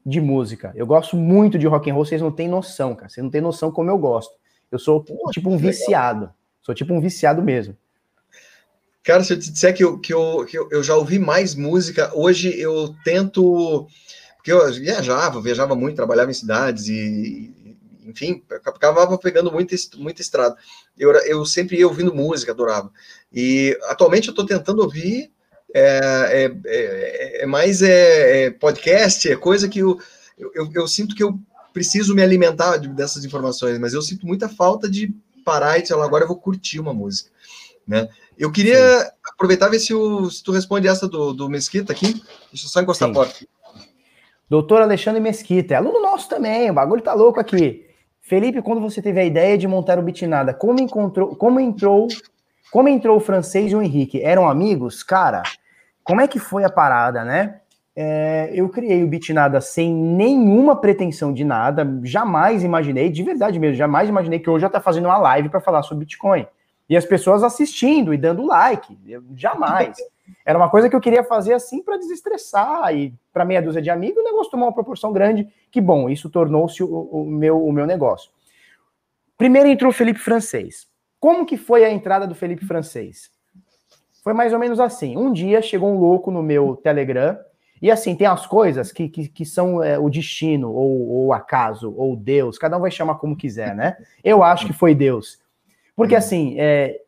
de 0.08 0.22
música. 0.22 0.72
Eu 0.74 0.88
gosto 0.88 1.18
muito 1.18 1.60
de 1.60 1.68
rock 1.68 1.92
and 1.92 1.94
roll, 1.94 2.06
vocês 2.06 2.22
não 2.22 2.32
têm 2.32 2.48
noção, 2.48 2.96
cara. 2.96 3.10
Vocês 3.10 3.22
não 3.22 3.30
têm 3.30 3.42
noção 3.42 3.70
como 3.70 3.90
eu 3.90 3.98
gosto. 3.98 4.34
Eu 4.72 4.80
sou 4.80 5.04
tipo 5.32 5.50
um 5.50 5.58
viciado. 5.58 6.32
Sou 6.62 6.74
tipo 6.74 6.94
um 6.94 7.02
viciado 7.02 7.44
mesmo. 7.44 7.76
Cara, 9.04 9.22
se 9.22 9.34
eu 9.34 9.40
te 9.40 9.52
disser 9.52 9.76
que 9.76 9.84
eu, 9.84 10.00
que 10.00 10.14
eu, 10.14 10.46
que 10.46 10.58
eu 10.58 10.82
já 10.82 10.96
ouvi 10.96 11.20
mais 11.20 11.56
música, 11.56 12.10
hoje 12.16 12.58
eu 12.58 12.96
tento. 13.04 13.86
Porque 14.38 14.52
eu 14.52 14.72
viajava, 14.72 15.42
viajava 15.42 15.76
muito, 15.76 15.98
trabalhava 15.98 16.32
em 16.32 16.34
cidades 16.34 16.88
e, 16.88 17.76
enfim, 18.06 18.42
acabava 18.50 19.18
pegando 19.18 19.52
muita, 19.52 19.76
muita 19.98 20.22
estrada. 20.22 20.56
Eu, 20.98 21.12
eu 21.12 21.46
sempre 21.46 21.78
ia 21.78 21.88
ouvindo 21.88 22.16
música, 22.16 22.54
adorava. 22.54 22.90
E 23.32 23.78
atualmente 23.84 24.30
eu 24.30 24.32
estou 24.32 24.46
tentando 24.46 24.82
ouvir 24.82 25.34
é, 25.74 26.46
é, 26.46 26.56
é, 26.66 27.44
é 27.44 27.46
mais 27.46 27.82
é, 27.82 28.46
é, 28.46 28.52
podcast, 28.52 29.30
é 29.30 29.36
coisa 29.36 29.68
que 29.68 29.80
eu, 29.80 30.00
eu, 30.38 30.70
eu, 30.74 30.88
sinto 30.88 31.16
que 31.16 31.24
eu 31.24 31.40
preciso 31.74 32.16
me 32.16 32.22
alimentar 32.22 32.78
dessas 32.78 33.26
informações, 33.26 33.78
mas 33.78 33.94
eu 33.94 34.02
sinto 34.02 34.26
muita 34.26 34.48
falta 34.50 34.90
de 34.90 35.14
parar 35.44 35.78
e 35.78 35.86
falar, 35.86 36.06
agora 36.06 36.24
eu 36.24 36.28
vou 36.28 36.38
curtir 36.38 36.80
uma 36.80 36.94
música. 36.94 37.30
Né? 37.88 38.08
Eu 38.38 38.52
queria 38.52 39.00
Sim. 39.00 39.10
aproveitar 39.34 39.68
e 39.68 39.72
ver 39.72 39.80
se, 39.80 39.94
o, 39.94 40.30
se 40.30 40.44
tu 40.44 40.52
responde 40.52 40.88
essa 40.88 41.08
do, 41.08 41.34
do 41.34 41.50
Mesquita 41.50 41.94
aqui. 41.94 42.14
Deixa 42.52 42.66
eu 42.66 42.70
só 42.70 42.82
encostar 42.82 43.08
Sim. 43.08 43.12
a 43.12 43.16
porta. 43.16 43.48
Doutor 44.50 44.82
Alexandre 44.82 45.20
Mesquita, 45.20 45.74
é 45.74 45.78
aluno 45.78 46.02
nosso 46.02 46.30
também, 46.30 46.72
o 46.72 46.74
bagulho 46.74 47.02
tá 47.02 47.14
louco 47.14 47.40
aqui. 47.40 47.86
Felipe, 48.22 48.62
quando 48.62 48.82
você 48.82 49.02
teve 49.02 49.20
a 49.20 49.26
ideia 49.26 49.58
de 49.58 49.68
montar 49.68 50.00
o 50.00 50.02
Bitnada, 50.02 50.54
como 50.54 50.80
encontrou, 50.80 51.36
como 51.36 51.60
entrou, 51.60 52.08
como 52.72 52.88
entrou 52.88 53.18
o 53.18 53.22
francês 53.22 53.72
e 53.72 53.76
o 53.76 53.82
Henrique? 53.82 54.22
Eram 54.22 54.50
amigos? 54.50 55.04
Cara, 55.04 55.44
como 56.08 56.22
é 56.22 56.28
que 56.28 56.40
foi 56.40 56.64
a 56.64 56.70
parada, 56.70 57.26
né? 57.26 57.60
É, 57.94 58.50
eu 58.54 58.70
criei 58.70 59.04
o 59.04 59.08
Bitnada 59.08 59.60
sem 59.60 59.94
nenhuma 59.94 60.80
pretensão 60.80 61.34
de 61.34 61.44
nada, 61.44 61.86
jamais 62.04 62.64
imaginei, 62.64 63.10
de 63.10 63.24
verdade 63.24 63.60
mesmo, 63.60 63.76
jamais 63.76 64.08
imaginei 64.08 64.40
que 64.40 64.50
hoje 64.50 64.62
já 64.62 64.70
tá 64.70 64.80
fazendo 64.80 65.06
uma 65.06 65.18
live 65.18 65.50
para 65.50 65.60
falar 65.60 65.84
sobre 65.84 66.06
Bitcoin. 66.06 66.48
E 66.88 66.96
as 66.96 67.04
pessoas 67.04 67.44
assistindo 67.44 68.14
e 68.14 68.18
dando 68.18 68.46
like, 68.46 68.98
eu, 69.06 69.22
jamais. 69.36 69.98
Era 70.46 70.58
uma 70.58 70.70
coisa 70.70 70.90
que 70.90 70.96
eu 70.96 71.02
queria 71.02 71.24
fazer 71.24 71.54
assim 71.54 71.84
para 71.84 71.98
desestressar 71.98 72.96
e 72.96 73.14
para 73.34 73.44
meia 73.44 73.62
dúzia 73.62 73.82
de 73.82 73.90
amigos, 73.90 74.22
o 74.22 74.26
negócio 74.26 74.52
tomou 74.52 74.68
uma 74.68 74.74
proporção 74.74 75.12
grande, 75.12 75.48
que 75.70 75.82
bom, 75.82 76.10
isso 76.10 76.30
tornou-se 76.30 76.82
o, 76.82 76.88
o, 76.88 77.26
meu, 77.26 77.66
o 77.66 77.72
meu 77.74 77.86
negócio. 77.86 78.32
Primeiro 79.38 79.68
entrou 79.68 79.90
o 79.90 79.94
Felipe 79.94 80.20
Francês. 80.20 80.88
Como 81.20 81.46
que 81.46 81.58
foi 81.58 81.84
a 81.84 81.92
entrada 81.92 82.26
do 82.26 82.36
Felipe 82.36 82.66
Francês? 82.66 83.30
Foi 84.28 84.34
mais 84.34 84.52
ou 84.52 84.60
menos 84.60 84.78
assim. 84.78 85.16
Um 85.16 85.32
dia 85.32 85.62
chegou 85.62 85.90
um 85.90 85.98
louco 85.98 86.30
no 86.30 86.44
meu 86.44 86.76
Telegram, 86.76 87.40
e 87.82 87.90
assim, 87.90 88.14
tem 88.14 88.28
as 88.28 88.46
coisas 88.46 88.92
que, 88.92 89.08
que, 89.08 89.30
que 89.30 89.46
são 89.46 89.82
é, 89.82 89.98
o 89.98 90.10
destino, 90.10 90.70
ou, 90.70 91.08
ou 91.10 91.32
acaso, 91.32 91.94
ou 91.96 92.14
Deus, 92.14 92.58
cada 92.58 92.76
um 92.76 92.82
vai 92.82 92.92
chamar 92.92 93.16
como 93.20 93.38
quiser, 93.38 93.74
né? 93.74 93.96
Eu 94.22 94.44
acho 94.44 94.68
que 94.68 94.74
foi 94.74 94.94
Deus. 94.94 95.40
Porque 95.96 96.14
assim, 96.14 96.60
é, 96.60 97.00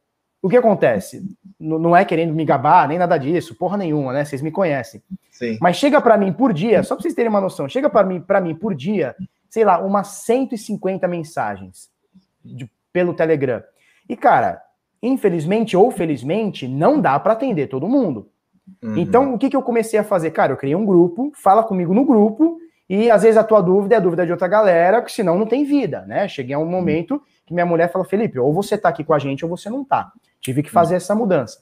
o 0.42 0.48
que 0.48 0.56
acontece? 0.56 1.22
não 1.60 1.94
é 1.94 2.06
querendo 2.06 2.34
me 2.34 2.46
gabar, 2.46 2.88
nem 2.88 2.98
nada 2.98 3.18
disso, 3.18 3.54
porra 3.54 3.76
nenhuma, 3.76 4.14
né? 4.14 4.24
Vocês 4.24 4.42
me 4.42 4.50
conhecem. 4.50 5.04
Sim. 5.30 5.58
Mas 5.60 5.76
chega 5.76 6.00
para 6.00 6.18
mim 6.18 6.32
por 6.32 6.54
dia, 6.54 6.84
só 6.84 6.96
para 6.96 7.02
vocês 7.02 7.14
terem 7.14 7.30
uma 7.30 7.42
noção, 7.42 7.68
chega 7.68 7.90
para 7.90 8.08
mim, 8.08 8.22
para 8.22 8.40
mim 8.40 8.56
por 8.56 8.74
dia, 8.74 9.14
sei 9.50 9.66
lá, 9.66 9.78
umas 9.80 10.08
150 10.08 11.06
mensagens 11.06 11.90
de, 12.46 12.72
pelo 12.94 13.14
Telegram. 13.14 13.62
E 14.08 14.16
cara, 14.16 14.62
infelizmente 15.02 15.76
ou 15.78 15.92
felizmente, 15.92 16.68
não 16.68 17.00
dá 17.00 17.20
para 17.20 17.34
atender 17.34 17.68
todo 17.68 17.88
mundo. 17.88 18.30
Uhum. 18.84 18.98
Então, 18.98 19.34
o 19.34 19.38
que, 19.38 19.50
que 19.50 19.56
eu 19.56 19.62
comecei 19.62 20.00
a 20.00 20.04
fazer? 20.04 20.32
Cara, 20.32 20.54
eu 20.54 20.58
criei 20.58 20.76
um 20.76 20.86
grupo, 20.86 21.32
fala 21.36 21.64
comigo 21.64 21.94
no 21.94 22.06
grupo, 22.06 22.60
e 22.90 23.10
às 23.12 23.22
vezes 23.22 23.38
a 23.38 23.44
tua 23.44 23.62
dúvida 23.62 23.96
é 23.96 23.98
a 23.98 24.02
dúvida 24.02 24.26
de 24.26 24.32
outra 24.32 24.48
galera, 24.48 25.02
porque 25.02 25.14
senão 25.14 25.38
não 25.38 25.46
tem 25.46 25.64
vida, 25.64 26.02
né? 26.08 26.28
Cheguei 26.28 26.56
a 26.56 26.60
um 26.60 26.66
momento 26.66 27.22
que 27.46 27.54
minha 27.54 27.66
mulher 27.66 27.92
falou, 27.92 28.08
Felipe, 28.08 28.40
ou 28.40 28.54
você 28.54 28.78
tá 28.78 28.90
aqui 28.90 29.04
com 29.04 29.14
a 29.14 29.20
gente 29.20 29.46
ou 29.46 29.50
você 29.50 29.70
não 29.70 29.84
tá. 29.84 30.12
Tive 30.42 30.64
que 30.64 30.72
fazer 30.72 30.96
essa 30.96 31.14
mudança. 31.14 31.60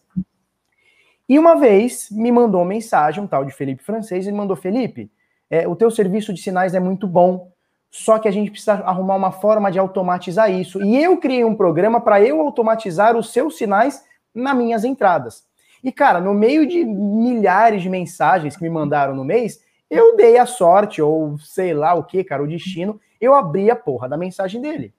E 1.27 1.37
uma 1.37 1.55
vez 1.55 2.09
me 2.11 2.31
mandou 2.31 2.61
uma 2.61 2.67
mensagem, 2.67 3.21
um 3.21 3.27
tal 3.27 3.43
de 3.43 3.51
Felipe 3.51 3.83
Francês, 3.83 4.25
ele 4.25 4.37
mandou: 4.37 4.55
Felipe, 4.55 5.11
é, 5.49 5.67
o 5.67 5.75
teu 5.75 5.91
serviço 5.91 6.33
de 6.33 6.41
sinais 6.41 6.73
é 6.73 6.79
muito 6.79 7.07
bom, 7.07 7.51
só 7.89 8.19
que 8.19 8.27
a 8.27 8.31
gente 8.31 8.51
precisa 8.51 8.73
arrumar 8.73 9.15
uma 9.15 9.31
forma 9.31 9.71
de 9.71 9.79
automatizar 9.79 10.51
isso. 10.51 10.81
E 10.83 11.01
eu 11.01 11.17
criei 11.17 11.43
um 11.43 11.55
programa 11.55 12.01
para 12.01 12.21
eu 12.21 12.41
automatizar 12.41 13.15
os 13.15 13.31
seus 13.31 13.57
sinais 13.57 14.03
nas 14.33 14.55
minhas 14.55 14.83
entradas. 14.83 15.45
E, 15.83 15.91
cara, 15.91 16.19
no 16.19 16.33
meio 16.33 16.67
de 16.67 16.83
milhares 16.83 17.81
de 17.81 17.89
mensagens 17.89 18.55
que 18.55 18.63
me 18.63 18.69
mandaram 18.69 19.15
no 19.15 19.23
mês, 19.23 19.63
eu 19.89 20.15
dei 20.15 20.37
a 20.37 20.45
sorte, 20.45 21.01
ou 21.01 21.37
sei 21.39 21.73
lá 21.73 21.93
o 21.93 22.03
que, 22.03 22.23
cara, 22.23 22.43
o 22.43 22.47
destino, 22.47 22.99
eu 23.21 23.33
abri 23.33 23.71
a 23.71 23.75
porra 23.75 24.09
da 24.09 24.17
mensagem 24.17 24.61
dele. 24.61 24.93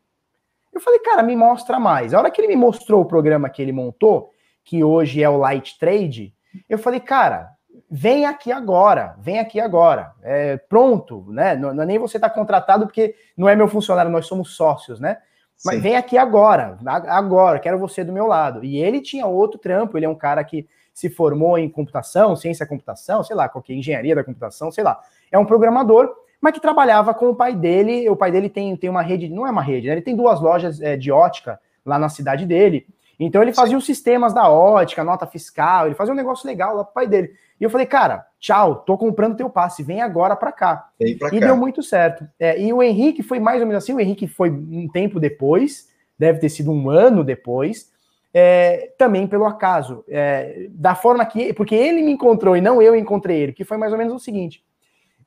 Eu 0.72 0.80
falei, 0.80 0.98
cara, 1.00 1.22
me 1.22 1.36
mostra 1.36 1.78
mais. 1.78 2.14
A 2.14 2.18
hora 2.18 2.30
que 2.30 2.40
ele 2.40 2.48
me 2.48 2.56
mostrou 2.56 3.02
o 3.02 3.06
programa 3.06 3.50
que 3.50 3.60
ele 3.60 3.72
montou, 3.72 4.30
que 4.64 4.82
hoje 4.82 5.22
é 5.22 5.28
o 5.28 5.36
Light 5.36 5.78
Trade, 5.78 6.34
eu 6.68 6.78
falei, 6.78 7.00
cara, 7.00 7.50
vem 7.90 8.26
aqui 8.26 8.52
agora, 8.52 9.16
vem 9.18 9.38
aqui 9.38 9.60
agora. 9.60 10.12
É, 10.22 10.56
pronto, 10.56 11.24
né? 11.28 11.56
Não, 11.56 11.74
não 11.74 11.82
é 11.82 11.86
nem 11.86 11.98
você 11.98 12.16
está 12.16 12.28
contratado, 12.28 12.86
porque 12.86 13.14
não 13.36 13.48
é 13.48 13.56
meu 13.56 13.68
funcionário, 13.68 14.10
nós 14.10 14.26
somos 14.26 14.54
sócios, 14.54 15.00
né? 15.00 15.18
Mas 15.64 15.76
Sim. 15.76 15.80
vem 15.80 15.96
aqui 15.96 16.16
agora, 16.16 16.78
agora, 16.86 17.58
quero 17.58 17.78
você 17.78 18.04
do 18.04 18.12
meu 18.12 18.26
lado. 18.26 18.64
E 18.64 18.78
ele 18.78 19.00
tinha 19.00 19.26
outro 19.26 19.58
trampo, 19.58 19.98
ele 19.98 20.06
é 20.06 20.08
um 20.08 20.14
cara 20.14 20.44
que 20.44 20.68
se 20.94 21.10
formou 21.10 21.58
em 21.58 21.68
computação, 21.68 22.36
ciência 22.36 22.64
da 22.64 22.68
computação, 22.68 23.24
sei 23.24 23.34
lá, 23.34 23.48
qualquer 23.48 23.74
engenharia 23.74 24.14
da 24.14 24.22
computação, 24.22 24.70
sei 24.70 24.84
lá. 24.84 25.00
É 25.32 25.38
um 25.38 25.44
programador 25.44 26.14
mas 26.40 26.52
que 26.52 26.60
trabalhava 26.60 27.12
com 27.14 27.30
o 27.30 27.34
pai 27.34 27.54
dele. 27.54 28.08
O 28.08 28.16
pai 28.16 28.30
dele 28.30 28.48
tem, 28.48 28.76
tem 28.76 28.88
uma 28.88 29.02
rede, 29.02 29.28
não 29.28 29.46
é 29.46 29.50
uma 29.50 29.62
rede, 29.62 29.88
né? 29.88 29.94
Ele 29.94 30.02
tem 30.02 30.16
duas 30.16 30.40
lojas 30.40 30.80
é, 30.80 30.96
de 30.96 31.10
ótica 31.10 31.60
lá 31.84 31.98
na 31.98 32.08
cidade 32.08 32.46
dele. 32.46 32.86
Então 33.18 33.42
ele 33.42 33.52
fazia 33.52 33.76
os 33.76 33.84
sistemas 33.84 34.32
da 34.32 34.48
ótica, 34.48 35.02
nota 35.02 35.26
fiscal, 35.26 35.86
ele 35.86 35.94
fazia 35.94 36.14
um 36.14 36.16
negócio 36.16 36.46
legal 36.46 36.76
lá 36.76 36.84
pro 36.84 36.94
pai 36.94 37.06
dele. 37.06 37.32
E 37.60 37.64
eu 37.64 37.70
falei, 37.70 37.86
cara, 37.86 38.24
tchau, 38.38 38.76
tô 38.76 38.96
comprando 38.96 39.36
teu 39.36 39.50
passe, 39.50 39.82
vem 39.82 40.00
agora 40.00 40.36
para 40.36 40.52
cá. 40.52 40.90
Pra 41.18 41.28
e 41.28 41.40
cá. 41.40 41.46
deu 41.46 41.56
muito 41.56 41.82
certo. 41.82 42.28
É, 42.38 42.60
e 42.60 42.72
o 42.72 42.82
Henrique 42.82 43.22
foi 43.22 43.40
mais 43.40 43.60
ou 43.60 43.66
menos 43.66 43.82
assim, 43.82 43.92
o 43.92 44.00
Henrique 44.00 44.28
foi 44.28 44.50
um 44.50 44.88
tempo 44.88 45.18
depois, 45.18 45.88
deve 46.16 46.38
ter 46.38 46.48
sido 46.48 46.70
um 46.70 46.88
ano 46.88 47.24
depois, 47.24 47.90
é, 48.32 48.92
também 48.96 49.26
pelo 49.26 49.46
acaso. 49.46 50.04
É, 50.08 50.68
da 50.70 50.94
forma 50.94 51.26
que. 51.26 51.52
Porque 51.52 51.74
ele 51.74 52.02
me 52.02 52.12
encontrou 52.12 52.56
e 52.56 52.60
não 52.60 52.80
eu 52.80 52.94
encontrei 52.94 53.38
ele, 53.40 53.52
que 53.52 53.64
foi 53.64 53.76
mais 53.76 53.90
ou 53.90 53.98
menos 53.98 54.14
o 54.14 54.18
seguinte 54.18 54.62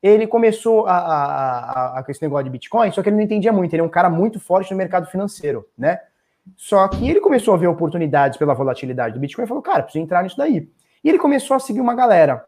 ele 0.02 0.26
começou 0.26 0.88
a, 0.88 0.98
a, 0.98 1.60
a, 1.60 2.00
a, 2.00 2.06
esse 2.10 2.22
negócio 2.24 2.46
de 2.46 2.50
Bitcoin, 2.50 2.92
só 2.92 3.04
que 3.04 3.10
ele 3.10 3.18
não 3.18 3.24
entendia 3.24 3.54
muito, 3.54 3.72
ele 3.74 3.82
é 3.82 3.86
um 3.86 3.90
cara 3.90 4.10
muito 4.10 4.40
forte 4.40 4.72
no 4.72 4.78
mercado 4.78 5.06
financeiro, 5.06 5.68
né? 5.78 6.00
Só 6.58 6.88
que 6.88 7.10
ele 7.10 7.20
começou 7.20 7.54
a 7.54 7.58
ver 7.58 7.68
oportunidades 7.68 8.38
pela 8.38 8.54
volatilidade 8.54 9.14
do 9.14 9.20
Bitcoin 9.20 9.46
e 9.46 9.48
falou, 9.48 9.64
cara, 9.64 9.84
preciso 9.84 10.04
entrar 10.04 10.24
nisso 10.24 10.38
daí. 10.38 10.70
E 11.04 11.10
ele 11.10 11.20
começou 11.20 11.56
a 11.56 11.60
seguir 11.60 11.82
uma 11.82 11.96
galera. 11.96 12.46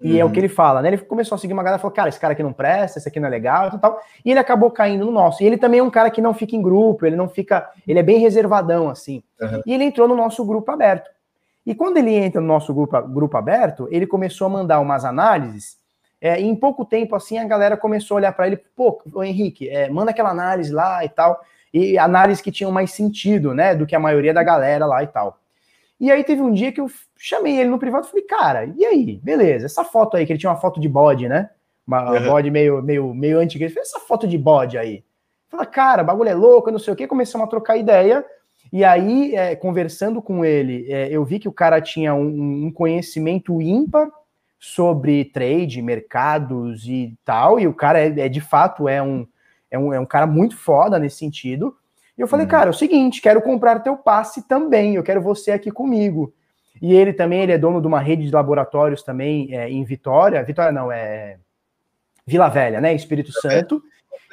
E 0.00 0.12
uhum. 0.12 0.18
é 0.18 0.24
o 0.24 0.30
que 0.30 0.38
uhum. 0.38 0.44
ele 0.44 0.48
fala, 0.48 0.82
né? 0.82 0.88
Ele 0.88 0.98
começou 0.98 1.36
a 1.36 1.38
seguir 1.38 1.54
uma 1.54 1.62
galera 1.62 1.80
e 1.80 1.82
falou, 1.82 1.94
cara, 1.94 2.08
esse 2.08 2.20
cara 2.20 2.32
aqui 2.32 2.42
não 2.42 2.52
presta, 2.52 2.98
esse 2.98 3.08
aqui 3.08 3.18
não 3.18 3.28
é 3.28 3.30
legal 3.30 3.70
e 3.74 3.78
tal. 3.78 4.00
E 4.24 4.30
ele 4.30 4.38
acabou 4.38 4.70
caindo 4.70 5.06
no 5.06 5.10
nosso. 5.10 5.42
E 5.42 5.46
ele 5.46 5.56
também 5.56 5.80
é 5.80 5.82
um 5.82 5.90
cara 5.90 6.10
que 6.10 6.20
não 6.20 6.34
fica 6.34 6.54
em 6.54 6.62
grupo, 6.62 7.06
ele 7.06 7.16
não 7.16 7.28
fica. 7.28 7.70
Ele 7.86 7.98
é 7.98 8.02
bem 8.02 8.18
reservadão, 8.18 8.88
assim. 8.88 9.22
Uhum. 9.40 9.62
E 9.64 9.72
ele 9.72 9.84
entrou 9.84 10.06
no 10.06 10.14
nosso 10.14 10.44
grupo 10.44 10.70
aberto. 10.70 11.10
E 11.64 11.74
quando 11.74 11.96
ele 11.96 12.14
entra 12.14 12.40
no 12.40 12.46
nosso 12.46 12.72
grupo, 12.72 13.00
grupo 13.08 13.36
aberto, 13.36 13.88
ele 13.90 14.06
começou 14.06 14.46
a 14.46 14.50
mandar 14.50 14.80
umas 14.80 15.04
análises 15.04 15.78
é, 16.20 16.40
em 16.40 16.54
pouco 16.54 16.84
tempo, 16.84 17.14
assim, 17.14 17.38
a 17.38 17.44
galera 17.44 17.76
começou 17.76 18.16
a 18.16 18.18
olhar 18.18 18.32
para 18.32 18.46
ele, 18.46 18.56
pô, 18.56 19.02
Henrique, 19.22 19.68
é, 19.68 19.88
manda 19.90 20.10
aquela 20.10 20.30
análise 20.30 20.72
lá 20.72 21.04
e 21.04 21.08
tal, 21.08 21.40
e 21.72 21.98
análise 21.98 22.42
que 22.42 22.52
tinham 22.52 22.72
mais 22.72 22.92
sentido, 22.92 23.54
né, 23.54 23.74
do 23.74 23.86
que 23.86 23.94
a 23.94 24.00
maioria 24.00 24.32
da 24.32 24.42
galera 24.42 24.86
lá 24.86 25.02
e 25.02 25.06
tal. 25.06 25.38
E 25.98 26.10
aí 26.10 26.22
teve 26.24 26.42
um 26.42 26.52
dia 26.52 26.72
que 26.72 26.80
eu 26.80 26.90
chamei 27.16 27.58
ele 27.58 27.70
no 27.70 27.78
privado 27.78 28.06
e 28.06 28.10
falei, 28.10 28.24
cara, 28.24 28.72
e 28.76 28.84
aí, 28.84 29.20
beleza, 29.22 29.66
essa 29.66 29.84
foto 29.84 30.16
aí, 30.16 30.26
que 30.26 30.32
ele 30.32 30.38
tinha 30.38 30.50
uma 30.50 30.60
foto 30.60 30.80
de 30.80 30.88
bode, 30.88 31.28
né, 31.28 31.50
uma 31.86 32.12
uhum. 32.12 32.26
bode 32.26 32.50
meio, 32.50 32.82
meio, 32.82 33.14
meio 33.14 33.38
antiga, 33.38 33.64
ele 33.64 33.74
fez 33.74 33.88
essa 33.88 34.00
foto 34.00 34.26
de 34.26 34.36
bode 34.36 34.76
aí. 34.76 35.04
Fala, 35.48 35.64
cara, 35.64 36.04
bagulho 36.04 36.28
é 36.28 36.34
louco, 36.34 36.70
não 36.70 36.78
sei 36.78 36.92
o 36.92 36.96
que, 36.96 37.06
começamos 37.06 37.46
a 37.46 37.50
trocar 37.50 37.76
ideia, 37.76 38.24
e 38.72 38.84
aí, 38.84 39.34
é, 39.34 39.54
conversando 39.54 40.20
com 40.20 40.44
ele, 40.44 40.90
é, 40.90 41.08
eu 41.08 41.24
vi 41.24 41.38
que 41.38 41.48
o 41.48 41.52
cara 41.52 41.80
tinha 41.80 42.14
um, 42.14 42.66
um 42.66 42.72
conhecimento 42.72 43.62
ímpar 43.62 44.08
sobre 44.58 45.24
trade, 45.26 45.80
mercados 45.80 46.86
e 46.86 47.14
tal, 47.24 47.60
e 47.60 47.66
o 47.66 47.74
cara 47.74 48.00
é, 48.00 48.20
é 48.20 48.28
de 48.28 48.40
fato 48.40 48.88
é 48.88 49.00
um, 49.02 49.26
é, 49.70 49.78
um, 49.78 49.92
é 49.92 50.00
um 50.00 50.06
cara 50.06 50.26
muito 50.26 50.56
foda 50.56 50.98
nesse 50.98 51.18
sentido. 51.18 51.76
E 52.16 52.20
eu 52.20 52.26
falei, 52.26 52.46
uhum. 52.46 52.50
cara, 52.50 52.68
é 52.68 52.70
o 52.70 52.74
seguinte, 52.74 53.20
quero 53.20 53.42
comprar 53.42 53.80
teu 53.80 53.96
passe 53.96 54.46
também, 54.48 54.94
eu 54.94 55.02
quero 55.02 55.20
você 55.20 55.50
aqui 55.50 55.70
comigo. 55.70 56.32
E 56.80 56.94
ele 56.94 57.12
também, 57.12 57.42
ele 57.42 57.52
é 57.52 57.58
dono 57.58 57.80
de 57.80 57.86
uma 57.86 58.00
rede 58.00 58.24
de 58.24 58.32
laboratórios 58.32 59.02
também 59.02 59.54
é, 59.54 59.70
em 59.70 59.84
Vitória, 59.84 60.42
Vitória 60.42 60.72
não, 60.72 60.90
é 60.90 61.38
Vila 62.26 62.48
Velha, 62.48 62.80
né, 62.80 62.94
Espírito 62.94 63.32
Santo. 63.32 63.82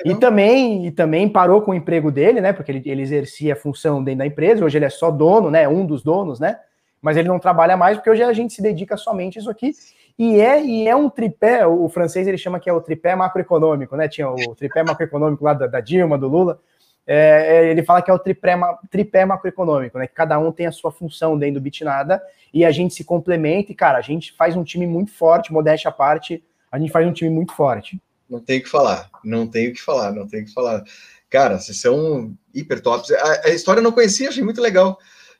E 0.05 0.15
também, 0.15 0.87
e 0.87 0.91
também 0.91 1.29
parou 1.29 1.61
com 1.61 1.71
o 1.71 1.75
emprego 1.75 2.11
dele, 2.11 2.41
né? 2.41 2.51
Porque 2.51 2.71
ele, 2.71 2.81
ele 2.85 3.01
exercia 3.01 3.53
a 3.53 3.55
função 3.55 4.03
dentro 4.03 4.19
da 4.19 4.25
empresa, 4.25 4.65
hoje 4.65 4.77
ele 4.77 4.85
é 4.85 4.89
só 4.89 5.11
dono, 5.11 5.51
né? 5.51 5.67
Um 5.67 5.85
dos 5.85 6.01
donos, 6.01 6.39
né? 6.39 6.57
Mas 7.01 7.15
ele 7.15 7.27
não 7.27 7.39
trabalha 7.39 7.77
mais, 7.77 7.97
porque 7.97 8.09
hoje 8.09 8.23
a 8.23 8.33
gente 8.33 8.53
se 8.53 8.61
dedica 8.61 8.97
somente 8.97 9.37
a 9.37 9.41
isso 9.41 9.49
aqui. 9.49 9.71
E 10.17 10.39
é, 10.39 10.63
e 10.63 10.87
é 10.87 10.95
um 10.95 11.09
tripé, 11.09 11.65
o 11.65 11.89
francês 11.89 12.27
ele 12.27 12.37
chama 12.37 12.59
que 12.59 12.69
é 12.69 12.73
o 12.73 12.81
tripé 12.81 13.15
macroeconômico, 13.15 13.95
né? 13.95 14.07
Tinha 14.07 14.29
o 14.29 14.55
tripé 14.55 14.83
macroeconômico 14.83 15.43
lá 15.43 15.53
da, 15.53 15.65
da 15.65 15.79
Dilma, 15.79 16.17
do 16.17 16.27
Lula. 16.27 16.59
É, 17.05 17.57
é, 17.57 17.71
ele 17.71 17.83
fala 17.83 18.01
que 18.01 18.09
é 18.09 18.13
o 18.13 18.19
tripé, 18.19 18.55
tripé 18.89 19.25
macroeconômico, 19.25 19.97
né? 19.97 20.07
Que 20.07 20.13
cada 20.13 20.37
um 20.39 20.51
tem 20.51 20.67
a 20.67 20.71
sua 20.71 20.91
função 20.91 21.37
dentro 21.37 21.55
do 21.55 21.63
Bitnada 21.63 22.21
e 22.53 22.63
a 22.63 22.71
gente 22.71 22.93
se 22.93 23.03
complementa 23.03 23.71
e, 23.71 23.75
cara, 23.75 23.97
a 23.97 24.01
gente 24.01 24.33
faz 24.33 24.55
um 24.55 24.63
time 24.63 24.85
muito 24.85 25.11
forte, 25.11 25.51
modéstia 25.51 25.89
à 25.89 25.91
parte, 25.91 26.43
a 26.71 26.77
gente 26.77 26.91
faz 26.91 27.05
um 27.05 27.11
time 27.11 27.29
muito 27.29 27.53
forte. 27.53 27.99
Não 28.29 28.39
tem 28.39 28.59
o 28.59 28.63
que 28.63 28.69
falar, 28.69 29.09
não 29.23 29.47
tem 29.47 29.69
o 29.69 29.73
que 29.73 29.81
falar, 29.81 30.11
não 30.11 30.27
tem 30.27 30.43
o 30.43 30.45
que 30.45 30.53
falar. 30.53 30.83
Cara, 31.29 31.59
vocês 31.59 31.79
são 31.79 32.33
hiper 32.53 32.81
tops. 32.81 33.11
A, 33.11 33.47
a 33.47 33.49
história 33.49 33.79
eu 33.79 33.83
não 33.83 33.91
conhecia, 33.91 34.29
achei 34.29 34.43
muito 34.43 34.61
legal. 34.61 34.97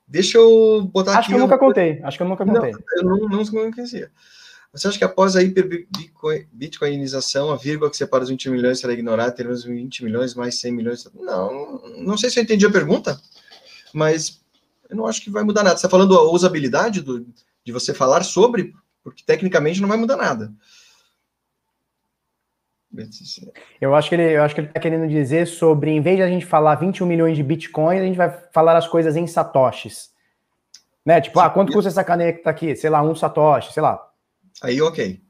Deixa 0.08 0.38
eu 0.38 0.90
botar 0.92 1.12
acho 1.12 1.20
aqui. 1.20 1.20
Acho 1.20 1.30
que 1.30 1.36
eu 1.36 1.40
nunca 1.40 1.58
contei, 1.58 2.02
acho 2.04 2.18
que 2.18 2.24
eu 2.24 2.28
nunca 2.28 2.46
contei. 2.46 2.72
Não, 2.72 2.80
eu 2.98 3.04
não, 3.04 3.30
não, 3.30 3.44
não 3.44 3.72
conhecia. 3.72 4.12
Você 4.74 4.88
acha 4.88 4.98
que 4.98 5.04
após 5.04 5.36
a 5.36 5.44
hiperbitcoinização, 5.44 7.52
a 7.52 7.56
vírgula 7.56 7.92
que 7.92 7.98
separa 7.98 8.24
os 8.24 8.30
20 8.30 8.50
milhões 8.50 8.80
será 8.80 8.92
ignorada, 8.92 9.32
teremos 9.32 9.64
20 9.64 10.04
milhões 10.04 10.34
mais 10.34 10.60
100 10.60 10.72
milhões? 10.72 11.08
Não, 11.14 11.80
não 12.00 12.18
sei 12.18 12.32
se 12.32 12.40
eu 12.40 12.44
entendi 12.44 12.66
a 12.66 12.72
pergunta, 12.72 13.22
mas 13.94 14.42
eu 14.90 14.96
não 14.96 15.06
acho 15.06 15.22
que 15.22 15.30
vai 15.30 15.44
mudar 15.44 15.62
nada. 15.62 15.76
Você 15.76 15.86
está 15.86 15.90
falando 15.90 16.18
a 16.18 16.32
usabilidade 16.32 17.02
do, 17.02 17.24
de 17.64 17.72
você 17.72 17.94
falar 17.94 18.24
sobre, 18.24 18.74
porque 19.04 19.24
tecnicamente 19.24 19.80
não 19.80 19.88
vai 19.88 19.98
mudar 19.98 20.18
nada. 20.18 20.52
Eu 23.80 23.94
acho 23.94 24.10
que 24.10 24.16
ele, 24.16 24.36
eu 24.36 24.42
acho 24.42 24.56
que 24.56 24.62
ele 24.62 24.70
está 24.70 24.80
querendo 24.80 25.08
dizer 25.08 25.46
sobre, 25.46 25.92
em 25.92 26.02
vez 26.02 26.18
de 26.18 26.24
a 26.24 26.28
gente 26.28 26.48
falar 26.48 26.74
21 26.76 27.06
milhões 27.06 27.38
de 27.38 27.44
bitcoins, 27.44 28.02
a 28.02 28.06
gente 28.06 28.18
vai 28.18 28.32
falar 28.52 28.76
as 28.76 28.88
coisas 28.88 29.16
em 29.16 29.28
satoshis. 29.28 30.12
Né? 31.06 31.22
Tipo, 31.22 31.42
ah, 31.42 31.50
quanto 31.52 31.74
custa 31.74 31.90
essa 31.90 32.04
caneta 32.04 32.50
aqui? 32.50 32.76
Sei 32.76 32.90
lá, 32.90 33.04
um 33.04 33.14
satoshi, 33.14 33.72
sei 33.72 33.84
lá. 33.84 34.13
Aí, 34.62 34.82
ok. 34.82 35.22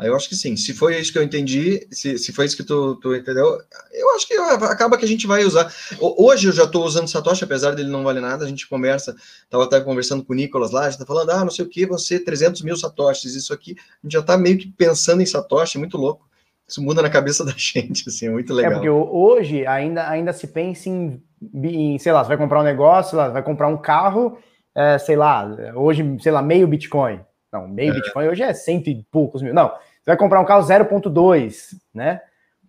Aí 0.00 0.08
eu 0.08 0.16
acho 0.16 0.30
que 0.30 0.34
sim. 0.34 0.56
Se 0.56 0.72
foi 0.72 0.98
isso 0.98 1.12
que 1.12 1.18
eu 1.18 1.22
entendi, 1.22 1.86
se, 1.90 2.16
se 2.16 2.32
foi 2.32 2.46
isso 2.46 2.56
que 2.56 2.64
tu, 2.64 2.96
tu 2.96 3.14
entendeu, 3.14 3.60
eu 3.92 4.14
acho 4.16 4.26
que 4.26 4.32
acaba 4.32 4.96
que 4.96 5.04
a 5.04 5.08
gente 5.08 5.26
vai 5.26 5.44
usar. 5.44 5.70
Hoje 6.00 6.48
eu 6.48 6.52
já 6.52 6.64
estou 6.64 6.86
usando 6.86 7.06
Satoshi, 7.06 7.44
apesar 7.44 7.72
dele 7.72 7.90
não 7.90 8.02
valer 8.02 8.22
nada, 8.22 8.46
a 8.46 8.48
gente 8.48 8.66
conversa, 8.66 9.14
estava 9.42 9.64
até 9.64 9.78
conversando 9.78 10.24
com 10.24 10.32
o 10.32 10.36
Nicolas 10.36 10.70
lá, 10.70 10.86
a 10.86 10.90
gente 10.90 11.00
tá 11.00 11.04
falando, 11.04 11.28
ah, 11.28 11.44
não 11.44 11.50
sei 11.50 11.66
o 11.66 11.68
que, 11.68 11.84
você 11.84 12.18
300 12.18 12.62
mil 12.62 12.78
Satoshis, 12.78 13.34
isso 13.34 13.52
aqui, 13.52 13.76
a 13.78 14.06
gente 14.06 14.12
já 14.14 14.20
está 14.20 14.38
meio 14.38 14.56
que 14.56 14.68
pensando 14.68 15.20
em 15.20 15.26
Satoshi, 15.26 15.76
muito 15.76 15.98
louco. 15.98 16.26
Isso 16.66 16.82
muda 16.82 17.02
na 17.02 17.10
cabeça 17.10 17.44
da 17.44 17.52
gente, 17.54 18.08
assim, 18.08 18.28
é 18.28 18.30
muito 18.30 18.54
legal. 18.54 18.72
É 18.72 18.74
porque 18.76 18.88
hoje 18.88 19.66
ainda, 19.66 20.08
ainda 20.08 20.32
se 20.32 20.46
pensa 20.46 20.88
em, 20.88 21.22
em 21.62 21.98
sei 21.98 22.12
lá, 22.12 22.24
você 22.24 22.28
vai 22.28 22.38
comprar 22.38 22.60
um 22.60 22.64
negócio, 22.64 23.18
lá, 23.18 23.28
vai 23.28 23.42
comprar 23.42 23.68
um 23.68 23.76
carro, 23.76 24.38
é, 24.74 24.96
sei 24.96 25.16
lá, 25.16 25.46
hoje, 25.74 26.02
sei 26.20 26.32
lá, 26.32 26.40
meio 26.40 26.66
Bitcoin. 26.66 27.20
Não, 27.52 27.66
meio 27.66 27.92
é. 27.92 27.94
Bitcoin 27.94 28.28
hoje 28.28 28.42
é 28.42 28.52
cento 28.52 28.88
e 28.88 29.04
poucos 29.10 29.42
mil. 29.42 29.52
Não, 29.52 29.68
você 29.68 30.06
vai 30.06 30.16
comprar 30.16 30.40
um 30.40 30.44
carro 30.44 30.66
0.2, 30.66 31.76
né? 31.92 32.20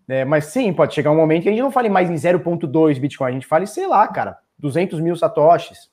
É, 0.08 0.26
mas 0.26 0.46
sim, 0.46 0.74
pode 0.74 0.94
chegar 0.94 1.12
um 1.12 1.16
momento 1.16 1.44
que 1.44 1.50
a 1.50 1.52
gente 1.52 1.62
não 1.62 1.72
fale 1.72 1.88
mais 1.88 2.10
em 2.10 2.16
0.2 2.16 3.00
Bitcoin, 3.00 3.30
a 3.30 3.34
gente 3.34 3.48
fale, 3.48 3.66
sei 3.66 3.88
lá, 3.88 4.08
cara, 4.08 4.38
200 4.60 5.00
mil 5.00 5.16
satoshis, 5.16 5.90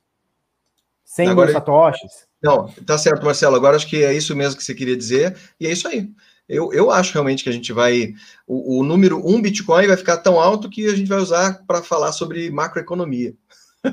100 1.05 1.28
Agora, 1.28 1.47
mil 1.47 1.55
satoshis. 1.55 2.26
Não, 2.43 2.66
tá 2.86 2.99
certo, 2.99 3.24
Marcelo. 3.24 3.57
Agora 3.57 3.76
acho 3.76 3.89
que 3.89 4.03
é 4.03 4.12
isso 4.12 4.34
mesmo 4.34 4.57
que 4.57 4.64
você 4.64 4.74
queria 4.74 4.97
dizer, 4.97 5.36
e 5.61 5.66
é 5.66 5.70
isso 5.70 5.86
aí. 5.86 6.11
Eu, 6.49 6.72
eu 6.72 6.91
acho 6.91 7.12
realmente 7.12 7.45
que 7.45 7.51
a 7.51 7.53
gente 7.53 7.72
vai. 7.72 8.14
O, 8.47 8.80
o 8.80 8.82
número 8.82 9.20
1 9.24 9.43
Bitcoin 9.43 9.86
vai 9.86 9.97
ficar 9.97 10.16
tão 10.16 10.41
alto 10.41 10.70
que 10.70 10.86
a 10.86 10.97
gente 10.97 11.09
vai 11.09 11.18
usar 11.18 11.62
para 11.66 11.82
falar 11.82 12.11
sobre 12.12 12.51
macroeconomia. 12.51 13.34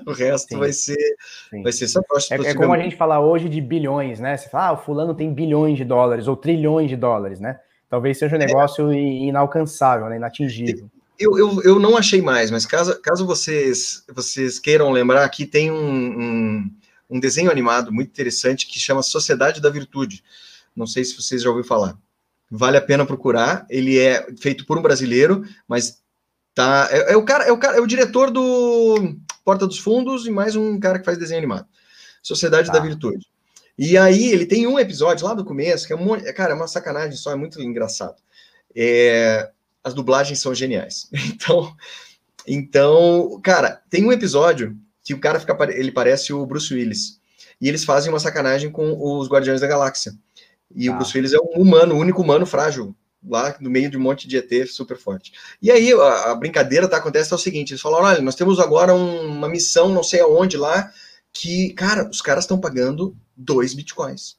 O 0.05 0.11
resto 0.11 0.49
Sim. 0.49 0.59
vai 0.59 0.73
ser 0.73 1.15
Sim. 1.49 1.63
vai 1.63 1.71
ser 1.71 1.87
Satoshi. 1.87 2.33
É, 2.33 2.37
é 2.37 2.53
como 2.53 2.73
a 2.73 2.79
gente 2.79 2.95
falar 2.95 3.19
hoje 3.19 3.49
de 3.49 3.61
bilhões, 3.61 4.19
né? 4.19 4.35
Você 4.37 4.49
fala, 4.49 4.67
ah, 4.67 4.73
o 4.73 4.77
fulano 4.77 5.13
tem 5.13 5.33
bilhões 5.33 5.77
de 5.77 5.85
dólares 5.85 6.27
ou 6.27 6.35
trilhões 6.35 6.89
de 6.89 6.95
dólares, 6.95 7.39
né? 7.39 7.59
Talvez 7.89 8.17
seja 8.17 8.35
um 8.35 8.41
é. 8.41 8.45
negócio 8.45 8.91
é. 8.91 8.97
inalcançável, 8.97 10.07
né? 10.09 10.17
inatingível. 10.17 10.89
Eu, 11.17 11.37
eu, 11.37 11.63
eu 11.63 11.79
não 11.79 11.95
achei 11.95 12.21
mais, 12.21 12.51
mas 12.51 12.65
caso, 12.65 12.99
caso 13.01 13.25
vocês, 13.25 14.03
vocês 14.13 14.59
queiram 14.59 14.91
lembrar, 14.91 15.23
aqui 15.23 15.45
tem 15.45 15.71
um, 15.71 15.77
um, 15.77 16.71
um 17.09 17.19
desenho 17.19 17.49
animado 17.49 17.91
muito 17.91 18.09
interessante 18.09 18.67
que 18.67 18.79
chama 18.79 19.01
Sociedade 19.01 19.61
da 19.61 19.69
Virtude. 19.69 20.21
Não 20.75 20.85
sei 20.85 21.05
se 21.05 21.15
vocês 21.15 21.41
já 21.41 21.49
ouviram 21.49 21.67
falar. 21.67 21.97
Vale 22.51 22.77
a 22.77 22.81
pena 22.81 23.05
procurar. 23.05 23.65
Ele 23.69 23.97
é 23.97 24.27
feito 24.37 24.65
por 24.65 24.77
um 24.77 24.81
brasileiro, 24.81 25.43
mas 25.67 26.01
tá. 26.53 26.89
É, 26.91 27.13
é 27.13 27.17
o 27.17 27.23
cara, 27.23 27.45
é 27.45 27.51
o 27.51 27.57
cara, 27.57 27.77
é 27.77 27.81
o 27.81 27.87
diretor 27.87 28.29
do 28.29 29.15
Porta 29.45 29.67
dos 29.67 29.77
Fundos 29.77 30.25
e 30.25 30.31
mais 30.31 30.55
um 30.55 30.79
cara 30.79 30.97
que 30.97 31.05
faz 31.05 31.19
desenho 31.19 31.37
animado. 31.37 31.67
Sociedade 32.23 32.67
tá. 32.67 32.73
da 32.73 32.79
Virtude. 32.79 33.27
E 33.77 33.95
aí 33.95 34.31
ele 34.31 34.47
tem 34.47 34.65
um 34.65 34.79
episódio 34.79 35.23
lá 35.27 35.35
do 35.35 35.45
começo 35.45 35.85
que 35.85 35.93
é 35.93 35.95
um, 35.95 36.19
cara, 36.33 36.53
é 36.53 36.55
uma 36.55 36.67
sacanagem 36.67 37.15
só, 37.15 37.31
é 37.31 37.35
muito 37.35 37.61
engraçado. 37.61 38.15
É, 38.75 39.51
as 39.83 39.93
dublagens 39.93 40.39
são 40.39 40.53
geniais. 40.53 41.07
Então, 41.31 41.75
então, 42.47 43.39
cara, 43.43 43.81
tem 43.89 44.03
um 44.03 44.11
episódio 44.11 44.75
que 45.03 45.13
o 45.13 45.19
cara 45.19 45.39
fica, 45.39 45.55
ele 45.71 45.91
parece 45.91 46.33
o 46.33 46.45
Bruce 46.45 46.73
Willis. 46.73 47.19
E 47.61 47.69
eles 47.69 47.83
fazem 47.83 48.11
uma 48.11 48.19
sacanagem 48.19 48.71
com 48.71 48.97
os 48.99 49.27
Guardiões 49.27 49.61
da 49.61 49.67
Galáxia. 49.67 50.13
E 50.75 50.87
ah. 50.87 50.91
o 50.91 50.93
tá. 50.93 50.97
Bruce 50.97 51.15
Willis 51.15 51.33
é 51.33 51.39
um 51.39 51.61
humano, 51.61 51.93
o 51.93 51.99
único 51.99 52.21
humano 52.21 52.47
frágil 52.47 52.95
lá 53.27 53.55
no 53.59 53.69
meio 53.69 53.89
de 53.89 53.97
um 53.97 54.01
monte 54.01 54.27
de 54.27 54.37
ET 54.37 54.67
super 54.67 54.97
forte. 54.97 55.33
E 55.61 55.71
aí 55.71 55.91
a, 55.93 56.31
a 56.31 56.35
brincadeira 56.35 56.87
tá 56.87 56.97
acontece 56.97 57.33
é 57.33 57.35
o 57.35 57.39
seguinte, 57.39 57.71
eles 57.71 57.81
falaram, 57.81 58.05
olha, 58.05 58.21
nós 58.21 58.35
temos 58.35 58.59
agora 58.59 58.93
um, 58.93 59.27
uma 59.27 59.49
missão, 59.49 59.89
não 59.89 60.03
sei 60.03 60.21
aonde 60.21 60.57
lá, 60.57 60.91
que, 61.31 61.73
cara, 61.73 62.09
os 62.09 62.21
caras 62.21 62.45
estão 62.45 62.59
pagando 62.59 63.15
dois 63.35 63.73
bitcoins. 63.73 64.37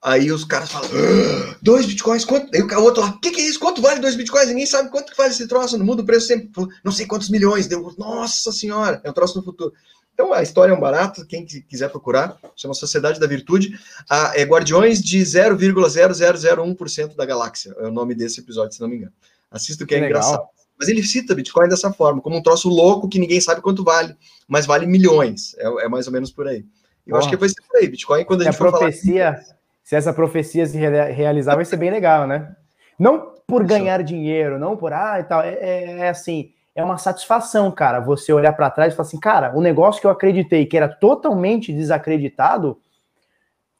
Aí 0.00 0.30
os 0.30 0.44
caras 0.44 0.70
falam, 0.70 0.88
ah, 0.88 1.56
dois 1.60 1.84
bitcoins, 1.84 2.24
quanto? 2.24 2.54
Aí 2.54 2.62
o 2.62 2.82
outro 2.82 3.02
lá, 3.02 3.08
o 3.08 3.20
que, 3.20 3.32
que 3.32 3.40
é 3.40 3.44
isso? 3.44 3.58
Quanto 3.58 3.82
vale 3.82 4.00
dois 4.00 4.14
bitcoins? 4.14 4.48
Ninguém 4.48 4.66
sabe 4.66 4.90
quanto 4.90 5.10
que 5.10 5.18
vale 5.18 5.30
esse 5.30 5.48
troço 5.48 5.76
no 5.76 5.84
mundo, 5.84 6.00
o 6.00 6.04
preço 6.04 6.28
sempre, 6.28 6.50
não 6.84 6.92
sei 6.92 7.04
quantos 7.04 7.28
milhões, 7.28 7.66
deu, 7.66 7.92
nossa 7.98 8.52
senhora, 8.52 9.00
é 9.02 9.10
um 9.10 9.12
troço 9.12 9.36
no 9.36 9.44
futuro. 9.44 9.72
Então, 10.20 10.32
a 10.32 10.42
história 10.42 10.72
é 10.72 10.74
um 10.74 10.80
barato, 10.80 11.24
quem 11.24 11.46
quiser 11.46 11.88
procurar, 11.90 12.36
chama 12.56 12.74
Sociedade 12.74 13.20
da 13.20 13.26
Virtude. 13.28 13.78
A, 14.10 14.32
é 14.34 14.42
Guardiões 14.42 15.00
de 15.00 15.20
0,0001% 15.20 17.14
da 17.14 17.24
galáxia, 17.24 17.72
é 17.78 17.86
o 17.86 17.92
nome 17.92 18.16
desse 18.16 18.40
episódio, 18.40 18.74
se 18.74 18.80
não 18.80 18.88
me 18.88 18.96
engano. 18.96 19.12
Assista 19.48 19.86
que 19.86 19.94
é 19.94 19.98
engraçado. 19.98 20.42
Mas 20.76 20.88
ele 20.88 21.04
cita 21.04 21.36
Bitcoin 21.36 21.68
dessa 21.68 21.92
forma, 21.92 22.20
como 22.20 22.36
um 22.36 22.42
troço 22.42 22.68
louco 22.68 23.08
que 23.08 23.20
ninguém 23.20 23.40
sabe 23.40 23.60
quanto 23.60 23.84
vale, 23.84 24.16
mas 24.48 24.66
vale 24.66 24.86
milhões. 24.86 25.54
É, 25.56 25.84
é 25.84 25.88
mais 25.88 26.08
ou 26.08 26.12
menos 26.12 26.32
por 26.32 26.48
aí. 26.48 26.64
Eu 27.06 27.14
acho 27.14 27.30
que 27.30 27.36
vai 27.36 27.48
ser 27.48 27.62
por 27.68 27.78
aí. 27.78 27.86
Bitcoin, 27.86 28.24
quando 28.24 28.40
a 28.40 28.44
gente 28.46 28.56
se 28.56 28.62
a 28.62 28.66
profecia, 28.66 29.32
falar... 29.34 29.56
Se 29.84 29.94
essa 29.94 30.12
profecia 30.12 30.66
se 30.66 30.76
realizar, 30.76 31.54
vai 31.54 31.64
ser 31.64 31.76
bem 31.76 31.92
legal, 31.92 32.26
né? 32.26 32.56
Não 32.98 33.34
por 33.46 33.64
ganhar 33.64 34.02
dinheiro, 34.02 34.58
não 34.58 34.76
por 34.76 34.92
ah 34.92 35.20
e 35.20 35.22
tal. 35.22 35.42
é, 35.42 35.54
é, 35.54 35.98
é 36.00 36.08
assim 36.08 36.50
é 36.74 36.82
uma 36.82 36.96
satisfação, 36.96 37.70
cara, 37.70 38.00
você 38.00 38.32
olhar 38.32 38.52
para 38.52 38.70
trás 38.70 38.92
e 38.92 38.96
falar 38.96 39.06
assim, 39.06 39.18
cara, 39.18 39.52
o 39.56 39.60
negócio 39.60 40.00
que 40.00 40.06
eu 40.06 40.10
acreditei 40.10 40.64
que 40.64 40.76
era 40.76 40.88
totalmente 40.88 41.72
desacreditado 41.72 42.78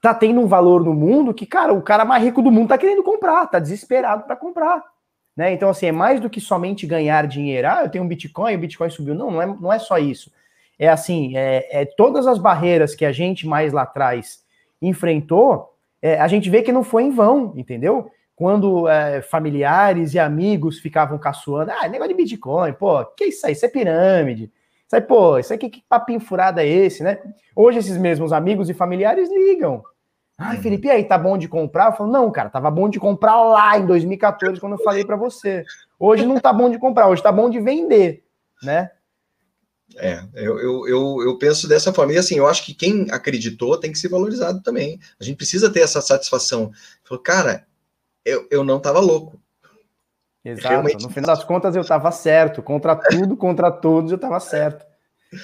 tá 0.00 0.14
tendo 0.14 0.40
um 0.40 0.46
valor 0.46 0.84
no 0.84 0.94
mundo 0.94 1.34
que, 1.34 1.46
cara, 1.46 1.72
o 1.72 1.82
cara 1.82 2.04
mais 2.04 2.22
rico 2.22 2.42
do 2.42 2.50
mundo 2.50 2.68
tá 2.68 2.78
querendo 2.78 3.02
comprar, 3.02 3.46
tá 3.46 3.58
desesperado 3.58 4.24
para 4.24 4.36
comprar. 4.36 4.82
Né? 5.36 5.52
Então, 5.52 5.68
assim, 5.68 5.86
é 5.86 5.92
mais 5.92 6.20
do 6.20 6.28
que 6.28 6.40
somente 6.40 6.86
ganhar 6.86 7.26
dinheiro. 7.26 7.68
Ah, 7.68 7.82
eu 7.84 7.88
tenho 7.88 8.02
um 8.02 8.08
Bitcoin, 8.08 8.56
o 8.56 8.58
Bitcoin 8.58 8.90
subiu. 8.90 9.14
Não, 9.14 9.30
não 9.30 9.42
é, 9.42 9.46
não 9.46 9.72
é 9.72 9.78
só 9.78 9.98
isso. 9.98 10.32
É 10.78 10.88
assim, 10.88 11.36
é, 11.36 11.82
é 11.82 11.84
todas 11.84 12.26
as 12.26 12.38
barreiras 12.38 12.94
que 12.94 13.04
a 13.04 13.12
gente 13.12 13.46
mais 13.46 13.72
lá 13.72 13.82
atrás 13.82 14.44
enfrentou, 14.82 15.74
é, 16.00 16.20
a 16.20 16.28
gente 16.28 16.48
vê 16.50 16.62
que 16.62 16.72
não 16.72 16.84
foi 16.84 17.04
em 17.04 17.10
vão, 17.10 17.52
entendeu? 17.56 18.10
Quando 18.38 18.86
é, 18.86 19.20
familiares 19.20 20.14
e 20.14 20.18
amigos 20.18 20.78
ficavam 20.78 21.18
caçoando, 21.18 21.72
ah, 21.72 21.88
negócio 21.88 22.14
de 22.14 22.22
Bitcoin, 22.22 22.72
pô, 22.72 23.04
que 23.04 23.24
isso 23.24 23.44
aí? 23.44 23.52
Isso 23.52 23.66
é 23.66 23.68
pirâmide. 23.68 24.44
Isso 24.86 24.94
aí, 24.94 25.00
pô, 25.00 25.40
isso 25.40 25.52
aí, 25.52 25.58
que, 25.58 25.68
que 25.68 25.82
papinho 25.88 26.20
furado 26.20 26.60
é 26.60 26.66
esse, 26.66 27.02
né? 27.02 27.18
Hoje 27.54 27.80
esses 27.80 27.96
mesmos 27.96 28.32
amigos 28.32 28.70
e 28.70 28.74
familiares 28.74 29.28
ligam. 29.28 29.82
Ai, 30.38 30.54
uhum. 30.54 30.62
Felipe, 30.62 30.86
e 30.86 30.90
aí, 30.92 31.02
tá 31.02 31.18
bom 31.18 31.36
de 31.36 31.48
comprar? 31.48 31.86
Eu 31.86 31.96
falo, 31.96 32.12
não, 32.12 32.30
cara, 32.30 32.48
tava 32.48 32.70
bom 32.70 32.88
de 32.88 33.00
comprar 33.00 33.42
lá 33.42 33.76
em 33.76 33.84
2014, 33.84 34.60
quando 34.60 34.74
eu 34.74 34.84
falei 34.84 35.04
para 35.04 35.16
você. 35.16 35.64
Hoje 35.98 36.24
não 36.24 36.38
tá 36.38 36.52
bom 36.52 36.70
de 36.70 36.78
comprar, 36.78 37.08
hoje 37.08 37.20
tá 37.20 37.32
bom 37.32 37.50
de 37.50 37.58
vender, 37.58 38.22
né? 38.62 38.88
É, 39.96 40.22
eu, 40.34 40.60
eu, 40.60 40.86
eu, 40.86 41.22
eu, 41.24 41.38
penso 41.38 41.66
dessa 41.66 41.92
forma. 41.92 42.12
E 42.12 42.18
assim, 42.18 42.36
eu 42.36 42.46
acho 42.46 42.64
que 42.64 42.72
quem 42.72 43.08
acreditou 43.10 43.80
tem 43.80 43.90
que 43.90 43.98
ser 43.98 44.08
valorizado 44.08 44.62
também. 44.62 45.00
A 45.18 45.24
gente 45.24 45.36
precisa 45.36 45.68
ter 45.72 45.80
essa 45.80 46.00
satisfação. 46.00 46.70
Falou, 47.02 47.20
cara, 47.20 47.66
eu, 48.24 48.46
eu 48.50 48.64
não 48.64 48.78
estava 48.78 49.00
louco. 49.00 49.40
Exato. 50.44 50.68
Realmente... 50.68 51.02
No 51.02 51.10
final 51.10 51.36
das 51.36 51.44
contas, 51.44 51.74
eu 51.74 51.82
estava 51.82 52.10
certo. 52.10 52.62
Contra 52.62 52.96
tudo, 52.96 53.36
contra 53.36 53.70
todos, 53.70 54.10
eu 54.10 54.16
estava 54.16 54.40
certo. 54.40 54.86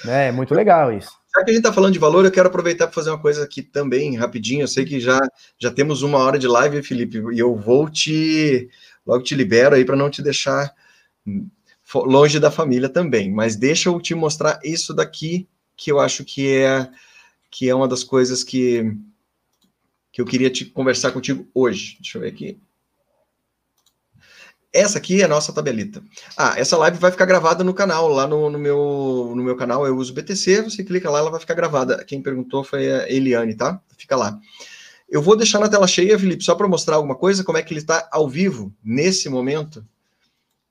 É, 0.06 0.28
é 0.28 0.32
muito 0.32 0.54
legal 0.54 0.92
isso. 0.92 1.12
Já 1.34 1.44
que 1.44 1.50
a 1.50 1.52
gente 1.52 1.62
está 1.62 1.72
falando 1.72 1.92
de 1.92 1.98
valor, 1.98 2.24
eu 2.24 2.30
quero 2.30 2.48
aproveitar 2.48 2.86
para 2.86 2.94
fazer 2.94 3.10
uma 3.10 3.20
coisa 3.20 3.44
aqui 3.44 3.60
também, 3.62 4.16
rapidinho. 4.16 4.62
Eu 4.62 4.68
sei 4.68 4.84
que 4.84 5.00
já, 5.00 5.20
já 5.58 5.70
temos 5.70 6.02
uma 6.02 6.18
hora 6.18 6.38
de 6.38 6.46
live, 6.46 6.82
Felipe, 6.82 7.22
e 7.32 7.38
eu 7.38 7.54
vou 7.56 7.90
te. 7.90 8.68
Logo 9.06 9.22
te 9.22 9.34
libero 9.34 9.74
aí 9.74 9.84
para 9.84 9.96
não 9.96 10.08
te 10.08 10.22
deixar 10.22 10.72
longe 11.94 12.38
da 12.38 12.50
família 12.50 12.88
também. 12.88 13.30
Mas 13.30 13.56
deixa 13.56 13.88
eu 13.88 14.00
te 14.00 14.14
mostrar 14.14 14.58
isso 14.64 14.94
daqui, 14.94 15.46
que 15.76 15.90
eu 15.92 16.00
acho 16.00 16.24
que 16.24 16.56
é, 16.56 16.88
que 17.50 17.68
é 17.68 17.74
uma 17.74 17.88
das 17.88 18.02
coisas 18.02 18.42
que, 18.42 18.96
que 20.14 20.20
eu 20.20 20.24
queria 20.24 20.48
te 20.48 20.64
conversar 20.64 21.10
contigo 21.10 21.44
hoje. 21.52 21.96
Deixa 22.00 22.18
eu 22.18 22.22
ver 22.22 22.28
aqui. 22.28 22.56
Essa 24.72 24.98
aqui 24.98 25.20
é 25.20 25.24
a 25.24 25.28
nossa 25.28 25.52
tabelita. 25.52 26.04
Ah, 26.36 26.54
essa 26.56 26.76
live 26.76 26.98
vai 26.98 27.10
ficar 27.10 27.26
gravada 27.26 27.64
no 27.64 27.74
canal, 27.74 28.08
lá 28.08 28.24
no, 28.24 28.48
no, 28.48 28.58
meu, 28.58 29.32
no 29.34 29.42
meu 29.42 29.56
canal 29.56 29.84
eu 29.84 29.96
uso 29.96 30.14
BTC, 30.14 30.62
você 30.62 30.84
clica 30.84 31.10
lá, 31.10 31.18
ela 31.18 31.32
vai 31.32 31.40
ficar 31.40 31.54
gravada. 31.54 32.04
Quem 32.04 32.22
perguntou 32.22 32.62
foi 32.62 32.92
a 32.92 33.10
Eliane, 33.10 33.56
tá? 33.56 33.80
Fica 33.98 34.14
lá. 34.14 34.38
Eu 35.08 35.20
vou 35.20 35.36
deixar 35.36 35.58
na 35.58 35.68
tela 35.68 35.86
cheia, 35.86 36.16
Felipe, 36.16 36.44
só 36.44 36.54
para 36.54 36.68
mostrar 36.68 36.94
alguma 36.94 37.16
coisa, 37.16 37.42
como 37.42 37.58
é 37.58 37.62
que 37.62 37.72
ele 37.72 37.80
está 37.80 38.08
ao 38.12 38.28
vivo, 38.28 38.72
nesse 38.84 39.28
momento, 39.28 39.84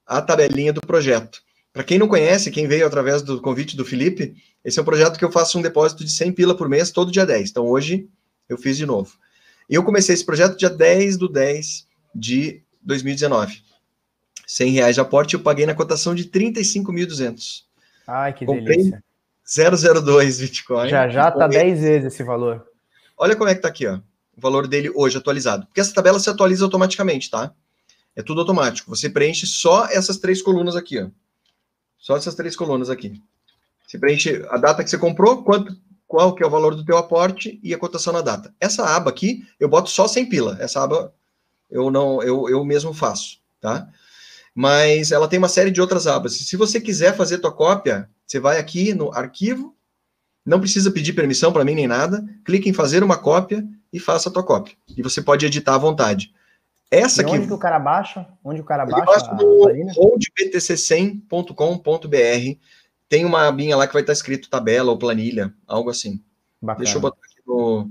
a 0.06 0.22
tabelinha 0.22 0.72
do 0.72 0.80
projeto. 0.80 1.42
Para 1.74 1.84
quem 1.84 2.00
não 2.00 2.08
conhece, 2.08 2.50
quem 2.50 2.66
veio 2.66 2.88
através 2.88 3.22
do 3.22 3.42
convite 3.42 3.76
do 3.76 3.84
Felipe, 3.84 4.36
esse 4.64 4.80
é 4.80 4.82
um 4.82 4.86
projeto 4.86 5.18
que 5.20 5.26
eu 5.26 5.32
faço 5.32 5.60
um 5.60 5.62
depósito 5.62 6.06
de 6.06 6.12
100 6.12 6.32
pila 6.32 6.56
por 6.56 6.70
mês, 6.70 6.92
todo 6.92 7.12
dia 7.12 7.26
10. 7.26 7.50
Então, 7.50 7.68
hoje, 7.68 8.08
eu 8.48 8.58
fiz 8.58 8.78
de 8.78 8.86
novo. 8.86 9.18
Eu 9.70 9.84
comecei 9.84 10.14
esse 10.14 10.26
projeto 10.26 10.58
dia 10.58 10.70
10 10.70 11.18
do 11.18 11.28
10 11.28 11.88
de 12.14 12.62
2019. 12.82 13.62
100 14.46 14.72
reais 14.72 14.96
de 14.96 15.02
aporte, 15.02 15.34
eu 15.34 15.40
paguei 15.40 15.66
na 15.66 15.74
cotação 15.74 16.14
de 16.14 16.26
35.200. 16.26 17.64
Ai, 18.06 18.34
que 18.34 18.46
Comprei 18.46 18.78
delícia. 18.78 19.04
002 19.46 20.40
Bitcoin. 20.40 20.90
Já 20.90 21.10
já 21.10 21.32
tá 21.32 21.48
10 21.48 21.82
vezes 21.82 22.14
esse 22.14 22.24
valor. 22.24 22.66
Olha 23.18 23.36
como 23.36 23.50
é 23.50 23.56
que 23.56 23.62
tá 23.62 23.68
aqui, 23.68 23.88
ó. 23.88 24.00
O 24.36 24.42
valor 24.42 24.68
dele 24.68 24.92
hoje 24.96 25.18
atualizado. 25.18 25.66
Porque 25.66 25.80
essa 25.80 25.94
tabela 25.94 26.20
se 26.20 26.30
atualiza 26.30 26.66
automaticamente, 26.66 27.30
tá? 27.30 27.54
É 28.16 28.22
tudo 28.22 28.42
automático. 28.42 28.90
Você 28.90 29.10
preenche 29.10 29.46
só 29.46 29.86
essas 29.86 30.18
três 30.18 30.42
colunas 30.42 30.76
aqui, 30.76 31.02
ó. 31.02 31.10
Só 31.98 32.18
essas 32.18 32.36
três 32.36 32.56
colunas 32.56 32.90
aqui. 32.90 33.22
Você 33.88 33.98
preenche 33.98 34.46
a 34.50 34.58
data 34.58 34.84
que 34.84 34.90
você 34.90 34.98
comprou, 34.98 35.44
quanto, 35.44 35.78
qual 36.14 36.36
que 36.36 36.44
é 36.44 36.46
o 36.46 36.50
valor 36.50 36.76
do 36.76 36.86
teu 36.86 36.96
aporte 36.96 37.60
e 37.64 37.74
a 37.74 37.78
cotação 37.78 38.14
na 38.14 38.22
data. 38.22 38.54
Essa 38.62 38.86
aba 38.86 39.10
aqui, 39.10 39.44
eu 39.60 39.68
boto 39.68 39.90
só 39.90 40.08
sem 40.08 40.30
pila. 40.30 40.56
Essa 40.60 40.84
aba 40.84 41.12
eu 41.72 41.90
não, 41.90 42.22
eu, 42.22 42.48
eu 42.48 42.64
mesmo 42.64 42.94
faço, 42.94 43.40
tá? 43.60 43.90
mas 44.54 45.12
ela 45.12 45.28
tem 45.28 45.40
uma 45.40 45.50
série 45.50 45.72
de 45.72 45.82
outras 45.82 46.06
abas. 46.06 46.34
Se 46.34 46.56
você 46.56 46.80
quiser 46.80 47.18
fazer 47.18 47.40
tua 47.40 47.52
cópia, 47.52 48.08
você 48.28 48.40
vai 48.40 48.60
aqui 48.60 48.94
no 48.94 49.12
arquivo, 49.12 49.76
não 50.46 50.60
precisa 50.60 50.92
pedir 50.92 51.14
permissão 51.14 51.52
para 51.52 51.66
mim 51.66 51.74
nem 51.74 51.88
nada, 51.88 52.24
clique 52.46 52.70
em 52.70 52.74
fazer 52.74 53.04
uma 53.04 53.18
cópia 53.18 53.68
e 53.92 54.00
faça 54.00 54.30
a 54.30 54.32
tua 54.32 54.44
cópia. 54.44 54.76
E 54.96 55.02
você 55.02 55.20
pode 55.20 55.48
editar 55.48 55.74
à 55.74 55.80
vontade. 55.80 56.32
Essa 56.92 57.24
e 57.24 57.26
aqui. 57.26 57.38
Onde 57.38 57.52
o 57.52 57.58
cara 57.58 57.80
baixa? 57.80 58.28
Onde 58.44 58.62
o 58.62 58.64
cara 58.64 58.86
baixa? 58.86 59.06
baixa 59.06 59.34
no 59.34 59.64
holdbtc100.com.br. 59.96 62.60
Tem 63.14 63.26
uma 63.26 63.48
abinha 63.48 63.78
lá 63.78 63.86
que 63.86 63.94
vai 63.94 64.02
estar 64.02 64.12
escrito 64.12 64.50
tabela 64.50 64.90
ou 64.90 64.98
planilha, 64.98 65.54
algo 65.68 65.92
assim. 65.92 66.20
Bacana. 66.60 66.84
Deixa 66.84 66.98
eu 66.98 67.02
botar 67.02 67.20
aqui 67.24 67.42
no, 67.46 67.88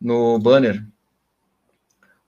no 0.00 0.40
banner. 0.40 0.84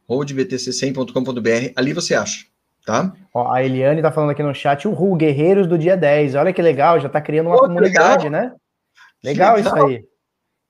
holdbtc100.com.br. 0.09 1.73
Ali 1.75 1.93
você 1.93 2.15
acha 2.15 2.47
tá? 2.87 3.13
Ó, 3.35 3.53
a 3.53 3.65
Eliane 3.65 4.01
tá 4.01 4.13
falando 4.13 4.31
aqui 4.31 4.43
no 4.45 4.55
chat, 4.55 4.87
o 4.87 5.17
Guerreiros 5.17 5.67
do 5.67 5.77
dia 5.77 5.97
10. 5.97 6.37
Olha 6.37 6.53
que 6.53 6.63
legal, 6.63 7.01
já 7.01 7.09
tá 7.09 7.21
criando 7.21 7.49
uma 7.49 7.57
Pô, 7.57 7.63
comunidade, 7.67 8.29
legal. 8.29 8.31
né? 8.31 8.55
Legal, 9.25 9.57
legal, 9.57 9.75
isso 9.75 9.85
aí. 9.85 10.05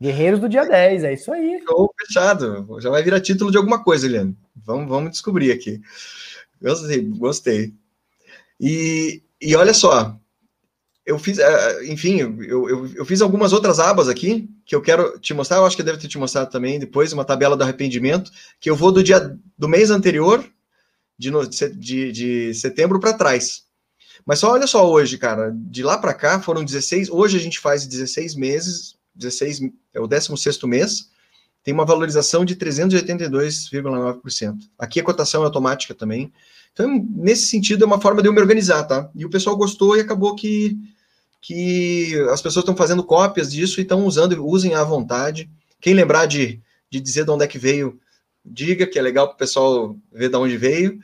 Guerreiros 0.00 0.40
do 0.40 0.48
dia 0.48 0.64
10, 0.64 1.04
é 1.04 1.12
isso 1.12 1.30
aí. 1.30 1.62
Show 1.68 1.94
fechado. 2.00 2.80
Já 2.80 2.88
vai 2.88 3.02
virar 3.02 3.20
título 3.20 3.50
de 3.50 3.58
alguma 3.58 3.84
coisa, 3.84 4.06
Eliane. 4.06 4.34
Vamos, 4.56 4.88
vamos 4.88 5.10
descobrir 5.10 5.52
aqui. 5.52 5.82
Gostei, 6.62 7.02
gostei. 7.02 7.74
E, 8.58 9.22
e 9.38 9.54
olha 9.54 9.74
só, 9.74 10.18
eu 11.08 11.18
fiz, 11.18 11.38
é, 11.38 11.86
enfim, 11.86 12.20
eu, 12.20 12.42
eu, 12.42 12.86
eu, 12.96 13.04
fiz 13.06 13.22
algumas 13.22 13.54
outras 13.54 13.80
abas 13.80 14.10
aqui 14.10 14.46
que 14.66 14.76
eu 14.76 14.82
quero 14.82 15.18
te 15.18 15.32
mostrar. 15.32 15.56
Eu 15.56 15.64
acho 15.64 15.74
que 15.74 15.82
deve 15.82 15.96
ter 15.96 16.06
te 16.06 16.18
mostrado 16.18 16.50
também 16.50 16.78
depois, 16.78 17.14
uma 17.14 17.24
tabela 17.24 17.56
do 17.56 17.64
arrependimento, 17.64 18.30
que 18.60 18.68
eu 18.68 18.76
vou 18.76 18.92
do 18.92 19.02
dia 19.02 19.34
do 19.56 19.66
mês 19.66 19.90
anterior 19.90 20.44
de, 21.18 21.30
de, 21.74 22.12
de 22.12 22.52
setembro 22.52 23.00
para 23.00 23.14
trás. 23.14 23.62
Mas 24.26 24.38
só 24.38 24.52
olha 24.52 24.66
só 24.66 24.86
hoje, 24.86 25.16
cara, 25.16 25.50
de 25.54 25.82
lá 25.82 25.96
para 25.96 26.12
cá 26.12 26.42
foram 26.42 26.62
16, 26.62 27.08
hoje 27.08 27.38
a 27.38 27.40
gente 27.40 27.58
faz 27.58 27.86
16 27.86 28.34
meses, 28.34 28.94
16 29.14 29.62
é 29.94 30.00
o 30.00 30.06
16º 30.06 30.66
mês, 30.66 31.08
tem 31.64 31.72
uma 31.72 31.86
valorização 31.86 32.44
de 32.44 32.54
382,9%. 32.54 34.58
Aqui 34.78 35.00
a 35.00 35.04
cotação 35.04 35.40
é 35.40 35.46
automática 35.46 35.94
também. 35.94 36.30
Então, 36.74 37.02
nesse 37.16 37.46
sentido, 37.46 37.84
é 37.84 37.86
uma 37.86 37.98
forma 37.98 38.20
de 38.20 38.28
eu 38.28 38.32
me 38.34 38.40
organizar, 38.40 38.84
tá? 38.84 39.10
E 39.14 39.24
o 39.24 39.30
pessoal 39.30 39.56
gostou 39.56 39.96
e 39.96 40.00
acabou 40.00 40.36
que, 40.36 40.76
que 41.40 42.14
as 42.30 42.42
pessoas 42.42 42.62
estão 42.62 42.76
fazendo 42.76 43.04
cópias 43.04 43.52
disso 43.52 43.80
e 43.80 43.82
estão 43.82 44.04
usando, 44.04 44.44
usem 44.44 44.74
à 44.74 44.82
vontade. 44.82 45.50
Quem 45.80 45.94
lembrar 45.94 46.26
de, 46.26 46.60
de 46.90 47.00
dizer 47.00 47.24
de 47.24 47.30
onde 47.30 47.44
é 47.44 47.48
que 47.48 47.58
veio 47.58 47.98
diga, 48.50 48.86
que 48.86 48.98
é 48.98 49.02
legal 49.02 49.28
para 49.28 49.34
o 49.34 49.38
pessoal 49.38 49.96
ver 50.10 50.28
de 50.28 50.36
onde 50.36 50.56
veio, 50.56 50.98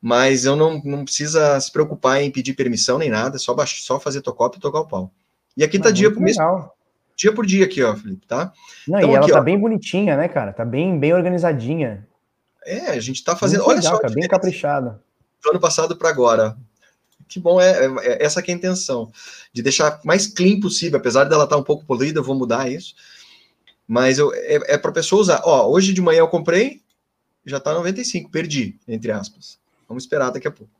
mas 0.00 0.44
eu 0.44 0.56
não, 0.56 0.80
não 0.84 1.04
precisa 1.04 1.58
se 1.60 1.70
preocupar 1.72 2.22
em 2.22 2.30
pedir 2.30 2.54
permissão 2.54 2.98
nem 2.98 3.10
nada, 3.10 3.36
é 3.36 3.38
só, 3.38 3.54
só 3.66 3.98
fazer 3.98 4.20
tua 4.20 4.34
cópia 4.34 4.58
e 4.58 4.60
tocar 4.60 4.80
o 4.80 4.88
pau. 4.88 5.12
E 5.56 5.64
aqui 5.64 5.78
tá 5.78 5.90
dia 5.90 6.12
por 6.12 6.20
mês. 6.20 6.36
Dia 7.16 7.34
por 7.34 7.44
dia 7.44 7.64
aqui, 7.64 7.82
ó, 7.82 7.94
Felipe, 7.94 8.26
tá? 8.26 8.52
Não, 8.88 8.98
então, 8.98 9.10
e 9.10 9.14
ela 9.14 9.24
aqui, 9.24 9.32
tá 9.32 9.40
ó, 9.40 9.42
bem 9.42 9.58
bonitinha, 9.58 10.16
né, 10.16 10.26
cara? 10.28 10.52
Tá 10.52 10.64
bem, 10.64 10.98
bem 10.98 11.12
organizadinha. 11.12 12.06
É, 12.64 12.90
a 12.90 13.00
gente 13.00 13.22
tá 13.22 13.36
fazendo. 13.36 13.64
Muito 13.64 13.70
olha 13.70 13.80
legal, 13.80 13.96
só. 13.96 14.00
Tá 14.00 14.08
bem 14.08 14.26
caprichada. 14.26 15.02
Do 15.42 15.50
ano 15.50 15.60
passado 15.60 15.96
para 15.96 16.08
agora. 16.08 16.56
Que 17.30 17.38
bom, 17.38 17.60
é, 17.60 17.86
é, 17.86 17.86
é, 17.86 18.24
essa 18.24 18.42
que 18.42 18.50
é 18.50 18.54
a 18.54 18.56
intenção. 18.56 19.12
De 19.52 19.62
deixar 19.62 20.00
mais 20.04 20.26
clean 20.26 20.58
possível, 20.58 20.98
apesar 20.98 21.24
dela 21.24 21.44
estar 21.44 21.54
tá 21.54 21.62
um 21.62 21.64
pouco 21.64 21.86
poluída, 21.86 22.18
eu 22.18 22.24
vou 22.24 22.34
mudar 22.34 22.68
isso. 22.68 22.94
Mas 23.86 24.18
eu, 24.18 24.34
é, 24.34 24.74
é 24.74 24.78
para 24.78 24.90
pessoa 24.90 25.22
usar. 25.22 25.40
Ó, 25.44 25.70
hoje 25.70 25.92
de 25.92 26.00
manhã 26.00 26.18
eu 26.18 26.28
comprei, 26.28 26.82
já 27.46 27.58
está 27.58 27.72
95, 27.72 28.30
perdi, 28.30 28.76
entre 28.86 29.12
aspas. 29.12 29.60
Vamos 29.88 30.02
esperar 30.02 30.30
daqui 30.30 30.48
a 30.48 30.50
pouco. 30.50 30.72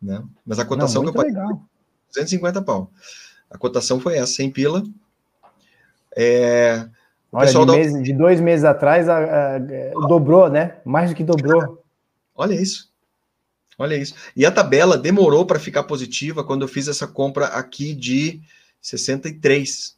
Né? 0.00 0.22
Mas 0.46 0.60
a 0.60 0.64
cotação 0.64 1.02
Não, 1.02 1.12
que 1.12 1.18
eu 1.18 1.22
paguei 1.22 1.34
legal. 1.34 1.60
250 2.08 2.62
pau. 2.62 2.90
A 3.50 3.58
cotação 3.58 3.98
foi 3.98 4.14
essa, 4.16 4.32
sem 4.32 4.50
pila. 4.50 4.84
É, 6.16 6.88
Olha, 7.32 7.50
de, 7.50 7.66
mês, 7.66 8.02
de, 8.04 8.12
dois 8.12 8.40
meses 8.40 8.64
atrás 8.64 9.08
a, 9.08 9.18
a, 9.18 9.56
a, 9.56 10.06
dobrou, 10.06 10.48
né? 10.48 10.76
Mais 10.84 11.10
do 11.10 11.16
que 11.16 11.24
dobrou. 11.24 11.82
Olha 12.36 12.54
isso. 12.54 12.93
Olha 13.78 13.96
isso. 13.96 14.14
E 14.36 14.46
a 14.46 14.50
tabela 14.50 14.96
demorou 14.96 15.46
para 15.46 15.58
ficar 15.58 15.82
positiva 15.84 16.44
quando 16.44 16.62
eu 16.62 16.68
fiz 16.68 16.88
essa 16.88 17.06
compra 17.06 17.46
aqui 17.46 17.94
de 17.94 18.40
63. 18.80 19.96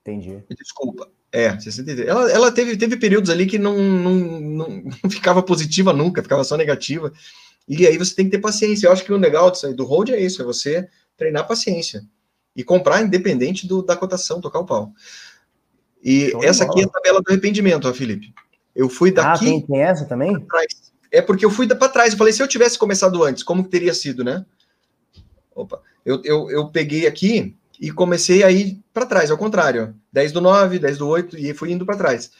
Entendi. 0.00 0.42
Desculpa. 0.58 1.08
É, 1.32 1.58
63. 1.58 2.08
Ela, 2.08 2.30
ela 2.30 2.52
teve, 2.52 2.76
teve 2.76 2.96
períodos 2.96 3.30
ali 3.30 3.46
que 3.46 3.58
não, 3.58 3.78
não, 3.78 4.14
não, 4.14 4.68
não, 5.02 5.10
ficava 5.10 5.42
positiva 5.42 5.92
nunca, 5.92 6.22
ficava 6.22 6.42
só 6.42 6.56
negativa. 6.56 7.12
E 7.68 7.86
aí 7.86 7.96
você 7.96 8.14
tem 8.14 8.24
que 8.24 8.32
ter 8.32 8.40
paciência. 8.40 8.86
Eu 8.86 8.92
acho 8.92 9.04
que 9.04 9.12
o 9.12 9.16
legal 9.16 9.50
disso 9.50 9.66
aí, 9.66 9.74
do 9.74 9.84
hold 9.84 10.10
é 10.10 10.20
isso, 10.20 10.42
é 10.42 10.44
você 10.44 10.88
treinar 11.16 11.46
paciência. 11.46 12.02
E 12.56 12.64
comprar 12.64 13.02
independente 13.02 13.66
do, 13.66 13.82
da 13.82 13.96
cotação, 13.96 14.40
tocar 14.40 14.58
o 14.58 14.66
pau. 14.66 14.92
E 16.02 16.32
essa 16.42 16.64
aqui 16.64 16.80
é 16.80 16.84
a 16.84 16.88
tabela 16.88 17.20
do 17.20 17.30
arrependimento, 17.30 17.88
ó, 17.88 17.92
Felipe. 17.92 18.34
Eu 18.74 18.88
fui 18.88 19.10
ah, 19.10 19.14
daqui. 19.14 19.46
Ah, 19.46 19.50
tem, 19.50 19.60
tem 19.60 19.82
essa 19.82 20.06
também? 20.06 20.34
É 21.10 21.20
porque 21.20 21.44
eu 21.44 21.50
fui 21.50 21.66
para 21.66 21.88
trás. 21.88 22.12
Eu 22.12 22.18
falei, 22.18 22.32
se 22.32 22.42
eu 22.42 22.48
tivesse 22.48 22.78
começado 22.78 23.22
antes, 23.24 23.42
como 23.42 23.64
teria 23.64 23.94
sido, 23.94 24.22
né? 24.22 24.44
Opa. 25.54 25.80
Eu, 26.04 26.20
eu, 26.24 26.50
eu 26.50 26.68
peguei 26.68 27.06
aqui 27.06 27.56
e 27.80 27.90
comecei 27.90 28.42
a 28.42 28.50
ir 28.50 28.80
para 28.92 29.06
trás, 29.06 29.30
ao 29.30 29.38
contrário. 29.38 29.94
10 30.12 30.32
do 30.32 30.40
9, 30.40 30.78
10 30.78 30.98
do 30.98 31.08
8, 31.08 31.38
e 31.38 31.54
fui 31.54 31.72
indo 31.72 31.86
para 31.86 31.96
trás. 31.96 32.30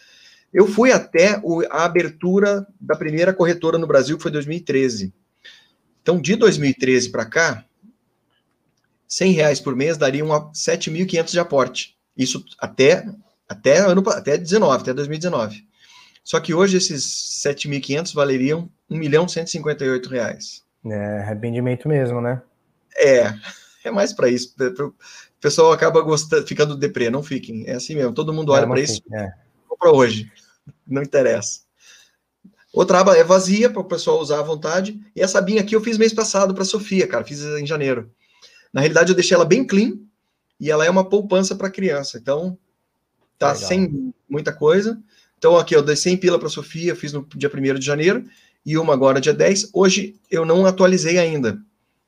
Eu 0.52 0.66
fui 0.66 0.92
até 0.92 1.40
o, 1.42 1.62
a 1.70 1.84
abertura 1.84 2.66
da 2.80 2.96
primeira 2.96 3.32
corretora 3.32 3.78
no 3.78 3.86
Brasil, 3.86 4.16
que 4.16 4.22
foi 4.22 4.32
2013. 4.32 5.12
Então, 6.02 6.20
de 6.20 6.34
2013 6.36 7.10
para 7.10 7.24
cá, 7.24 7.64
100 9.06 9.32
reais 9.32 9.60
por 9.60 9.76
mês 9.76 9.96
dariam 9.96 10.28
7.500 10.52 11.30
de 11.30 11.40
aporte. 11.40 11.96
Isso 12.16 12.44
até, 12.58 13.06
até, 13.48 13.78
ano, 13.78 14.02
até 14.08 14.36
19, 14.36 14.82
até 14.82 14.94
2019. 14.94 15.66
Só 16.30 16.38
que 16.38 16.54
hoje 16.54 16.76
esses 16.76 17.42
7.500 17.44 18.14
valeriam 18.14 18.70
1 18.88 18.96
milhão 18.96 19.26
158 19.26 20.08
reais. 20.08 20.62
É, 20.86 21.18
arrependimento 21.22 21.88
mesmo, 21.88 22.20
né? 22.20 22.40
É, 22.96 23.34
é 23.82 23.90
mais 23.90 24.12
para 24.12 24.28
isso. 24.28 24.54
O 24.56 24.94
pessoal 25.40 25.72
acaba 25.72 26.00
gostando, 26.02 26.46
ficando 26.46 26.76
deprê, 26.76 27.10
não 27.10 27.20
fiquem. 27.20 27.66
É 27.66 27.72
assim 27.72 27.96
mesmo, 27.96 28.14
todo 28.14 28.32
mundo 28.32 28.52
olha 28.52 28.64
para 28.64 28.78
isso. 28.78 29.02
É. 29.12 29.28
para 29.76 29.90
hoje, 29.90 30.30
não 30.86 31.02
interessa. 31.02 31.62
Outra 32.72 33.00
aba 33.00 33.16
é 33.16 33.24
vazia 33.24 33.68
para 33.68 33.82
o 33.82 33.84
pessoal 33.84 34.20
usar 34.20 34.38
à 34.38 34.42
vontade. 34.42 35.00
E 35.16 35.20
essa 35.20 35.40
abinha 35.40 35.62
aqui 35.62 35.74
eu 35.74 35.82
fiz 35.82 35.98
mês 35.98 36.12
passado 36.12 36.54
para 36.54 36.64
Sofia, 36.64 37.08
cara, 37.08 37.24
fiz 37.24 37.42
em 37.42 37.66
janeiro. 37.66 38.08
Na 38.72 38.80
realidade 38.82 39.10
eu 39.10 39.16
deixei 39.16 39.34
ela 39.34 39.44
bem 39.44 39.66
clean 39.66 39.98
e 40.60 40.70
ela 40.70 40.86
é 40.86 40.90
uma 40.90 41.08
poupança 41.08 41.56
para 41.56 41.68
criança. 41.68 42.18
Então 42.18 42.56
tá 43.36 43.50
Legal. 43.52 43.68
sem 43.68 44.14
muita 44.28 44.52
coisa. 44.52 44.96
Então 45.40 45.56
aqui 45.56 45.74
eu 45.74 45.82
dei 45.82 45.96
100 45.96 46.18
pila 46.18 46.38
para 46.38 46.48
Sofia, 46.48 46.94
fiz 46.94 47.12
no 47.12 47.26
dia 47.34 47.50
1 47.52 47.74
de 47.80 47.84
janeiro 47.84 48.24
e 48.64 48.78
uma 48.78 48.92
agora 48.92 49.20
dia 49.20 49.34
10. 49.34 49.70
Hoje 49.72 50.14
eu 50.30 50.44
não 50.44 50.64
atualizei 50.66 51.18
ainda, 51.18 51.60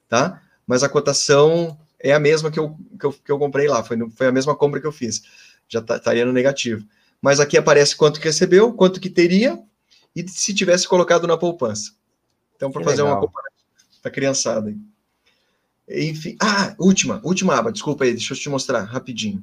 tá? 0.09 0.40
mas 0.66 0.82
a 0.82 0.88
cotação 0.88 1.78
é 1.98 2.12
a 2.12 2.18
mesma 2.18 2.50
que 2.50 2.59
eu, 2.59 2.76
que 2.98 3.06
eu, 3.06 3.12
que 3.12 3.32
eu 3.32 3.38
comprei 3.38 3.68
lá, 3.68 3.82
foi, 3.84 3.98
foi 4.10 4.26
a 4.26 4.32
mesma 4.32 4.56
compra 4.56 4.80
que 4.80 4.86
eu 4.86 4.92
fiz, 4.92 5.22
já 5.68 5.80
tá, 5.80 5.96
estaria 5.96 6.24
no 6.24 6.32
negativo. 6.32 6.86
Mas 7.20 7.40
aqui 7.40 7.56
aparece 7.56 7.94
quanto 7.94 8.20
que 8.20 8.26
recebeu, 8.26 8.72
quanto 8.72 9.00
que 9.00 9.09
teria, 9.09 9.62
e 10.14 10.26
se 10.28 10.52
tivesse 10.52 10.88
colocado 10.88 11.26
na 11.26 11.36
poupança. 11.36 11.92
Então, 12.56 12.70
para 12.70 12.82
fazer 12.84 13.02
legal. 13.02 13.14
uma 13.14 13.20
comparação 13.20 13.59
para 14.02 14.10
criançada. 14.10 14.74
Aí. 15.88 16.09
Enfim, 16.09 16.36
ah, 16.40 16.74
última, 16.78 17.20
última 17.22 17.54
aba, 17.54 17.70
desculpa 17.70 18.04
aí, 18.04 18.12
deixa 18.12 18.34
eu 18.34 18.38
te 18.38 18.48
mostrar 18.48 18.82
rapidinho. 18.82 19.42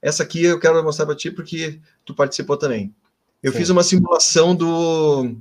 Essa 0.00 0.22
aqui 0.22 0.44
eu 0.44 0.58
quero 0.58 0.82
mostrar 0.82 1.06
para 1.06 1.14
ti 1.14 1.30
porque 1.30 1.80
tu 2.04 2.14
participou 2.14 2.56
também. 2.56 2.94
Eu 3.42 3.52
Sim. 3.52 3.58
fiz 3.58 3.70
uma 3.70 3.82
simulação 3.82 4.54
do 4.54 5.36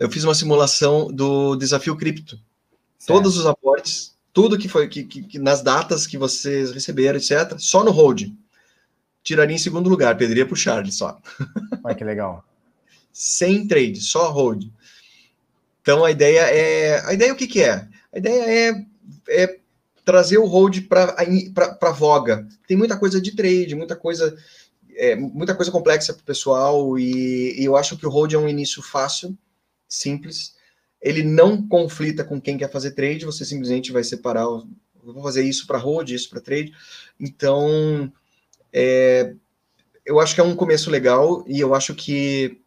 eu 0.00 0.10
fiz 0.10 0.24
uma 0.24 0.34
simulação 0.34 1.12
do 1.12 1.54
desafio 1.56 1.94
cripto. 1.94 2.36
Certo. 2.98 3.06
Todos 3.06 3.36
os 3.36 3.44
aportes, 3.44 4.16
tudo 4.32 4.58
que 4.58 4.66
foi 4.66 4.88
que, 4.88 5.04
que, 5.04 5.22
que, 5.22 5.38
nas 5.38 5.62
datas 5.62 6.06
que 6.06 6.16
vocês 6.16 6.70
receberam, 6.70 7.18
etc, 7.18 7.58
só 7.58 7.84
no 7.84 7.90
hold. 7.90 8.32
Tiraria 9.22 9.54
em 9.54 9.58
segundo 9.58 9.90
lugar, 9.90 10.16
perderia 10.16 10.46
pro 10.46 10.56
Charles 10.56 10.96
só. 10.96 11.20
Olha 11.84 11.94
que 11.94 12.02
legal. 12.02 12.42
Sem 13.12 13.68
trade, 13.68 14.00
só 14.00 14.30
hold. 14.30 14.64
Então 15.82 16.02
a 16.02 16.10
ideia 16.10 16.40
é, 16.40 17.06
a 17.06 17.12
ideia 17.12 17.32
o 17.32 17.36
que 17.36 17.46
que 17.46 17.62
é? 17.62 17.86
A 18.12 18.18
ideia 18.18 18.42
é, 18.48 18.86
é 19.28 19.58
trazer 20.02 20.38
o 20.38 20.46
hold 20.46 20.80
para 20.88 21.14
a 21.82 21.92
voga. 21.92 22.48
Tem 22.66 22.76
muita 22.76 22.96
coisa 22.96 23.20
de 23.20 23.36
trade, 23.36 23.74
muita 23.74 23.96
coisa 23.96 24.34
é, 24.96 25.16
muita 25.16 25.54
coisa 25.54 25.70
complexa 25.70 26.12
para 26.12 26.22
o 26.22 26.24
pessoal 26.24 26.98
e, 26.98 27.60
e, 27.60 27.64
eu 27.64 27.76
acho 27.76 27.96
que 27.96 28.06
o 28.06 28.10
hold 28.10 28.32
é 28.32 28.38
um 28.38 28.48
início 28.48 28.82
fácil, 28.82 29.36
simples. 29.88 30.54
Ele 31.00 31.22
não 31.22 31.66
conflita 31.66 32.24
com 32.24 32.40
quem 32.40 32.58
quer 32.58 32.70
fazer 32.70 32.92
trade, 32.92 33.24
você 33.24 33.44
simplesmente 33.44 33.92
vai 33.92 34.04
separar, 34.04 34.46
vou 35.02 35.22
fazer 35.22 35.42
isso 35.42 35.66
para 35.66 35.78
hold, 35.78 36.10
isso 36.10 36.28
para 36.28 36.40
trade. 36.40 36.72
Então, 37.18 38.12
é, 38.72 39.34
eu 40.04 40.20
acho 40.20 40.34
que 40.34 40.40
é 40.40 40.44
um 40.44 40.56
começo 40.56 40.90
legal 40.90 41.44
e 41.46 41.60
eu 41.60 41.74
acho 41.74 41.94
que 41.94 42.60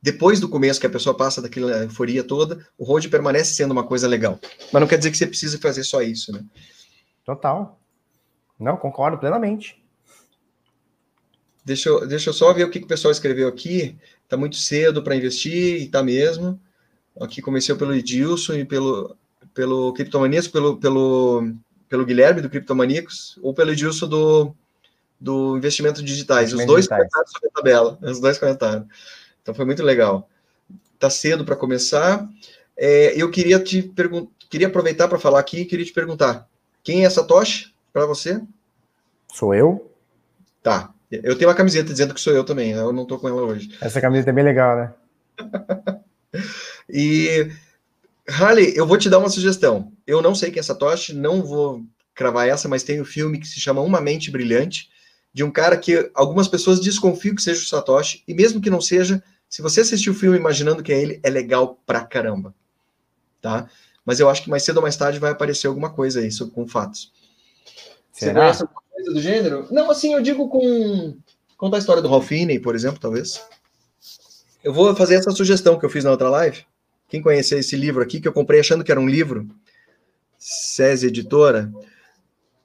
depois 0.00 0.38
do 0.38 0.48
começo 0.48 0.78
que 0.78 0.86
a 0.86 0.90
pessoa 0.90 1.16
passa 1.16 1.42
daquela 1.42 1.82
euforia 1.82 2.22
toda, 2.22 2.64
o 2.78 2.84
road 2.84 3.08
permanece 3.08 3.54
sendo 3.54 3.72
uma 3.72 3.84
coisa 3.84 4.06
legal. 4.06 4.38
Mas 4.72 4.80
não 4.80 4.86
quer 4.86 4.98
dizer 4.98 5.10
que 5.10 5.16
você 5.16 5.26
precisa 5.26 5.58
fazer 5.58 5.82
só 5.82 6.00
isso, 6.00 6.32
né? 6.32 6.44
Total. 7.24 7.80
Não, 8.58 8.76
concordo 8.76 9.18
plenamente. 9.18 9.84
Deixa 11.66 11.88
eu, 11.88 12.06
deixa 12.06 12.30
eu 12.30 12.32
só 12.32 12.52
ver 12.52 12.62
o 12.62 12.70
que, 12.70 12.78
que 12.78 12.84
o 12.84 12.88
pessoal 12.88 13.10
escreveu 13.10 13.48
aqui. 13.48 13.98
Tá 14.28 14.36
muito 14.36 14.54
cedo 14.54 15.02
para 15.02 15.16
investir, 15.16 15.82
e 15.82 15.88
tá 15.88 16.00
mesmo. 16.00 16.60
Aqui 17.20 17.42
comecei 17.42 17.74
pelo 17.74 17.92
Edilson 17.92 18.54
e 18.54 18.64
pelo, 18.64 19.16
pelo 19.52 19.92
Criptomaníacos, 19.92 20.46
pelo, 20.46 20.76
pelo, 20.76 21.52
pelo 21.88 22.06
Guilherme 22.06 22.40
do 22.40 22.48
Criptomaníacos, 22.48 23.36
ou 23.42 23.52
pelo 23.52 23.72
Edilson 23.72 24.06
do, 24.06 24.54
do 25.18 25.56
Investimento 25.56 26.04
Digitais. 26.04 26.52
Os 26.52 26.64
dois 26.64 26.84
digitais. 26.84 27.00
comentaram 27.00 27.26
sobre 27.26 27.48
a 27.48 27.50
tabela. 27.50 27.98
Os 28.00 28.20
dois 28.20 28.38
comentaram. 28.38 28.86
Então 29.42 29.52
foi 29.52 29.64
muito 29.64 29.82
legal. 29.82 30.30
Tá 31.00 31.10
cedo 31.10 31.44
para 31.44 31.56
começar. 31.56 32.28
É, 32.76 33.20
eu 33.20 33.28
queria 33.28 33.58
te 33.58 33.82
perguntar, 33.82 34.30
queria 34.48 34.68
aproveitar 34.68 35.08
para 35.08 35.18
falar 35.18 35.40
aqui, 35.40 35.64
queria 35.64 35.84
te 35.84 35.92
perguntar, 35.92 36.48
quem 36.84 37.04
é 37.04 37.10
Satoshi 37.10 37.74
para 37.92 38.06
você? 38.06 38.40
Sou 39.32 39.52
eu. 39.52 39.90
Tá. 40.62 40.94
Eu 41.10 41.36
tenho 41.36 41.48
uma 41.48 41.56
camiseta 41.56 41.92
dizendo 41.92 42.14
que 42.14 42.20
sou 42.20 42.32
eu 42.32 42.44
também, 42.44 42.74
né? 42.74 42.80
eu 42.80 42.92
não 42.92 43.06
tô 43.06 43.18
com 43.18 43.28
ela 43.28 43.42
hoje. 43.42 43.76
Essa 43.80 44.00
camiseta 44.00 44.30
é 44.30 44.32
bem 44.32 44.44
legal, 44.44 44.76
né? 44.76 44.94
e 46.90 47.50
Harley, 48.28 48.72
eu 48.76 48.86
vou 48.86 48.98
te 48.98 49.08
dar 49.08 49.18
uma 49.18 49.28
sugestão. 49.28 49.92
Eu 50.06 50.20
não 50.20 50.34
sei 50.34 50.50
quem 50.50 50.60
é 50.60 50.62
Satoshi, 50.62 51.14
não 51.14 51.42
vou 51.42 51.84
cravar 52.14 52.48
essa, 52.48 52.68
mas 52.68 52.82
tem 52.82 53.00
um 53.00 53.04
filme 53.04 53.38
que 53.38 53.46
se 53.46 53.60
chama 53.60 53.80
Uma 53.80 54.00
Mente 54.00 54.30
Brilhante, 54.30 54.90
de 55.32 55.44
um 55.44 55.50
cara 55.50 55.76
que 55.76 56.10
algumas 56.14 56.48
pessoas 56.48 56.80
desconfiam 56.80 57.34
que 57.34 57.42
seja 57.42 57.62
o 57.62 57.66
Satoshi, 57.66 58.24
e 58.26 58.34
mesmo 58.34 58.60
que 58.60 58.70
não 58.70 58.80
seja, 58.80 59.22
se 59.48 59.62
você 59.62 59.82
assistir 59.82 60.10
o 60.10 60.14
filme 60.14 60.36
imaginando 60.36 60.82
que 60.82 60.92
é 60.92 61.00
ele, 61.00 61.20
é 61.22 61.30
legal 61.30 61.80
pra 61.86 62.04
caramba. 62.04 62.54
Tá? 63.40 63.68
Mas 64.04 64.18
eu 64.18 64.28
acho 64.28 64.42
que 64.42 64.50
mais 64.50 64.62
cedo 64.62 64.78
ou 64.78 64.82
mais 64.82 64.96
tarde 64.96 65.18
vai 65.18 65.30
aparecer 65.30 65.66
alguma 65.66 65.90
coisa 65.90 66.20
aí 66.20 66.28
com 66.52 66.66
fatos. 66.66 67.12
Será? 68.10 68.52
Você 68.52 68.64
conhece 68.64 68.85
coisa 69.06 69.12
do 69.12 69.20
gênero? 69.20 69.66
Não, 69.70 69.90
assim, 69.90 70.14
eu 70.14 70.20
digo 70.20 70.48
com. 70.48 71.16
Contar 71.56 71.76
a 71.76 71.80
história 71.80 72.02
do 72.02 72.08
Ralph 72.08 72.26
Finney, 72.26 72.58
por 72.58 72.74
exemplo, 72.74 73.00
talvez. 73.00 73.40
Eu 74.62 74.74
vou 74.74 74.94
fazer 74.94 75.14
essa 75.14 75.30
sugestão 75.30 75.78
que 75.78 75.86
eu 75.86 75.90
fiz 75.90 76.04
na 76.04 76.10
outra 76.10 76.28
live. 76.28 76.64
Quem 77.08 77.22
conhecer 77.22 77.58
esse 77.58 77.76
livro 77.76 78.02
aqui, 78.02 78.20
que 78.20 78.28
eu 78.28 78.32
comprei 78.32 78.60
achando 78.60 78.82
que 78.82 78.90
era 78.90 79.00
um 79.00 79.08
livro, 79.08 79.48
SESI 80.38 81.06
Editora, 81.06 81.72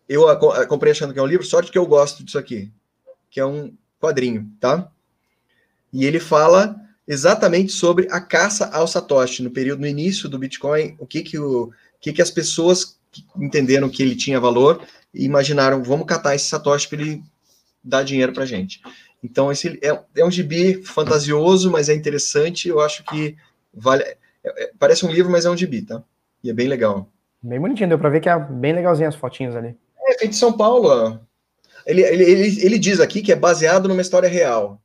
eu 0.10 0.26
comprei 0.68 0.92
achando 0.92 1.14
que 1.14 1.20
é 1.20 1.22
um 1.22 1.28
livro, 1.28 1.46
sorte 1.46 1.72
que 1.72 1.78
eu 1.78 1.86
gosto 1.86 2.24
disso 2.24 2.40
aqui, 2.40 2.72
que 3.30 3.40
é 3.40 3.46
um 3.46 3.74
quadrinho, 4.00 4.52
tá? 4.60 4.92
E 5.94 6.06
ele 6.06 6.20
fala 6.20 6.76
exatamente 7.08 7.72
sobre 7.72 8.08
a 8.10 8.20
caça 8.20 8.66
ao 8.74 8.88
Satoshi 8.88 9.44
no 9.44 9.52
período 9.52 9.82
no 9.82 9.88
início 9.88 10.28
do 10.28 10.40
Bitcoin, 10.40 10.96
o 11.00 11.06
que 11.06 11.22
que 11.22 11.38
o 11.38 11.72
que 12.00 12.12
que 12.12 12.22
as 12.22 12.32
pessoas 12.32 13.00
entenderam 13.38 13.90
que 13.90 14.02
ele 14.02 14.16
tinha 14.16 14.40
valor 14.40 14.86
e 15.14 15.26
imaginaram, 15.26 15.84
vamos 15.84 16.06
catar 16.06 16.36
esse 16.36 16.46
Satoshi 16.46 16.88
para 16.88 17.02
ele 17.02 17.24
dar 17.84 18.04
dinheiro 18.04 18.34
para 18.34 18.46
gente. 18.46 18.82
Então 19.24 19.52
esse 19.52 19.80
é, 19.84 20.00
é 20.16 20.26
um 20.26 20.32
gibi 20.32 20.84
fantasioso, 20.84 21.70
mas 21.70 21.90
é 21.90 21.94
interessante. 21.94 22.68
Eu 22.68 22.80
acho 22.80 23.04
que 23.04 23.36
vale. 23.74 24.04
É, 24.04 24.18
é, 24.44 24.72
parece 24.80 25.06
um 25.06 25.12
livro, 25.12 25.32
mas 25.32 25.46
é 25.46 25.50
um 25.50 25.58
gibi, 25.58 25.84
tá? 25.84 26.04
E 26.44 26.50
é 26.50 26.54
bem 26.54 26.68
legal. 26.68 27.08
Bem 27.44 27.60
bonitinho, 27.60 27.90
deu 27.90 28.00
para 28.00 28.10
ver 28.10 28.22
que 28.22 28.30
é 28.30 28.40
bem 28.40 28.74
legalzinho 28.74 29.10
as 29.10 29.16
fotinhas 29.16 29.56
ali. 29.56 29.76
É 30.08 30.18
feito 30.18 30.32
em 30.32 30.38
São 30.38 30.54
Paulo. 30.54 31.20
Ele, 31.86 32.02
ele, 32.02 32.24
ele, 32.24 32.66
ele 32.66 32.80
diz 32.80 33.00
aqui 33.00 33.22
que 33.22 33.32
é 33.32 33.36
baseado 33.36 33.88
numa 33.88 34.02
história 34.02 34.30
real 34.30 34.82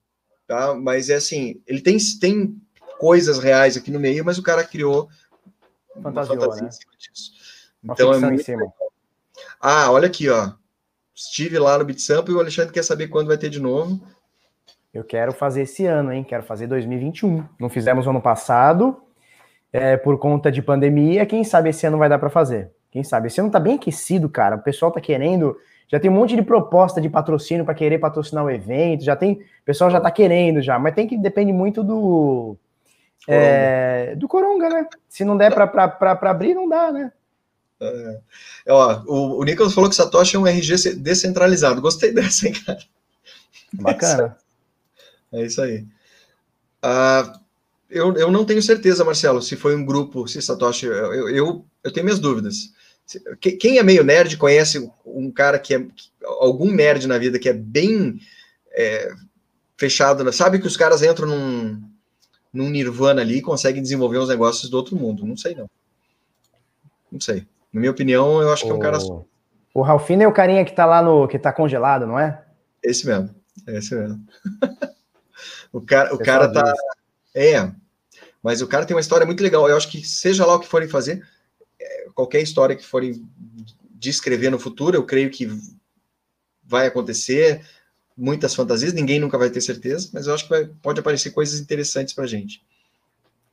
tá? 0.46 0.74
Mas 0.74 1.10
é 1.10 1.16
assim, 1.16 1.60
ele 1.66 1.80
tem, 1.80 1.96
tem 2.20 2.56
coisas 2.98 3.38
reais 3.38 3.76
aqui 3.76 3.90
no 3.90 4.00
meio, 4.00 4.24
mas 4.24 4.38
o 4.38 4.42
cara 4.42 4.64
criou 4.64 5.08
Fantasiou, 6.02 6.40
fantasia 6.40 6.62
né? 6.62 6.68
em 6.68 6.72
cima 6.72 6.92
disso. 6.98 7.32
Então 7.82 8.12
é 8.12 8.18
muito 8.18 8.44
Ah, 9.60 9.90
olha 9.90 10.06
aqui, 10.06 10.28
ó. 10.28 10.52
Estive 11.14 11.58
lá 11.58 11.78
no 11.78 11.84
BitSample 11.84 12.32
e 12.32 12.36
o 12.36 12.40
Alexandre 12.40 12.72
quer 12.72 12.84
saber 12.84 13.08
quando 13.08 13.28
vai 13.28 13.38
ter 13.38 13.48
de 13.48 13.60
novo. 13.60 14.00
Eu 14.92 15.04
quero 15.04 15.32
fazer 15.32 15.62
esse 15.62 15.86
ano, 15.86 16.12
hein? 16.12 16.24
Quero 16.24 16.42
fazer 16.42 16.66
2021. 16.66 17.44
Não 17.58 17.68
fizemos 17.68 18.06
ano 18.06 18.20
passado, 18.20 19.02
é, 19.72 19.96
por 19.96 20.18
conta 20.18 20.50
de 20.50 20.62
pandemia. 20.62 21.26
Quem 21.26 21.44
sabe 21.44 21.70
esse 21.70 21.86
ano 21.86 21.98
vai 21.98 22.08
dar 22.08 22.18
para 22.18 22.30
fazer? 22.30 22.70
Quem 22.90 23.04
sabe? 23.04 23.28
Esse 23.28 23.40
ano 23.40 23.50
tá 23.50 23.60
bem 23.60 23.76
aquecido, 23.76 24.28
cara. 24.28 24.56
O 24.56 24.62
pessoal 24.62 24.90
tá 24.90 25.00
querendo 25.00 25.56
já 25.88 26.00
tem 26.00 26.10
um 26.10 26.14
monte 26.14 26.34
de 26.34 26.42
proposta 26.42 27.00
de 27.00 27.08
patrocínio 27.08 27.64
para 27.64 27.74
querer 27.74 27.98
patrocinar 27.98 28.44
o 28.44 28.50
evento, 28.50 29.04
já 29.04 29.14
tem, 29.14 29.34
o 29.34 29.64
pessoal 29.64 29.90
já 29.90 29.98
está 29.98 30.10
querendo 30.10 30.60
já, 30.60 30.78
mas 30.78 30.94
tem 30.94 31.06
que 31.06 31.16
depende 31.16 31.52
muito 31.52 31.84
do 31.84 32.56
é, 33.28 34.14
do 34.16 34.28
Coronga, 34.28 34.68
né? 34.68 34.86
Se 35.08 35.24
não 35.24 35.36
der 35.36 35.52
para 35.52 36.30
abrir, 36.30 36.54
não 36.54 36.68
dá, 36.68 36.92
né? 36.92 37.12
É, 37.80 38.20
ó, 38.68 39.02
o, 39.06 39.40
o 39.40 39.44
Nicolas 39.44 39.74
falou 39.74 39.90
que 39.90 39.96
Satoshi 39.96 40.36
é 40.36 40.38
um 40.38 40.46
RG 40.46 40.94
descentralizado. 40.94 41.80
Gostei 41.80 42.12
dessa, 42.14 42.46
hein, 42.46 42.54
cara? 42.64 42.78
Bacana. 43.72 44.36
É 45.32 45.44
isso 45.44 45.60
aí. 45.60 45.86
Uh, 46.84 47.38
eu, 47.90 48.14
eu 48.16 48.30
não 48.30 48.44
tenho 48.44 48.62
certeza, 48.62 49.04
Marcelo, 49.04 49.42
se 49.42 49.56
foi 49.56 49.74
um 49.76 49.84
grupo, 49.84 50.26
se 50.26 50.40
Satoshi. 50.40 50.86
Eu, 50.86 51.28
eu, 51.28 51.64
eu 51.84 51.92
tenho 51.92 52.04
minhas 52.04 52.20
dúvidas. 52.20 52.72
Quem 53.40 53.78
é 53.78 53.82
meio 53.82 54.02
nerd 54.02 54.36
conhece 54.36 54.90
um 55.04 55.30
cara 55.30 55.58
que 55.60 55.74
é 55.74 55.86
algum 56.24 56.72
nerd 56.72 57.06
na 57.06 57.18
vida 57.18 57.38
que 57.38 57.48
é 57.48 57.52
bem 57.52 58.20
é, 58.72 59.14
fechado, 59.76 60.30
sabe 60.32 60.58
que 60.58 60.66
os 60.66 60.76
caras 60.76 61.02
entram 61.02 61.28
num, 61.28 61.82
num 62.52 62.68
nirvana 62.68 63.20
ali 63.20 63.38
e 63.38 63.42
conseguem 63.42 63.82
desenvolver 63.82 64.18
os 64.18 64.28
negócios 64.28 64.68
do 64.68 64.76
outro 64.76 64.96
mundo. 64.96 65.24
Não 65.24 65.36
sei, 65.36 65.54
não. 65.54 65.70
Não 67.12 67.20
sei. 67.20 67.46
Na 67.76 67.80
minha 67.80 67.90
opinião, 67.90 68.40
eu 68.40 68.50
acho 68.50 68.64
que 68.64 68.70
é 68.70 68.74
um 68.74 68.78
cara 68.78 68.98
só. 68.98 69.22
O 69.74 69.82
Ralfino 69.82 70.22
é 70.22 70.26
o 70.26 70.32
carinha 70.32 70.64
que 70.64 70.72
tá 70.72 70.86
lá 70.86 71.02
no. 71.02 71.28
que 71.28 71.38
tá 71.38 71.52
congelado, 71.52 72.06
não 72.06 72.18
é? 72.18 72.42
Esse 72.82 73.06
mesmo. 73.06 73.28
Esse 73.66 73.94
mesmo. 73.94 74.26
o 75.70 75.82
cara, 75.82 76.14
o 76.14 76.18
cara 76.18 76.50
tá. 76.50 76.72
É. 77.34 77.70
Mas 78.42 78.62
o 78.62 78.66
cara 78.66 78.86
tem 78.86 78.96
uma 78.96 79.00
história 79.02 79.26
muito 79.26 79.42
legal. 79.42 79.68
Eu 79.68 79.76
acho 79.76 79.90
que 79.90 80.02
seja 80.02 80.46
lá 80.46 80.54
o 80.54 80.58
que 80.58 80.66
forem 80.66 80.88
fazer, 80.88 81.22
qualquer 82.14 82.40
história 82.40 82.74
que 82.74 82.82
forem 82.82 83.22
descrever 83.90 84.48
no 84.48 84.58
futuro, 84.58 84.96
eu 84.96 85.04
creio 85.04 85.28
que 85.28 85.46
vai 86.64 86.86
acontecer, 86.86 87.60
muitas 88.16 88.54
fantasias, 88.54 88.94
ninguém 88.94 89.20
nunca 89.20 89.36
vai 89.36 89.50
ter 89.50 89.60
certeza, 89.60 90.08
mas 90.14 90.26
eu 90.26 90.32
acho 90.32 90.44
que 90.44 90.50
vai, 90.50 90.64
pode 90.80 91.00
aparecer 91.00 91.30
coisas 91.30 91.60
interessantes 91.60 92.14
para 92.14 92.24
a 92.24 92.26
gente. 92.26 92.64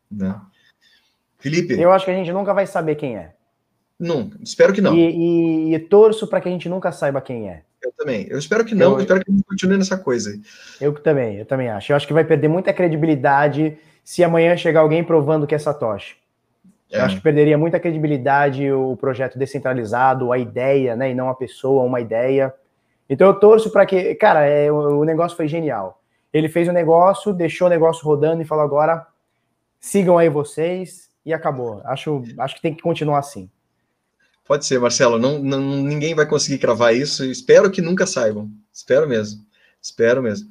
Né? 0.10 0.40
Felipe? 1.40 1.78
Eu 1.78 1.91
acho 1.91 2.06
que 2.06 2.12
a 2.12 2.16
gente 2.16 2.32
nunca 2.32 2.54
vai 2.54 2.66
saber 2.66 2.95
quem 2.95 3.18
é. 3.18 3.36
Não, 3.99 4.32
espero 4.41 4.74
que 4.74 4.82
não. 4.82 4.95
E, 4.95 5.70
e, 5.70 5.76
e 5.76 5.80
torço 5.80 6.28
para 6.28 6.41
que 6.41 6.49
a 6.49 6.52
gente 6.52 6.68
nunca 6.68 6.91
saiba 6.91 7.22
quem 7.22 7.49
é. 7.49 7.61
Eu 7.82 7.91
também. 7.98 8.26
Eu 8.30 8.38
espero 8.38 8.64
que 8.65 8.74
não, 8.74 8.91
eu, 8.91 8.98
eu 8.98 9.02
espero 9.02 9.24
que 9.24 9.32
a 9.32 9.34
gente 9.34 9.45
continue 9.45 9.78
nessa 9.78 9.98
coisa. 9.98 10.38
Eu 10.80 10.94
também, 10.94 11.38
eu 11.38 11.45
também 11.45 11.70
acho. 11.70 11.91
Eu 11.91 11.95
acho 11.95 12.07
que 12.07 12.14
vai 12.14 12.24
perder 12.24 12.48
muita 12.48 12.74
credibilidade 12.74 13.78
se 14.03 14.24
amanhã 14.24 14.56
chegar 14.57 14.82
alguém 14.82 15.03
provando 15.03 15.48
que 15.48 15.56
é 15.56 15.60
Satoshi. 15.60 16.15
É. 16.91 16.99
Eu 16.99 17.03
acho 17.03 17.18
que 17.18 17.22
perderia 17.22 17.57
muita 17.57 17.80
credibilidade 17.80 18.72
o 18.72 18.95
projeto 18.98 19.38
descentralizado, 19.38 20.32
a 20.32 20.38
ideia, 20.38 20.95
né? 20.95 21.11
E 21.11 21.15
não 21.15 21.30
a 21.30 21.36
pessoa, 21.36 21.84
uma 21.84 21.99
ideia. 21.99 22.53
Então 23.10 23.28
eu 23.28 23.34
torço 23.36 23.70
para 23.72 23.86
que, 23.86 24.15
cara, 24.15 24.45
é, 24.45 24.72
o 24.72 25.03
negócio 25.03 25.36
foi 25.36 25.48
genial. 25.48 26.02
Ele 26.34 26.49
fez 26.49 26.68
o 26.68 26.72
negócio, 26.72 27.34
deixou 27.34 27.68
o 27.68 27.70
negócio 27.70 28.06
rodando 28.06 28.41
e 28.41 28.45
falou 28.45 28.64
agora 28.64 29.06
sigam 29.84 30.18
aí 30.18 30.30
vocês 30.30 31.10
e 31.26 31.34
acabou. 31.34 31.82
Acho, 31.84 32.24
acho 32.40 32.56
que 32.56 32.61
tem 32.61 32.74
que 32.74 32.82
continuar 32.82 33.20
assim. 33.20 33.49
Pode 34.45 34.65
ser, 34.65 34.80
Marcelo. 34.80 35.18
Não, 35.18 35.40
não, 35.40 35.60
ninguém 35.60 36.14
vai 36.14 36.26
conseguir 36.26 36.57
cravar 36.57 36.95
isso. 36.95 37.24
Espero 37.26 37.72
que 37.72 37.82
nunca 37.82 38.06
saibam. 38.06 38.49
Espero 38.72 39.07
mesmo. 39.07 39.41
Espero 39.82 40.22
mesmo. 40.22 40.49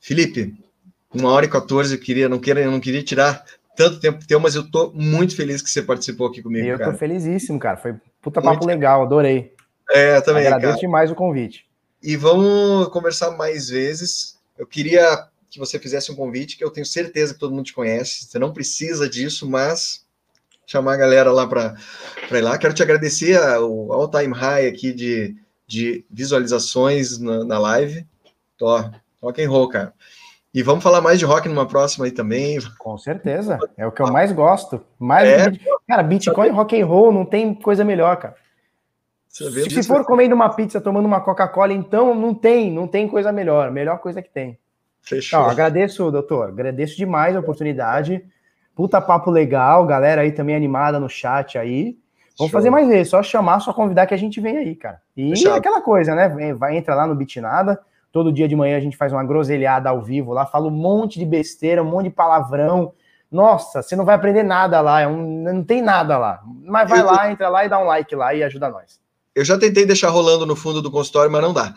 Felipe, 0.00 0.54
uma 1.12 1.30
hora 1.30 1.46
e 1.46 1.48
14, 1.48 1.94
eu 1.94 2.00
queria, 2.00 2.28
não 2.28 2.38
queria, 2.38 2.70
não 2.70 2.80
queria 2.80 3.02
tirar 3.02 3.44
tanto 3.76 4.00
tempo 4.00 4.26
teu, 4.26 4.40
mas 4.40 4.54
eu 4.54 4.70
tô 4.70 4.90
muito 4.94 5.36
feliz 5.36 5.60
que 5.60 5.68
você 5.68 5.82
participou 5.82 6.26
aqui 6.26 6.42
comigo. 6.42 6.66
Eu 6.66 6.78
cara. 6.78 6.92
tô 6.92 6.98
felizíssimo, 6.98 7.58
cara. 7.58 7.76
Foi 7.76 7.94
puta 8.22 8.40
papo 8.40 8.56
muito 8.56 8.66
legal, 8.66 9.02
adorei. 9.02 9.52
É, 9.90 10.20
também. 10.20 10.46
Agradeço 10.46 10.74
cara. 10.74 10.80
demais 10.80 11.10
o 11.10 11.14
convite. 11.14 11.66
E 12.02 12.16
vamos 12.16 12.88
conversar 12.88 13.32
mais 13.32 13.68
vezes. 13.68 14.38
Eu 14.58 14.66
queria 14.66 15.26
que 15.50 15.58
você 15.58 15.78
fizesse 15.78 16.10
um 16.10 16.14
convite, 16.14 16.56
que 16.56 16.64
eu 16.64 16.70
tenho 16.70 16.86
certeza 16.86 17.34
que 17.34 17.40
todo 17.40 17.54
mundo 17.54 17.66
te 17.66 17.74
conhece. 17.74 18.26
Você 18.26 18.38
não 18.38 18.52
precisa 18.52 19.08
disso, 19.08 19.48
mas 19.48 20.05
chamar 20.66 20.94
a 20.94 20.96
galera 20.96 21.30
lá 21.30 21.46
para 21.46 21.76
ir 22.32 22.40
lá. 22.40 22.58
Quero 22.58 22.74
te 22.74 22.82
agradecer 22.82 23.38
o 23.60 23.92
all-time 23.92 24.34
high 24.34 24.66
aqui 24.66 24.92
de, 24.92 25.36
de 25.66 26.04
visualizações 26.10 27.18
na, 27.18 27.44
na 27.44 27.58
live. 27.58 28.04
Tô, 28.58 28.76
rock 29.22 29.42
and 29.42 29.48
roll, 29.48 29.68
cara. 29.68 29.94
E 30.52 30.62
vamos 30.62 30.82
falar 30.82 31.02
mais 31.02 31.18
de 31.18 31.24
rock 31.24 31.48
numa 31.48 31.66
próxima 31.66 32.06
aí 32.06 32.10
também. 32.10 32.58
Com 32.78 32.96
certeza. 32.96 33.58
É 33.76 33.86
o 33.86 33.92
que 33.92 34.00
eu 34.00 34.10
mais 34.10 34.32
gosto. 34.32 34.80
Mais 34.98 35.28
é, 35.28 35.52
cara, 35.86 36.02
Bitcoin 36.02 36.48
rock 36.48 36.80
and 36.80 36.86
roll 36.86 37.12
não 37.12 37.26
tem 37.26 37.54
coisa 37.54 37.84
melhor, 37.84 38.16
cara. 38.16 38.34
Se, 39.28 39.68
se 39.68 39.82
for 39.82 40.02
comendo 40.06 40.34
uma 40.34 40.48
pizza, 40.48 40.80
tomando 40.80 41.04
uma 41.04 41.20
Coca-Cola, 41.20 41.74
então 41.74 42.14
não 42.14 42.34
tem, 42.34 42.72
não 42.72 42.88
tem 42.88 43.06
coisa 43.06 43.30
melhor. 43.30 43.70
Melhor 43.70 43.98
coisa 43.98 44.22
que 44.22 44.30
tem. 44.30 44.58
Fechou. 45.02 45.38
Não, 45.38 45.50
agradeço, 45.50 46.10
doutor. 46.10 46.48
Agradeço 46.48 46.96
demais 46.96 47.36
a 47.36 47.40
oportunidade. 47.40 48.24
Puta 48.76 49.00
papo 49.00 49.30
legal, 49.30 49.86
galera 49.86 50.20
aí 50.20 50.30
também 50.30 50.54
animada 50.54 51.00
no 51.00 51.08
chat 51.08 51.56
aí. 51.56 51.96
Vamos 52.38 52.50
Show. 52.50 52.60
fazer 52.60 52.68
mais 52.68 52.86
isso, 52.90 53.12
só 53.12 53.22
chamar, 53.22 53.60
só 53.60 53.72
convidar 53.72 54.06
que 54.06 54.12
a 54.12 54.18
gente 54.18 54.38
vem 54.38 54.58
aí, 54.58 54.74
cara. 54.76 55.00
E 55.16 55.30
Fechado. 55.30 55.56
aquela 55.56 55.80
coisa, 55.80 56.14
né? 56.14 56.52
Vai 56.52 56.76
entra 56.76 56.94
lá 56.94 57.06
no 57.06 57.14
Bitnada. 57.14 57.80
Todo 58.12 58.30
dia 58.30 58.46
de 58.46 58.54
manhã 58.54 58.76
a 58.76 58.80
gente 58.80 58.96
faz 58.96 59.12
uma 59.12 59.24
groselhada 59.24 59.88
ao 59.88 60.02
vivo 60.02 60.34
lá, 60.34 60.44
fala 60.44 60.66
um 60.66 60.70
monte 60.70 61.18
de 61.18 61.24
besteira, 61.24 61.82
um 61.82 61.86
monte 61.86 62.04
de 62.04 62.10
palavrão. 62.10 62.92
Nossa, 63.32 63.80
você 63.82 63.96
não 63.96 64.04
vai 64.04 64.14
aprender 64.14 64.42
nada 64.42 64.82
lá, 64.82 65.00
é 65.00 65.08
um, 65.08 65.42
não 65.42 65.64
tem 65.64 65.80
nada 65.80 66.18
lá. 66.18 66.42
Mas 66.44 66.88
vai 66.90 67.00
eu, 67.00 67.06
lá, 67.06 67.32
entra 67.32 67.48
lá 67.48 67.64
e 67.64 67.70
dá 67.70 67.78
um 67.78 67.84
like 67.84 68.14
lá 68.14 68.34
e 68.34 68.42
ajuda 68.42 68.68
nós. 68.68 69.00
Eu 69.34 69.44
já 69.44 69.58
tentei 69.58 69.86
deixar 69.86 70.10
rolando 70.10 70.44
no 70.44 70.54
fundo 70.54 70.82
do 70.82 70.90
consultório, 70.90 71.32
mas 71.32 71.42
não 71.42 71.54
dá. 71.54 71.74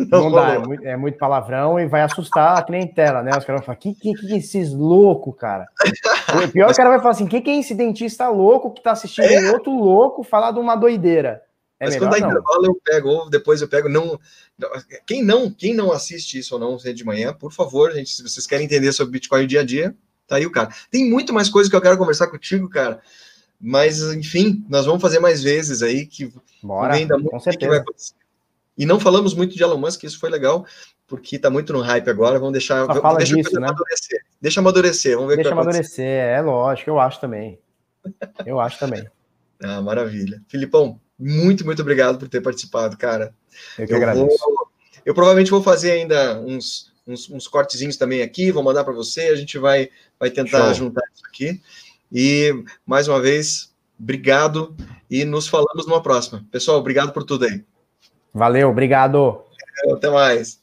Não, 0.10 0.30
não 0.30 0.32
dá, 0.32 0.54
é 0.54 0.58
muito, 0.58 0.86
é 0.86 0.96
muito, 0.96 1.18
palavrão 1.18 1.78
e 1.78 1.86
vai 1.86 2.02
assustar 2.02 2.56
a 2.56 2.62
clientela, 2.62 3.22
né? 3.22 3.30
Os 3.36 3.44
caras 3.44 3.60
vão 3.60 3.66
falar, 3.66 3.76
que, 3.76 3.94
que, 3.94 4.14
que 4.14 4.36
esses 4.36 4.72
loucos, 4.72 5.34
cara? 5.38 5.66
O 6.30 6.48
pior 6.48 6.68
é 6.68 6.72
o 6.72 6.74
cara 6.76 6.90
vai 6.90 6.98
falar 7.00 7.10
assim, 7.10 7.26
que 7.26 7.40
que 7.40 7.50
é 7.50 7.58
esse 7.58 7.74
dentista 7.74 8.28
louco 8.28 8.72
que 8.72 8.80
tá 8.80 8.92
assistindo 8.92 9.26
é. 9.26 9.50
outro 9.50 9.72
louco 9.72 10.22
falar 10.22 10.52
de 10.52 10.60
uma 10.60 10.76
doideira? 10.76 11.42
É 11.80 11.86
Mas 11.86 11.96
quando 11.96 12.10
dá 12.10 12.18
intervalo 12.18 12.66
eu 12.66 12.80
pego, 12.84 13.08
ou 13.08 13.30
depois 13.30 13.60
eu 13.60 13.68
pego, 13.68 13.88
não, 13.88 14.20
quem 15.06 15.24
não, 15.24 15.50
quem 15.50 15.74
não 15.74 15.90
assiste 15.90 16.38
isso 16.38 16.54
ou 16.54 16.60
não 16.60 16.76
de 16.76 17.04
manhã, 17.04 17.32
por 17.32 17.52
favor, 17.52 17.90
gente, 17.92 18.10
se 18.10 18.22
vocês 18.22 18.46
querem 18.46 18.66
entender 18.66 18.92
sobre 18.92 19.12
Bitcoin 19.12 19.46
dia 19.46 19.62
a 19.62 19.64
dia, 19.64 19.96
tá 20.28 20.36
aí 20.36 20.46
o 20.46 20.52
cara. 20.52 20.68
Tem 20.90 21.08
muito 21.10 21.32
mais 21.32 21.48
coisas 21.48 21.70
que 21.70 21.74
eu 21.74 21.80
quero 21.80 21.98
conversar 21.98 22.28
contigo, 22.28 22.68
cara. 22.68 23.00
Mas, 23.58 24.00
enfim, 24.12 24.64
nós 24.68 24.86
vamos 24.86 25.02
fazer 25.02 25.20
mais 25.20 25.42
vezes 25.42 25.82
aí 25.82 26.06
que 26.06 26.32
Bora, 26.62 26.94
ainda 26.94 27.16
muito 27.16 27.30
com 27.30 27.40
certeza. 27.40 27.58
que 27.58 27.68
vai 27.68 27.78
acontecer. 27.78 28.14
E 28.80 28.86
não 28.86 28.98
falamos 28.98 29.34
muito 29.34 29.54
de 29.54 29.62
Elon 29.62 29.76
Musk, 29.76 30.04
isso 30.04 30.18
foi 30.18 30.30
legal, 30.30 30.64
porque 31.06 31.36
está 31.36 31.50
muito 31.50 31.70
no 31.70 31.82
hype 31.82 32.08
agora. 32.08 32.38
Vamos 32.38 32.54
deixar. 32.54 32.86
Só 32.86 33.02
fala 33.02 33.18
deixa 33.18 33.36
disso, 33.36 33.60
né? 33.60 33.66
amadurecer. 33.68 34.24
Deixa 34.40 34.60
amadurecer, 34.60 35.14
vamos 35.16 35.28
ver 35.28 35.36
Deixa 35.36 35.52
amadurecer, 35.52 36.06
é 36.06 36.40
lógico, 36.40 36.88
eu 36.88 36.98
acho 36.98 37.20
também. 37.20 37.58
Eu 38.46 38.58
acho 38.58 38.78
também. 38.78 39.06
ah, 39.62 39.82
maravilha. 39.82 40.42
Filipão, 40.48 40.98
muito, 41.18 41.62
muito 41.62 41.82
obrigado 41.82 42.18
por 42.18 42.26
ter 42.26 42.40
participado, 42.40 42.96
cara. 42.96 43.34
Eu 43.78 43.86
que 43.86 43.92
eu 43.92 43.98
agradeço. 43.98 44.38
Vou, 44.38 44.70
eu 45.04 45.12
provavelmente 45.12 45.50
vou 45.50 45.62
fazer 45.62 45.90
ainda 45.90 46.40
uns, 46.40 46.90
uns, 47.06 47.28
uns 47.28 47.46
cortezinhos 47.46 47.98
também 47.98 48.22
aqui, 48.22 48.50
vou 48.50 48.62
mandar 48.62 48.82
para 48.82 48.94
você, 48.94 49.24
a 49.24 49.36
gente 49.36 49.58
vai, 49.58 49.90
vai 50.18 50.30
tentar 50.30 50.68
Show. 50.68 50.86
juntar 50.86 51.02
isso 51.14 51.26
aqui. 51.26 51.60
E, 52.10 52.64
mais 52.86 53.08
uma 53.08 53.20
vez, 53.20 53.74
obrigado 54.00 54.74
e 55.10 55.22
nos 55.26 55.46
falamos 55.46 55.86
numa 55.86 56.02
próxima. 56.02 56.42
Pessoal, 56.50 56.78
obrigado 56.78 57.12
por 57.12 57.24
tudo 57.24 57.44
aí. 57.44 57.62
Valeu, 58.32 58.68
obrigado. 58.68 59.42
Até 59.92 60.10
mais. 60.10 60.59